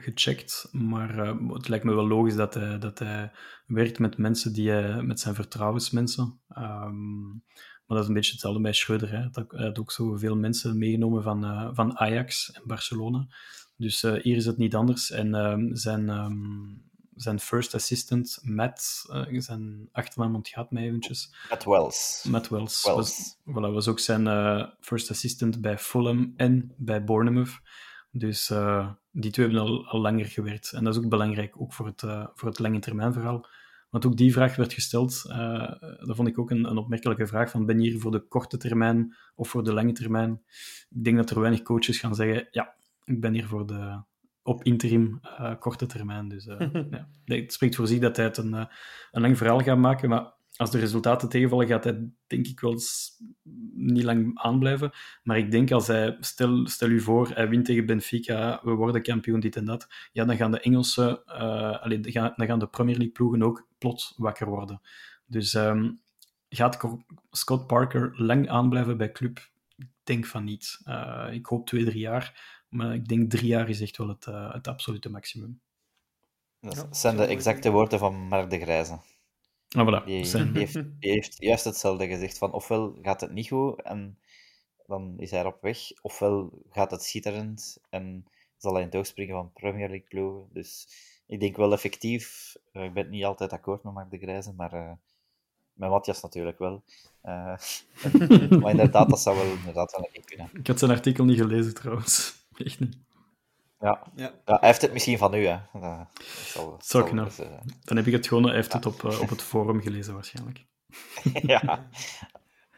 gecheckt. 0.00 0.68
Maar 0.72 1.16
het 1.48 1.68
lijkt 1.68 1.84
me 1.84 1.94
wel 1.94 2.08
logisch 2.08 2.34
dat 2.34 2.54
hij, 2.54 2.78
dat 2.78 3.02
werkt 3.66 3.98
met 3.98 4.18
mensen 4.18 4.52
die 4.52 4.72
met 5.02 5.20
zijn 5.20 5.34
vertrouwensmensen. 5.34 6.40
Um, 6.58 7.42
Maar 7.86 7.96
dat 7.96 8.02
is 8.02 8.08
een 8.08 8.14
beetje 8.14 8.32
hetzelfde 8.32 8.60
bij 8.60 8.72
Schreuder. 8.72 9.10
Hè. 9.10 9.30
Dat, 9.30 9.50
hij 9.50 9.64
had 9.64 9.78
ook 9.78 9.92
zoveel 9.92 10.36
mensen 10.36 10.78
meegenomen 10.78 11.22
van, 11.22 11.70
van 11.74 11.98
Ajax 11.98 12.52
en 12.52 12.62
Barcelona. 12.64 13.26
Dus 13.76 14.02
hier 14.02 14.36
is 14.36 14.46
het 14.46 14.56
niet 14.56 14.74
anders. 14.74 15.10
En 15.10 15.34
ehm, 15.34 15.74
zijn, 15.74 16.08
um, 16.08 16.82
zijn 17.16 17.40
first 17.40 17.74
assistant, 17.74 18.38
Matt, 18.42 19.04
uh, 19.10 19.40
zijn 19.40 19.88
achternaam 19.92 20.34
ontgaat 20.34 20.70
mij 20.70 20.82
eventjes. 20.82 21.34
Matt 21.48 21.64
Wells. 21.64 22.24
Matt 22.28 22.48
Wells. 22.48 22.84
Wells. 22.84 22.96
Was, 22.96 23.38
voilà, 23.54 23.72
was 23.72 23.88
ook 23.88 23.98
zijn 23.98 24.26
first 24.80 25.10
assistant 25.10 25.60
bij 25.60 25.78
Fulham 25.78 26.32
en 26.36 26.74
bij 26.76 27.04
Bournemouth. 27.04 27.60
Dus 28.10 28.52
die 29.10 29.30
twee 29.30 29.46
hebben 29.46 29.64
al, 29.64 29.86
al 29.86 30.00
langer 30.00 30.26
gewerkt. 30.26 30.72
En 30.72 30.84
dat 30.84 30.96
is 30.96 31.02
ook 31.02 31.08
belangrijk, 31.08 31.60
ook 31.60 31.72
voor 31.72 31.86
het, 31.86 32.00
voor 32.34 32.48
het 32.48 32.58
lange 32.58 32.78
termijn 32.78 33.12
verhaal. 33.12 33.46
Want 33.90 34.06
ook 34.06 34.16
die 34.16 34.32
vraag 34.32 34.56
werd 34.56 34.72
gesteld. 34.72 35.22
Dat 35.98 36.16
vond 36.16 36.28
ik 36.28 36.38
ook 36.38 36.50
een, 36.50 36.64
een, 36.64 36.76
opmerkelijke 36.76 37.26
vraag. 37.26 37.50
Van, 37.50 37.66
ben 37.66 37.80
je 37.80 37.90
hier 37.90 38.00
voor 38.00 38.10
de 38.10 38.20
korte 38.20 38.56
termijn 38.56 39.16
of 39.34 39.48
voor 39.48 39.64
de 39.64 39.72
lange 39.72 39.92
termijn? 39.92 40.42
Ik 40.90 41.04
denk 41.04 41.16
dat 41.16 41.30
er 41.30 41.40
weinig 41.40 41.62
coaches 41.62 41.98
gaan 41.98 42.14
zeggen, 42.14 42.48
ja, 42.50 42.74
ik 43.04 43.20
ben 43.20 43.32
hier 43.32 43.46
voor 43.46 43.66
de 43.66 44.02
op 44.44 44.64
interim 44.64 45.20
uh, 45.22 45.54
korte 45.58 45.86
termijn. 45.86 46.28
Dus 46.28 46.46
uh, 46.46 46.60
ja. 46.90 47.08
het 47.24 47.52
spreekt 47.52 47.76
voor 47.76 47.86
zich 47.86 48.00
dat 48.00 48.16
hij 48.16 48.24
het 48.24 48.36
een, 48.36 48.52
een 49.10 49.20
lang 49.20 49.36
verhaal 49.36 49.60
gaat 49.60 49.78
maken. 49.78 50.08
Maar 50.08 50.34
als 50.56 50.70
de 50.70 50.78
resultaten 50.78 51.28
tegenvallen, 51.28 51.66
gaat 51.66 51.84
hij 51.84 52.08
denk 52.26 52.46
ik 52.46 52.60
wel 52.60 52.78
niet 53.74 54.02
lang 54.02 54.38
aanblijven. 54.38 54.90
Maar 55.22 55.38
ik 55.38 55.50
denk 55.50 55.70
als 55.70 55.86
hij, 55.86 56.16
stel, 56.20 56.66
stel 56.66 56.88
u 56.88 57.00
voor, 57.00 57.28
hij 57.28 57.48
wint 57.48 57.64
tegen 57.64 57.86
Benfica, 57.86 58.60
we 58.62 58.70
worden 58.70 59.02
kampioen, 59.02 59.40
dit 59.40 59.56
en 59.56 59.64
dat. 59.64 59.86
Ja, 60.12 60.24
dan 60.24 60.36
gaan 60.36 60.50
de 60.50 60.60
Engelse, 60.60 61.22
uh, 61.26 61.82
allee, 61.82 62.00
dan 62.00 62.46
gaan 62.46 62.58
de 62.58 62.68
Premier 62.68 62.96
League 62.96 63.14
ploegen 63.14 63.42
ook 63.42 63.68
plots 63.78 64.14
wakker 64.16 64.46
worden. 64.46 64.80
Dus 65.26 65.54
um, 65.54 66.00
gaat 66.48 66.98
Scott 67.30 67.66
Parker 67.66 68.12
lang 68.16 68.48
aanblijven 68.48 68.96
bij 68.96 69.12
club? 69.12 69.38
Ik 69.76 69.86
denk 70.02 70.26
van 70.26 70.44
niet. 70.44 70.80
Ik 71.30 71.46
hoop 71.46 71.66
twee, 71.66 71.84
drie 71.84 72.00
jaar. 72.00 72.62
Maar 72.74 72.94
ik 72.94 73.08
denk 73.08 73.30
drie 73.30 73.46
jaar 73.46 73.68
is 73.68 73.80
echt 73.80 73.96
wel 73.96 74.08
het, 74.08 74.26
uh, 74.26 74.52
het 74.52 74.68
absolute 74.68 75.10
maximum. 75.10 75.60
Dat 76.60 76.86
zijn 76.90 77.16
de 77.16 77.24
exacte 77.24 77.70
woorden 77.70 77.98
van 77.98 78.14
Mark 78.14 78.50
de 78.50 78.58
Grijze. 78.58 78.98
Ah, 79.68 79.86
voilà. 79.86 80.04
Die, 80.04 80.22
die, 80.22 80.58
heeft, 80.58 80.74
die, 81.00 81.10
heeft, 81.10 81.36
juist 81.38 81.64
hetzelfde 81.64 82.06
gezegd. 82.06 82.38
Van 82.38 82.52
ofwel 82.52 82.98
gaat 83.02 83.20
het 83.20 83.32
niet 83.32 83.48
goed 83.48 83.82
en 83.82 84.18
dan 84.86 85.14
is 85.18 85.30
hij 85.30 85.44
op 85.44 85.58
weg, 85.60 85.78
ofwel 86.02 86.62
gaat 86.70 86.90
het 86.90 87.02
schitterend 87.02 87.78
en 87.90 88.26
zal 88.56 88.72
hij 88.72 88.80
in 88.80 88.86
het 88.86 88.96
oog 88.96 89.06
springen 89.06 89.34
van 89.34 89.52
Premier 89.52 89.88
League 89.88 90.08
ploegen. 90.08 90.48
Dus 90.52 90.88
ik 91.26 91.40
denk 91.40 91.56
wel 91.56 91.72
effectief. 91.72 92.56
Uh, 92.72 92.84
ik 92.84 92.92
ben 92.92 93.02
het 93.02 93.12
niet 93.12 93.24
altijd 93.24 93.52
akkoord 93.52 93.82
met 93.82 93.94
Mark 93.94 94.10
de 94.10 94.18
Grijze, 94.18 94.52
maar 94.52 94.74
uh, 94.74 94.92
met 95.72 95.90
Matthias 95.90 96.22
natuurlijk 96.22 96.58
wel. 96.58 96.82
Uh, 97.24 97.56
maar 98.60 98.70
inderdaad, 98.70 99.08
dat 99.10 99.20
zou 99.20 99.36
wel 99.36 99.52
inderdaad 99.56 99.92
wel 99.92 100.08
een 100.12 100.24
kunnen. 100.24 100.50
Ik 100.52 100.66
had 100.66 100.78
zijn 100.78 100.90
artikel 100.90 101.24
niet 101.24 101.38
gelezen 101.38 101.74
trouwens. 101.74 102.42
Echt 102.56 102.80
niet. 102.80 102.98
Ja. 103.78 104.02
ja. 104.14 104.32
ja. 104.44 104.58
hij 104.58 104.68
heeft 104.68 104.82
het 104.82 104.92
misschien 104.92 105.18
van 105.18 105.34
u, 105.34 105.46
hè. 105.46 105.58
Dat 105.72 106.08
zal, 106.24 106.78
zal 106.82 107.04
kunnen. 107.04 107.24
Dus, 107.24 107.40
uh... 107.40 107.46
Dan 107.84 107.96
heb 107.96 108.06
ik 108.06 108.12
het 108.12 108.26
gewoon, 108.26 108.44
hij 108.44 108.54
heeft 108.54 108.72
het 108.72 108.86
op, 108.86 109.02
uh, 109.02 109.20
op 109.20 109.28
het 109.28 109.42
forum 109.52 109.80
gelezen 109.80 110.14
waarschijnlijk. 110.14 110.64
ja. 111.52 111.88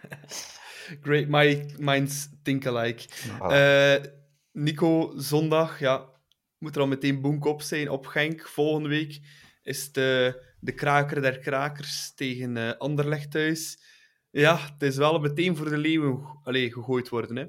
Great 1.03 1.27
my, 1.29 1.75
minds 1.79 2.29
think 2.43 2.67
alike. 2.67 3.09
Uh, 3.43 4.13
Nico, 4.53 5.13
zondag, 5.17 5.79
ja, 5.79 6.09
moet 6.59 6.75
er 6.75 6.81
al 6.81 6.87
meteen 6.87 7.21
boek 7.21 7.45
op 7.45 7.63
zijn 7.63 7.91
op 7.91 8.07
Genk. 8.07 8.49
Volgende 8.49 8.89
week 8.89 9.21
is 9.63 9.93
de, 9.93 10.43
de 10.61 10.73
kraker 10.73 11.23
der 11.23 11.39
krakers 11.39 12.15
tegen 12.15 12.57
uh, 12.57 12.73
Anderlecht 12.73 13.31
thuis. 13.31 13.79
Ja, 14.31 14.59
het 14.59 14.83
is 14.83 14.97
wel 14.97 15.19
meteen 15.19 15.57
voor 15.57 15.69
de 15.69 15.79
leeuwen 15.79 16.41
allee, 16.43 16.73
gegooid 16.73 17.09
worden, 17.09 17.37
hè. 17.37 17.47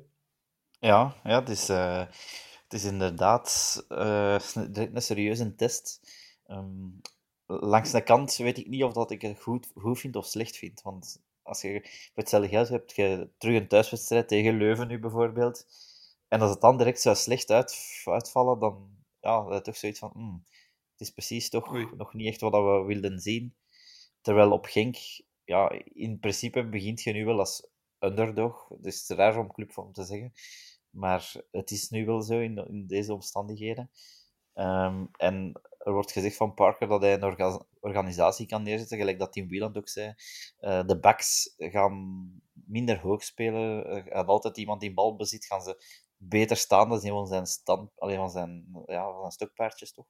Ja, 0.80 1.16
ja 1.24 1.40
het 1.40 1.50
is... 1.50 1.70
Uh 1.70 2.06
het 2.68 2.80
is 2.80 2.86
inderdaad 2.86 3.86
uh, 3.90 4.40
een 4.54 5.02
serieuze 5.02 5.56
test. 5.56 6.02
Um, 6.48 7.02
langs 7.46 7.92
de 7.92 8.04
kant 8.04 8.36
weet 8.36 8.58
ik 8.58 8.68
niet 8.68 8.84
of 8.84 8.94
dat 8.94 9.12
ik 9.12 9.22
het 9.22 9.42
goed, 9.42 9.72
goed 9.76 10.00
vind 10.00 10.16
of 10.16 10.26
slecht 10.26 10.58
vind. 10.58 10.82
Want 10.82 11.22
als 11.42 11.62
je 11.62 11.72
met 11.74 12.12
hetzelfde 12.14 12.50
geld 12.50 12.70
hebt, 12.70 12.96
je 12.96 13.30
terug 13.38 13.56
een 13.56 13.68
thuiswedstrijd 13.68 14.28
tegen 14.28 14.58
Leuven 14.58 14.88
nu 14.88 15.00
bijvoorbeeld, 15.00 15.66
en 16.28 16.42
als 16.42 16.50
het 16.50 16.62
dan 16.62 16.78
direct 16.78 17.02
zou 17.02 17.16
slecht 17.16 17.52
uit, 17.52 18.02
uitvallen, 18.06 18.60
dan 18.60 18.90
ja, 19.22 19.44
dat 19.44 19.54
is 19.54 19.64
toch 19.64 19.78
zoiets 19.78 20.00
van, 20.00 20.12
hmm, 20.14 20.44
het 20.92 21.02
is 21.02 21.10
precies 21.10 21.50
toch 21.50 21.72
nog 21.98 22.14
niet 22.14 22.28
echt 22.28 22.42
wat 22.42 22.52
we 22.52 22.84
wilden 22.88 23.20
zien. 23.20 23.56
Terwijl 24.22 24.52
op 24.52 24.66
Genk, 24.66 24.98
ja, 25.44 25.72
in 25.94 26.20
principe 26.20 26.70
begint 26.70 27.02
je 27.02 27.14
nu 27.14 27.26
wel 27.26 27.40
als 27.40 27.68
underdog. 28.00 28.68
Dus 28.80 29.00
het 29.00 29.10
is 29.10 29.16
raar 29.18 29.38
om 29.38 29.52
club 29.52 29.72
te 29.92 30.04
zeggen. 30.04 30.34
Maar 30.90 31.34
het 31.52 31.72
is 31.72 31.90
nu 31.90 32.06
wel 32.06 32.22
zo 32.22 32.40
in, 32.40 32.58
in 32.68 32.88
deze 32.88 33.14
omstandigheden. 33.14 33.92
Ehm, 34.54 35.06
en 35.18 35.62
er 35.78 35.94
wordt 35.94 36.12
gezegd 36.12 36.36
van 36.36 36.54
Parker 36.54 36.88
dat 36.88 37.02
hij 37.02 37.22
een 37.22 37.66
organisatie 37.80 38.46
kan 38.46 38.64
neerzetten, 38.64 38.98
gelijk 38.98 39.20
dat 39.20 39.32
Tim 39.32 39.48
Wieland 39.48 39.78
ook 39.78 39.90
zei. 39.90 40.14
Uh, 40.60 40.84
de 40.86 41.00
backs 41.00 41.54
gaan 41.58 42.28
minder 42.54 43.00
hoog 43.00 43.24
spelen. 43.24 44.04
Gaat 44.04 44.28
altijd 44.28 44.58
iemand 44.58 44.84
in 44.84 44.94
balbezit, 44.94 45.46
gaan 45.46 45.62
ze 45.62 45.84
beter 46.18 46.58
staan. 46.58 46.90
Dat 46.90 46.98
is 46.98 47.10
een 47.10 47.16
van 47.16 47.28
zijn, 47.28 47.46
stand, 47.46 47.92
alleen 47.96 48.18
van 48.18 48.30
zijn, 48.30 48.66
ja, 48.86 49.04
van 49.04 49.20
zijn 49.20 49.32
stokpaardjes 49.32 49.94
toch. 49.94 50.08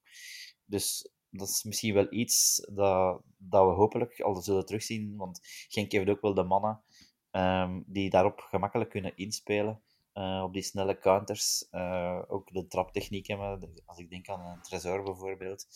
Dus 0.65 1.11
dat 1.29 1.49
is 1.49 1.63
misschien 1.63 1.93
wel 1.93 2.07
iets 2.09 2.67
dat, 2.73 3.21
dat 3.37 3.65
we 3.65 3.73
hopelijk 3.73 4.21
al 4.21 4.35
zullen 4.35 4.65
terugzien. 4.65 5.15
Want 5.15 5.39
Genk 5.67 5.91
heeft 5.91 6.09
ook 6.09 6.21
wel 6.21 6.33
de 6.33 6.43
mannen 6.43 6.83
um, 7.31 7.83
die 7.87 8.09
daarop 8.09 8.39
gemakkelijk 8.39 8.89
kunnen 8.89 9.17
inspelen. 9.17 9.81
Uh, 10.13 10.41
op 10.43 10.53
die 10.53 10.63
snelle 10.63 10.99
counters. 10.99 11.67
Uh, 11.71 12.21
ook 12.27 12.53
de 12.53 12.67
traptechnieken, 12.67 13.59
als 13.85 13.97
ik 13.97 14.09
denk 14.09 14.29
aan 14.29 14.45
een 14.45 14.61
Tresor 14.61 15.03
bijvoorbeeld. 15.03 15.67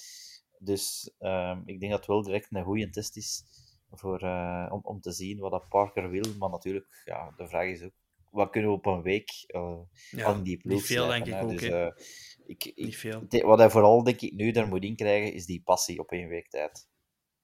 Dus 0.59 1.13
um, 1.19 1.63
ik 1.65 1.79
denk 1.79 1.91
dat 1.91 1.99
het 1.99 2.09
wel 2.09 2.23
direct 2.23 2.47
een 2.49 2.63
goede 2.63 2.89
test 2.89 3.17
is 3.17 3.43
voor, 3.91 4.23
uh, 4.23 4.67
om, 4.69 4.79
om 4.83 5.01
te 5.01 5.11
zien 5.11 5.39
wat 5.39 5.51
dat 5.51 5.69
Parker 5.69 6.09
wil. 6.09 6.35
Maar 6.39 6.49
natuurlijk, 6.49 7.01
ja, 7.05 7.33
de 7.37 7.47
vraag 7.47 7.65
is 7.65 7.83
ook, 7.83 7.93
wat 8.29 8.49
kunnen 8.49 8.69
we 8.69 8.75
op 8.75 8.85
een 8.85 9.01
week 9.01 9.29
ja, 9.47 9.85
van 10.09 10.43
die 10.43 10.57
ploeg 10.57 10.73
Niet 10.73 10.85
veel, 10.85 11.07
denk 11.07 11.25
ik 11.25 11.43
ook. 11.43 11.49
Dus, 11.49 11.63
ik, 12.45 12.65
ik, 12.65 12.85
niet 12.85 12.97
veel. 12.97 13.25
Wat 13.29 13.59
hij 13.59 13.69
vooral, 13.69 14.03
denk 14.03 14.21
ik, 14.21 14.33
nu 14.33 14.51
er 14.51 14.67
moet 14.67 14.83
in 14.83 14.95
krijgen, 14.95 15.33
is 15.33 15.45
die 15.45 15.61
passie 15.63 15.99
op 15.99 16.11
één 16.11 16.27
week 16.27 16.49
tijd. 16.49 16.87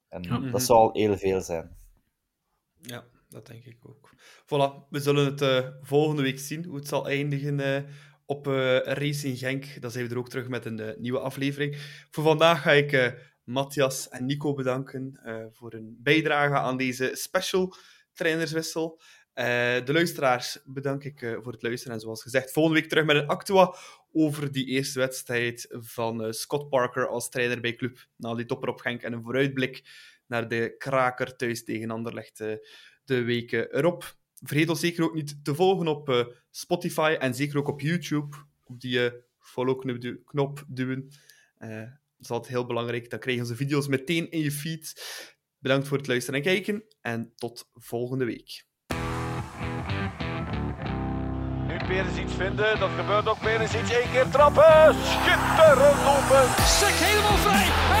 En 0.08 0.22
ja. 0.22 0.38
dat 0.38 0.62
zal 0.62 0.78
al 0.78 0.92
heel 0.92 1.16
veel 1.16 1.40
zijn. 1.40 1.76
Ja, 2.80 3.04
dat 3.28 3.46
denk 3.46 3.64
ik 3.64 3.78
ook. 3.82 4.10
Voilà, 4.44 4.88
we 4.90 5.00
zullen 5.00 5.24
het 5.24 5.40
uh, 5.40 5.68
volgende 5.80 6.22
week 6.22 6.38
zien 6.38 6.64
hoe 6.64 6.76
het 6.76 6.88
zal 6.88 7.08
eindigen 7.08 7.58
uh, 7.58 7.78
op 8.26 8.46
uh, 8.46 8.78
Racing 8.78 9.38
Genk. 9.38 9.80
Dan 9.80 9.90
zijn 9.90 10.04
we 10.06 10.10
er 10.10 10.18
ook 10.18 10.28
terug 10.28 10.48
met 10.48 10.64
een 10.64 10.94
nieuwe 10.98 11.18
aflevering. 11.18 11.76
Voor 12.10 12.24
vandaag 12.24 12.62
ga 12.62 12.72
ik 12.72 13.14
Matthias 13.44 14.08
en 14.08 14.26
Nico 14.26 14.54
bedanken 14.54 15.20
voor 15.52 15.72
hun 15.72 15.96
bijdrage 16.02 16.54
aan 16.54 16.76
deze 16.76 17.10
special 17.14 17.74
trainerswissel. 18.12 19.00
de 19.34 19.92
luisteraars 19.92 20.58
bedank 20.64 21.04
ik 21.04 21.38
voor 21.42 21.52
het 21.52 21.62
luisteren. 21.62 21.94
En 21.94 22.00
zoals 22.00 22.22
gezegd, 22.22 22.52
volgende 22.52 22.80
week 22.80 22.88
terug 22.88 23.04
met 23.04 23.16
een 23.16 23.26
actua 23.26 23.74
over 24.12 24.52
die 24.52 24.66
eerste 24.66 24.98
wedstrijd 24.98 25.66
van 25.70 26.34
Scott 26.34 26.68
Parker 26.68 27.08
als 27.08 27.28
trainer 27.28 27.60
bij 27.60 27.74
Club. 27.74 28.06
Na 28.16 28.34
die 28.34 28.46
topper 28.46 28.68
op 28.68 28.80
Genk 28.80 29.02
en 29.02 29.12
een 29.12 29.22
vooruitblik 29.22 29.82
naar 30.26 30.48
de 30.48 30.74
kraker 30.78 31.36
thuis 31.36 31.64
tegen 31.64 31.90
Anderlecht 31.90 32.42
de 33.08 33.22
weken 33.22 33.76
erop. 33.76 34.16
Vergeet 34.42 34.68
ons 34.68 34.80
zeker 34.80 35.04
ook 35.04 35.14
niet 35.14 35.44
te 35.44 35.54
volgen 35.54 35.86
op 35.86 36.08
uh, 36.08 36.24
Spotify 36.50 37.16
en 37.18 37.34
zeker 37.34 37.58
ook 37.58 37.68
op 37.68 37.80
YouTube. 37.80 38.36
Op 38.64 38.80
die 38.80 38.98
uh, 38.98 39.10
follow-knop 39.38 40.64
duwen. 40.68 41.08
Uh, 41.58 41.80
dat 41.80 41.90
is 42.20 42.30
altijd 42.30 42.52
heel 42.52 42.66
belangrijk. 42.66 43.10
Dan 43.10 43.18
krijg 43.18 43.36
je 43.36 43.42
onze 43.42 43.56
video's 43.56 43.88
meteen 43.88 44.30
in 44.30 44.40
je 44.40 44.52
feed. 44.52 44.94
Bedankt 45.58 45.88
voor 45.88 45.96
het 45.96 46.06
luisteren 46.06 46.40
en 46.40 46.46
kijken. 46.46 46.84
En 47.00 47.32
tot 47.36 47.68
volgende 47.74 48.24
week. 48.24 48.66
Nu 51.88 52.22
iets 52.22 52.34
vinden. 52.34 52.78
Dat 52.78 52.90
gebeurt 52.90 53.28
ook 53.28 53.42
iets. 53.42 53.74
Eén 53.74 54.10
keer 54.12 54.28
trappen. 54.30 54.94
Schitterend 54.94 56.00
open. 56.14 56.64
Sek 56.64 56.94
helemaal 56.94 57.36
vrij. 57.36 57.97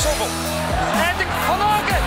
Sommel. 0.00 0.26
En 1.08 1.16
de 1.18 1.24
Van. 1.46 1.99